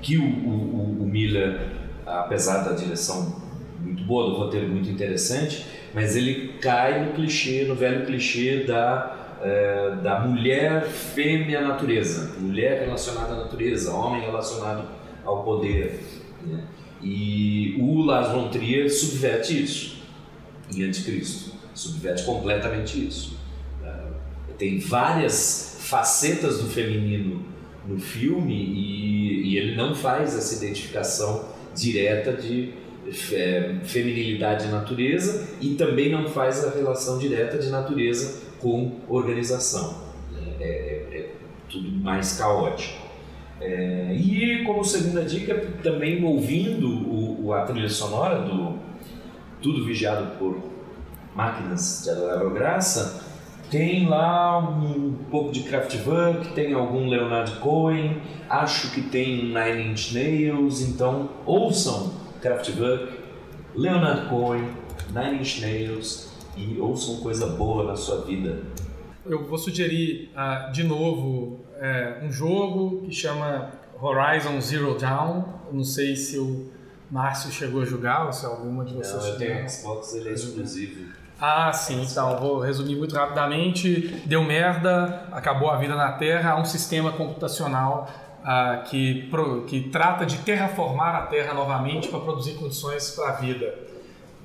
que 0.00 0.16
o, 0.16 0.24
o, 0.24 1.02
o 1.02 1.06
Miller, 1.06 1.60
apesar 2.06 2.64
da 2.64 2.72
direção 2.72 3.42
muito 3.80 4.04
boa, 4.04 4.30
do 4.30 4.36
roteiro 4.36 4.68
muito 4.68 4.88
interessante, 4.88 5.66
mas 5.94 6.16
ele 6.16 6.54
cai 6.60 7.04
no 7.04 7.12
clichê, 7.12 7.64
no 7.64 7.74
velho 7.74 8.04
clichê 8.04 8.64
da 8.64 9.17
é, 9.42 9.96
da 10.02 10.20
mulher 10.20 10.82
fêmea 10.84 11.60
natureza, 11.60 12.34
mulher 12.38 12.84
relacionada 12.84 13.34
à 13.34 13.36
natureza, 13.36 13.94
homem 13.94 14.22
relacionado 14.22 14.88
ao 15.24 15.44
poder. 15.44 16.00
Né? 16.44 16.64
E 17.02 17.76
o 17.80 18.02
Lars 18.02 18.32
von 18.32 18.48
Trier 18.48 18.90
subverte 18.90 19.62
isso 19.62 20.02
em 20.74 20.82
Anticristo, 20.82 21.52
subverte 21.74 22.24
completamente 22.24 23.06
isso. 23.06 23.38
É, 23.84 24.52
tem 24.58 24.78
várias 24.80 25.78
facetas 25.80 26.60
do 26.60 26.68
feminino 26.68 27.44
no 27.86 27.98
filme 27.98 28.54
e, 28.54 29.52
e 29.52 29.56
ele 29.56 29.76
não 29.76 29.94
faz 29.94 30.36
essa 30.36 30.62
identificação 30.62 31.48
direta 31.74 32.32
de 32.32 32.74
é, 33.32 33.76
feminilidade 33.84 34.66
e 34.66 34.68
natureza 34.68 35.48
e 35.60 35.74
também 35.74 36.10
não 36.10 36.28
faz 36.28 36.64
a 36.64 36.70
relação 36.70 37.18
direta 37.18 37.56
de 37.56 37.70
natureza 37.70 38.47
com 38.60 39.00
organização. 39.08 40.02
É, 40.60 40.64
é, 40.64 41.18
é 41.18 41.32
tudo 41.68 41.90
mais 42.02 42.38
caótico. 42.38 43.08
É, 43.60 44.14
e 44.14 44.64
como 44.64 44.84
segunda 44.84 45.24
dica, 45.24 45.54
também 45.82 46.24
ouvindo 46.24 46.88
o, 46.88 47.52
a 47.52 47.62
trilha 47.62 47.88
sonora 47.88 48.40
do 48.42 48.78
Tudo 49.60 49.84
Vigiado 49.84 50.36
por 50.38 50.62
Máquinas 51.34 52.02
de 52.04 52.10
Adorável 52.10 52.50
Graça, 52.50 53.24
tem 53.70 54.08
lá 54.08 54.58
um 54.58 55.12
pouco 55.30 55.52
de 55.52 55.62
Kraftwerk, 55.64 56.54
tem 56.54 56.72
algum 56.72 57.06
Leonard 57.08 57.52
Cohen, 57.56 58.22
acho 58.48 58.92
que 58.92 59.02
tem 59.02 59.44
Nine 59.46 59.92
Inch 59.92 60.14
Nails, 60.14 60.80
então 60.80 61.28
ouçam 61.44 62.14
Kraftwerk, 62.40 63.18
Leonard 63.74 64.28
Cohen, 64.28 64.68
Nine 65.12 65.40
Inch 65.40 65.60
Nails, 65.60 66.27
e 66.58 66.80
ouçam 66.80 67.18
coisa 67.18 67.46
boa 67.46 67.84
na 67.84 67.96
sua 67.96 68.22
vida. 68.22 68.62
Eu 69.24 69.46
vou 69.46 69.58
sugerir 69.58 70.32
uh, 70.34 70.72
de 70.72 70.82
novo 70.82 71.60
é, 71.76 72.20
um 72.22 72.32
jogo 72.32 73.02
que 73.02 73.12
chama 73.12 73.70
Horizon 74.00 74.60
Zero 74.60 74.98
Dawn. 74.98 75.44
Eu 75.68 75.74
não 75.74 75.84
sei 75.84 76.16
se 76.16 76.38
o 76.38 76.66
Márcio 77.10 77.50
chegou 77.50 77.82
a 77.82 77.84
jogar 77.84 78.26
ou 78.26 78.32
se 78.32 78.44
alguma 78.44 78.84
de 78.84 78.94
vocês. 78.94 79.22
Não, 79.22 79.30
eu 79.30 79.38
tenho 79.38 79.68
Xbox, 79.68 80.14
ele 80.14 80.30
é 80.30 80.32
exclusivo. 80.32 81.12
Ah, 81.40 81.72
sim, 81.72 82.02
então 82.02 82.36
vou 82.38 82.58
resumir 82.58 82.96
muito 82.96 83.14
rapidamente. 83.14 84.22
Deu 84.26 84.42
merda, 84.42 85.28
acabou 85.30 85.70
a 85.70 85.76
vida 85.76 85.94
na 85.94 86.12
Terra, 86.12 86.52
há 86.52 86.60
um 86.60 86.64
sistema 86.64 87.12
computacional 87.12 88.08
uh, 88.42 88.82
que, 88.88 89.28
pro, 89.30 89.62
que 89.62 89.88
trata 89.88 90.26
de 90.26 90.38
terraformar 90.38 91.14
a 91.14 91.26
Terra 91.26 91.54
novamente 91.54 92.08
para 92.08 92.18
produzir 92.18 92.54
condições 92.54 93.12
para 93.12 93.28
a 93.28 93.32
vida. 93.32 93.72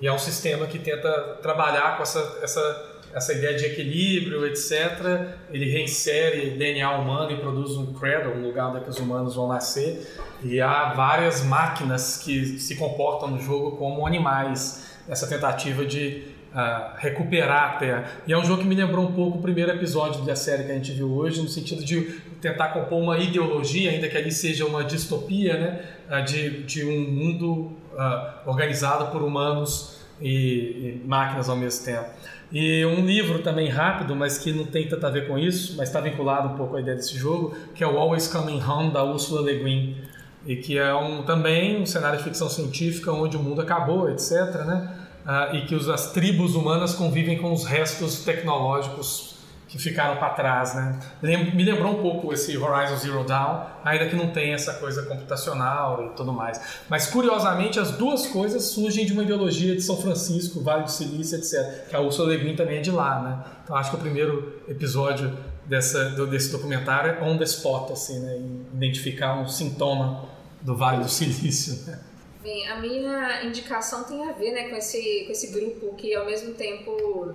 E 0.04 0.08
é 0.08 0.12
um 0.12 0.20
sistema 0.20 0.68
que 0.68 0.80
tenta 0.80 1.10
trabalhar 1.42 1.96
com 1.96 2.04
essa, 2.04 2.40
essa, 2.44 2.86
essa 3.14 3.32
ideia 3.32 3.56
de 3.56 3.68
equilíbrio, 3.68 4.46
etc. 4.46 5.30
Ele 5.50 5.72
reinsere 5.72 6.58
DNA 6.58 6.92
humano 6.98 7.32
e 7.32 7.38
produz 7.38 7.78
um 7.78 7.94
cradle, 7.94 8.34
um 8.36 8.46
lugar 8.46 8.76
onde 8.76 8.90
os 8.90 8.98
humanos 8.98 9.36
vão 9.36 9.48
nascer. 9.48 10.06
E 10.44 10.60
há 10.60 10.92
várias 10.92 11.42
máquinas 11.46 12.18
que 12.18 12.60
se 12.60 12.76
comportam 12.76 13.30
no 13.30 13.40
jogo 13.40 13.78
como 13.78 14.06
animais, 14.06 14.94
nessa 15.08 15.26
tentativa 15.26 15.86
de 15.86 16.34
uh, 16.54 16.98
recuperar 16.98 17.76
a 17.76 17.78
Terra. 17.78 18.12
E 18.28 18.34
é 18.34 18.38
um 18.38 18.44
jogo 18.44 18.62
que 18.62 18.68
me 18.68 18.76
lembrou 18.76 19.06
um 19.06 19.14
pouco 19.14 19.38
o 19.38 19.42
primeiro 19.42 19.72
episódio 19.72 20.22
da 20.26 20.36
série 20.36 20.66
que 20.66 20.72
a 20.74 20.76
gente 20.76 20.92
viu 20.92 21.14
hoje, 21.14 21.42
no 21.42 21.48
sentido 21.48 21.82
de 21.82 22.20
tentar 22.42 22.74
compor 22.74 23.02
uma 23.02 23.18
ideologia, 23.18 23.90
ainda 23.90 24.10
que 24.10 24.18
ali 24.18 24.34
seja 24.34 24.66
uma 24.66 24.84
distopia, 24.84 25.58
né? 25.58 25.80
Uh, 26.10 26.26
de, 26.26 26.64
de 26.64 26.84
um 26.84 27.10
mundo 27.10 27.72
uh, 27.94 28.50
organizado 28.50 29.10
por 29.10 29.24
humanos 29.24 29.93
e, 30.22 30.30
e, 30.30 31.02
máquinas 31.06 31.50
ao 31.50 31.56
mesmo 31.56 31.86
tempo. 31.86 32.06
E 32.52 32.86
um 32.86 33.06
livro 33.06 33.40
também 33.40 33.68
rápido, 33.68 34.16
mas 34.16 34.38
que 34.38 34.52
não 34.52 34.66
tem 34.66 34.88
tanto 34.88 35.06
a 35.06 35.10
ver 35.10 35.28
com 35.28 35.38
isso, 35.38 35.76
mas 35.76 35.90
está 35.90 36.00
vinculado 36.00 36.50
um 36.50 36.56
pouco 36.56 36.76
à 36.76 36.82
ideia 36.82 36.96
desse 36.96 37.18
jogo, 37.18 37.56
que 37.74 37.84
é 37.84 37.88
o 37.88 37.98
Always 37.98 38.28
Coming 38.28 38.62
Home, 38.62 38.92
da 38.92 39.04
Ursula 39.04 39.42
Le 39.42 39.64
Guin, 39.64 39.98
e 40.46 40.56
que 40.58 40.78
é 40.78 40.94
um, 40.94 41.24
também 41.24 41.82
um 41.82 41.86
cenário 41.86 42.18
de 42.18 42.24
ficção 42.24 42.50
científica 42.50 43.12
onde 43.12 43.36
o 43.38 43.40
mundo 43.40 43.62
acabou, 43.62 44.10
etc., 44.10 44.32
né? 44.66 44.96
uh, 45.26 45.56
e 45.56 45.66
que 45.66 45.76
os, 45.76 45.90
as 45.90 46.12
tribos 46.12 46.56
humanas 46.56 46.94
convivem 46.94 47.38
com 47.38 47.52
os 47.52 47.66
restos 47.66 48.24
tecnológicos 48.24 49.33
que 49.74 49.80
ficaram 49.80 50.18
para 50.18 50.30
trás, 50.30 50.76
né? 50.76 51.00
Me 51.20 51.64
lembrou 51.64 51.94
um 51.94 52.02
pouco 52.04 52.32
esse 52.32 52.56
Horizon 52.56 52.96
Zero 52.96 53.24
Dawn, 53.24 53.66
ainda 53.84 54.08
que 54.08 54.16
não 54.16 54.30
tenha 54.30 54.54
essa 54.54 54.76
coisa 54.76 55.02
computacional 55.02 56.06
e 56.06 56.10
tudo 56.16 56.32
mais. 56.32 56.62
Mas 56.88 57.08
curiosamente 57.08 57.80
as 57.80 57.90
duas 57.94 58.28
coisas 58.28 58.66
surgem 58.66 59.04
de 59.04 59.14
uma 59.14 59.24
ideologia 59.24 59.76
de 59.76 59.82
São 59.82 60.00
Francisco, 60.00 60.62
Vale 60.62 60.84
do 60.84 60.92
Silício, 60.92 61.40
etc. 61.40 61.88
Que 61.90 61.96
a 61.96 62.00
Ursula 62.00 62.34
Le 62.34 62.44
Guin 62.44 62.56
também 62.56 62.78
é 62.78 62.82
de 62.82 62.92
lá, 62.92 63.20
né? 63.20 63.44
Então 63.64 63.76
acho 63.76 63.90
que 63.90 63.96
o 63.96 64.00
primeiro 64.00 64.62
episódio 64.68 65.36
dessa, 65.66 66.12
desse 66.28 66.52
documentário 66.52 67.14
é 67.14 67.24
on 67.24 67.36
the 67.40 67.44
spot, 67.44 67.90
assim, 67.90 68.20
né? 68.20 68.40
Identificar 68.76 69.42
um 69.42 69.48
sintoma 69.48 70.26
do 70.62 70.78
Vale 70.78 71.02
do 71.02 71.10
Silício. 71.10 71.84
Né? 71.88 72.00
Bem, 72.44 72.68
a 72.68 72.80
minha 72.80 73.44
indicação 73.44 74.04
tem 74.04 74.24
a 74.30 74.34
ver 74.34 74.52
né, 74.52 74.70
com, 74.70 74.76
esse, 74.76 75.24
com 75.26 75.32
esse 75.32 75.48
grupo 75.48 75.96
que 75.96 76.14
ao 76.14 76.28
mesmo 76.28 76.54
tempo 76.54 77.34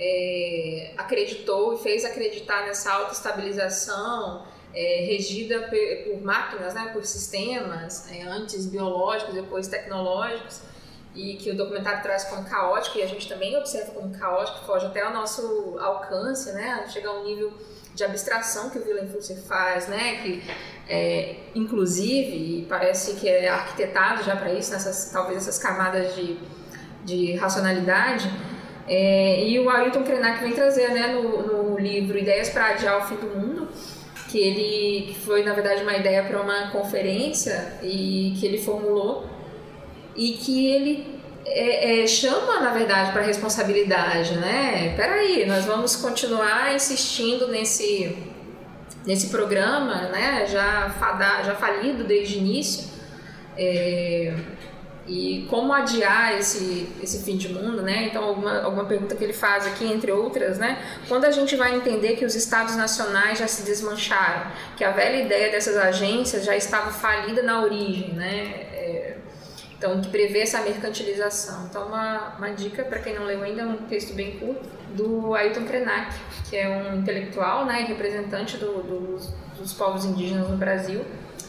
é, 0.00 0.92
acreditou 0.96 1.74
e 1.74 1.78
fez 1.78 2.04
acreditar 2.04 2.64
nessa 2.64 2.90
autoestabilização 2.90 4.46
é, 4.74 5.04
regida 5.04 5.68
por, 6.04 6.22
máquinas, 6.22 6.74
né, 6.74 6.90
por 6.92 7.04
sistemas, 7.04 8.10
é, 8.10 8.22
antes 8.22 8.66
biológicos, 8.66 9.34
depois 9.34 9.68
tecnológicos, 9.68 10.62
e 11.14 11.34
que 11.34 11.50
o 11.50 11.56
documentário 11.56 12.02
traz 12.02 12.24
como 12.24 12.48
caótico, 12.48 12.98
e 12.98 13.02
a 13.02 13.06
gente 13.06 13.28
também 13.28 13.56
observa 13.56 13.92
como 13.92 14.16
caótico, 14.16 14.64
foge 14.64 14.86
até 14.86 15.02
ao 15.02 15.12
nosso 15.12 15.76
alcance, 15.78 16.52
né, 16.52 16.86
chega 16.88 17.08
a 17.08 17.20
um 17.20 17.24
nível 17.24 17.52
de 17.94 18.04
abstração 18.04 18.70
que 18.70 18.78
o 18.78 18.84
Willem 18.84 19.08
Flusser 19.08 19.36
faz, 19.42 19.88
né, 19.88 20.22
que 20.22 20.42
é, 20.88 21.36
inclusive 21.54 22.64
parece 22.68 23.14
que 23.14 23.28
é 23.28 23.48
arquitetado 23.48 24.22
já 24.22 24.36
para 24.36 24.52
isso, 24.52 24.72
nessas 24.72 25.10
talvez 25.12 25.38
essas 25.38 25.58
camadas 25.58 26.14
de, 26.14 26.38
de 27.04 27.34
racionalidade. 27.36 28.30
É, 28.88 29.44
e 29.44 29.58
o 29.58 29.70
Ailton 29.70 30.02
Krenak 30.02 30.42
vem 30.42 30.52
trazer, 30.52 30.90
né, 30.90 31.08
no, 31.08 31.42
no 31.42 31.78
livro 31.78 32.18
Ideias 32.18 32.48
para 32.48 32.68
Adiar 32.68 32.98
o 32.98 33.08
Fim 33.08 33.16
do 33.16 33.26
Mundo, 33.28 33.68
que 34.28 34.38
ele 34.38 35.12
que 35.12 35.20
foi 35.20 35.42
na 35.42 35.52
verdade 35.52 35.82
uma 35.82 35.96
ideia 35.96 36.22
para 36.22 36.40
uma 36.40 36.70
conferência 36.70 37.74
e 37.82 38.34
que 38.38 38.46
ele 38.46 38.58
formulou 38.58 39.28
e 40.16 40.32
que 40.32 40.66
ele 40.66 41.20
é, 41.46 42.02
é, 42.02 42.06
chama, 42.06 42.60
na 42.60 42.70
verdade, 42.70 43.12
para 43.12 43.22
responsabilidade, 43.22 44.36
né? 44.36 44.94
Peraí, 44.96 45.46
nós 45.46 45.64
vamos 45.64 45.96
continuar 45.96 46.74
insistindo 46.74 47.48
nesse, 47.48 48.16
nesse 49.06 49.28
programa, 49.28 50.08
né? 50.08 50.46
Já, 50.46 50.90
fada, 50.90 51.42
já 51.42 51.54
falido 51.54 52.04
desde 52.04 52.36
o 52.36 52.38
início. 52.38 52.88
É, 53.56 54.34
e 55.10 55.46
como 55.50 55.72
adiar 55.72 56.38
esse, 56.38 56.88
esse 57.02 57.24
fim 57.24 57.36
de 57.36 57.48
mundo, 57.48 57.82
né? 57.82 58.06
Então, 58.06 58.22
alguma, 58.22 58.62
alguma 58.62 58.84
pergunta 58.84 59.16
que 59.16 59.24
ele 59.24 59.32
faz 59.32 59.66
aqui, 59.66 59.84
entre 59.84 60.12
outras, 60.12 60.56
né? 60.56 60.80
Quando 61.08 61.24
a 61.24 61.32
gente 61.32 61.56
vai 61.56 61.74
entender 61.74 62.14
que 62.14 62.24
os 62.24 62.36
estados 62.36 62.76
nacionais 62.76 63.40
já 63.40 63.48
se 63.48 63.62
desmancharam, 63.64 64.52
que 64.76 64.84
a 64.84 64.92
velha 64.92 65.24
ideia 65.24 65.50
dessas 65.50 65.76
agências 65.76 66.44
já 66.44 66.56
estava 66.56 66.92
falida 66.92 67.42
na 67.42 67.60
origem, 67.60 68.12
né? 68.14 68.68
Então, 69.80 69.98
que 69.98 70.10
prevê 70.10 70.40
essa 70.40 70.60
mercantilização. 70.60 71.64
Então, 71.64 71.86
uma, 71.86 72.34
uma 72.36 72.50
dica 72.50 72.84
para 72.84 72.98
quem 72.98 73.14
não 73.14 73.24
leu 73.24 73.42
ainda, 73.42 73.62
é 73.62 73.64
um 73.64 73.78
texto 73.78 74.12
bem 74.12 74.32
curto, 74.32 74.68
do 74.94 75.34
Ailton 75.34 75.64
Krenak, 75.64 76.14
que 76.50 76.56
é 76.56 76.68
um 76.68 76.98
intelectual 76.98 77.64
né, 77.64 77.86
representante 77.88 78.58
do, 78.58 78.82
do, 78.82 79.16
dos 79.58 79.72
povos 79.72 80.04
indígenas 80.04 80.50
no 80.50 80.56
Brasil. 80.58 81.02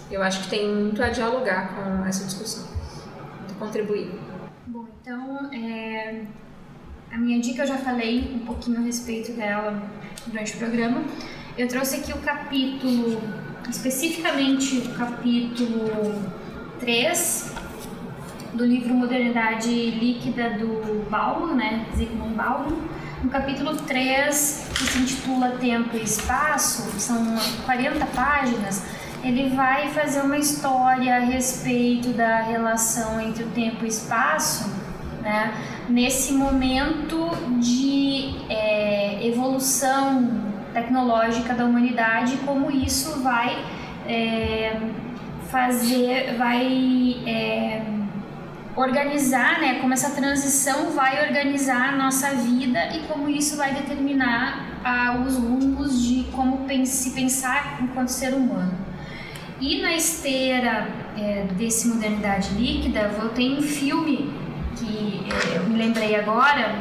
Eu 0.09 0.23
acho 0.23 0.43
que 0.43 0.49
tem 0.49 0.65
muito 0.65 1.03
a 1.03 1.09
dialogar 1.09 1.75
com 1.75 2.05
essa 2.05 2.23
discussão, 2.23 2.65
contribuir. 3.61 4.11
Bom, 4.65 4.85
então, 5.01 5.49
é, 5.53 6.23
a 7.11 7.17
minha 7.17 7.39
dica 7.39 7.61
eu 7.61 7.67
já 7.67 7.77
falei 7.77 8.31
um 8.33 8.39
pouquinho 8.39 8.79
a 8.79 8.81
respeito 8.81 9.31
dela 9.33 9.81
durante 10.25 10.55
o 10.55 10.57
programa. 10.57 11.03
Eu 11.57 11.67
trouxe 11.67 11.97
aqui 11.97 12.11
o 12.11 12.17
capítulo, 12.17 13.21
especificamente 13.69 14.77
o 14.77 14.93
capítulo 14.97 16.15
3, 16.79 17.55
do 18.53 18.65
livro 18.65 18.93
Modernidade 18.93 19.69
Líquida 19.69 20.51
do 20.51 21.07
Bauman, 21.09 21.55
né, 21.55 21.85
Zygmunt 21.95 22.35
Bauman. 22.35 22.77
No 23.23 23.29
capítulo 23.29 23.75
3, 23.75 24.69
que 24.73 24.83
se 24.83 24.97
intitula 24.97 25.51
Tempo 25.59 25.95
e 25.95 26.01
Espaço, 26.01 26.99
são 26.99 27.38
40 27.65 28.03
páginas, 28.07 28.83
ele 29.23 29.56
vai 29.56 29.89
fazer 29.89 30.22
uma 30.22 30.38
história 30.38 31.18
a 31.18 31.19
respeito 31.19 32.10
da 32.10 32.41
relação 32.41 33.19
entre 33.22 33.43
o 33.43 33.48
tempo 33.49 33.84
e 33.84 33.85
o 33.85 33.88
espaço, 33.88 34.69
né, 35.22 35.53
nesse 35.88 36.34
momento 36.34 37.30
de 37.60 38.35
é, 38.49 39.26
evolução 39.27 40.52
tecnológica 40.73 41.53
da 41.53 41.65
humanidade, 41.65 42.38
como 42.45 42.72
isso 42.72 43.22
vai 43.22 43.64
é, 44.07 44.80
fazer, 45.49 46.35
vai 46.38 47.18
é, 47.27 47.81
organizar, 48.76 49.60
né, 49.60 49.80
como 49.80 49.93
essa 49.93 50.11
transição 50.11 50.91
vai 50.91 51.27
organizar 51.27 51.93
a 51.93 51.95
nossa 51.98 52.30
vida 52.30 52.95
e 52.95 53.02
como 53.07 53.30
isso 53.30 53.57
vai 53.57 53.73
determinar 53.73 54.80
ah, 54.84 55.22
os 55.26 55.35
rumos 55.35 56.02
de 56.02 56.23
como 56.31 56.65
se 56.85 57.11
pensar 57.11 57.77
enquanto 57.81 58.10
ser 58.10 58.34
humano. 58.34 58.90
E 59.61 59.79
na 59.79 59.93
esteira 59.93 60.88
é, 61.15 61.45
desse 61.55 61.88
modernidade 61.88 62.49
líquida, 62.55 63.11
eu 63.21 63.29
tenho 63.29 63.59
um 63.59 63.61
filme 63.61 64.33
que 64.75 65.23
é, 65.31 65.57
eu 65.57 65.69
me 65.69 65.77
lembrei 65.77 66.15
agora. 66.15 66.73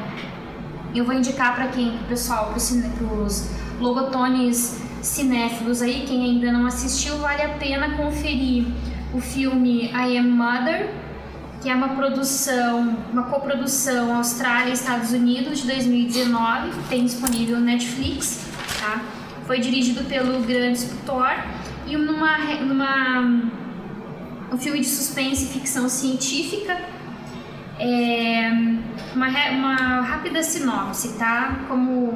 Eu 0.94 1.04
vou 1.04 1.14
indicar 1.14 1.54
para 1.54 1.68
quem, 1.68 1.98
pro 1.98 2.06
pessoal, 2.08 2.46
para 2.46 2.56
os 2.56 3.50
logotones 3.78 4.80
cinéfilos 5.02 5.82
aí, 5.82 6.04
quem 6.06 6.24
ainda 6.24 6.50
não 6.50 6.66
assistiu, 6.66 7.18
vale 7.18 7.42
a 7.42 7.50
pena 7.50 7.98
conferir 7.98 8.64
o 9.12 9.20
filme 9.20 9.90
I 9.92 10.16
Am 10.16 10.30
Mother, 10.30 10.90
que 11.60 11.68
é 11.68 11.74
uma 11.74 11.90
produção, 11.90 12.96
uma 13.12 13.24
coprodução 13.24 14.16
Austrália 14.16 14.70
e 14.70 14.72
Estados 14.72 15.12
Unidos 15.12 15.60
de 15.60 15.66
2019, 15.66 16.70
tem 16.88 17.04
disponível 17.04 17.58
no 17.58 17.66
Netflix, 17.66 18.46
tá? 18.80 19.02
Foi 19.46 19.60
dirigido 19.60 20.02
pelo 20.04 20.40
grande 20.40 20.86
Thor 21.04 21.36
e 21.90 21.96
numa, 21.96 22.38
numa 22.60 23.20
um 24.52 24.58
filme 24.58 24.80
de 24.80 24.86
suspense 24.86 25.44
e 25.44 25.48
ficção 25.48 25.88
científica. 25.88 26.76
É, 27.78 28.50
uma, 29.14 29.28
uma 29.50 30.00
rápida 30.02 30.42
sinopse, 30.42 31.18
tá? 31.18 31.64
Como 31.66 32.12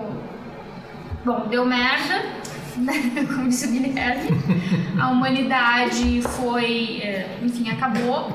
bom, 1.24 1.46
deu 1.48 1.64
merda, 1.64 2.22
como 3.34 3.48
disse 3.48 3.66
o 3.66 3.72
Guilherme, 3.72 4.28
a 5.01 5.09
humanidade 5.09 6.20
foi, 6.22 7.01
é, 7.02 7.38
enfim, 7.42 7.70
acabou 7.70 8.30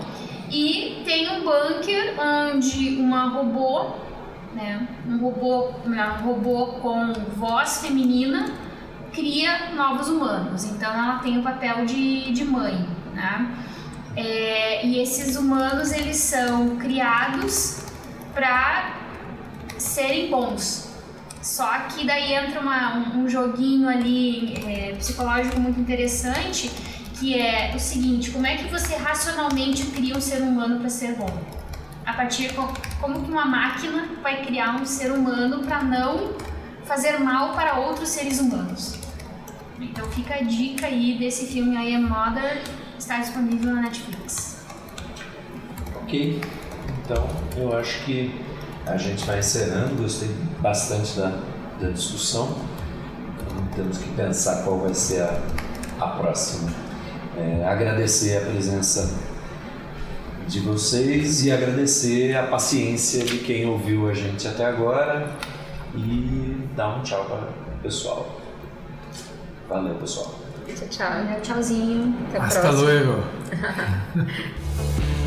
e 0.52 1.04
tem 1.06 1.30
um 1.30 1.44
bunker 1.44 2.16
onde 2.20 2.98
uma 3.00 3.30
robô, 3.30 3.92
né, 4.56 4.88
um 5.08 5.20
robô, 5.20 5.70
um 5.86 6.24
robô 6.26 6.66
com 6.82 7.14
voz 7.36 7.82
feminina 7.82 8.52
cria 9.14 9.72
novos 9.76 10.08
humanos. 10.08 10.66
Então 10.66 10.92
ela 10.92 11.20
tem 11.20 11.38
o 11.40 11.44
papel 11.44 11.86
de, 11.86 12.32
de 12.32 12.46
mãe, 12.46 12.88
né? 13.14 13.52
É, 14.16 14.86
e 14.86 15.00
esses 15.00 15.36
humanos 15.36 15.92
eles 15.92 16.18
são 16.18 16.76
criados 16.78 17.84
para 18.34 18.96
serem 19.78 20.30
bons. 20.30 20.90
Só 21.42 21.68
que 21.90 22.06
daí 22.06 22.34
entra 22.34 22.60
uma, 22.60 22.98
um, 22.98 23.24
um 23.24 23.30
joguinho 23.30 23.88
ali 23.88 24.56
é, 24.68 24.96
psicológico 24.96 25.60
muito 25.60 25.80
interessante 25.80 26.70
que 27.20 27.38
é 27.38 27.74
o 27.76 27.80
seguinte: 27.80 28.32
como 28.32 28.48
é 28.48 28.56
que 28.56 28.68
você 28.70 28.96
racionalmente 28.96 29.86
cria 29.88 30.18
um 30.18 30.22
ser 30.22 30.42
humano 30.42 30.80
para 30.80 30.90
ser 30.90 31.16
bom? 31.16 31.30
A 32.06 32.14
partir 32.14 32.48
de 32.48 32.54
como 32.54 33.22
que 33.24 33.32
uma 33.32 33.46
máquina 33.46 34.10
vai 34.24 34.44
criar 34.44 34.76
um 34.76 34.86
ser 34.86 35.12
humano 35.12 35.60
para 35.64 35.84
não 35.84 36.34
fazer 36.90 37.20
mal 37.20 37.54
para 37.54 37.76
outros 37.76 38.10
seres 38.10 38.40
humanos? 38.40 38.96
Então 39.80 40.10
fica 40.10 40.34
a 40.34 40.42
dica 40.42 40.88
aí 40.88 41.20
desse 41.20 41.46
filme 41.46 41.76
I 41.76 41.94
Am 41.94 42.10
Mother, 42.10 42.64
está 42.98 43.20
disponível 43.20 43.76
na 43.76 43.84
Netflix. 43.84 44.66
Ok, 46.02 46.42
então 47.06 47.30
eu 47.56 47.78
acho 47.78 48.04
que 48.06 48.34
a 48.88 48.98
gente 48.98 49.24
vai 49.24 49.38
encerrando. 49.38 50.02
Gostei 50.02 50.30
bastante 50.60 51.16
da, 51.16 51.40
da 51.80 51.90
discussão. 51.92 52.58
Então, 53.36 53.68
temos 53.76 54.00
que 54.00 54.10
pensar 54.14 54.64
qual 54.64 54.80
vai 54.80 54.94
ser 54.96 55.22
a, 55.22 55.40
a 56.00 56.08
próxima. 56.08 56.72
É, 57.38 57.66
agradecer 57.66 58.38
a 58.38 58.42
presença 58.50 59.16
de 60.48 60.60
vocês 60.62 61.46
e 61.46 61.52
agradecer 61.52 62.36
a 62.36 62.48
paciência 62.48 63.24
de 63.24 63.38
quem 63.38 63.68
ouviu 63.68 64.10
a 64.10 64.14
gente 64.16 64.48
até 64.48 64.66
agora 64.66 65.32
e 65.96 66.49
dar 66.80 66.96
um 66.98 67.02
tchau 67.04 67.26
para 67.26 67.36
o 67.36 67.80
pessoal. 67.84 68.26
Valeu, 69.68 69.96
pessoal. 69.96 70.34
Tchau, 70.66 70.88
tchau. 70.88 71.42
Tchauzinho. 71.42 72.16
Até 72.30 72.38
a 72.38 72.44
Hasta 72.44 72.62
próxima. 72.62 72.82
luego. 72.84 73.24